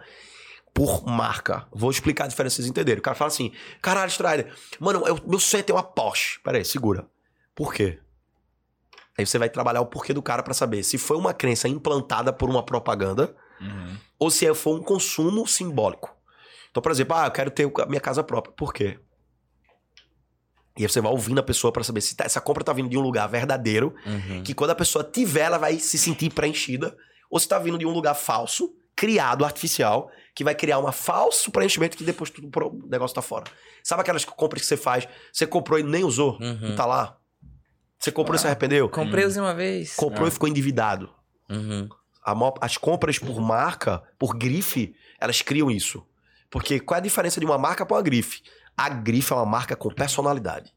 [0.85, 1.67] por marca.
[1.71, 2.99] Vou explicar a diferença pra vocês entenderem.
[2.99, 3.51] O cara fala assim:
[3.81, 6.39] caralho, Strider, mano, eu, meu sonho é ter uma Porsche.
[6.41, 7.05] Pera aí, segura.
[7.53, 7.99] Por quê?
[9.17, 12.31] Aí você vai trabalhar o porquê do cara pra saber se foi uma crença implantada
[12.31, 13.97] por uma propaganda Uhum.
[14.17, 16.15] ou se foi um consumo simbólico.
[16.71, 18.53] Então, por exemplo, ah, eu quero ter a minha casa própria.
[18.55, 18.97] Por quê?
[20.77, 22.87] E aí você vai ouvindo a pessoa pra saber se tá- essa compra tá vindo
[22.89, 24.43] de um lugar verdadeiro, Uhum.
[24.43, 26.95] que quando a pessoa tiver, ela vai se sentir preenchida,
[27.29, 30.09] ou se tá vindo de um lugar falso, criado, artificial,
[30.39, 33.43] que vai criar um falso preenchimento que depois tudo, o negócio tá fora.
[33.83, 36.69] Sabe aquelas compras que você faz, você comprou e nem usou, Uhum.
[36.69, 37.17] não tá lá?
[37.99, 38.87] Você comprou e se arrependeu?
[38.87, 39.97] Comprei usei uma vez.
[39.97, 41.09] Comprou e ficou endividado.
[41.49, 41.89] Uhum.
[42.23, 46.07] A maior- as compras por marca, por grife, elas criam isso.
[46.49, 48.41] Porque qual é a diferença de uma marca para uma grife?
[48.77, 50.73] A grife é uma marca com personalidade.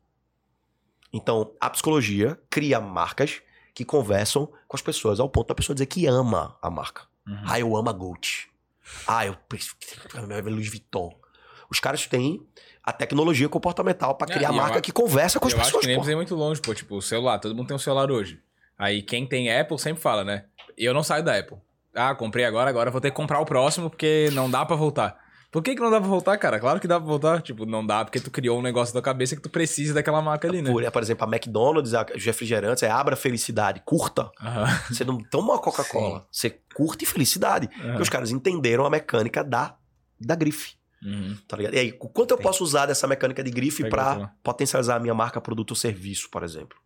[1.13, 3.41] Então, a psicologia cria marcas
[3.73, 7.03] que conversam com as pessoas ao ponto da pessoa dizer que ama a marca.
[7.29, 7.43] Uhum.
[7.47, 8.51] Ah, eu amo a Gucci.
[9.07, 9.77] Ah, eu preciso
[10.45, 11.15] Louis Vuitton.
[11.71, 12.45] Os caras têm
[12.85, 15.67] a tecnologia comportamental para É, criar eu marca a- que conversa com as eu acho
[15.69, 15.81] pessoas.
[15.83, 16.01] que nem pô.
[16.01, 16.75] precisa ir muito longe, pô.
[16.75, 17.39] Tipo, o celular.
[17.39, 18.41] Todo mundo tem um celular hoje.
[18.79, 20.45] Aí quem tem Apple sempre fala, né?
[20.77, 21.57] Eu não saio da Apple.
[21.95, 25.22] Ah, comprei agora, agora vou ter que comprar o próximo porque não dá pra voltar.
[25.53, 26.59] Por que, que não dá pra voltar, cara?
[26.59, 27.43] Claro que dá pra voltar.
[27.43, 30.49] Tipo, não dá porque tu criou um negócio da cabeça que tu precisa daquela marca
[30.49, 30.71] ali, né?
[30.73, 34.31] Por, por exemplo, a McDonald's, os refrigerantes, é abra felicidade, curta.
[34.41, 34.65] Aham.
[34.91, 37.69] Você não toma uma Coca-Cola, você curte felicidade.
[37.77, 37.89] Aham.
[37.89, 39.77] Porque os caras entenderam a mecânica da,
[40.19, 40.75] da grife,
[41.05, 41.37] Uhum.
[41.47, 41.75] tá ligado?
[41.75, 42.43] E aí, quanto eu Sim.
[42.43, 44.33] posso usar dessa mecânica de grife outra.
[44.43, 46.79] potencializar a minha marca, produto ou serviço, por exemplo?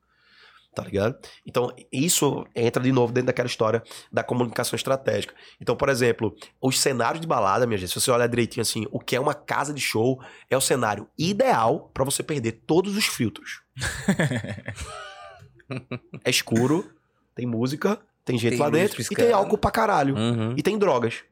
[0.76, 1.16] Tá ligado?
[1.46, 3.82] Então, isso entra de novo dentro daquela história
[4.12, 5.34] da comunicação estratégica.
[5.58, 9.00] Então, por exemplo, os cenários de balada, minha gente, se você olhar direitinho assim, o
[9.00, 13.06] que é uma casa de show é o cenário ideal pra você perder todos os
[13.06, 13.62] filtros.
[16.22, 16.94] é escuro,
[17.34, 20.14] tem música, tem gente Tem lá dentro e tem álcool pra caralho.
[20.14, 20.54] Uhum.
[20.58, 21.24] E tem drogas.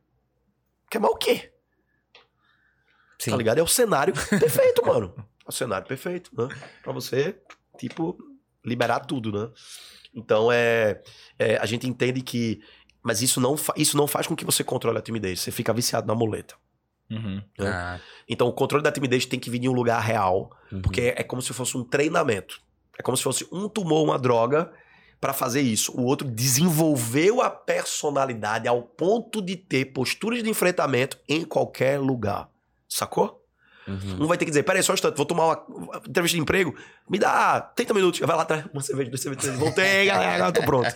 [0.91, 1.53] Quer mais o quê?
[3.19, 3.33] Sim.
[3.33, 3.59] Tá ligado?
[3.59, 5.15] É o cenário perfeito, mano.
[5.19, 6.49] É o cenário perfeito, né?
[6.83, 7.39] Pra você,
[7.77, 8.17] tipo,
[8.65, 9.51] liberar tudo, né?
[10.15, 11.03] Então, é,
[11.39, 12.61] é, a gente entende que...
[13.03, 15.41] Mas isso não, fa- isso não faz com que você controle a timidez.
[15.41, 16.55] Você fica viciado na muleta.
[17.11, 17.43] Uhum.
[17.61, 20.51] Ah, Então, o controle da timidez tem que vir de um lugar real.
[20.73, 20.81] uhum.
[20.81, 22.63] Porque é como se fosse um treinamento.
[22.99, 24.73] É como se fosse um tomou uma droga
[25.21, 25.93] pra fazer isso.
[25.93, 32.49] O outro desenvolveu a personalidade ao ponto de ter posturas de enfrentamento em qualquer lugar.
[32.89, 33.44] Sacou?
[33.87, 34.25] Uhum.
[34.25, 36.75] Um vai ter que dizer, peraí, só um instante, vou tomar uma entrevista de emprego,
[37.09, 40.63] me dá 30 minutos, vai lá atrás, uma cerveja, duas cervejas, voltei, galera, agora tô
[40.63, 40.89] pronto.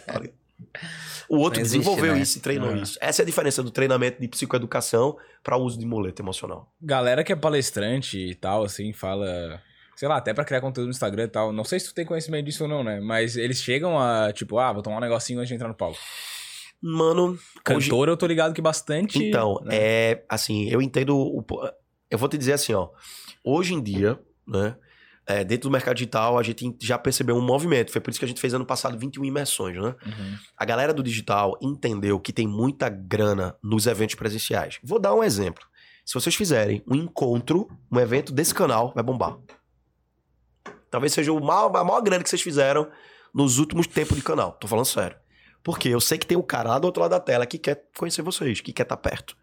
[1.28, 2.23] O outro existe, desenvolveu né?
[2.23, 2.78] isso e treinou É.
[2.78, 2.98] isso.
[3.01, 6.73] Essa é a diferença do treinamento de psicoeducação para o uso de muleta emocional.
[6.81, 9.60] Galera que é palestrante e tal, assim, fala.
[9.94, 11.52] Sei lá, até pra criar conteúdo no Instagram e tal.
[11.52, 13.01] Não sei se tu tem conhecimento disso ou não, né?
[13.01, 15.98] Mas eles chegam a, tipo, ah, vou tomar um negocinho antes de entrar no palco.
[16.81, 19.19] Mano, hoje, Cantor, eu tô ligado que bastante.
[19.23, 19.77] Então, né?
[19.77, 21.16] é assim, eu entendo.
[21.16, 21.44] O,
[22.10, 22.90] eu vou te dizer assim, ó.
[23.44, 24.76] Hoje em dia, né?
[25.28, 27.93] é, dentro do mercado digital, a gente já percebeu um movimento.
[27.93, 29.94] Foi por isso que a gente fez ano passado 21 imersões, né?
[30.06, 30.39] Uhum.
[30.56, 34.78] A galera do digital entendeu que tem muita grana nos eventos presenciais.
[34.82, 35.62] Vou dar um exemplo.
[36.02, 39.36] Se vocês fizerem um encontro, um evento desse canal, vai bombar.
[40.90, 42.90] Talvez seja o maior, a maior grana que vocês fizeram
[43.35, 44.52] nos últimos tempos de canal.
[44.52, 45.18] Tô falando sério.
[45.62, 47.85] Porque eu sei que tem um cara lá do outro lado da tela que quer
[47.98, 49.36] conhecer vocês, que quer estar perto.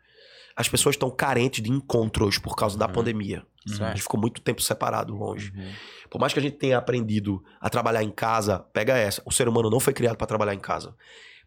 [0.56, 2.94] As pessoas estão carentes de encontros por causa da Uhum.
[2.94, 3.46] pandemia.
[3.66, 3.90] Isso A é.
[3.92, 5.52] gente ficou muito tempo separado, longe.
[5.56, 5.72] Uhum.
[6.10, 9.22] Por mais que a gente tenha aprendido a trabalhar em casa, pega essa.
[9.26, 10.96] O ser humano não foi criado para trabalhar em casa.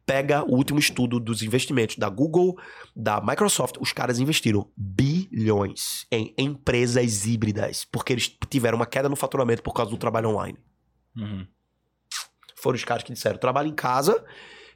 [0.04, 2.58] Pega o último estudo dos investimentos da Google,
[2.96, 3.76] da Microsoft.
[3.80, 9.72] Os caras investiram bilhões em empresas híbridas, porque eles tiveram uma queda no faturamento por
[9.74, 10.58] causa do trabalho online.
[11.16, 11.46] Uhum.
[12.56, 14.24] Foram os caras que disseram: trabalho em casa,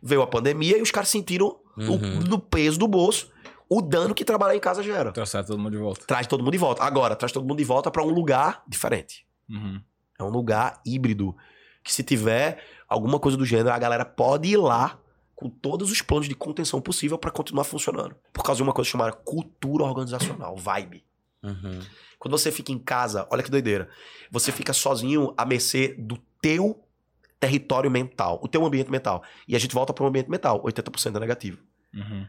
[0.02, 2.20] veio a pandemia e os caras sentiram o- Uhum.
[2.20, 3.30] no peso do bolso
[3.74, 5.12] o dano que trabalhar em casa gera.
[5.12, 6.04] Trouxer todo mundo de volta.
[6.04, 6.82] Traz todo mundo de volta.
[6.84, 9.26] Agora, traz todo mundo de volta para um lugar diferente.
[9.48, 9.80] Uhum.
[10.18, 11.34] É um lugar híbrido.
[11.82, 14.98] Que se tiver alguma coisa do gênero, a galera pode ir lá
[15.34, 18.14] com todos os planos de contenção possível para continuar funcionando.
[18.30, 21.02] Por causa de uma coisa chamada cultura organizacional, vibe.
[21.42, 21.80] Uhum.
[22.18, 23.88] Quando você fica em casa, olha que doideira.
[24.30, 26.84] Você fica sozinho à mercê do teu
[27.40, 29.24] território mental, o teu ambiente mental.
[29.48, 31.58] E a gente volta para um ambiente mental, 80% é negativo.
[31.94, 32.26] Uhum.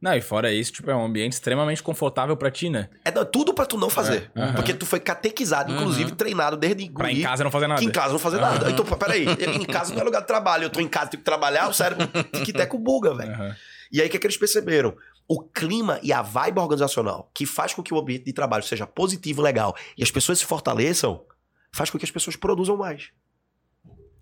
[0.00, 2.90] Não, e fora isso, tipo, é um ambiente extremamente confortável pra ti, né?
[3.04, 4.30] É não, tudo para tu não fazer.
[4.34, 4.52] É.
[4.52, 6.16] Porque tu foi catequizado, inclusive Uhum.
[6.16, 7.80] treinado desde Pra em casa não fazer nada.
[7.80, 8.70] que em casa não fazer nada.
[8.70, 10.64] Então, peraí, em casa não é lugar de trabalho.
[10.64, 12.06] Eu tô em casa, tenho que trabalhar, o cérebro
[12.44, 13.56] que até com buga, velho.
[13.90, 14.94] E aí, o que, é que eles perceberam?
[15.26, 18.86] O clima e a vibe organizacional que faz com que o ambiente de trabalho seja
[18.86, 21.24] positivo, legal, e as pessoas se fortaleçam,
[21.72, 23.08] faz com que as pessoas produzam mais.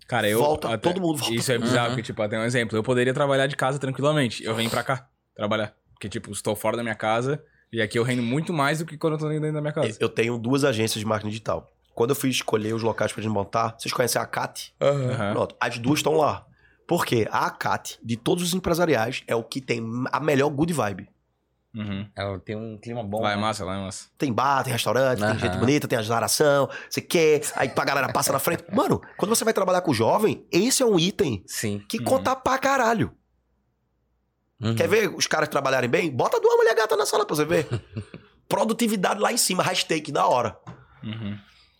[0.07, 0.39] Cara, eu.
[0.39, 1.33] Volta, todo mundo volta.
[1.35, 1.95] Isso é bizarro, Uhum.
[1.95, 2.77] porque, tipo, até um exemplo.
[2.77, 4.43] Eu poderia trabalhar de casa tranquilamente.
[4.43, 5.73] Eu venho pra cá trabalhar.
[5.93, 8.97] Porque, tipo, estou fora da minha casa e aqui eu rendo muito mais do que
[8.97, 9.97] quando eu tô dentro da minha casa.
[9.99, 11.71] Eu tenho duas agências de marketing digital.
[11.93, 14.73] Quando eu fui escolher os locais pra gente montar, vocês conhecem a CAT?
[14.81, 15.31] Aham.
[15.33, 16.45] Pronto, as duas estão lá.
[16.87, 19.81] Porque a ACAT, de todos os empresariais, é o que tem
[20.11, 21.09] a melhor good vibe.
[21.75, 22.07] Uhum.
[22.15, 23.21] Ela tem um clima bom.
[23.21, 23.41] Lá é né?
[23.41, 24.07] massa, lá é massa.
[24.17, 25.39] Tem bar, tem restaurante, tem Aham.
[25.39, 28.63] gente bonita, tem azaração, você quer, aí a galera passa na frente.
[28.71, 31.83] Mano, quando você vai trabalhar com jovem, esse é um item Sim.
[31.89, 32.03] que Uhum.
[32.05, 33.11] conta pra caralho.
[34.61, 34.75] Uhum.
[34.75, 36.09] Quer ver os caras trabalharem bem?
[36.09, 37.67] Bota duas mulher gata na sala pra você ver.
[38.47, 40.57] Produtividade lá em cima, hashtag da hora.
[41.03, 41.37] Uhum.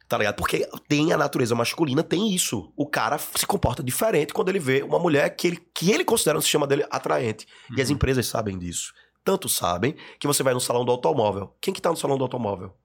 [0.07, 0.35] Tá ligado?
[0.35, 2.72] Porque tem a natureza masculina, tem isso.
[2.76, 6.35] O cara se comporta diferente quando ele vê uma mulher que ele, que ele considera
[6.35, 7.47] no sistema dele atraente.
[7.76, 8.93] E as empresas sabem disso.
[9.23, 11.56] Tanto sabem que você vai no salão do automóvel.
[11.60, 12.76] Quem que tá no salão do automóvel?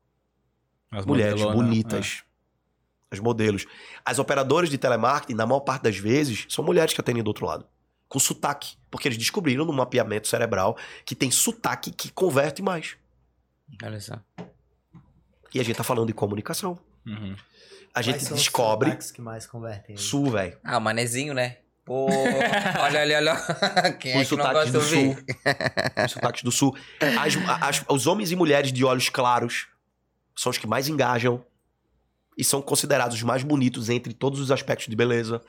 [0.91, 2.23] As Mulheres bonitas.
[3.11, 3.67] As modelos.
[4.05, 7.45] As operadoras de telemarketing, na maior parte das vezes, são mulheres que atendem do outro
[7.45, 7.67] lado.
[8.11, 8.77] Com sotaque.
[8.91, 10.77] Porque eles descobriram no mapeamento cerebral
[11.07, 12.97] que tem sotaque que converte mais.
[13.83, 14.19] Olha só.
[15.55, 16.79] E a gente tá falando de comunicação.
[17.07, 17.11] é.
[17.11, 17.37] Uhum.
[17.95, 18.89] A gente Quais são os descobre.
[18.91, 19.97] sotaques que mais convertem.
[19.97, 20.01] aí?
[20.03, 20.57] Sul, velho.
[20.63, 21.57] Ah, o manezinho, né?
[21.85, 22.07] Pô,
[22.81, 23.93] olha, olha, olha.
[23.99, 25.09] Quem é Os que não sotaques gosta de do sul.
[25.09, 25.25] ouvir?
[26.05, 26.77] Os sotaques do sul.
[27.19, 27.37] As-
[27.81, 29.67] as- os homens e mulheres de olhos claros
[30.37, 31.45] são os que mais engajam
[32.39, 35.41] e são considerados os mais bonitos entre todos os aspectos de beleza.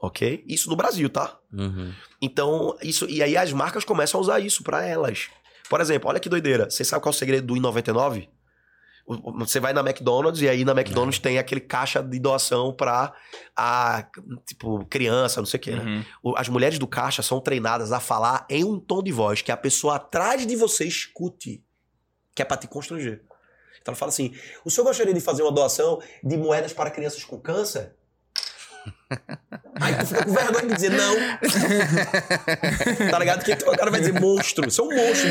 [0.00, 0.42] Ok?
[0.46, 1.38] Isso no Brasil, tá?
[1.52, 1.92] Uhum.
[2.22, 3.06] Então, isso.
[3.08, 5.28] E aí as marcas começam a usar isso pra elas.
[5.68, 6.70] Por exemplo, olha que doideira.
[6.70, 8.28] Você sabe qual é o segredo do I99?
[9.06, 13.12] o- Você vai na McDonald's e aí na McDonald's tem aquele caixa de doação pra
[13.56, 14.06] a,
[14.46, 16.04] tipo, criança, não sei o quê, né?
[16.24, 16.34] Uhum.
[16.36, 19.56] As mulheres do caixa são treinadas a falar em um tom de voz que a
[19.56, 21.62] pessoa atrás de você escute,
[22.34, 23.22] que é pra te constranger.
[23.82, 24.32] Então ela fala assim:
[24.64, 27.94] o senhor gostaria de fazer uma doação de moedas para crianças com câncer?
[29.80, 31.14] Aí tu fica com vergonha de dizer não.
[33.10, 33.44] tá ligado?
[33.44, 34.70] Porque o cara vai dizer monstro.
[34.70, 35.30] Você é um monstro.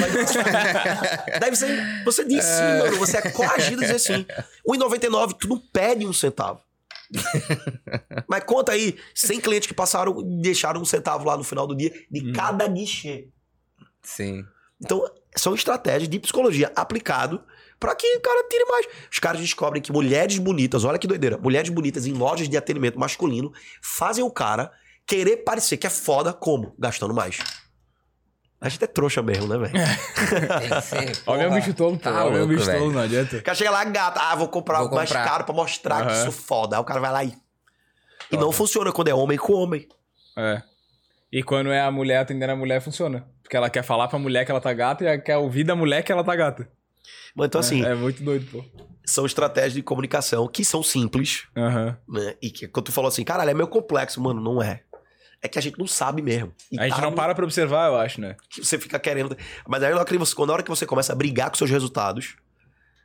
[1.40, 2.98] Daí você, você diz sim, mano.
[2.98, 4.26] Você é coagido a dizer sim.
[4.68, 6.62] 1,99, tu não pede um centavo.
[8.28, 11.76] Mas conta aí, 100 clientes que passaram e deixaram um centavo lá no final do
[11.76, 13.30] dia de cada guichê.
[14.02, 14.46] Sim.
[14.82, 15.04] Então,
[15.36, 17.44] são estratégias de psicologia aplicado
[17.80, 18.88] pra que o cara tire mais.
[19.12, 23.00] Os caras descobrem que mulheres bonitas, olha que doideira, mulheres bonitas em lojas de atendimento
[23.00, 23.52] masculino
[23.82, 24.72] fazem o cara
[25.06, 26.76] querer parecer que é foda como?
[26.78, 27.40] Gastando mais.
[28.62, 29.74] A gente é trouxa mesmo, né, velho?
[31.16, 32.04] Que Olha o bicho tolo, pô.
[32.04, 33.38] Tá Olha o bicho tolo, não adianta.
[33.38, 36.12] O cara chega lá, gata, ah, vou comprar Vou algo mais caro pra mostrar que
[36.12, 36.24] Aham.
[36.24, 36.76] sou foda.
[36.76, 37.34] Aí o cara vai lá e.
[38.32, 39.88] E não funciona quando é homem com homem.
[40.38, 40.62] É.
[41.32, 43.26] E quando é a mulher atendendo a mulher, funciona.
[43.42, 45.76] Porque ela quer falar pra mulher que ela tá gata e ela quer ouvir da
[45.76, 46.70] mulher que ela tá gata.
[47.36, 48.64] Mas então, assim, É, é muito doido, pô.
[49.06, 51.98] são estratégias de comunicação que são simples, Aham.
[52.08, 52.36] né?
[52.42, 54.84] E que quando tu falou assim, caralho, é meio complexo, mano, não é.
[55.42, 56.54] É que a gente não sabe mesmo.
[56.72, 58.36] E A gente tá não no- para pra observar, eu acho, né?
[58.50, 59.38] que você fica querendo.
[59.68, 62.36] Mas aí quando- na hora que você começa a brigar com seus resultados,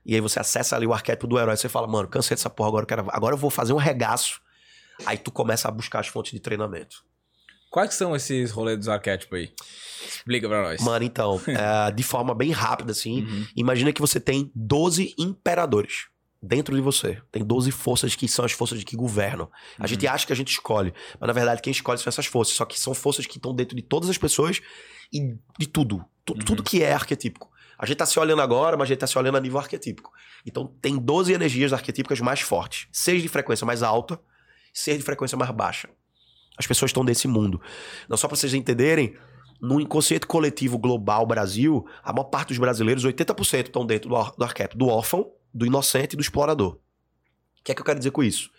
[0.05, 2.68] e aí você acessa ali o arquétipo do herói, você fala, mano, cansei dessa porra,
[2.70, 4.40] agora eu, quero, agora eu vou fazer um regaço.
[5.06, 7.05] Aí tu começa a buscar as fontes de treinamento.
[7.74, 9.52] Quais são esses rolês dos arquétipos aí?
[10.09, 10.80] Explica pra nós.
[10.80, 13.46] Mano, então, é, de forma bem rápida, assim, Uhum.
[13.56, 16.06] imagina que você tem 12 imperadores
[16.40, 17.20] dentro de você.
[17.32, 19.51] Tem 12 forças que são as forças que governam.
[19.76, 19.88] A Uhum.
[19.88, 22.55] gente acha que a gente escolhe, mas na verdade quem escolhe são essas forças.
[22.55, 24.60] Só que são forças que estão dentro de todas as pessoas
[25.12, 26.05] e de tudo.
[26.24, 26.38] Tu- Uhum.
[26.38, 27.51] Tudo que é arquetípico.
[27.76, 30.12] A gente tá se olhando agora, mas a gente tá se olhando a nível arquetípico.
[30.46, 32.86] Então tem 12 energias arquetípicas mais fortes.
[32.92, 34.20] Seis de frequência mais alta,
[34.72, 35.88] seis de frequência mais baixa.
[36.56, 37.60] As pessoas estão desse mundo.
[38.09, 39.16] Não só pra vocês entenderem,
[39.60, 44.32] no inconsciente coletivo global Brasil, a maior parte dos brasileiros, 80% estão dentro do, ar-
[44.36, 46.74] do arquétipo do órfão, do inocente e do explorador.
[46.74, 48.51] O que é que eu quero dizer com isso?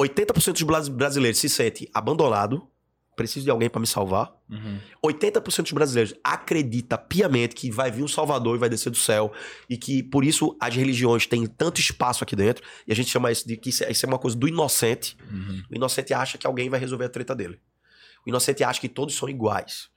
[0.00, 2.68] 80% dos bras- brasileiros se sente abandonado,
[3.18, 4.32] preciso de alguém para me salvar.
[4.48, 4.78] Uhum.
[5.04, 9.30] 80% dos brasileiros acredita piamente que vai vir um salvador e vai descer do céu
[9.68, 13.30] e que por isso as religiões têm tanto espaço aqui dentro e a gente chama
[13.30, 15.16] isso de que isso é, isso é uma coisa do inocente.
[15.30, 15.62] Uhum.
[15.70, 17.60] O inocente acha que alguém vai resolver a treta dele.
[18.24, 19.88] O inocente acha que todos são iguais.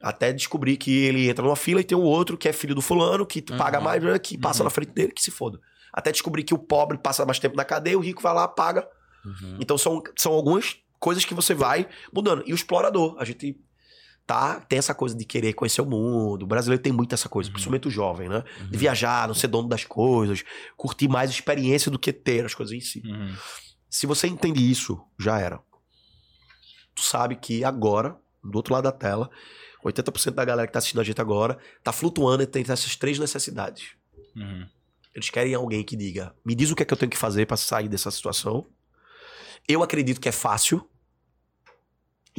[0.00, 2.80] Até descobrir que ele entra numa fila e tem um outro que é filho do
[2.80, 3.58] fulano, que Uhum.
[3.58, 4.64] paga mais, né, que passa Uhum.
[4.64, 5.60] na frente dele, que se foda.
[5.92, 8.88] Até descobrir que o pobre passa mais tempo na cadeia, o rico vai lá, paga.
[9.26, 9.58] Uhum.
[9.60, 12.44] Então são, são algumas coisas que você vai mudando.
[12.46, 13.58] E o explorador, a gente
[14.26, 16.44] tá, tem essa coisa de querer conhecer o mundo.
[16.44, 17.54] O brasileiro tem muito essa coisa, Uhum.
[17.54, 18.44] principalmente o jovem, né?
[18.70, 20.44] De viajar, não ser dono das coisas,
[20.76, 23.02] curtir mais experiência do que ter as coisas em si.
[23.04, 23.34] Uhum.
[23.88, 25.58] Se você entende isso, já era.
[26.94, 29.28] Tu sabe que agora, do outro lado da tela,
[29.84, 33.94] 80% da galera que tá assistindo a gente agora tá flutuando entre essas três necessidades.
[34.36, 34.66] Uhum.
[35.14, 37.46] Eles querem alguém que diga: me diz o que é que eu tenho que fazer
[37.46, 38.66] pra sair dessa situação.
[39.66, 40.86] Eu acredito que é fácil.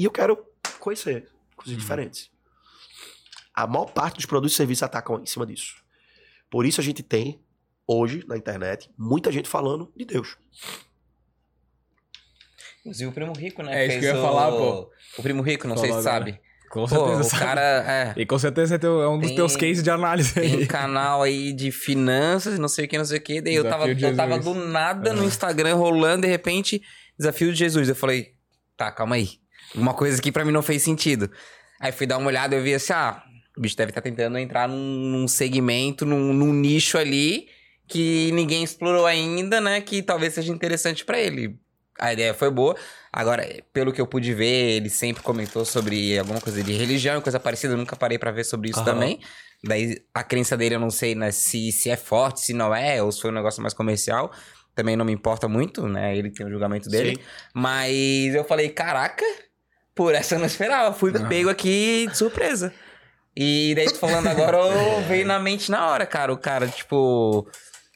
[0.01, 0.35] E eu quero
[0.79, 1.79] conhecer coisas Uhum.
[1.79, 2.31] diferentes.
[3.53, 5.75] A maior parte dos produtos e serviços atacam em cima disso.
[6.49, 7.39] Por isso a gente tem,
[7.85, 10.37] hoje, na internet, muita gente falando de Deus.
[12.79, 13.83] Inclusive o Primo Rico, né?
[13.83, 14.91] É isso que eu ia o- falar, pô.
[15.19, 16.25] O Primo Rico, não Falou sei se agora.
[16.25, 16.41] sabe.
[16.71, 17.43] Com Pô, certeza o sabe.
[17.43, 20.33] cara é, E com certeza é, teu- é um dos Tem- teus cases de análise
[20.33, 20.65] tem um aí.
[20.67, 23.39] canal aí de finanças, não sei o que, não sei o que.
[23.41, 25.27] Daí eu tava, eu tava do nada no Aham.
[25.27, 26.81] Instagram rolando, de repente,
[27.19, 27.87] desafio de Jesus.
[27.89, 28.33] Eu falei,
[28.77, 29.31] tá, calma aí.
[29.75, 31.29] Uma coisa que pra mim não fez sentido.
[31.79, 33.23] Aí fui dar uma olhada e eu vi assim, ah,
[33.57, 37.47] o bicho deve estar tentando entrar num, num segmento, num, num nicho ali
[37.87, 39.81] que ninguém explorou ainda, né?
[39.81, 41.59] Que talvez seja interessante pra ele.
[41.99, 42.75] A ideia foi boa.
[43.11, 47.39] Agora, pelo que eu pude ver, ele sempre comentou sobre alguma coisa de religião, coisa
[47.39, 47.73] parecida.
[47.73, 48.85] Eu nunca parei pra ver sobre isso Aham.
[48.85, 49.19] também.
[49.63, 53.03] Daí, a crença dele eu não sei né, se, se é forte, se não é,
[53.03, 54.31] ou se foi um negócio mais comercial.
[54.73, 56.15] Também não me importa muito, né?
[56.15, 57.17] Ele tem o julgamento dele.
[57.17, 57.21] Sim.
[57.53, 59.25] Mas eu falei, caraca,
[59.95, 60.93] por essa eu não esperava.
[60.93, 61.27] Fui Aham.
[61.27, 62.73] pego aqui de surpresa.
[63.35, 66.33] E daí, falando agora, eu veio na mente na hora, cara.
[66.33, 67.47] O cara, tipo.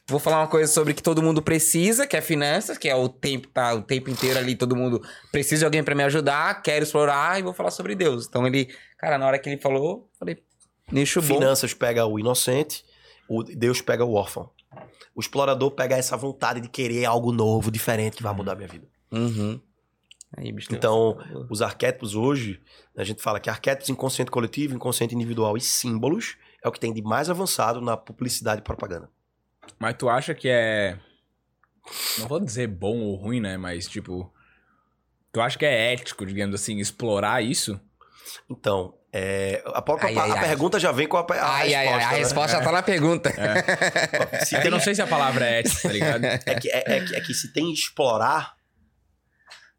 [0.08, 3.08] Vou falar uma coisa sobre que todo mundo precisa, que é finanças, que é o
[3.08, 5.02] tempo, tá o tempo inteiro ali, todo mundo
[5.32, 8.24] precisa de alguém pra me ajudar, quero explorar e vou falar sobre Deus.
[8.24, 10.38] Então ele, cara, na hora que ele falou, falei,
[10.92, 11.34] nicho bom.
[11.34, 12.84] Finanças pega o inocente,
[13.28, 14.48] o Deus pega o órfão.
[15.12, 18.68] O explorador pega essa vontade de querer algo novo, diferente, que vai mudar a minha
[18.68, 18.86] vida.
[19.10, 19.60] Uhum.
[20.36, 21.16] Aí, bicho, Então,
[21.50, 22.60] os arquétipos hoje,
[22.96, 26.92] a gente fala que arquétipos inconsciente coletivo, inconsciente individual e símbolos é o que tem
[26.92, 29.08] de mais avançado na publicidade e propaganda.
[29.78, 30.98] Mas tu acha que é.
[32.18, 33.56] Não vou dizer bom ou ruim, né?
[33.56, 34.32] Mas, tipo.
[35.32, 37.78] Tu acha que é ético, digamos assim, explorar isso?
[38.50, 40.40] Então, é, a, própria, Ai, ai, a ai.
[40.48, 42.06] pergunta já vem com a, a ai, ai, ai, resposta.
[42.08, 42.16] a né?
[42.18, 43.30] resposta já tá na pergunta.
[44.44, 46.24] Se Eu tem- não sei se a palavra é ética, tá ligado?
[46.24, 48.55] É que, é, é que, é que se tem explorar,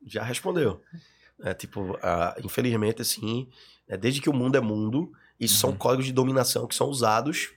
[0.08, 0.82] já respondeu.
[1.44, 1.98] É, tipo,
[2.44, 3.48] infelizmente, assim,
[3.88, 7.52] é, desde que o mundo é mundo, isso são códigos de dominação que são usados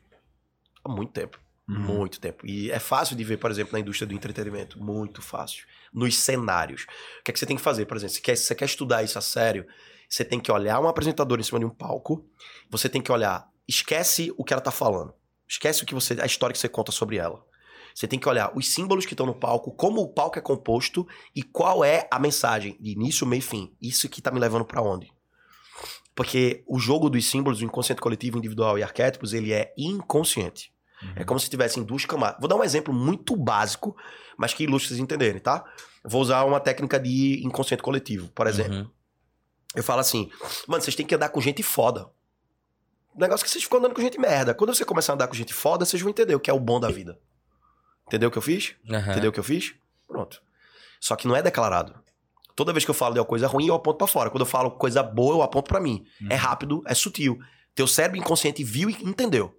[0.85, 1.39] há muito tempo.
[1.67, 2.45] Muito tempo.
[2.45, 4.83] E é fácil de ver, por exemplo, na indústria do entretenimento.
[4.83, 5.65] Muito fácil.
[5.93, 6.83] Nos cenários.
[7.21, 8.15] O que é que você tem que fazer, por exemplo?
[8.15, 9.65] Se quer, você quer estudar isso a sério,
[10.09, 12.29] você tem que olhar um apresentador em cima de um palco,
[12.69, 15.15] você tem que olhar, esquece o que ela tá falando.
[15.49, 17.45] Esquece o que você, a história que você conta sobre ela.
[18.01, 21.07] Você tem que olhar os símbolos que estão no palco, como o palco é composto
[21.37, 23.77] e qual é a mensagem de início, meio e fim.
[23.79, 25.13] Isso que tá me levando pra onde?
[26.15, 30.73] Porque o jogo dos símbolos, o inconsciente coletivo, individual e arquétipos, ele é inconsciente.
[31.15, 32.39] É como se tivessem duas camadas.
[32.41, 33.95] Vou dar um exemplo muito básico,
[34.35, 35.63] mas que ilustra vocês entenderem, tá?
[36.03, 38.79] Vou usar uma técnica de inconsciente coletivo, por exemplo.
[38.79, 38.91] Uhum.
[39.77, 40.31] Eu falo assim,
[40.67, 42.09] mano, vocês têm que andar com gente foda.
[43.15, 44.55] O negócio é que vocês ficam andando com gente merda.
[44.55, 46.59] Quando você começar a andar com gente foda, vocês vão entender o que é o
[46.59, 47.21] bom da vida.
[48.11, 48.74] Entendeu o que eu fiz?
[48.91, 49.12] Aham.
[49.12, 49.73] Entendeu o que eu fiz?
[50.09, 50.43] Pronto.
[50.99, 51.95] Só que não é declarado.
[52.57, 54.28] Toda vez que eu falo de uma coisa ruim, eu aponto pra fora.
[54.28, 56.05] Quando eu falo coisa boa, eu aponto pra mim.
[56.28, 57.39] É rápido, é sutil.
[57.74, 59.57] Teu cérebro inconsciente viu e entendeu.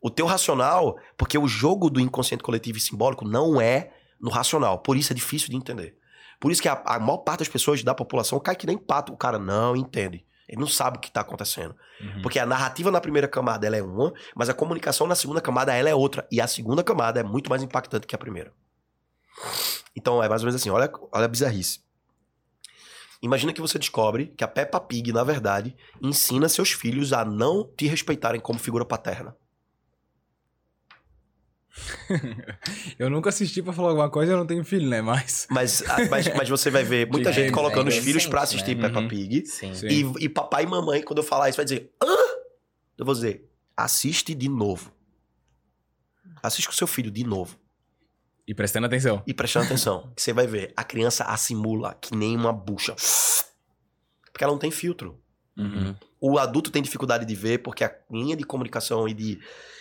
[0.00, 3.90] O teu racional, porque o jogo do inconsciente coletivo e simbólico não é
[4.20, 4.78] no racional.
[4.78, 5.96] Por isso é difícil de entender.
[6.38, 9.12] Por isso que a, a maior parte das pessoas da população cai que nem pato.
[9.12, 10.24] O cara não entende.
[10.50, 11.76] Ele não sabe o que tá acontecendo.
[12.00, 12.22] Uhum.
[12.22, 15.72] Porque a narrativa na primeira camada ela é uma, mas a comunicação na segunda camada
[15.72, 16.26] ela é outra.
[16.28, 18.52] E a segunda camada é muito mais impactante que a primeira.
[19.94, 21.80] Então é mais ou menos assim, olha, olha a bizarrice.
[23.22, 27.62] Imagina que você descobre que a Peppa Pig, na verdade, ensina seus filhos a não
[27.64, 29.36] te respeitarem como figura paterna.
[32.98, 35.00] Eu nunca assisti pra falar alguma coisa, eu não tenho filho, né?
[35.00, 35.46] Mas.
[35.50, 38.56] Mas, a- mas, mas você vai ver muita gente colocando é os filhos pra inocente,
[38.60, 38.82] assistir né?
[38.88, 39.08] Peppa Uhum.
[39.08, 39.46] Pig.
[39.46, 39.74] Sim.
[39.74, 39.86] Sim.
[39.88, 42.06] E, e papai e mamãe, quando eu falar isso, vai dizer: Hã?
[42.98, 44.92] Eu vou dizer: assiste de novo.
[46.42, 47.56] Assiste com seu filho de novo.
[48.46, 49.22] E prestando atenção.
[49.26, 52.94] E prestando atenção, que você vai ver, a criança assimula que nem uma bucha.
[54.32, 55.20] Porque ela não tem filtro.
[55.56, 55.94] Uhum.
[56.20, 59.40] O adulto tem dificuldade de ver porque a linha de comunicação e de,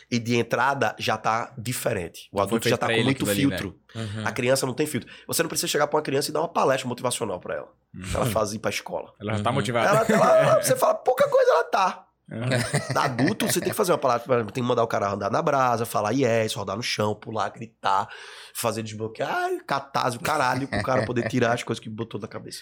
[0.10, 2.30] e de entrada já tá diferente.
[2.32, 3.58] O adulto já tá com muito aquilo ali, né?
[3.58, 3.80] filtro.
[3.96, 4.26] Uhum.
[4.26, 5.12] A criança não tem filtro.
[5.28, 7.70] Você não precisa chegar pra uma criança e dar uma palestra motivacional pra ela.
[8.12, 9.14] Pra ela fazer ir pra escola.
[9.20, 9.56] Ela já tá Uhum.
[9.58, 9.88] motivada.
[10.14, 12.06] Ela, ela- você fala, pouca coisa ela tá.
[12.32, 12.94] Uhum.
[12.94, 15.42] Da adulto, você tem que fazer uma palavra, tem que mandar o cara andar na
[15.42, 18.08] brasa, falar yes, rodar no chão, pular, gritar,
[18.54, 22.62] fazer desbloquear, ai, catásio, caralho, pro cara poder tirar as coisas que botou da cabeça.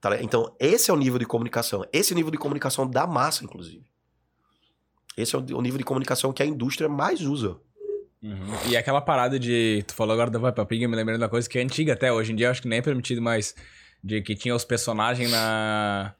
[0.00, 0.20] Tá?
[0.22, 1.84] Então, esse é o nível de comunicação.
[1.92, 3.84] Esse é o nível de comunicação da massa, inclusive.
[5.16, 7.56] Esse é o nível de comunicação que a indústria mais usa.
[8.22, 8.36] Uhum.
[8.68, 9.82] E aquela parada de.
[9.86, 12.12] Tu falou agora da Peppa Pig, me lembrando da coisa que é antiga até.
[12.12, 13.54] Hoje em dia eu acho que nem é permitido mais.
[14.04, 16.14] De que tinha os personagens na.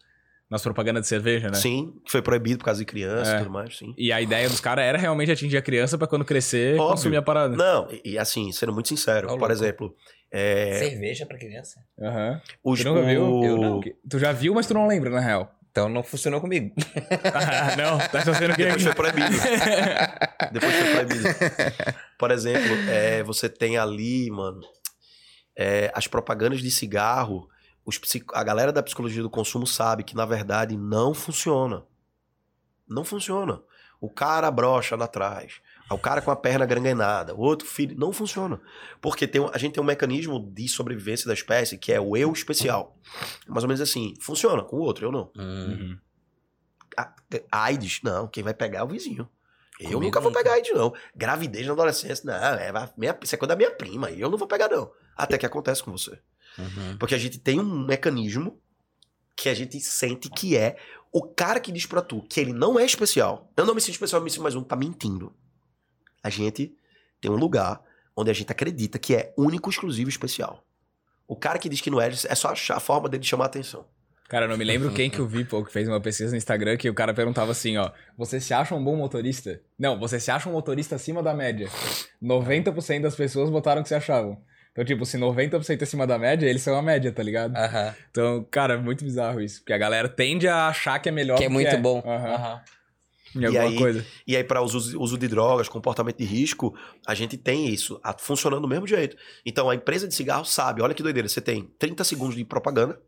[0.48, 1.55] Nas propagandas de cerveja, né?
[1.55, 3.35] Sim, que foi proibido por causa de criança É.
[3.35, 3.93] e tudo mais, sim.
[3.98, 6.90] E a ideia dos caras era realmente atingir a criança pra quando crescer Óbvio.
[6.93, 7.57] consumir a parada.
[7.57, 9.53] Não, e, assim, sendo muito sincero, Ô, por louco.
[9.53, 9.94] exemplo,
[10.31, 11.81] é, Cerveja pra criança?
[12.01, 12.40] Aham.
[12.65, 13.23] os, Tu nunca viu?
[13.24, 13.81] o- Eu não.
[14.09, 15.53] Tu já viu, mas tu não lembra, na real.
[15.70, 16.74] Então não funcionou comigo.
[17.35, 19.36] Ah, não, tá torcendo que Depois foi proibido.
[20.53, 21.28] Depois foi proibido.
[22.19, 24.61] Por exemplo, é, você tem ali, mano,
[25.57, 27.48] é, as propagandas de cigarro.
[27.85, 31.85] Os psico- a galera da psicologia do consumo sabe que, na verdade, não funciona.
[32.89, 33.61] Não funciona.
[34.01, 35.61] O cara brocha lá atrás.
[35.90, 37.34] O cara com a perna granguenada.
[37.34, 37.96] O outro filho.
[37.96, 38.60] Não funciona.
[39.00, 42.32] Porque tem, a gente tem um mecanismo de sobrevivência da espécie que é o eu
[42.32, 42.98] especial.
[43.46, 44.14] Mais ou menos assim.
[44.20, 45.30] Funciona com o outro, eu não.
[45.36, 45.68] Hum.
[45.68, 45.98] Uhum.
[46.96, 47.14] A-
[47.52, 49.28] AIDS, não, quem vai pegar é o vizinho.
[49.78, 50.42] Eu Comigo nunca vou nunca.
[50.42, 50.92] pegar AIDS, não.
[51.14, 54.38] Gravidez na adolescência, não, é, vai- minha, isso é coisa da minha prima, eu não
[54.38, 54.90] vou pegar, não.
[55.14, 56.18] Até que acontece com você.
[56.58, 56.96] Uhum.
[56.98, 58.58] Porque a gente tem um mecanismo
[59.36, 60.76] que a gente sente que é
[61.12, 63.52] o cara que diz pra tu que ele não é especial.
[63.56, 65.34] Eu não me sinto especial, eu me sinto mais um, tá mentindo.
[66.27, 66.74] A gente
[67.20, 67.81] tem um lugar
[68.16, 70.66] onde a gente acredita que é único, exclusivo e especial.
[71.28, 73.86] O cara que diz que não é, é só a forma dele chamar a atenção.
[74.28, 76.36] Cara, eu não me lembro quem que eu vi, pô, que fez uma pesquisa no
[76.36, 77.93] Instagram que o cara perguntava assim, ó.
[78.19, 79.61] Você se acha um bom motorista?
[79.78, 81.69] Não, você se acha um motorista acima da média.
[82.20, 84.43] 90% das pessoas botaram que se achavam.
[84.73, 87.55] Então, tipo, se 90% acima da média, eles são a média, tá ligado?
[87.57, 87.94] Aham.
[88.11, 89.61] Então, cara, é muito bizarro isso.
[89.61, 92.03] Porque a galera tende a achar que é melhor Que é muito bom.
[92.05, 92.35] Aham.
[92.35, 92.61] Aham.
[93.42, 94.06] Em alguma aí- coisa.
[94.26, 96.74] E aí, para uso, uso de drogas, comportamento de risco,
[97.06, 99.16] a gente tem isso a- funcionando do mesmo jeito.
[99.44, 103.00] Então, a empresa de cigarro sabe, olha que doideira, você tem 30 segundos de propaganda,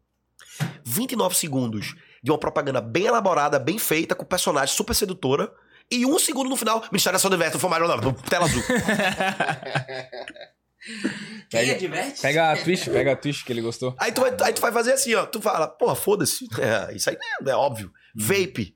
[0.85, 5.53] 29 segundos de uma propaganda bem elaborada, bem feita, com personagem super sedutora,
[5.91, 7.83] E um segundo no final, Ministério da Saúde diverte, foi mais
[8.29, 8.63] tela azul.
[11.51, 12.21] Quem adverte?
[12.21, 13.95] Pega a Twitch, pega a Twitch que ele gostou.
[13.99, 15.27] Aí tu, vai, aí tu vai fazer assim, ó.
[15.27, 16.47] Tu fala, porra, foda-se.
[16.61, 17.91] É, isso aí é, é óbvio.
[18.15, 18.75] Vape,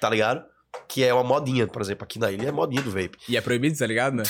[0.00, 0.44] tá ligado?
[0.88, 3.18] Que é uma modinha, por exemplo, aqui na ilha é modinha do vape.
[3.28, 4.22] E é proibido, tá ligado, né?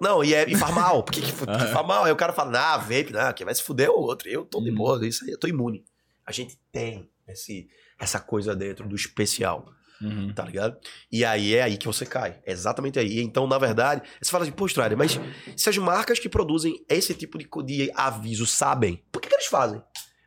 [0.00, 1.02] Não, e, é, e faz mal.
[1.02, 2.04] Porque que, que faz mal?
[2.04, 4.28] Aí o cara fala, nah, vape, não, quem vai se fuder é o outro.
[4.28, 5.84] Eu tô de boa, isso aí, eu tô imune.
[6.24, 7.68] A gente tem esse,
[7.98, 9.66] essa coisa dentro do especial,
[10.00, 10.30] Uhum.
[10.34, 10.76] tá ligado?
[11.10, 12.38] E aí é aí que você cai.
[12.44, 13.20] É exatamente aí.
[13.20, 15.18] Então, na verdade, você fala assim, pô, mas
[15.56, 19.46] se as marcas que produzem esse tipo de, de aviso sabem, por que, que eles
[19.46, 19.82] fazem?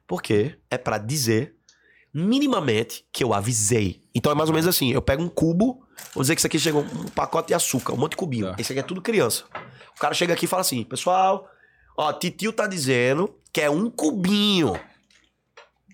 [0.08, 1.56] Porque é pra dizer
[2.14, 4.02] minimamente que eu avisei.
[4.14, 5.84] Então é mais ou menos assim, eu pego um cubo,
[6.14, 8.48] vou dizer que isso aqui chegou um pacote de açúcar, um monte de cubinho.
[8.48, 8.56] Tá.
[8.58, 9.46] Esse aqui é tudo criança.
[9.96, 11.48] O cara chega aqui e fala assim, pessoal,
[11.98, 14.80] ó, titio tá dizendo que é um cubinho.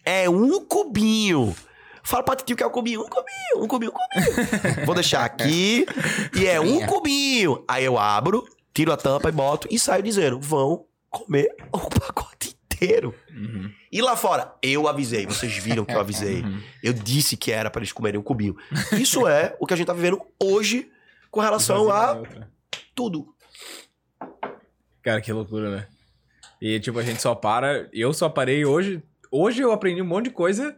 [0.03, 1.55] É um cubinho.
[2.03, 4.85] Fala pra titio que é um cubinho, um cubinho, um cubinho, um cubinho.
[4.85, 5.87] Vou deixar aqui
[6.35, 7.63] e é um cubinho.
[7.67, 12.55] Aí eu abro, tiro a tampa e boto e saio dizendo, vão comer o pacote
[12.71, 13.15] inteiro.
[13.31, 13.71] Uhum.
[13.95, 16.43] E lá fora, eu avisei, vocês viram que eu avisei.
[16.83, 18.53] Eu disse que era pra eles comerem um cubinho.
[18.91, 20.91] Isso é o que a gente tá vivendo hoje
[21.31, 22.21] com relação a
[22.93, 23.33] tudo.
[25.01, 25.87] Cara, que loucura, né?
[26.61, 27.87] E, tipo, a gente só para.
[27.93, 29.01] Eu só parei hoje.
[29.31, 30.75] Hoje eu aprendi um monte de coisa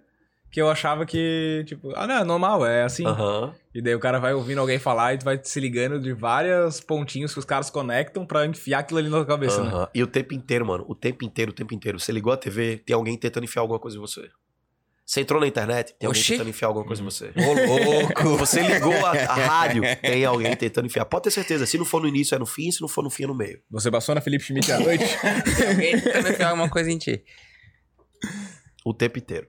[0.51, 3.05] que eu achava que, tipo, ah, não, é normal, é assim.
[3.05, 3.53] Aham.
[3.73, 6.79] E daí o cara vai ouvindo alguém falar e tu vai se ligando de vários
[6.79, 9.69] pontinhos que os caras conectam pra enfiar aquilo ali na tua cabeça, né?
[9.69, 9.89] aham.
[9.93, 10.85] E o tempo inteiro, mano.
[10.87, 11.99] O tempo inteiro, o tempo inteiro.
[11.99, 14.29] Você ligou a TV, tem alguém tentando enfiar alguma coisa em você.
[15.07, 16.33] Você entrou na internet, tem alguém Oxi.
[16.33, 17.31] tentando enfiar alguma coisa em você.
[17.37, 18.35] Ô, louco.
[18.39, 21.05] Você ligou a, a rádio, tem alguém tentando enfiar.
[21.05, 23.09] Pode ter certeza, se não for no início é no fim, se não for no
[23.09, 23.61] fim é no meio.
[23.71, 25.05] Você passou na Felipe Schmidt à noite?
[25.65, 27.23] Alguém tentando enfiar alguma coisa em ti.
[28.83, 29.47] O tempo inteiro.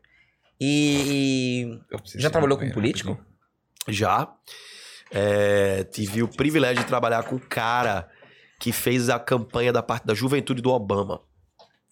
[0.61, 1.79] E.
[2.17, 3.11] Já trabalhou com político?
[3.11, 3.29] rapidinho.
[3.89, 4.33] Já.
[5.11, 8.09] É, tive o privilégio de trabalhar com o cara
[8.59, 11.23] que fez a campanha da parte da juventude do Obama.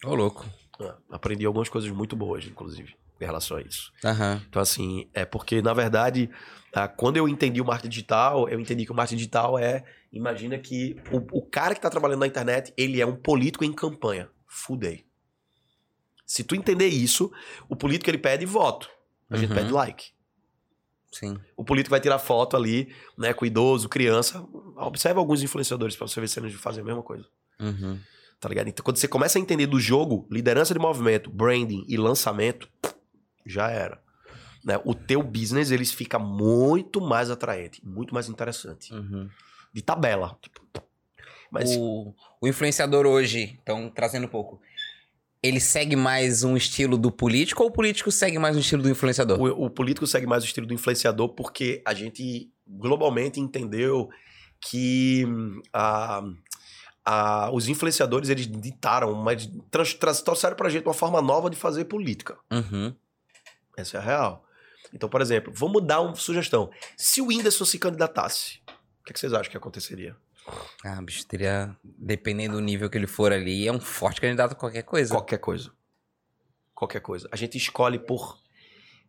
[0.03, 0.45] Ô, louco.
[0.79, 3.91] É, aprendi algumas coisas muito boas, inclusive, em relação a isso.
[4.05, 4.43] Aham.
[4.47, 6.29] Então, assim, é porque, na verdade,
[6.95, 9.83] quando eu entendi o marketing digital, eu entendi que o marketing digital é.
[10.11, 13.73] Imagina que o, o cara que tá trabalhando na internet, ele é um político em
[13.73, 14.29] campanha.
[14.47, 15.06] Fudei.
[16.27, 17.31] Se tu entender isso,
[17.69, 18.87] o político ele pede voto.
[19.29, 19.55] A gente Uhum.
[19.55, 20.11] pede like.
[21.11, 21.39] Sim.
[21.55, 24.45] O político vai tirar foto ali, né, com idoso, criança.
[24.75, 27.25] Observe alguns influenciadores pra você ver se eles fazem a mesma coisa.
[27.59, 27.97] Uhum.
[28.39, 28.67] Tá ligado?
[28.67, 32.69] Então, quando você começa a entender do jogo, liderança de movimento, branding e lançamento,
[33.45, 33.99] já era.
[34.63, 34.79] Né?
[34.83, 38.93] O teu business, eles fica muito mais atraente, muito mais interessante.
[38.93, 39.29] Uhum.
[39.73, 40.37] De tabela.
[40.41, 40.61] Tipo,
[41.49, 44.61] mas O, o influenciador hoje, então, trazendo um pouco.
[45.47, 48.89] Ele segue mais um estilo do político ou o político segue mais um estilo do
[48.89, 49.39] influenciador?
[49.39, 54.09] o, o político segue mais o estilo do influenciador porque a gente globalmente entendeu
[54.59, 56.21] que hum, a,
[57.05, 61.55] a- os influenciadores, eles ditaram, mas trans, trans, trouxeram pra gente uma forma nova de
[61.55, 62.37] fazer política.
[62.51, 62.93] Uhum.
[63.77, 64.43] Essa é a real.
[64.93, 66.69] Então, por exemplo, vamos dar uma sugestão.
[66.97, 68.59] Se o Whindersson se candidatasse,
[69.01, 70.15] o que, é que vocês acham que aconteceria?
[70.83, 71.75] Ah, bicho, teria.
[71.83, 75.13] Dependendo do nível que ele for ali, é um forte candidato a qualquer coisa.
[75.13, 75.71] Qualquer coisa.
[76.73, 77.27] Qualquer coisa.
[77.31, 78.37] A gente escolhe por.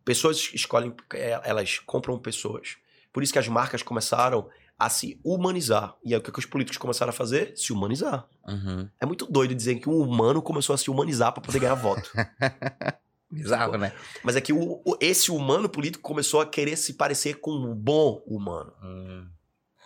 [0.03, 0.93] Pessoas escolhem.
[1.13, 2.77] é, Elas compram pessoas.
[3.13, 5.95] Por isso que as marcas começaram a se humanizar.
[6.05, 7.55] E aí o que, os políticos começaram a fazer?
[7.57, 8.27] Se humanizar.
[8.47, 8.89] Uhum.
[8.99, 12.09] É muito doido dizer que um humano começou a se humanizar para poder ganhar voto.
[13.31, 13.93] Bizarro, né?
[14.23, 17.75] Mas é que o- o- esse humano político começou a querer se parecer com um
[17.75, 18.73] bom humano.
[18.81, 19.27] Hum.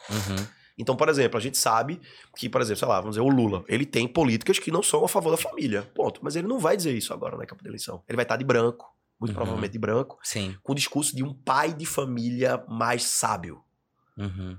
[0.10, 0.48] Uhum.
[0.78, 2.02] Então, por exemplo, a gente sabe
[2.36, 5.06] que, por exemplo, sei lá, vamos dizer, o Lula, ele tem políticas que não são
[5.06, 5.84] a favor da família.
[5.94, 6.20] Ponto.
[6.24, 8.02] Mas ele não vai dizer isso agora na campanha da eleição.
[8.10, 9.36] Ele vai estar de branco, muito Uhum.
[9.36, 10.56] provavelmente de branco, Sim.
[10.64, 13.62] com o discurso de um pai de família mais sábio.
[14.18, 14.58] Uhum.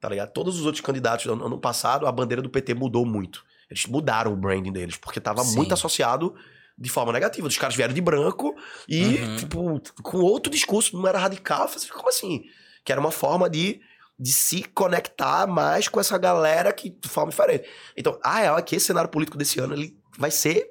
[0.00, 0.32] Tá ligado?
[0.32, 3.44] Todos os outros candidatos ano, ano passado, a bandeira do PT mudou muito.
[3.70, 5.56] Eles mudaram o branding deles, porque tava Sim.
[5.56, 6.34] muito associado
[6.76, 7.46] de forma negativa.
[7.46, 8.54] Os caras vieram de branco
[8.88, 9.36] e, Uhum.
[9.36, 11.64] tipo, com outro discurso, não era radical.
[11.64, 12.42] Assim, Como assim?
[12.84, 13.80] Que era uma forma de,
[14.22, 17.68] de se conectar mais com essa galera que de forma diferente.
[17.96, 20.70] Então, a real é que esse cenário político desse ano ele vai ser.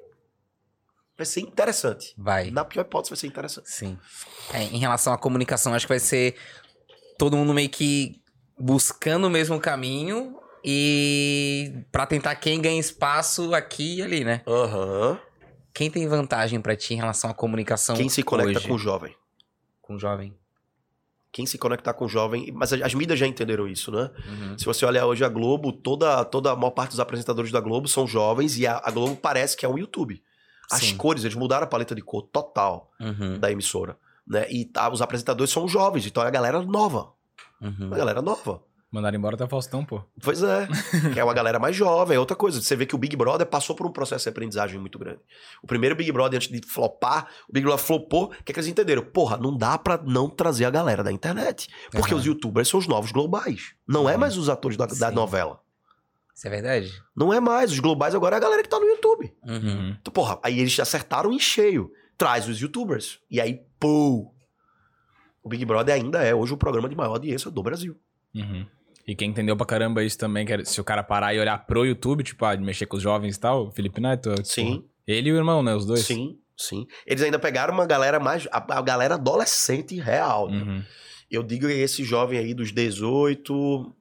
[1.18, 2.14] Vai ser interessante.
[2.16, 2.50] Vai.
[2.50, 3.70] Na pior hipótese, vai ser interessante.
[3.70, 3.98] Sim.
[4.54, 6.34] É, em relação à comunicação, acho que vai ser
[7.18, 8.22] todo mundo meio que
[8.58, 14.40] buscando o mesmo caminho e pra tentar quem ganha espaço aqui e ali, né?
[14.46, 15.20] Aham.
[15.74, 18.78] Quem tem vantagem pra ti em relação à comunicação Quem se conecta hoje com o
[18.78, 19.14] jovem.
[19.82, 20.34] com o jovem?
[21.32, 22.52] Quem se conectar com o jovem.
[22.52, 24.10] Mas as, as mídias já entenderam isso, né?
[24.28, 24.58] Uhum.
[24.58, 27.88] Se você olhar hoje a Globo, toda, toda a maior parte dos apresentadores da Globo
[27.88, 30.22] são jovens e a, a Globo parece que é um YouTube.
[30.70, 30.96] As Sim.
[30.96, 33.38] cores, eles mudaram a paleta de cor total Uhum.
[33.38, 33.96] da emissora.
[34.26, 34.46] Né?
[34.50, 37.12] E tá, os apresentadores são jovens, então é a galera nova.
[37.60, 37.86] Uhum.
[37.86, 38.62] Uma galera nova.
[38.92, 40.04] Mandaram embora até o Faustão, pô.
[40.22, 40.68] Pois é.
[41.14, 42.60] que é uma galera mais jovem, é outra coisa.
[42.60, 45.20] Você vê que o Big Brother passou por um processo de aprendizagem muito grande.
[45.62, 48.24] O primeiro Big Brother, antes de flopar, o Big Brother flopou.
[48.26, 49.02] O que, é que eles entenderam?
[49.02, 51.70] Porra, não dá pra não trazer a galera da internet.
[51.90, 52.20] Porque Aham.
[52.20, 53.74] os youtubers são os novos globais.
[53.88, 54.20] Não é Uhum.
[54.20, 55.58] mais os atores da, da novela.
[56.34, 56.92] Isso é verdade?
[57.16, 57.72] Não é mais.
[57.72, 59.32] Os globais agora é a galera que tá no YouTube.
[59.42, 59.96] Uhum.
[60.00, 61.90] Então, porra, aí eles acertaram em cheio.
[62.18, 63.20] Traz os youtubers.
[63.30, 64.30] E aí, pô.
[65.42, 67.96] O Big Brother ainda é hoje o programa de maior audiência do Brasil.
[68.34, 68.66] Uhum.
[69.06, 71.58] E quem entendeu pra caramba isso também, que era- se o cara parar e olhar
[71.66, 74.32] pro YouTube, tipo, ah, de mexer com os jovens e tal, o Felipe Neto.
[74.34, 74.84] tipo, Sim.
[75.06, 75.74] Ele e o irmão, né?
[75.74, 76.04] Os dois.
[76.06, 76.86] Sim, sim.
[77.04, 78.46] Eles ainda pegaram uma galera mais.
[78.52, 80.48] A, a galera adolescente real.
[80.48, 80.62] né?
[80.62, 80.82] Uhum.
[81.30, 83.92] Eu digo esse jovem aí dos 18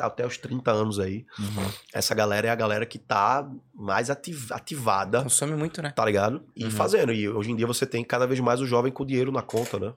[0.00, 1.24] até os 30 anos aí.
[1.38, 1.70] Uhum.
[1.92, 5.90] Essa galera é a galera que tá mais ativ- ativada, Consome muito, né?
[5.94, 6.42] tá ligado?
[6.56, 6.70] E Uhum.
[6.70, 7.12] fazendo.
[7.12, 9.78] E hoje em dia você tem cada vez mais o jovem com dinheiro na conta,
[9.78, 9.92] né?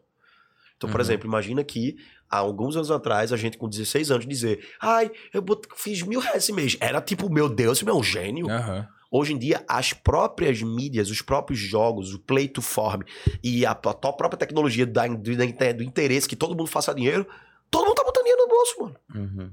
[0.82, 1.06] Então, por Uhum.
[1.06, 1.96] exemplo, imagina que
[2.28, 5.44] há alguns anos atrás, a gente com 16 anos dizer, ai, eu
[5.76, 6.76] fiz mil reais esse mês.
[6.80, 8.50] Era tipo, meu Deus, esse meu é um gênio.
[8.50, 8.88] Aham.
[9.12, 13.02] Hoje em dia, as próprias mídias, os próprios jogos, o play to form
[13.44, 17.28] e a, própria tecnologia da, do, da- do interesse que todo mundo faça dinheiro,
[17.70, 18.96] todo mundo tá botando dinheiro no bolso, mano.
[19.14, 19.52] Uhum.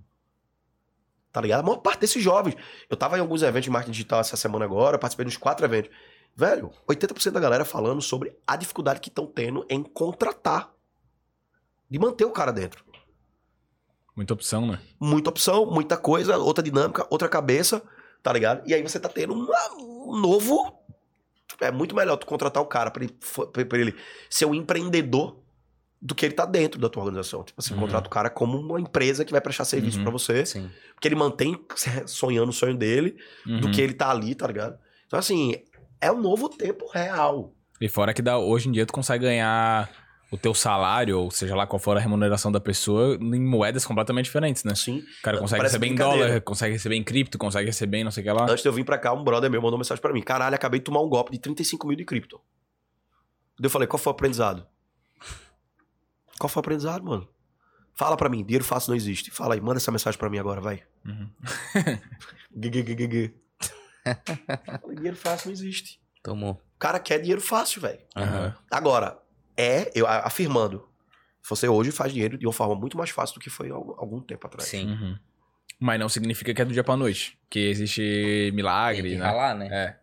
[1.30, 1.60] Tá ligado?
[1.60, 2.56] A maior parte desses jovens.
[2.88, 5.66] Eu tava em alguns eventos de marketing digital essa semana agora, participei de uns quatro
[5.66, 5.90] eventos.
[6.34, 10.72] Velho, 80% da galera falando sobre a dificuldade que estão tendo em contratar.
[11.90, 12.84] De manter o cara dentro.
[14.16, 14.80] Muita opção, né?
[14.98, 17.82] Muita opção, muita coisa, outra dinâmica, outra cabeça,
[18.22, 18.68] tá ligado?
[18.68, 20.76] E aí você tá tendo uma- um novo.
[21.60, 23.16] É muito melhor tu contratar o cara pra ele,
[23.64, 23.94] pra ele
[24.28, 25.40] ser um empreendedor
[26.00, 27.42] do que ele tá dentro da tua organização.
[27.42, 27.80] Tipo assim, Uhum.
[27.80, 30.04] contrata o cara como uma empresa que vai prestar serviço Uhum.
[30.04, 30.70] pra você, Sim.
[30.94, 31.56] porque ele mantém
[32.06, 33.72] sonhando o sonho dele, do Uhum.
[33.72, 34.78] que ele tá ali, tá ligado?
[35.06, 35.54] Então, assim,
[36.00, 37.52] é um novo tempo real.
[37.80, 39.90] E fora que dá, hoje em dia tu consegue ganhar
[40.30, 44.26] o teu salário, ou seja lá qual for a remuneração da pessoa, em moedas completamente
[44.26, 44.72] diferentes, né?
[44.72, 48.04] Assim, O cara consegue Parece receber em dólar, consegue receber em cripto, consegue receber em
[48.04, 48.44] não sei o que lá.
[48.44, 50.22] Antes de eu vir pra cá, um brother meu mandou mensagem pra mim.
[50.22, 52.40] Caralho, acabei de tomar um golpe de 35 mil de cripto.
[53.58, 54.66] Daí Eu falei, qual foi o aprendizado?
[56.38, 57.26] Qual foi o aprendizado, mano?
[57.94, 59.30] Fala pra mim, dinheiro fácil não existe.
[59.30, 60.82] Fala aí, manda essa mensagem pra mim agora, vai.
[61.04, 61.28] Uhum.
[64.94, 66.00] Dinheiro fácil não existe.
[66.22, 66.52] Tomou.
[66.52, 67.98] O cara quer dinheiro fácil, velho.
[68.16, 68.54] Aham.
[68.70, 69.18] Agora,
[69.58, 70.88] é, eu afirmando,
[71.46, 73.92] você hoje faz dinheiro de uma forma muito mais fácil do que foi há algum
[73.98, 74.68] algum tempo atrás.
[74.68, 74.86] Sim.
[74.92, 75.18] Uhum.
[75.80, 77.38] Mas não significa que é do dia pra noite.
[77.50, 79.24] Que existe Tem milagre, que né?
[79.26, 79.68] ralar, né?
[79.70, 79.96] É.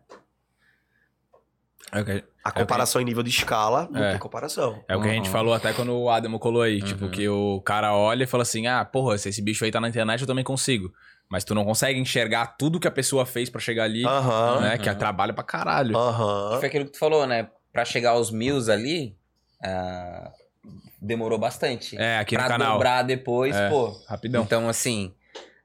[1.92, 4.10] É que, A comparação em nível de escala, não É.
[4.12, 4.84] tem comparação.
[4.88, 5.32] é o que a gente Uhum.
[5.32, 6.80] falou até quando o Adamo colou aí.
[6.82, 7.10] Tipo, Uhum.
[7.10, 9.88] que o cara olha e fala assim: ah, porra, se esse bicho aí tá na
[9.88, 10.92] internet, eu também consigo.
[11.28, 14.60] Mas tu não consegue enxergar tudo que a pessoa fez pra chegar ali, Aham.
[14.60, 14.78] né?
[14.78, 14.98] Que é Uhum.
[14.98, 15.96] trabalho pra caralho.
[15.96, 16.58] Aham.
[16.60, 17.50] Foi aquilo que tu falou, né?
[17.72, 19.16] Pra chegar aos mil ali,
[19.66, 20.30] ah,
[21.00, 21.96] demorou bastante.
[21.98, 22.72] É, aqui pra no canal.
[22.74, 23.68] dobrar depois, É.
[23.68, 23.92] pô.
[24.08, 24.42] Rapidão.
[24.42, 25.12] Então, assim.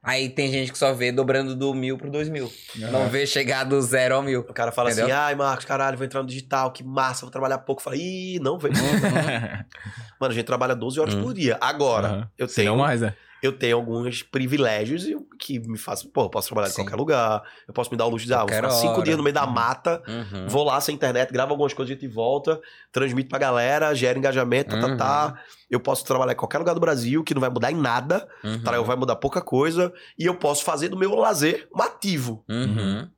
[0.04, 2.50] Aí tem gente que só vê dobrando do mil pro dois mil.
[2.76, 2.90] Aham.
[2.90, 4.40] Não vê chegar do zero ao mil.
[4.40, 5.04] O cara fala Entendeu?
[5.06, 7.80] assim, ai, Marcos, caralho, vou entrar no digital, que massa, vou trabalhar pouco.
[7.80, 8.74] Fala, ih, não, velho.
[10.20, 11.22] Mano, a gente trabalha 12 horas Hum.
[11.22, 11.56] por dia.
[11.60, 12.30] Agora, Aham.
[12.36, 13.14] eu Se tenho não mais, né?
[13.42, 16.82] Eu tenho alguns privilégios e- que me fazem, pô, eu posso trabalhar em Sim.
[16.82, 19.02] qualquer lugar, eu posso me dar o luxo de, ah, vou ficar cinco hora.
[19.02, 19.50] dias no meio da Uhum.
[19.50, 20.46] mata, Uhum.
[20.48, 22.60] vou lá sem internet, gravo algumas coisas, a gente volta,
[22.92, 25.42] transmito pra galera, gera engajamento, tá, tá, tá.
[25.68, 28.62] Eu posso trabalhar em qualquer lugar do Brasil, que não vai mudar em nada, Uhum.
[28.62, 28.80] tá?
[28.80, 32.44] vai mudar pouca coisa, e eu posso fazer do meu lazer um ativo.
[32.48, 33.08] Uhum.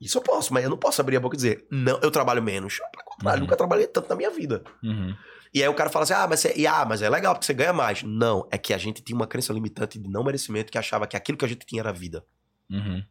[0.00, 2.42] Isso eu posso, mas eu não posso abrir a boca e dizer, não, eu trabalho
[2.42, 2.78] menos.
[2.78, 3.44] Pelo contrário, Uhum.
[3.46, 4.62] nunca trabalhei tanto na minha vida.
[4.82, 5.14] Uhum.
[5.54, 7.54] E aí o cara fala assim: ah, mas, e, ah, mas é legal porque você
[7.54, 8.02] ganha mais.
[8.02, 11.16] Não, é que a gente tinha uma crença limitante de não merecimento que achava que
[11.16, 12.24] aquilo que a gente tinha era vida.
[12.70, 13.04] Uhum.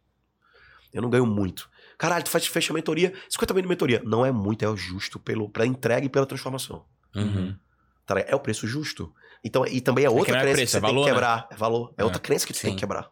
[0.92, 1.70] Eu não ganho muito.
[1.96, 4.02] Caralho, tu faz, fecha mentoria, 50 mil de mentoria.
[4.04, 6.84] Não é muito, é o justo pelo, pela entrega e pela transformação.
[7.14, 7.56] Uhum.
[8.04, 8.18] Tá?
[8.20, 9.14] É o preço justo.
[9.44, 11.10] Então, e também é que outra é crença preço, que é você tem valor, que
[11.10, 11.14] né?
[11.14, 11.48] quebrar.
[11.50, 11.94] É valor.
[11.96, 12.04] É, É.
[12.04, 12.76] outra crença que tu tem Sim.
[12.76, 13.10] que quebrar.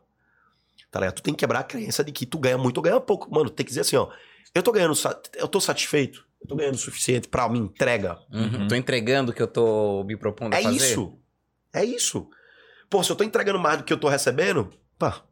[0.90, 1.14] Tá ligado?
[1.14, 3.32] Tu tem que quebrar a crença de que tu ganha muito ou ganha pouco.
[3.32, 4.10] Mano, tem que dizer assim, ó.
[4.52, 4.94] Eu tô ganhando,
[5.34, 6.26] eu tô satisfeito.
[6.40, 8.18] Eu tô ganhando o suficiente pra minha entrega.
[8.32, 8.60] Uhum.
[8.62, 8.68] Uhum.
[8.68, 10.76] Tô entregando o que eu tô me propondo a É fazer.
[10.76, 11.18] isso.
[11.72, 12.28] É isso.
[12.88, 15.22] Pô, se eu tô entregando mais do que eu tô recebendo, pá,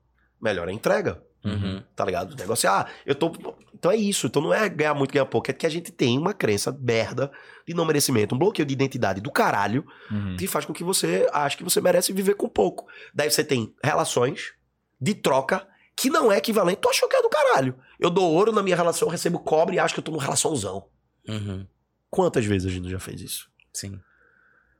[0.40, 1.22] melhor é a entrega.
[1.44, 1.82] Uhum.
[1.94, 2.32] Tá ligado?
[2.32, 3.32] O negócio é, ah, eu tô.
[3.72, 4.26] Então é isso.
[4.26, 5.50] Então não é ganhar muito, ganhar pouco.
[5.50, 7.30] É que a gente tem uma crença merda
[7.66, 10.36] de não merecimento, um bloqueio de identidade do caralho Uhum.
[10.36, 12.86] que faz com que você ache que você merece viver com pouco.
[13.14, 14.52] Daí você tem relações
[15.00, 15.66] de troca
[15.96, 16.80] que não é equivalente.
[16.80, 17.74] Tu achou que é do caralho.
[17.98, 20.22] Eu dou ouro na minha relação, eu recebo cobre e acho que eu tô numa
[20.22, 20.86] relaçãozão.
[21.28, 21.66] Uhum.
[22.10, 23.48] Quantas vezes a gente já fez isso?
[23.72, 24.00] Sim.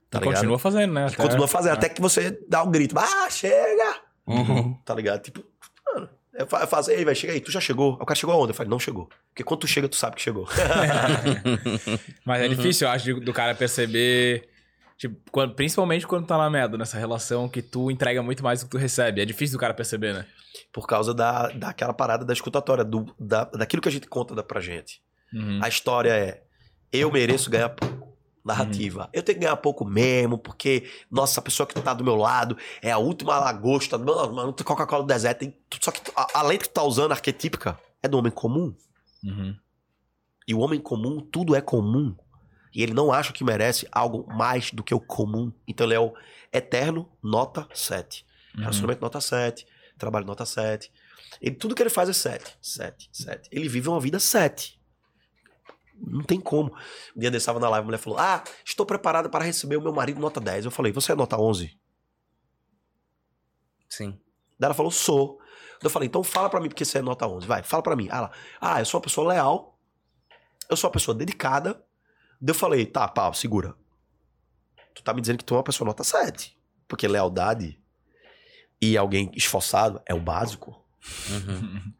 [0.09, 0.35] Tá E ligado?
[0.35, 1.07] continua fazendo, né?
[1.11, 2.97] E continua fazendo, até que você dá um grito.
[2.97, 3.95] Ah, chega!
[4.25, 4.73] Uhum.
[4.83, 5.21] Tá ligado?
[5.21, 5.43] Tipo,
[5.93, 7.93] mano, eu fa- eu faço, ei, vai, chega aí, tu já chegou?
[7.93, 8.51] O cara chegou aonde?
[8.51, 9.07] Eu falei, não chegou.
[9.29, 10.47] Porque quando tu chega, tu sabe que chegou.
[12.25, 12.55] Mas é Uhum.
[12.55, 14.47] difícil, eu acho, do cara perceber
[14.97, 18.65] Tipo, quando- principalmente quando tá na merda, nessa relação que tu entrega muito mais do
[18.65, 19.21] que tu recebe.
[19.21, 20.25] É difícil do cara perceber, né?
[20.73, 24.43] Por causa da, daquela parada da escutatória, do, da, daquilo que a gente conta da,
[24.43, 25.01] pra gente.
[25.33, 25.59] Uhum.
[25.63, 26.43] A história é:
[26.91, 28.09] eu mereço ganhar pouco.
[28.43, 29.09] Narrativa.
[29.13, 32.57] Eu tenho que ganhar pouco mesmo, porque, nossa, a pessoa que tá do meu lado
[32.81, 35.39] é a última lagosta, mano, mano, Coca-Cola do deserto.
[35.39, 38.73] Tem, só que a, a lei que tu tá usando, arquetípica, é do homem comum.
[39.23, 39.55] Uhum.
[40.47, 42.15] E o homem comum, tudo é comum.
[42.73, 45.51] E ele não acha que merece algo mais do que o comum.
[45.67, 46.13] Então ele é o
[46.51, 48.25] eterno nota 7.
[48.55, 48.61] Uhum.
[48.61, 50.91] Relacionamento nota 7, trabalho nota 7.
[51.41, 53.49] Ele, tudo que ele faz é 7, 7, 7.
[53.51, 54.78] Ele vive uma vida 7.
[56.01, 56.73] Não tem como.
[57.15, 59.81] Um dia desse estava na live, a mulher falou: Ah, estou preparada para receber o
[59.81, 60.65] meu marido nota 10.
[60.65, 61.77] Eu falei: Você é nota 11?
[63.87, 64.19] Sim.
[64.57, 65.39] Daí ela falou: Sou.
[65.81, 67.47] Eu falei: Então fala pra mim porque você é nota 11.
[67.47, 68.07] Vai, fala pra mim.
[68.09, 69.77] Ela: Ah, eu sou uma pessoa leal.
[70.69, 71.83] Eu sou uma pessoa dedicada.
[72.39, 73.75] Daí eu falei: Tá, pau, segura.
[74.93, 76.57] Tu tá me dizendo que tu é uma pessoa nota 7.
[76.87, 77.79] Porque lealdade
[78.81, 80.83] e alguém esforçado é o básico.
[81.29, 81.93] Uhum.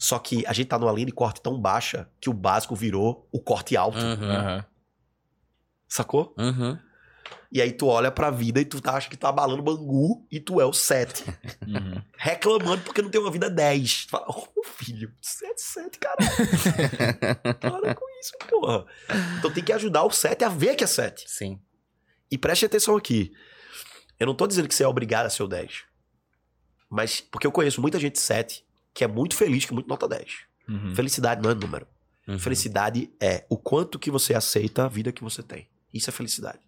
[0.00, 3.28] Só que a gente tá numa linha de corte tão baixa que o básico virou
[3.30, 3.98] o corte alto.
[3.98, 4.64] Uhum.
[5.86, 6.34] Sacou?
[6.38, 6.78] Uhum.
[7.52, 10.40] E aí tu olha pra vida e tu tá, acha que tá abalando Bangu e
[10.40, 11.24] tu é o 7.
[11.70, 12.02] Uhum.
[12.16, 14.06] reclamando porque não tem uma vida 10.
[14.06, 17.54] Tu fala, oh, meu filho, 7, 7, caralho.
[17.60, 18.86] Para com isso, porra.
[19.38, 21.30] Então tem que ajudar o 7 a ver que é 7.
[21.30, 21.60] Sim.
[22.30, 23.32] E preste atenção aqui.
[24.18, 25.84] Eu não tô dizendo que você é obrigado a ser o 10.
[26.88, 28.64] Mas, porque eu conheço muita gente 7
[28.94, 30.26] que é muito feliz, que é muito nota 10.
[30.68, 30.94] Uhum.
[30.94, 31.86] Felicidade não é número.
[32.28, 32.38] Uhum.
[32.38, 35.68] Felicidade é o quanto que você aceita a vida que você tem.
[35.92, 36.58] Isso é felicidade.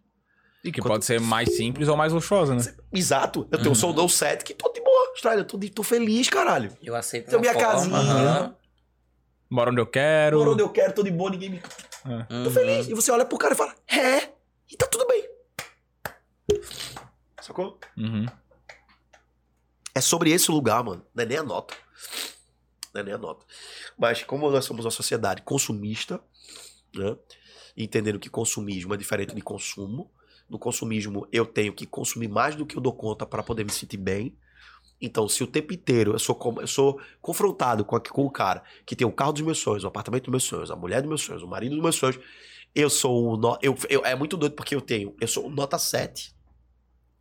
[0.65, 2.63] E que Quando- pode ser mais simples ou mais luxuosa, né?
[2.93, 3.47] Exato.
[3.51, 5.41] Eu tenho um soldão 7 que tô de boa, Austrália.
[5.41, 6.77] Eu tô, de- tô feliz, caralho.
[6.83, 7.97] Eu aceito Tenho minha forma, casinha.
[7.97, 8.57] aham.
[9.51, 10.39] Moro onde eu quero.
[10.39, 12.51] Por onde eu quero, tô de boa, ninguém me Tô Uhum.
[12.51, 12.89] feliz.
[12.89, 14.31] E você olha pro cara e fala, é,
[14.71, 15.29] e tá tudo bem.
[17.41, 17.79] Sacou?
[17.97, 18.27] Uhum.
[19.95, 21.05] É sobre esse lugar, mano.
[21.15, 21.75] Não é nem a nota.
[22.95, 23.45] Não é nem a nota.
[23.99, 26.21] Mas como nós somos uma sociedade consumista,
[26.95, 27.17] né?
[27.77, 30.11] Entendendo que consumismo é diferente de consumo.
[30.49, 33.73] No consumismo, eu tenho que consumir mais do que eu dou conta para poder me
[33.73, 34.37] sentir bem.
[35.01, 38.95] Então, se o tempo inteiro eu sou, eu sou confrontado com, com o cara que
[38.95, 41.23] tem o carro dos meus sonhos, o apartamento dos meus sonhos, a mulher dos meus
[41.23, 42.19] sonhos, o marido dos meus sonhos,
[42.75, 43.41] eu sou um.
[43.63, 45.17] Eu, eu- é muito doido porque eu tenho.
[45.21, 46.35] Eu sou nota 7.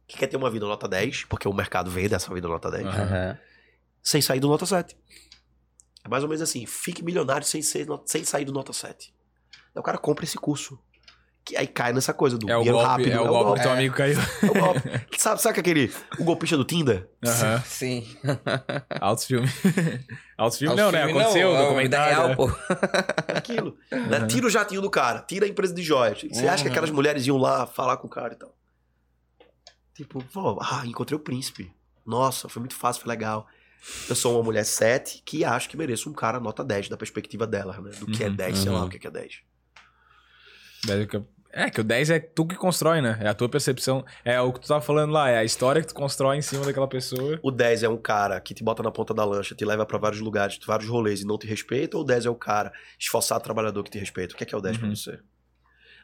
[0.06, 2.86] Que quer ter uma vida nota 10, porque o mercado veio dessa vida nota 10
[2.86, 3.40] Aham.
[4.04, 4.98] Sem sair do nota 7.
[6.04, 9.14] É mais ou menos assim, fique milionário sem, ser, sem sair do nota 7.
[9.76, 10.80] Aí o cara compra esse curso.
[11.44, 13.12] Que aí cai nessa coisa do É o dinheiro golpe, rápido.
[13.14, 13.74] é o golpe que teu É.
[13.74, 14.20] amigo caiu.
[14.20, 14.82] é o golpe.
[15.18, 17.10] sabe, sabe aquele o golpista do Tinder?
[17.26, 17.62] Aham.
[17.66, 18.08] Sim.
[19.02, 19.52] Altos filmes.
[20.38, 21.00] Altos filmes não, né?
[21.06, 22.16] filmes Aconteceu, não, é o documentário.
[22.16, 22.36] real, né?
[22.36, 22.48] pô.
[23.28, 23.76] É aquilo.
[23.92, 24.28] né?
[24.28, 26.22] Tira o jatinho do cara, tira a empresa de joias.
[26.22, 26.74] Você acha que Uhum.
[26.74, 28.56] aquelas mulheres iam lá falar com o cara e tal?
[29.96, 31.72] Tipo, pô, ah, encontrei o príncipe.
[32.06, 33.48] Nossa, foi muito fácil, foi legal.
[34.10, 37.48] Eu sou uma mulher 7 que acho que mereço um cara nota 10 da perspectiva
[37.48, 37.92] dela, né?
[38.00, 38.86] Do que é Uhum, 10, sei lá uhum.
[38.86, 39.40] o que é 10.
[40.86, 41.22] Deve que-
[41.54, 43.18] É, que o 10 é tu que constrói, né?
[43.20, 44.06] É a tua percepção.
[44.24, 46.64] É o que tu tava falando lá, é a história que tu constrói em cima
[46.64, 47.38] daquela pessoa.
[47.44, 49.98] O 10 é um cara que te bota na ponta da lancha, te leva pra
[49.98, 53.44] vários lugares, vários rolês e não te respeita, ou o 10 é o cara esforçado
[53.44, 54.34] trabalhador que te respeita?
[54.34, 54.96] O que é que é o 10 pra Uhum.
[54.96, 55.20] você?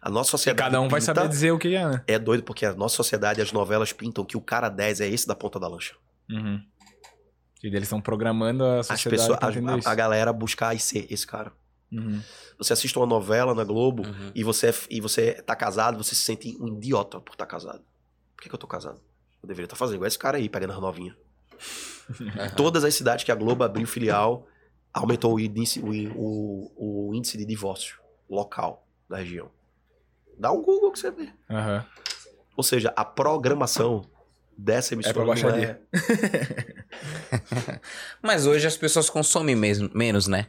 [0.01, 0.69] A nossa E sociedade.
[0.69, 2.03] cada um vai saber dizer o que é, né?
[2.07, 5.25] É doido porque a nossa sociedade, as novelas pintam que o cara 10 é esse
[5.25, 5.95] da ponta da lancha.
[6.29, 6.61] Uhum.
[7.63, 9.89] E eles estão programando a As sociedade pessoas, pra a, a- isso.
[9.89, 11.51] a galera buscar e ser esse cara.
[11.91, 12.21] Uhum.
[12.57, 14.31] Você assiste uma novela na Globo Uhum.
[14.35, 17.81] e, você, é e você tá casado, você se sente um idiota por estar casado.
[18.35, 18.99] Por que, que eu tô casado?
[19.41, 21.15] Eu deveria estar fazendo igual esse cara aí, pegando as novinhas.
[22.21, 22.49] Aham.
[22.55, 24.47] Todas as cidades que a Globo abriu filial,
[24.93, 27.97] aumentou o índice, o, o- o índice de divórcio
[28.29, 29.49] local da região.
[30.37, 31.29] Dá um Google que você vê.
[32.55, 34.03] Ou seja, a programação
[34.57, 35.81] dessa É emissora pra não baixaria.
[38.21, 40.47] Mas hoje as pessoas consomem mesmo, menos, né?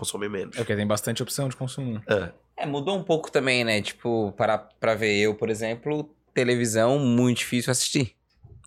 [0.00, 0.56] consome menos.
[0.56, 2.02] É porque tem bastante opção de consumo.
[2.08, 2.32] É.
[2.56, 3.82] É, mudou um pouco também, né?
[3.82, 8.16] Tipo, para pra ver eu, por exemplo, televisão muito difícil assistir.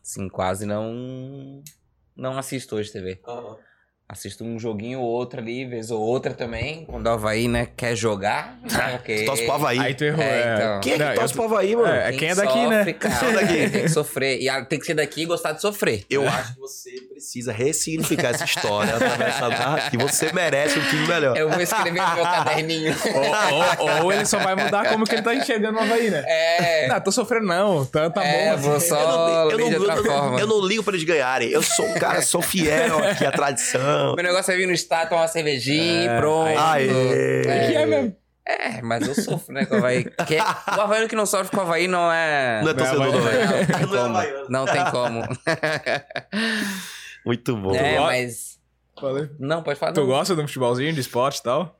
[0.01, 1.63] Assim, quase não
[2.15, 3.19] não assisto hoje TV.
[4.07, 6.85] Assisto um joguinho ou outro ali, vez ou outra também.
[6.85, 8.59] Quando o Havaí, né, quer jogar.
[8.69, 9.19] né, ok.
[9.21, 9.79] Tu torce pro Havaí.
[9.79, 10.21] Aí tu errou.
[10.23, 10.79] É, É, então.
[10.81, 11.87] Quem é que Não, torce eu- pro Havaí, mano?
[11.95, 12.93] É, quem é daqui, sofre, né?
[12.93, 13.69] Cara, Só daqui.
[13.69, 14.39] Tem que sofrer.
[14.41, 16.05] E tem que ser daqui e gostar de sofrer.
[16.09, 20.03] Eu acho que você precisa ressignificar essa história através dessa narrativa.
[20.07, 21.35] Você merece um time melhor.
[21.37, 22.93] Eu vou escrever no meu caderninho.
[23.79, 26.23] ou, ou- ou ele só vai mudar como que ele tá enxergando o Havaí, né?
[26.27, 26.87] É.
[26.87, 27.85] Não, tô sofrendo não.
[27.85, 28.61] Tá, tá É, bom.
[28.61, 28.89] vou assim.
[28.89, 31.49] só eu, ler de não, eu, não, eu não ligo pra eles ganharem.
[31.49, 34.02] Eu sou um cara, sou fiel aqui à tradição.
[34.15, 36.59] Meu negócio é vir no estado, tomar uma cervejinha É, e pronto.
[36.59, 37.41] Aê!
[37.41, 38.15] O que é mesmo?
[38.45, 40.03] É, mas eu sofro, né, com o Havaí.
[40.27, 42.61] Que- o Havaí que não sofre com o Havaí não é...
[42.61, 43.37] Não é torcedor do Havaí.
[44.49, 45.19] Não tem Não é como.
[45.21, 46.03] Não tem como.
[47.25, 47.73] Muito bom.
[47.73, 48.59] É, mas...
[48.99, 49.29] Falei.
[49.39, 49.93] Não, pode falar.
[49.93, 50.07] Tu não.
[50.07, 51.79] gosta de um futebolzinho, de esporte e tal?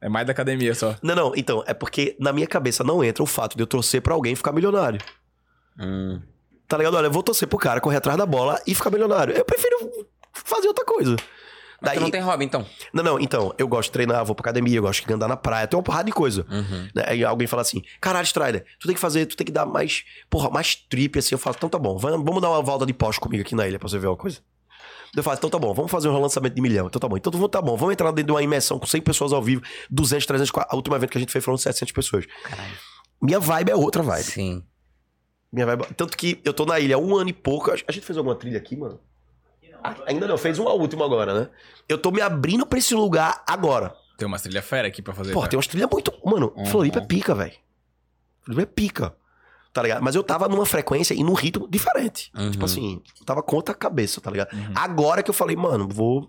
[0.00, 0.94] É mais da academia só.
[1.02, 4.00] Não, não, então, é porque na minha cabeça não entra o fato de eu torcer
[4.00, 5.00] pra alguém ficar milionário.
[5.78, 6.20] Hum.
[6.66, 6.94] Tá ligado?
[6.96, 9.34] Olha, eu vou torcer pro cara correr atrás da bola e ficar milionário.
[9.36, 9.76] Eu prefiro
[10.44, 11.16] fazer outra coisa.
[11.82, 12.66] Daí, tu não tem hobby, então?
[12.92, 15.36] não, não, então, eu gosto de treinar, vou pra academia, eu gosto de andar na
[15.36, 16.46] praia, tem uma porrada de coisa.
[16.50, 16.88] Uhum.
[16.94, 17.04] Né?
[17.06, 20.04] Aí alguém fala assim, caralho, Strider, tu tem que fazer, tu tem que dar mais,
[20.28, 21.34] porra, mais trip, assim.
[21.34, 23.78] Eu falo, então tá bom, vamos dar uma volta de pós comigo aqui na ilha
[23.78, 24.40] pra você ver uma coisa.
[25.16, 26.86] Eu falo, então tá bom, vamos fazer um lançamento de milhão.
[26.86, 29.32] Então tá bom, então tá bom, vamos entrar dentro de uma imersão com 100 pessoas
[29.32, 30.72] ao vivo, 200, 300, 400.
[30.72, 32.26] A última evento que a gente fez foram 700 pessoas.
[32.44, 32.74] Caralho.
[33.22, 34.24] Minha vibe é outra vibe.
[34.24, 34.62] Sim.
[35.52, 35.86] Minha vibe...
[35.96, 37.70] Tanto que eu tô na ilha há um ano e pouco.
[37.70, 39.00] A gente fez alguma trilha aqui, mano?
[40.06, 41.48] Ainda não, fez uma última agora, né?
[41.88, 43.94] Eu tô me abrindo pra esse lugar agora.
[44.16, 45.32] Tem umas trilhas fera aqui pra fazer.
[45.32, 45.48] Pô, tá?
[45.48, 46.12] tem umas trilhas muito.
[46.24, 46.66] Mano, Uhum.
[46.66, 47.54] Floripa é pica, velho.
[48.42, 49.14] Floripa é pica.
[49.72, 50.02] Tá ligado?
[50.02, 52.30] Mas eu tava numa frequência e num ritmo diferente.
[52.36, 52.50] Uhum.
[52.50, 54.52] Tipo assim, eu tava contra a cabeça, tá ligado?
[54.52, 54.72] Uhum.
[54.74, 56.28] Agora que eu falei, mano, vou.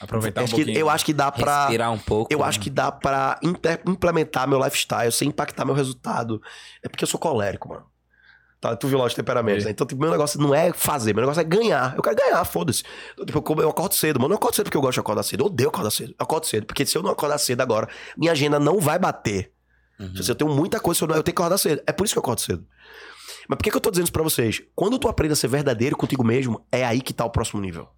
[0.00, 0.78] Aproveitar um acho que- pouquinho.
[0.80, 1.60] eu acho que dá pra.
[1.64, 2.32] Respirar um pouco.
[2.32, 3.38] Eu acho que dá pra
[3.86, 6.40] implementar meu lifestyle sem impactar meu resultado.
[6.82, 7.84] É porque eu sou colérico, mano.
[8.60, 9.66] Tá, tu viu lá os temperamentos, É.
[9.66, 9.70] né?
[9.70, 11.94] Então, tipo, meu negócio não é fazer, meu negócio é ganhar.
[11.96, 12.82] Eu quero ganhar, foda-se.
[13.14, 14.26] Então, tipo, eu, acordo cedo, mano.
[14.26, 15.40] Eu não acordo cedo porque eu gosto de acordar cedo.
[15.42, 16.10] Eu odeio acordar cedo.
[16.10, 16.66] Eu acordo cedo.
[16.66, 19.50] Porque se eu não acordar cedo agora, minha agenda não vai bater.
[19.98, 20.14] Uhum.
[20.22, 21.82] Se eu tenho muita coisa, se eu, não, eu tenho que acordar cedo.
[21.86, 22.66] É por isso que eu acordo cedo.
[23.48, 24.62] Mas por que, que eu tô dizendo isso pra vocês?
[24.74, 27.88] Quando tu aprende a ser verdadeiro contigo mesmo, é aí que tá o próximo nível.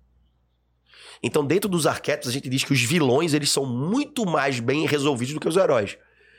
[1.22, 4.86] Então, dentro dos arquétipos, a gente diz que os vilões, eles são muito mais bem
[4.86, 5.98] resolvidos do que os heróis.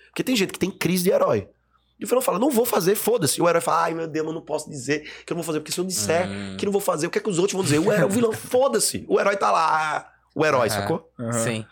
[0.09, 1.47] Porque tem gente que tem crise de herói.
[1.99, 3.39] E o vilão fala, não vou fazer, foda-se.
[3.39, 5.47] E o herói fala, ai meu Deus, eu não posso dizer que eu não vou
[5.47, 5.59] fazer.
[5.59, 6.57] Porque se eu disser Hum.
[6.57, 7.79] que não vou fazer, o que é que os outros vão dizer?
[7.79, 9.05] O, herói, o vilão, foda-se.
[9.07, 10.09] O herói tá lá.
[10.35, 10.81] O herói, Aham.
[10.81, 11.11] sacou?
[11.19, 11.31] Aham.
[11.33, 11.65] Sim.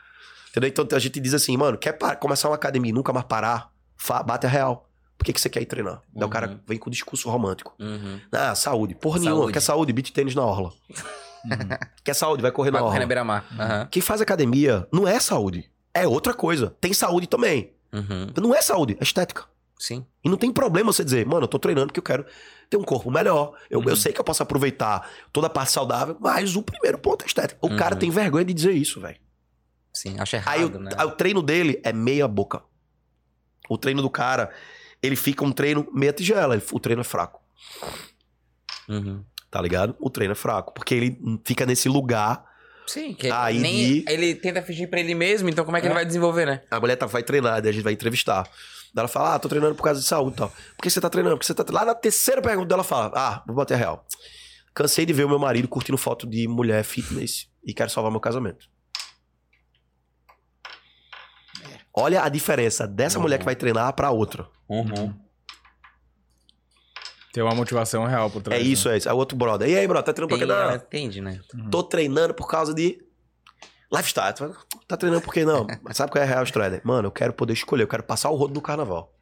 [0.52, 0.70] Entendeu?
[0.70, 3.72] Então a gente diz assim, mano, quer pa- começar uma academia e nunca mais parar?
[3.98, 4.88] Fa- bate a real.
[5.18, 6.02] Por que, que você quer ir treinar?
[6.14, 6.30] Daí o Uhum.
[6.30, 7.74] cara vem com o discurso romântico.
[7.80, 8.20] Uhum.
[8.32, 8.96] Ah, saúde.
[8.96, 9.38] Porra nenhuma.
[9.42, 9.54] Saúde.
[9.54, 9.94] Quer saúde?
[9.94, 10.72] Beat tênis na orla.
[11.46, 11.78] Uhum.
[12.04, 12.42] Quer saúde?
[12.42, 13.08] Vai correr Vai na correr na orla.
[13.08, 13.88] beira-mar.
[13.92, 15.70] Quem faz academia não é saúde.
[15.94, 16.76] É outra coisa.
[16.82, 17.74] Tem saúde também.
[17.94, 18.28] Uhum.
[18.42, 19.44] Não é saúde, é estética.
[19.84, 20.06] Sim.
[20.24, 22.24] E não tem problema você dizer, mano, eu tô treinando porque eu quero
[22.70, 23.54] ter um corpo melhor.
[23.68, 23.90] Eu, Uhum.
[23.90, 27.26] eu sei que eu posso aproveitar toda a parte saudável, mas o primeiro ponto é
[27.26, 27.58] estética.
[27.66, 28.00] O cara Uhum.
[28.00, 29.18] tem vergonha de dizer isso, velho.
[29.92, 30.20] Sim.
[30.20, 30.92] Acho errado, Aí o, né?
[30.96, 32.62] aí o treino dele é meia boca.
[33.68, 34.52] O treino do cara,
[35.02, 36.62] ele fica um treino meia tigela.
[36.72, 37.42] O treino é fraco,
[38.88, 39.24] Uhum.
[39.50, 39.96] tá ligado?
[40.00, 42.46] O treino é fraco, porque ele fica nesse lugar.
[42.88, 45.88] Sim, que Aí nem de- ele tenta fingir pra ele mesmo, então como é que
[45.88, 46.62] ele vai desenvolver, né?
[46.70, 48.48] A mulher tá, vai treinar, daí a gente vai entrevistar.
[48.96, 50.50] Ela fala, ah, tô treinando por causa de saúde e tal.
[50.50, 51.38] Por que você tá treinando?
[51.38, 51.64] Porque você tá...
[51.72, 54.06] Lá na terceira pergunta dela fala, ah, vou bater a real.
[54.74, 58.20] Cansei de ver o meu marido curtindo foto de mulher fitness e quero salvar meu
[58.20, 58.68] casamento.
[61.94, 63.24] Olha a diferença dessa Uhum.
[63.24, 64.48] mulher que vai treinar pra outra.
[64.70, 65.14] Uhum.
[67.34, 68.64] Tem uma motivação real por É trás.
[68.64, 68.68] né?
[68.70, 69.08] isso, é isso.
[69.10, 69.70] É o outro brother.
[69.70, 70.68] E aí, brother, tá treinando Tem, por quê?
[70.70, 71.40] Não, entende, né?
[71.70, 73.02] tô treinando por causa de
[73.92, 74.34] lifestyle.
[74.34, 75.44] Tu Tá treinando por quê?
[75.46, 75.68] Não.
[75.84, 76.82] Mas sabe qual é a real Strider?
[76.84, 77.84] Mano, eu quero poder escolher.
[77.84, 79.14] Eu quero passar o rodo no carnaval.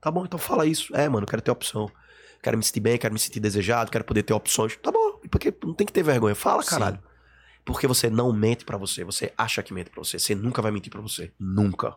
[0.00, 0.94] Tá bom, então fala isso.
[0.96, 1.90] É, mano, eu quero ter opção.
[2.42, 4.76] Quero me sentir bem, quero me sentir desejado, quero poder ter opções.
[4.76, 5.20] Tá bom.
[5.30, 6.34] Porque não tem que ter vergonha.
[6.34, 6.70] Fala, Sim.
[6.70, 7.02] caralho.
[7.64, 9.02] Porque você não mente pra você.
[9.04, 10.18] Você acha que mente pra você.
[10.18, 11.32] Você nunca vai mentir pra você.
[11.38, 11.96] Nunca.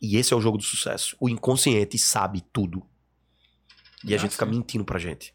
[0.00, 1.16] E esse é o jogo do sucesso.
[1.20, 2.86] O inconsciente sabe tudo.
[4.04, 4.52] E a Ah, gente fica sim.
[4.52, 5.34] mentindo pra gente.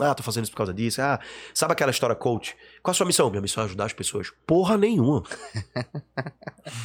[0.00, 1.02] Ah, tô fazendo isso por causa disso.
[1.02, 1.20] Ah,
[1.54, 2.56] sabe aquela história coach?
[2.82, 3.28] Qual a sua missão?
[3.30, 4.32] Minha missão é ajudar as pessoas.
[4.46, 5.22] Porra nenhuma.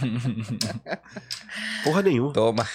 [1.83, 2.33] Porra nenhuma.
[2.33, 2.67] Toma.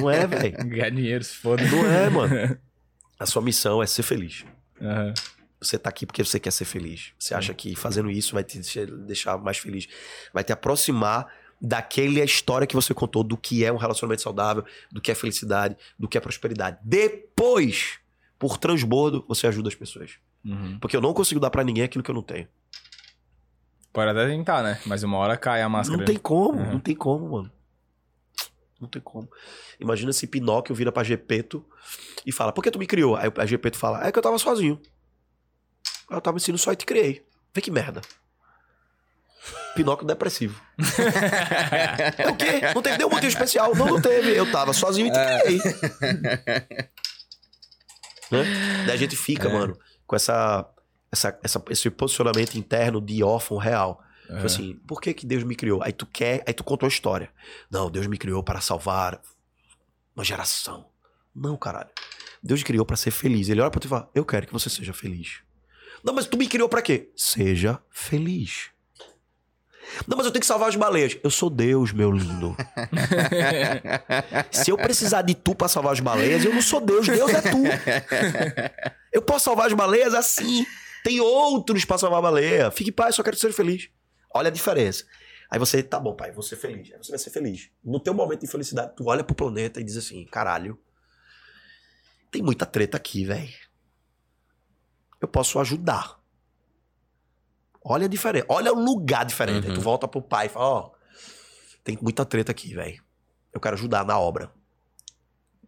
[0.00, 0.56] Não é, velho.
[0.68, 1.62] Ganhar dinheiro, se foda.
[1.64, 2.58] Não é, mano.
[3.18, 4.44] A sua missão é ser feliz.
[4.80, 5.14] Aham.
[5.60, 7.12] Você tá aqui porque você quer ser feliz.
[7.18, 9.86] Você acha que fazendo isso vai te deixar- deixar mais feliz.
[10.32, 11.26] Vai te aproximar
[11.60, 15.76] daquela história que você contou do que é um relacionamento saudável, do que é felicidade,
[15.98, 16.78] do que é prosperidade.
[16.82, 17.98] Depois,
[18.46, 20.18] por transbordo, você ajuda as pessoas.
[20.44, 20.78] Uhum.
[20.78, 22.46] Porque eu não consigo dar pra ninguém aquilo que eu não tenho.
[23.90, 24.78] Pode até tentar, né?
[24.84, 25.96] Mas uma hora cai a máscara.
[25.96, 26.72] Não tem como, Uhum.
[26.72, 27.50] não tem como, mano.
[28.78, 29.26] Não tem como.
[29.80, 31.64] Imagina se Pinóquio vira pra Gepeto
[32.26, 33.16] e fala: Por que tu me criou?
[33.16, 34.78] Aí a Gepeto fala: É que eu tava sozinho.
[36.10, 37.24] Eu tava ensinando só e te criei.
[37.54, 38.02] Vê que merda.
[39.74, 40.60] Pinóquio depressivo.
[42.18, 42.60] é o quê?
[42.74, 43.74] Não teve nenhum motivo especial.
[43.74, 44.36] Não, não teve.
[44.36, 45.60] Eu tava sozinho e te criei.
[48.34, 48.84] né?
[48.86, 49.52] Daí a gente fica, É.
[49.52, 50.68] mano, com essa,
[51.10, 54.02] essa, essa- esse posicionamento interno de órfão real.
[54.22, 54.46] Tipo Aham.
[54.46, 55.82] assim, por que que Deus me criou?
[55.82, 57.30] Aí tu quer, aí tu conta uma história.
[57.70, 59.20] Não, Deus me criou para salvar
[60.16, 60.86] uma geração.
[61.34, 61.90] Não, caralho.
[62.42, 63.48] Deus te criou para ser feliz.
[63.48, 65.40] Ele olha pra tu e fala, eu quero que você seja feliz.
[66.02, 67.10] Não, mas tu me criou para quê?
[67.16, 68.70] Seja feliz.
[70.06, 71.16] Não, mas eu tenho que salvar as baleias.
[71.22, 72.56] Eu sou Deus, meu lindo.
[74.50, 77.40] Se eu precisar de tu pra salvar as baleias, eu não sou Deus, Deus é
[77.40, 77.62] tu.
[79.12, 80.66] Eu posso salvar as baleias assim.
[81.04, 82.70] Tem outros pra salvar a baleia.
[82.70, 83.88] Fique em paz, só quero que seja feliz.
[84.34, 85.04] Olha a diferença.
[85.50, 86.90] Aí você, tá bom, pai, vou ser feliz.
[86.92, 87.70] Aí você vai ser feliz.
[87.84, 90.78] No teu momento de felicidade, tu olha pro planeta e diz assim: caralho,
[92.30, 93.52] tem muita treta aqui, velho.
[95.20, 96.18] Eu posso ajudar.
[97.84, 98.46] Olha a diferença.
[98.48, 99.66] Olha o lugar diferente.
[99.66, 99.82] Aí tu Uhum.
[99.84, 100.90] volta pro pai e fala: ó,
[101.84, 103.02] tem muita treta aqui, velho.
[103.52, 104.50] Eu quero ajudar na obra.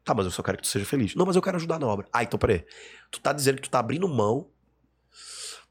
[0.02, 1.14] Tá, mas eu só quero que tu seja feliz.
[1.14, 2.08] Não, mas eu quero ajudar na obra.
[2.12, 2.64] Ah, então peraí.
[3.10, 4.48] Tu tá dizendo que tu tá abrindo mão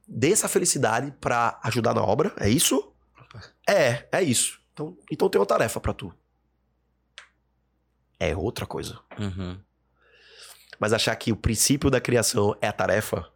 [0.07, 2.33] dessa felicidade pra ajudar na obra?
[2.38, 2.93] É isso?
[3.67, 4.61] É, é isso.
[4.74, 6.14] Então, então tem uma tarefa pra tu.
[8.19, 8.99] É outra coisa.
[9.17, 9.59] Uhum.
[10.80, 13.30] Mas achar que o princípio da criação é a tarefa,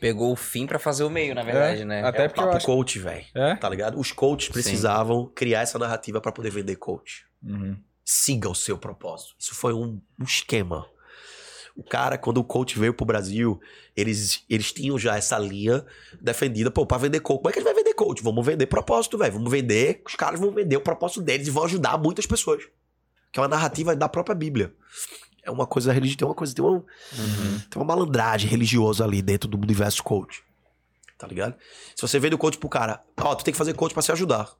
[0.00, 2.02] Pegou o fim pra fazer o meio, na verdade, É, né?
[2.04, 3.24] até é o porque papo acho- coach, velho.
[3.34, 3.56] É?
[3.56, 3.98] Tá ligado?
[3.98, 7.24] Os coaches precisavam criar essa narrativa pra poder vender coach.
[7.42, 7.76] Uhum.
[8.04, 9.34] Siga o seu propósito.
[9.38, 10.86] Isso foi um, um esquema.
[11.76, 13.60] O cara, quando o coach veio pro Brasil,
[13.94, 15.84] eles, eles tinham já essa linha
[16.20, 17.38] defendida, pô, pra vender coach.
[17.38, 18.22] Como é que a gente vai vender coach?
[18.22, 19.34] Vamos vender propósito, velho.
[19.34, 22.62] Vamos vender, os caras vão vender o propósito deles e vão ajudar muitas pessoas.
[23.30, 24.72] Que é uma narrativa da própria Bíblia.
[25.46, 27.60] É uma coisa religiosa, tem uma coisa, tem uma, Uhum.
[27.70, 30.42] tem uma malandragem religiosa ali dentro do universo coach.
[31.16, 31.54] Tá ligado?
[31.94, 34.12] Se você vende o coach pro cara, ó, tu tem que fazer coach pra se
[34.12, 34.50] ajudar.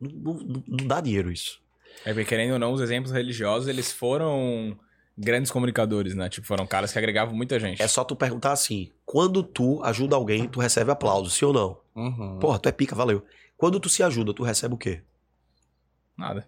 [0.00, 1.60] Não, não- não- não dá dinheiro isso.
[2.04, 4.76] É porque, querendo ou não, os exemplos religiosos, eles foram
[5.16, 6.28] grandes comunicadores, né?
[6.28, 7.80] Tipo, foram caras que agregavam muita gente.
[7.80, 11.80] É só tu perguntar assim: quando tu ajuda alguém, tu recebe aplauso, sim ou não?
[11.94, 12.38] Uhum.
[12.38, 13.24] Porra, tu é pica, valeu.
[13.56, 15.00] Quando tu se ajuda, tu recebe o quê?
[16.18, 16.46] Nada.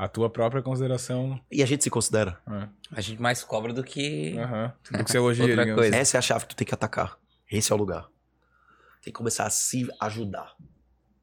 [0.00, 1.38] A tua própria consideração.
[1.52, 2.40] E a gente se considera.
[2.48, 2.68] É.
[2.90, 4.34] A gente mais cobra do que.
[4.38, 4.72] Aham.
[4.90, 5.78] Do que você elogia, Outra digamos.
[5.78, 5.94] coisa.
[5.94, 7.18] Essa é a chave que tu tem que atacar.
[7.52, 8.08] Esse é o lugar.
[9.02, 10.56] Tem que começar a se ajudar.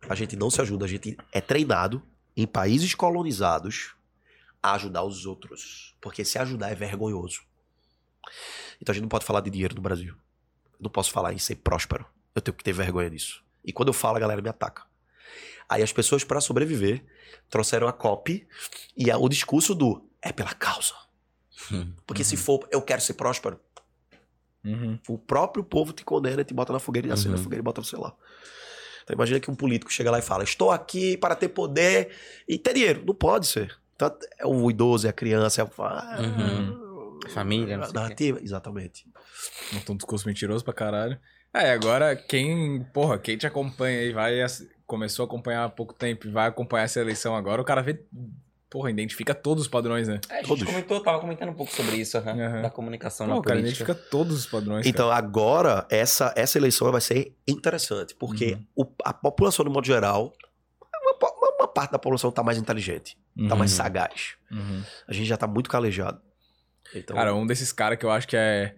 [0.07, 2.03] A gente não se ajuda, a gente é treinado
[2.35, 3.95] em países colonizados
[4.61, 5.95] a ajudar os outros.
[5.99, 7.41] Porque se ajudar é vergonhoso.
[8.79, 10.13] Então a gente não pode falar de dinheiro no Brasil.
[10.73, 12.05] Eu não posso falar em ser próspero.
[12.35, 13.43] Eu tenho que ter vergonha disso.
[13.65, 14.83] E quando eu falo, a galera me ataca.
[15.67, 17.03] Aí as pessoas, para sobreviver,
[17.49, 18.47] trouxeram a copy
[18.95, 20.93] e a- o discurso do é pela causa.
[22.05, 23.59] Porque se for eu quero ser próspero,
[24.65, 24.99] Uhum.
[25.07, 27.35] o próprio povo te condena, te bota na fogueira e acende Uhum.
[27.35, 28.13] a fogueira e bota no celular.
[29.03, 32.11] Então imagina que um político chega lá e fala: Estou aqui para ter poder
[32.47, 33.03] e ter dinheiro.
[33.05, 33.77] Não pode ser.
[33.95, 36.21] Então, é o idoso, é a criança, é a.
[36.21, 37.19] Uhum.
[37.29, 38.39] Família, não narrativa.
[38.41, 39.05] Exatamente.
[39.73, 41.17] Montou um discurso mentiroso pra caralho.
[41.53, 44.41] É, e agora quem, porra, quem te acompanha aí, vai,
[44.87, 48.01] começou a acompanhar há pouco tempo e vai acompanhar essa eleição agora, o cara vê,
[48.69, 50.19] porra, identifica todos os padrões, né?
[50.29, 50.63] É, a gente Todos.
[50.63, 52.61] comentou, tava comentando um pouco sobre isso, aham, Aham.
[52.61, 53.83] da comunicação Pô, na o cara política.
[53.83, 54.85] identifica todos os padrões.
[54.87, 58.85] Então agora, essa, essa eleição vai ser interessante, porque Uhum.
[58.85, 60.33] o- a população, de modo geral,
[61.03, 63.49] uma, uma- uma parte da população tá mais inteligente, cara.
[63.49, 63.77] tá mais Uhum.
[63.77, 64.35] sagaz.
[64.51, 64.83] Uhum.
[65.07, 66.21] A gente já tá muito calejado.
[66.95, 68.73] Então, Cara, um desses caras que eu acho que é.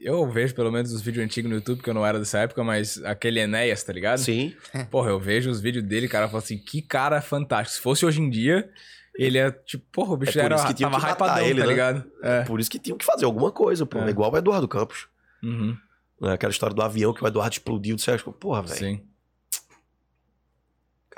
[0.00, 2.62] Eu vejo pelo menos os vídeos antigos no YouTube, que eu não era dessa época,
[2.62, 4.18] mas aquele Enéas, tá ligado?
[4.18, 4.54] sim.
[4.90, 7.76] Porra, eu vejo os vídeos dele, cara, eu falo assim, que cara fantástico.
[7.76, 8.70] Se fosse hoje em dia,
[9.14, 11.44] ele é tipo, porra, o bicho É por era, isso que tava que matar hypadão,
[11.44, 11.72] ele, tá né?
[11.72, 12.10] ligado?
[12.22, 12.44] É.
[12.44, 13.98] Por isso que tinham que fazer alguma coisa, pô.
[13.98, 14.08] É.
[14.08, 15.08] Igual o Eduardo Campos.
[15.42, 15.76] Uhum.
[16.20, 16.32] Né?
[16.32, 17.96] Aquela história do avião que o Eduardo explodiu.
[17.96, 18.76] Disse, porra, velho.
[18.76, 19.02] Sim,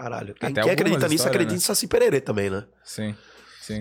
[0.01, 0.35] Caralho.
[0.35, 1.59] Quem, Até quem acredita nisso, acredita né?
[1.59, 2.65] em Saci Pererê também, né?
[2.83, 3.15] sim,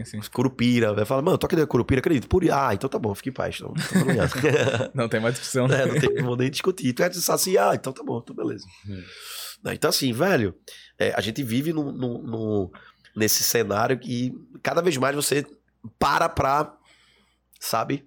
[0.03, 0.19] sim, sim.
[0.32, 0.93] Curupira.
[0.93, 2.27] Vai falar, mano, acreditando em Curupira, acredito.
[2.27, 2.50] Puri...
[2.51, 3.56] Ah, então tá bom, fique em paz.
[3.59, 4.92] Então, tá.
[4.93, 5.68] Não tem mais discussão.
[5.68, 5.82] né?
[5.82, 6.93] É, não tem como nem discutir.
[6.93, 8.66] Tu é de Saci, ah, então tá bom, então beleza.
[8.88, 9.03] Hum.
[9.72, 10.56] Então, assim, velho,
[10.98, 12.72] é, a gente vive no, no- no-
[13.16, 15.45] nesse cenário que cada vez mais você
[15.98, 16.74] para pra,
[17.59, 18.06] sabe?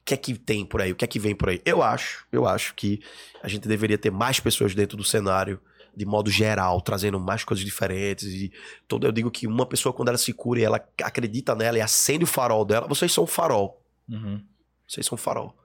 [0.00, 0.92] O que é que tem por aí?
[0.92, 1.62] O que é que vem por aí?
[1.64, 3.00] Eu acho, eu acho que
[3.42, 5.60] a gente deveria ter mais pessoas dentro do cenário,
[5.94, 8.24] de modo geral, trazendo mais coisas diferentes.
[8.24, 8.52] E
[8.88, 11.80] todo, eu digo que uma pessoa, quando ela se cura e ela acredita nela e
[11.80, 13.80] acende o farol dela, vocês são um farol.
[14.08, 14.42] Uhum.
[14.88, 15.56] Vocês são um farol.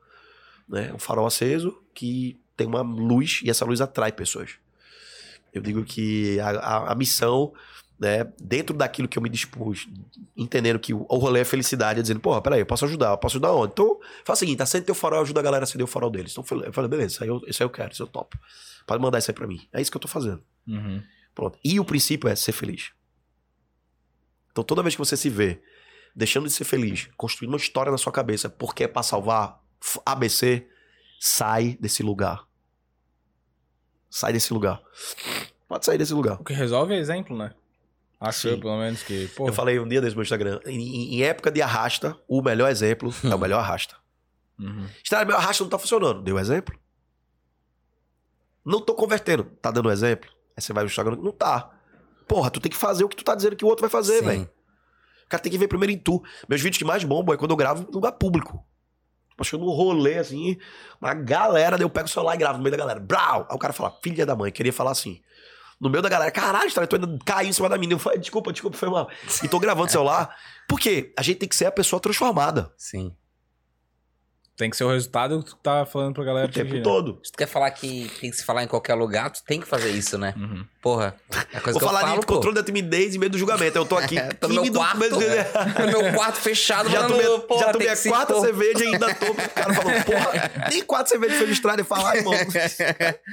[0.68, 0.92] Né?
[0.94, 4.52] Um farol aceso que tem uma luz e essa luz atrai pessoas.
[5.54, 7.54] Eu digo que a, a- a missão,
[8.00, 9.88] né, dentro daquilo que eu me dispus,
[10.36, 13.18] entendendo que o, o rolê é felicidade, é dizendo, porra, peraí, eu posso ajudar, eu
[13.18, 13.72] posso ajudar onde?
[13.74, 16.32] Então, faz o seguinte, acende teu farol, ajuda a galera a acender o farol deles.
[16.32, 18.38] Então, eu falei, beleza, isso aí eu, isso aí eu quero, isso eu topo.
[18.86, 19.68] Pode mandar isso aí pra mim.
[19.74, 20.42] É isso que eu tô fazendo.
[20.68, 21.02] Uhum.
[21.34, 21.60] Pronto.
[21.64, 22.92] E o princípio é ser feliz.
[24.52, 25.62] Então, toda vez que você se vê
[26.16, 29.62] deixando de ser feliz, construindo uma história na sua cabeça, porque é pra salvar
[30.06, 30.68] ABC,
[31.20, 32.48] sai desse lugar.
[34.10, 34.82] Sai desse lugar.
[35.68, 36.40] Pode sair desse lugar.
[36.40, 37.54] O que resolve é exemplo, né?
[38.20, 38.50] Acho Sim.
[38.50, 41.24] eu, pelo menos, que, pô, Eu falei um dia desse no meu Instagram, em, em-
[41.24, 43.96] época de arrasta, o melhor exemplo é o melhor arrasta.
[44.60, 44.88] Uhum.
[45.28, 46.24] Meu arrasta não tá funcionando.
[46.24, 46.76] Deu exemplo?
[48.66, 49.44] Não tô convertendo.
[49.62, 50.30] Tá dando exemplo?
[50.56, 51.72] Aí você vai no Instagram, não tá.
[52.28, 54.20] Porra, tu tem que fazer o que tu tá dizendo que o outro vai fazer,
[54.20, 54.26] Sim.
[54.26, 54.50] velho.
[55.26, 56.24] O cara tem que ver primeiro em tu.
[56.50, 58.66] Meus vídeos que mais bombam é quando eu gravo em lugar público.
[59.38, 60.58] Acho que num rolê, assim,
[61.00, 63.00] uma galera, daí eu pego o celular e gravo no meio da galera.
[63.00, 63.46] Brau!
[63.48, 65.22] Aí o cara fala, filha da mãe, queria falar assim.
[65.80, 67.94] No meio da galera, caralho, história, tu ainda caiu em cima da menina.
[67.94, 69.10] Eu falei, desculpa, desculpa, foi mal.
[69.44, 70.36] E tô gravando o celular.
[70.68, 71.14] Por quê?
[71.18, 73.16] A gente tem que ser a pessoa transformada Sim.
[74.58, 76.82] Tem que ser o resultado que tu tá falando pra galera o tempo né?
[76.82, 77.20] todo.
[77.24, 79.68] Se tu quer falar que tem que se falar em qualquer lugar, tu tem que
[79.68, 80.34] fazer isso, né?
[80.36, 80.66] Uhum.
[80.82, 81.16] Porra.
[81.54, 82.34] É coisa Vou que eu falar falo, de pô.
[82.34, 83.78] controle da timidez e medo do julgamento.
[83.78, 87.40] Eu tô aqui Tô no meu quarto, medo no meu quarto fechado, Já falando, tomei,
[87.48, 89.32] porra, já tomei a quarta cerveja e ainda tô.
[89.32, 92.34] O cara falou, porra, nem quatro cervejas foi estrada e falar, irmão.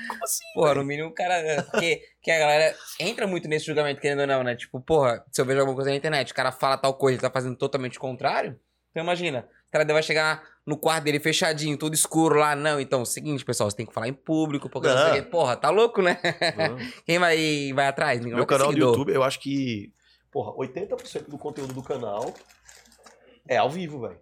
[0.09, 0.45] Como assim?
[0.55, 1.67] Porra, no mínimo o cara.
[1.71, 4.57] Porque que a galera entra muito nesse julgamento, querendo ou não, né?
[4.57, 7.21] Tipo, porra, se eu vejo alguma coisa na internet, o cara fala tal coisa e
[7.21, 8.61] tá fazendo totalmente o contrário.
[8.91, 12.57] Então imagina, o cara vai chegar no quarto dele fechadinho, tudo escuro lá.
[12.57, 15.13] Não, então, é o seguinte, pessoal, você tem que falar em público, porque não Não.
[15.15, 15.23] quê.
[15.23, 16.19] Porra, tá louco, né?
[17.05, 18.21] Quem vai, vai atrás?
[18.21, 18.79] Ninguém Meu canal do.
[18.79, 19.93] YouTube, eu acho que,
[20.33, 22.33] porra, 80% do conteúdo do canal
[23.47, 24.19] é ao vivo, velho.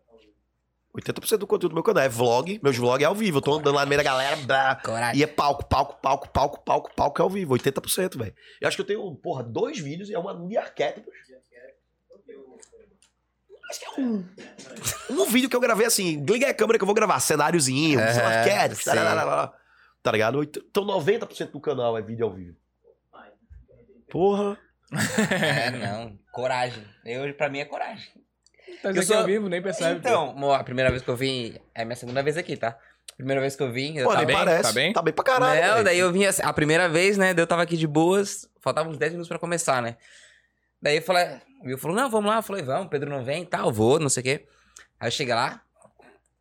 [0.94, 2.60] 80% do conteúdo do meu canal é vlog.
[2.62, 3.38] Meus vlogs é ao vivo.
[3.38, 4.36] Eu tô andando lá no meio da galera.
[4.36, 5.18] blá, Coragem.
[5.18, 7.54] e é palco, palco, palco, palco, palco, palco é ao vivo.
[7.54, 8.34] 80%, velho.
[8.60, 11.14] Eu acho que eu tenho, porra, dois vídeos e é uma de arquétipos.
[13.72, 14.24] Acho que é um.
[15.10, 18.12] Um vídeo que eu gravei assim, liga a câmera que eu vou gravar, cenáriozinho, Aham,
[18.12, 18.90] são arquétipos, sim.
[18.90, 19.52] tararara,
[20.02, 20.42] tá ligado?
[20.42, 22.56] Então 90% do canal é vídeo ao vivo.
[24.10, 24.58] Porra.
[25.30, 26.18] É, não.
[26.32, 26.84] Coragem.
[27.04, 28.08] Eu, pra mim é coragem.
[28.82, 30.00] Tá Eu sou- é ao vivo, nem percebe.
[30.00, 30.08] pô.
[30.08, 31.58] Então, mo, a primeira vez que eu vim.
[31.74, 32.78] É a minha segunda vez aqui, tá?
[33.16, 33.96] Primeira vez que eu vim.
[33.98, 34.24] Eu Pô, tava...
[34.24, 34.36] nem bem?
[34.36, 34.62] parece.
[34.62, 34.92] Tá bem?
[34.92, 35.60] Tá bem pra caralho.
[35.60, 35.84] Não, velho.
[35.84, 37.34] daí eu vim assim, a primeira vez, né?
[37.34, 39.96] daí Eu tava aqui de boas, faltava uns 10 minutos pra começar, né?
[40.80, 42.38] Daí eu falei, o Will falou, não, vamos lá.
[42.38, 44.46] Eu falei, vamos, Pedro não vem tal, vou, não sei o quê.
[45.00, 45.60] Aí eu cheguei lá,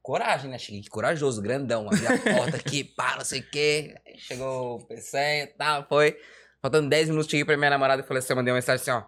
[0.01, 0.57] coragem, né?
[0.57, 3.95] Cheguei corajoso, grandão, abri a porta aqui, pá, não sei o quê.
[4.05, 6.17] Aí chegou o PC e tal, foi.
[6.61, 8.91] Faltando 10 minutos, cheguei pra minha namorada e falei assim, eu mandei uma mensagem assim,
[8.91, 9.03] ó.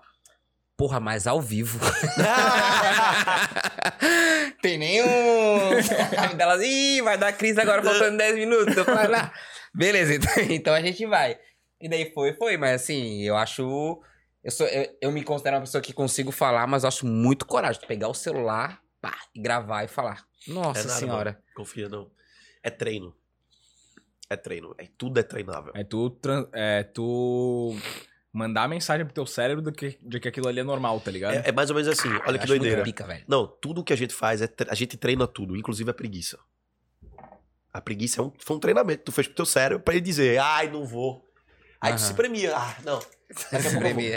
[0.76, 1.80] Porra, mas ao vivo.
[4.62, 5.06] Tem nenhum.
[6.36, 8.76] Delas, ih, vai dar crise agora, faltando 10 minutos.
[8.76, 9.32] Eu falei, "Ah,
[9.74, 11.38] beleza, então, então a gente vai.
[11.80, 14.02] E daí foi, foi, mas assim, eu acho.
[14.44, 17.46] Eu, sou, eu, eu me considero uma pessoa que consigo falar, mas eu acho muito
[17.46, 20.26] coragem de pegar o celular pá, e gravar e falar.
[20.48, 21.32] Nossa É nada, senhora.
[21.32, 21.44] mano.
[21.56, 22.12] Confia, não.
[22.62, 23.16] É treino.
[24.30, 24.76] É treino.
[24.78, 25.72] É, tudo é treinável.
[25.76, 26.18] É tu,
[26.54, 27.76] é tu
[28.34, 31.36] mandar mensagem pro teu cérebro de que, de que aquilo ali é normal, tá ligado?
[31.36, 32.10] É, é mais ou menos assim.
[32.10, 32.84] Eu Olha que acho muito doideira.
[32.84, 33.24] Pica, velho.
[33.28, 36.38] Não, tudo que a gente faz, é a gente treina tudo, inclusive a preguiça.
[37.72, 40.02] A preguiça é um, foi um treinamento que tu fez pro teu cérebro pra ele
[40.02, 41.26] dizer, ai, não vou.
[41.82, 42.08] Aí tu Aham.
[42.08, 43.00] se premia, ah, não.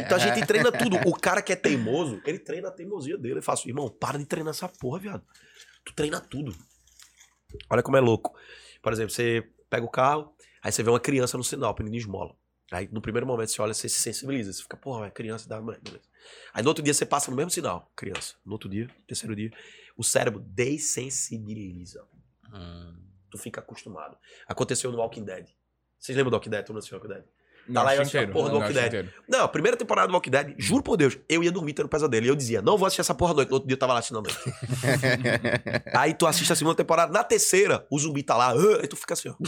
[0.01, 0.97] Então a gente treina tudo.
[1.07, 3.39] O cara que é teimoso, ele treina a teimosia dele.
[3.39, 5.25] Eu faço, irmão, para de treinar essa porra, viado.
[5.85, 6.55] Tu treina tudo.
[7.71, 8.37] Olha como é louco.
[8.83, 12.35] Por exemplo, você pega o carro, aí você vê uma criança no sinal pedindo esmola.
[12.71, 14.53] Aí no primeiro momento você olha, você se sensibiliza.
[14.53, 16.05] Você fica, porra, é criança, dá, mãe, beleza.
[16.53, 18.35] Aí no outro dia você passa no mesmo sinal, criança.
[18.45, 19.53] No outro dia, terceiro dia,
[19.97, 22.05] o cérebro dessensibiliza.
[22.53, 22.97] Hum.
[23.31, 24.17] Tu fica acostumado.
[24.47, 25.49] Aconteceu no Walking Dead.
[25.99, 26.65] Vocês lembram do Walking Dead?
[26.65, 27.25] Tu não assistiu Walking Dead?
[27.69, 28.87] Não, lá eu assisti a porra do Walking Dead.
[28.87, 29.13] inteiro.
[29.29, 32.27] Não, a primeira temporada do Walking Dead, juro por Deus, eu ia dormir tendo pesadelo.
[32.27, 33.49] E eu dizia, não vou assistir essa porra à noite.
[33.49, 34.39] No outro dia eu tava lá assistindo à noite.
[35.95, 39.15] Aí tu assiste a segunda temporada, na terceira, o zumbi tá lá, aí tu fica
[39.15, 39.35] assim, ó.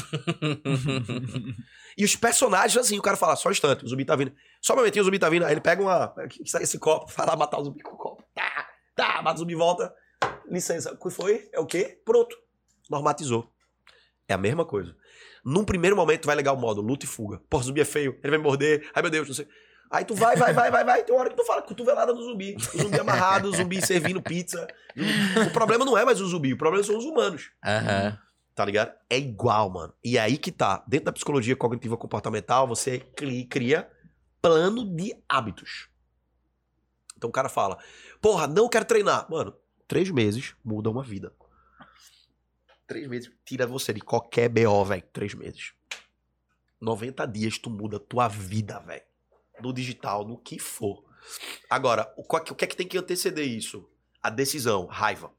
[1.98, 4.32] E os personagens, assim, o cara fala, só um instante, o zumbi tá vindo.
[4.62, 5.44] Só um momentinho, o zumbi tá vindo.
[5.44, 6.14] Aí ele pega uma.
[6.46, 8.22] sai esse copo, vai lá matar o zumbi com o copo.
[8.32, 9.92] Tá, tá, mata o zumbi, volta.
[10.48, 11.48] Licença, o que foi?
[11.52, 12.00] É o quê?
[12.04, 12.36] Pronto.
[12.88, 13.50] Normatizou.
[14.28, 14.94] É a mesma coisa.
[15.44, 17.40] Num primeiro momento, vai ligar o modo luta e fuga.
[17.52, 18.88] O zumbi é feio, ele vai me morder.
[18.94, 19.48] Ai, meu Deus, não sei.
[19.90, 21.02] Aí tu vai, vai, vai, vai, vai.
[21.02, 22.56] Tem uma hora que tu fala cotovelada no zumbi.
[22.74, 24.66] O zumbi amarrado, o zumbi servindo pizza.
[25.46, 27.50] O problema não é mais o zumbi, o problema são os humanos.
[27.64, 28.18] Aham.
[28.54, 28.92] Tá ligado?
[29.08, 29.94] É igual, mano.
[30.04, 30.82] E é aí que tá.
[30.86, 33.88] Dentro da psicologia cognitiva comportamental, você cri- cria
[34.42, 35.88] plano de hábitos.
[37.16, 37.78] Então o cara fala:
[38.20, 39.26] Porra, não quero treinar.
[39.30, 39.54] Mano,
[39.86, 41.32] três meses muda uma vida.
[42.88, 45.02] Três meses tira você de qualquer BO, velho.
[45.12, 45.72] Três meses.
[46.80, 49.02] 90 dias tu muda tua vida, velho.
[49.60, 51.04] No digital, no que for.
[51.68, 53.88] Agora, o, que- o que é que tem que anteceder isso?
[54.22, 55.30] A decisão, raiva.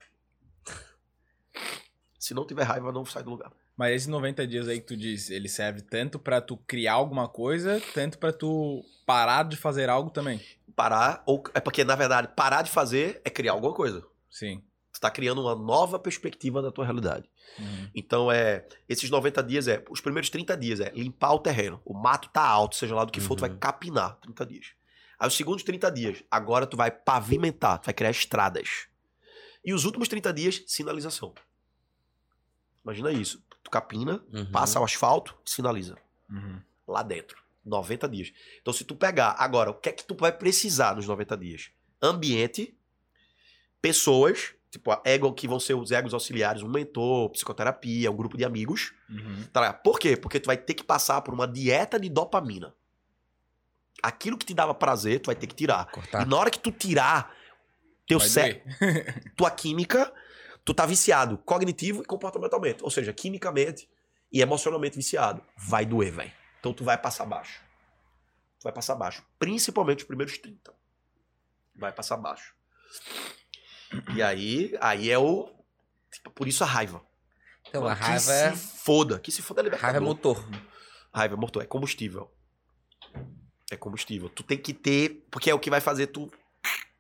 [2.20, 3.52] Se não tiver raiva, não sai do lugar.
[3.76, 7.30] Mas esses 90 dias aí que tu diz, ele serve tanto pra tu criar alguma
[7.30, 10.42] coisa, tanto pra tu parar de fazer algo também.
[10.76, 14.06] Parar, ou é porque, na verdade, parar de fazer é criar alguma coisa.
[14.30, 14.62] Sim.
[14.92, 17.30] Tu tá criando uma nova perspectiva da tua realidade.
[17.58, 17.90] Uhum.
[17.96, 18.66] Então, é.
[18.88, 19.84] Esses 90 dias é.
[19.90, 21.82] Os primeiros 30 dias é limpar o terreno.
[21.84, 23.58] O mato tá alto, seja lá do que for, tu vai Uhum.
[23.58, 24.68] capinar 30 dias.
[25.20, 28.88] Aí os segundos 30 dias, agora tu vai pavimentar, tu vai criar estradas.
[29.66, 31.34] E os últimos 30 dias, sinalização.
[32.84, 33.44] Imagina isso.
[33.64, 34.52] Tu capina, Uhum.
[34.52, 35.98] passa o asfalto, sinaliza.
[36.30, 36.62] Uhum.
[36.88, 37.38] lá dentro.
[37.66, 38.32] 90 dias.
[38.62, 41.70] Então, se tu pegar agora, o que é que tu vai precisar nos 90 dias?
[42.02, 42.76] Ambiente,
[43.82, 48.38] pessoas, tipo, a ego, que vão ser os egos auxiliares, um mentor, psicoterapia, um grupo
[48.38, 48.94] de amigos.
[49.10, 49.44] Uhum.
[49.52, 49.74] Tá?
[49.74, 50.16] Por quê?
[50.16, 52.74] Porque tu vai ter que passar por uma dieta de dopamina.
[54.02, 55.92] Aquilo que te dava prazer, tu vai ter que tirar.
[55.92, 56.26] Cortar.
[56.26, 57.36] E na hora que tu tirar
[58.08, 59.34] teu Vai cé doer.
[59.36, 60.12] tua química,
[60.64, 62.84] tu tá viciado cognitivo e comportamentalmente.
[62.84, 63.90] Ou seja, quimicamente
[64.32, 65.44] e emocionalmente viciado.
[65.58, 66.32] Vai doer, velho.
[66.60, 67.62] Então tu vai passar baixo.
[68.60, 69.24] Tu vai passar baixo.
[69.38, 70.74] Principalmente os primeiros 30.
[71.76, 72.54] Vai passar baixo.
[74.16, 75.50] E aí, aí é o.
[76.12, 77.02] tipo, por isso a raiva.
[77.68, 78.56] Então, a que raiva é.
[78.56, 79.20] se foda.
[79.20, 79.92] Que se foda é libertador.
[79.92, 80.50] Raiva é motor.
[81.14, 82.32] Raiva é motor, é combustível.
[83.72, 84.30] É combustível.
[84.30, 85.26] Tu tem que ter.
[85.30, 86.32] Porque é o que vai fazer tu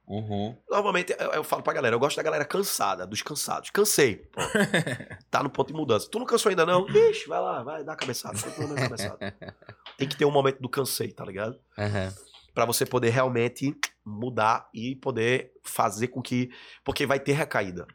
[0.10, 0.58] Uhum.
[0.68, 3.70] Normalmente eu, eu falo pra galera, eu gosto da galera cansada, dos cansados.
[3.70, 4.28] Cansei.
[5.30, 6.10] Tá no ponto de mudança.
[6.10, 6.90] Tu não cansou ainda, não?
[6.90, 8.36] Ixi, vai lá, vai dar cabeçada.
[8.36, 9.38] Tem cabeçada.
[9.96, 11.60] Tem que ter um momento do cansei, tá ligado?
[11.78, 12.12] Aham.
[12.60, 13.74] Pra você poder realmente
[14.04, 16.52] mudar e poder fazer com que.
[16.84, 17.88] Porque vai ter recaída.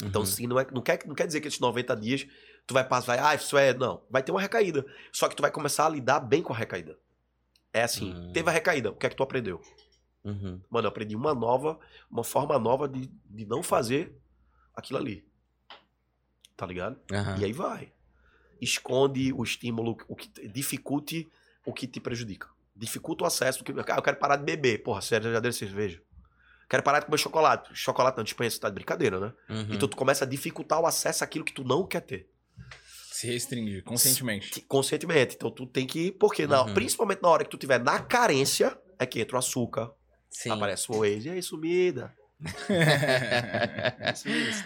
[0.00, 0.26] Então, Uhum.
[0.26, 2.24] sim, não, é, não, quer, não quer dizer que esses 90 dias
[2.64, 3.74] tu vai passar, vai, ah, isso é.
[3.74, 4.86] Não, vai ter uma recaída.
[5.12, 6.96] Só que tu vai começar a lidar bem com a recaída.
[7.72, 8.30] É assim, Hum.
[8.32, 9.60] teve a recaída, o que é que tu aprendeu?
[10.22, 10.60] Uhum.
[10.70, 11.76] Mano, eu aprendi uma nova,
[12.08, 14.16] uma forma nova de, de não fazer
[14.76, 15.26] aquilo ali.
[16.56, 17.00] Tá ligado?
[17.40, 17.92] E aí vai.
[18.60, 21.28] Esconde o estímulo, o que te- dificulte
[21.66, 22.48] o que te prejudica.
[22.82, 23.62] Dificulta o acesso.
[23.62, 24.82] do Que, ah, eu quero parar de beber.
[24.82, 26.00] Porra, sério, já deu cerveja.
[26.68, 27.70] Quero parar de comer chocolate.
[27.74, 29.32] Chocolate não dispensa, tá de brincadeira, né?
[29.48, 29.68] Uhum.
[29.70, 32.28] Então tu começa a dificultar o acesso àquilo que tu não quer ter.
[33.12, 34.60] Se restringir, conscientemente.
[34.62, 35.36] Conscientemente.
[35.36, 36.10] Então tu tem que.
[36.12, 36.74] Porque, na, Uhum.
[36.74, 39.90] principalmente na hora que tu tiver na carência, é que entra o açúcar,
[40.28, 40.50] Sim.
[40.50, 41.28] aparece o Waze.
[41.28, 42.12] E aí, sumida.
[42.42, 42.50] Tá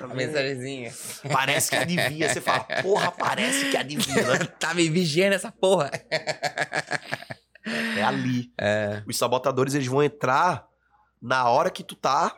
[0.05, 0.15] A vendo?
[0.15, 0.91] mensagenzinha.
[1.31, 2.33] Parece que adivinha.
[2.33, 4.39] Você fala, porra, parece que adivinha, né?
[4.59, 5.91] tá me vigiando essa porra.
[7.97, 8.53] É ali.
[8.59, 9.03] É.
[9.07, 10.67] Os sabotadores, eles vão entrar
[11.21, 12.37] na hora que tu tá,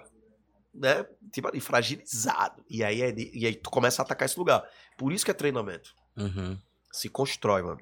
[0.74, 1.05] né?
[1.32, 2.65] Tipo ali, fragilizado.
[2.68, 4.65] E aí, é de- e aí tu começa a atacar esse lugar.
[4.97, 5.94] Por isso que é treinamento.
[6.16, 6.58] Uhum.
[6.92, 7.81] Se constrói, mano.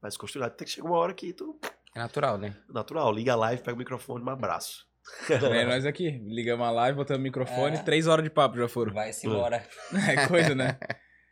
[0.00, 1.58] Mas construir, tem que chegar uma hora que tu.
[1.94, 2.56] É natural, né?
[2.68, 4.86] Natural, liga a live, pega o microfone, um abraço.
[5.28, 6.10] É nós aqui.
[6.24, 7.82] Ligamos a live, botamos o microfone, É.
[7.82, 8.92] três horas de papo já foram.
[8.94, 9.66] Vai-se embora.
[10.08, 10.78] É coisa, né?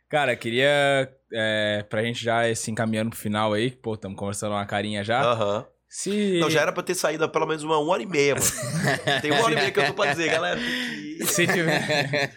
[0.09, 4.65] Cara, queria, é, pra gente já se encaminhando pro final aí, pô, estamos conversando uma
[4.65, 5.21] carinha já.
[5.21, 5.65] Aham.
[5.87, 6.39] Se.
[6.39, 8.45] Não, já era pra ter saído há pelo menos uma, uma hora e meia, mano.
[9.23, 10.59] Tem uma hora e meia que eu tô pra dizer, galera.
[10.59, 11.25] que.
[11.25, 12.31] Se tiver.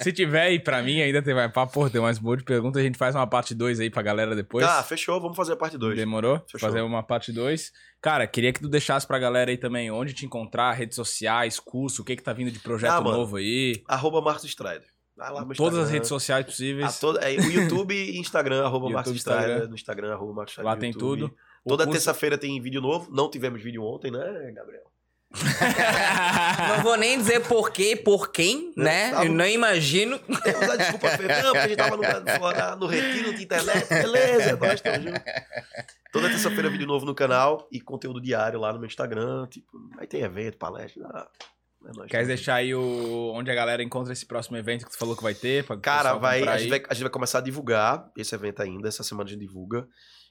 [0.00, 2.44] se tiver aí pra mim, ainda tem mais papo, pô, tem mais um monte de
[2.44, 4.64] perguntas, a gente faz uma parte 2 aí pra galera depois.
[4.64, 5.96] Ah, fechou, vamos fazer a parte 2.
[5.96, 6.38] Demorou?
[6.50, 6.60] Fechou.
[6.68, 7.70] Fazer uma parte 2.
[8.00, 12.02] Cara, queria que tu deixasse pra galera aí também onde te encontrar, redes sociais, curso,
[12.02, 13.18] o que que tá vindo de projeto Ah, mano.
[13.18, 13.82] novo aí.
[13.86, 14.86] Arroba Marcos Strider.
[15.56, 16.98] Todas as redes sociais A possíveis.
[16.98, 19.68] toda, é, o YouTube e Instagram, arroba YouTube, Marcos Instagram.
[19.68, 20.56] No Instagram, arroba Marcos.
[20.58, 21.20] Lá tem YouTube.
[21.22, 21.36] tudo.
[21.64, 23.10] O Toda curso- terça-feira tem vídeo novo.
[23.12, 24.84] Não tivemos vídeo ontem, né, Gabriel?
[26.68, 29.10] Não vou nem dizer por quê, por quem, né?
[29.10, 30.18] Tava- Eu não imagino.
[30.78, 31.42] Desculpa feia.
[31.42, 33.88] Não, porque a gente tava no, no retiro de internet.
[33.88, 35.22] Beleza, nós estamos juntos.
[36.12, 39.46] Toda terça-feira vídeo novo no canal e conteúdo diário lá no meu Instagram.
[39.48, 39.66] Tipo,
[39.98, 41.28] aí tem evento, palestra.
[41.84, 43.32] É nóis, Quer tamo deixar aí o...
[43.34, 45.64] onde a galera encontra esse próximo evento que tu falou que vai ter?
[45.64, 46.58] Pra Cara, vai, a, vai, a
[46.94, 48.88] gente vai começar a divulgar esse evento ainda.
[48.88, 49.86] Essa semana a gente divulga.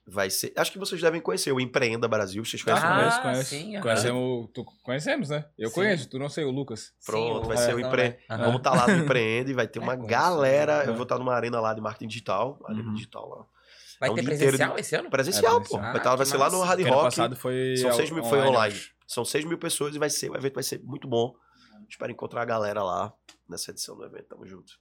[0.09, 0.53] Vai ser.
[0.55, 2.43] Acho que vocês devem conhecer o Empreenda Brasil.
[2.45, 3.49] Vocês conhecem Ah, o Conheço, conheço.
[3.49, 3.79] sim.
[3.81, 5.45] Conhecemos, tu, conhecemos, né?
[5.57, 5.75] Eu Sim.
[5.75, 6.93] conheço, tu não sei, o Lucas.
[7.05, 8.03] Pronto, Sim, vai ser o Razão, empre...
[8.03, 8.17] né?
[8.29, 8.43] Aham.
[8.45, 10.77] Vamos estar lá no Empreende, vai ter É, uma conheço, galera.
[10.85, 10.89] né?
[10.91, 12.93] Eu vou estar numa arena lá de marketing digital, arena Uhum.
[12.93, 13.45] digital lá.
[13.99, 15.09] Vai É um ter presencial de- esse ano?
[15.09, 15.77] Presencial, É, pô.
[15.77, 16.61] Vai, tá- Ah, vai que ser lá no.
[16.61, 17.03] Hard Que ano Rock.
[17.05, 17.75] passado foi.
[17.77, 18.75] São 6 mil, foi online.
[19.07, 21.33] São 6 mil pessoas e vai ser, o evento vai ser muito bom.
[21.89, 23.13] Espero encontrar a galera lá
[23.49, 24.25] nessa edição do evento.
[24.25, 24.73] Tamo junto.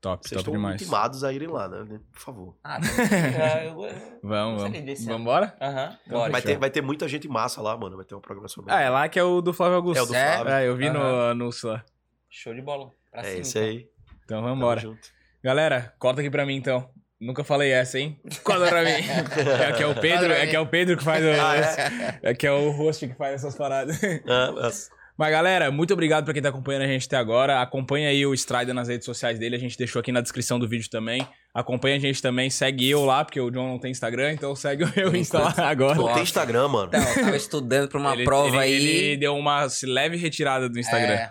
[0.00, 0.82] Top, Vocês top estão demais.
[0.82, 2.00] intimados a irem lá, né?
[2.10, 2.56] Por favor.
[2.64, 3.64] Ah, tá.
[3.64, 5.04] eu, eu, Vamos, vamos.
[5.04, 5.56] Vamos embora?
[5.60, 6.32] Aham, Então, bora.
[6.32, 7.96] Vai ter, vai ter muita gente massa lá, mano.
[7.96, 10.00] Vai ter uma programação bem Ah, é lá que é o do Flávio Augusto.
[10.00, 10.34] É o do É?
[10.38, 10.52] Flávio.
[10.52, 11.30] É, eu vi no Aham.
[11.30, 11.84] anúncio lá.
[12.28, 12.90] Show de bola.
[13.12, 13.68] Pra É cima, esse então.
[13.70, 13.76] aí.
[14.24, 14.80] Então Tamo vamos embora.
[14.80, 15.08] junto.
[15.44, 16.90] Galera, corta aqui pra mim então.
[17.24, 18.18] Nunca falei essa, hein?
[18.42, 18.90] Corta pra mim.
[19.68, 22.18] É que é o Pedro, é que é o Pedro que faz o, Ah, é?
[22.30, 23.98] é que é o host que faz essas paradas.
[24.28, 27.60] Ah, mas- Mas galera, muito obrigado pra quem tá acompanhando a gente até agora.
[27.60, 30.66] Acompanha aí o Strider nas redes sociais dele, a gente deixou aqui na descrição do
[30.66, 31.24] vídeo também.
[31.54, 34.84] Acompanha a gente também, segue eu lá, porque o John não tem Instagram, então segue
[34.84, 35.94] o meu Insta lá agora.
[35.94, 36.88] Não tem Instagram, mano.
[36.88, 38.96] Então, eu tava estudando pra uma Ele- prova ele, aí.
[39.10, 41.12] Ele deu uma leve retirada do Instagram.
[41.14, 41.30] É,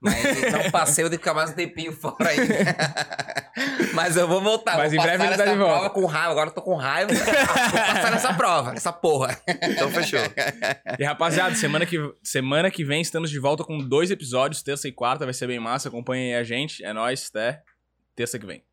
[0.00, 2.38] mas não passei, eu tenho que ficar mais um tempinho fora aí.
[3.92, 4.76] mas eu vou voltar.
[4.76, 5.74] Mas vou em breve ele tá de volta.
[5.74, 6.30] prova com raiva.
[6.30, 7.12] Agora eu tô com raiva.
[7.12, 9.38] vou passar nessa prova, essa porra.
[9.46, 10.20] Então fechou.
[10.98, 14.92] E rapaziada, semana que, semana que vem estamos de volta com dois episódios, terça e
[14.92, 15.88] quarta, vai ser bem massa.
[15.88, 17.62] Acompanhem aí a gente, é nóis, até
[18.14, 18.69] terça que vem.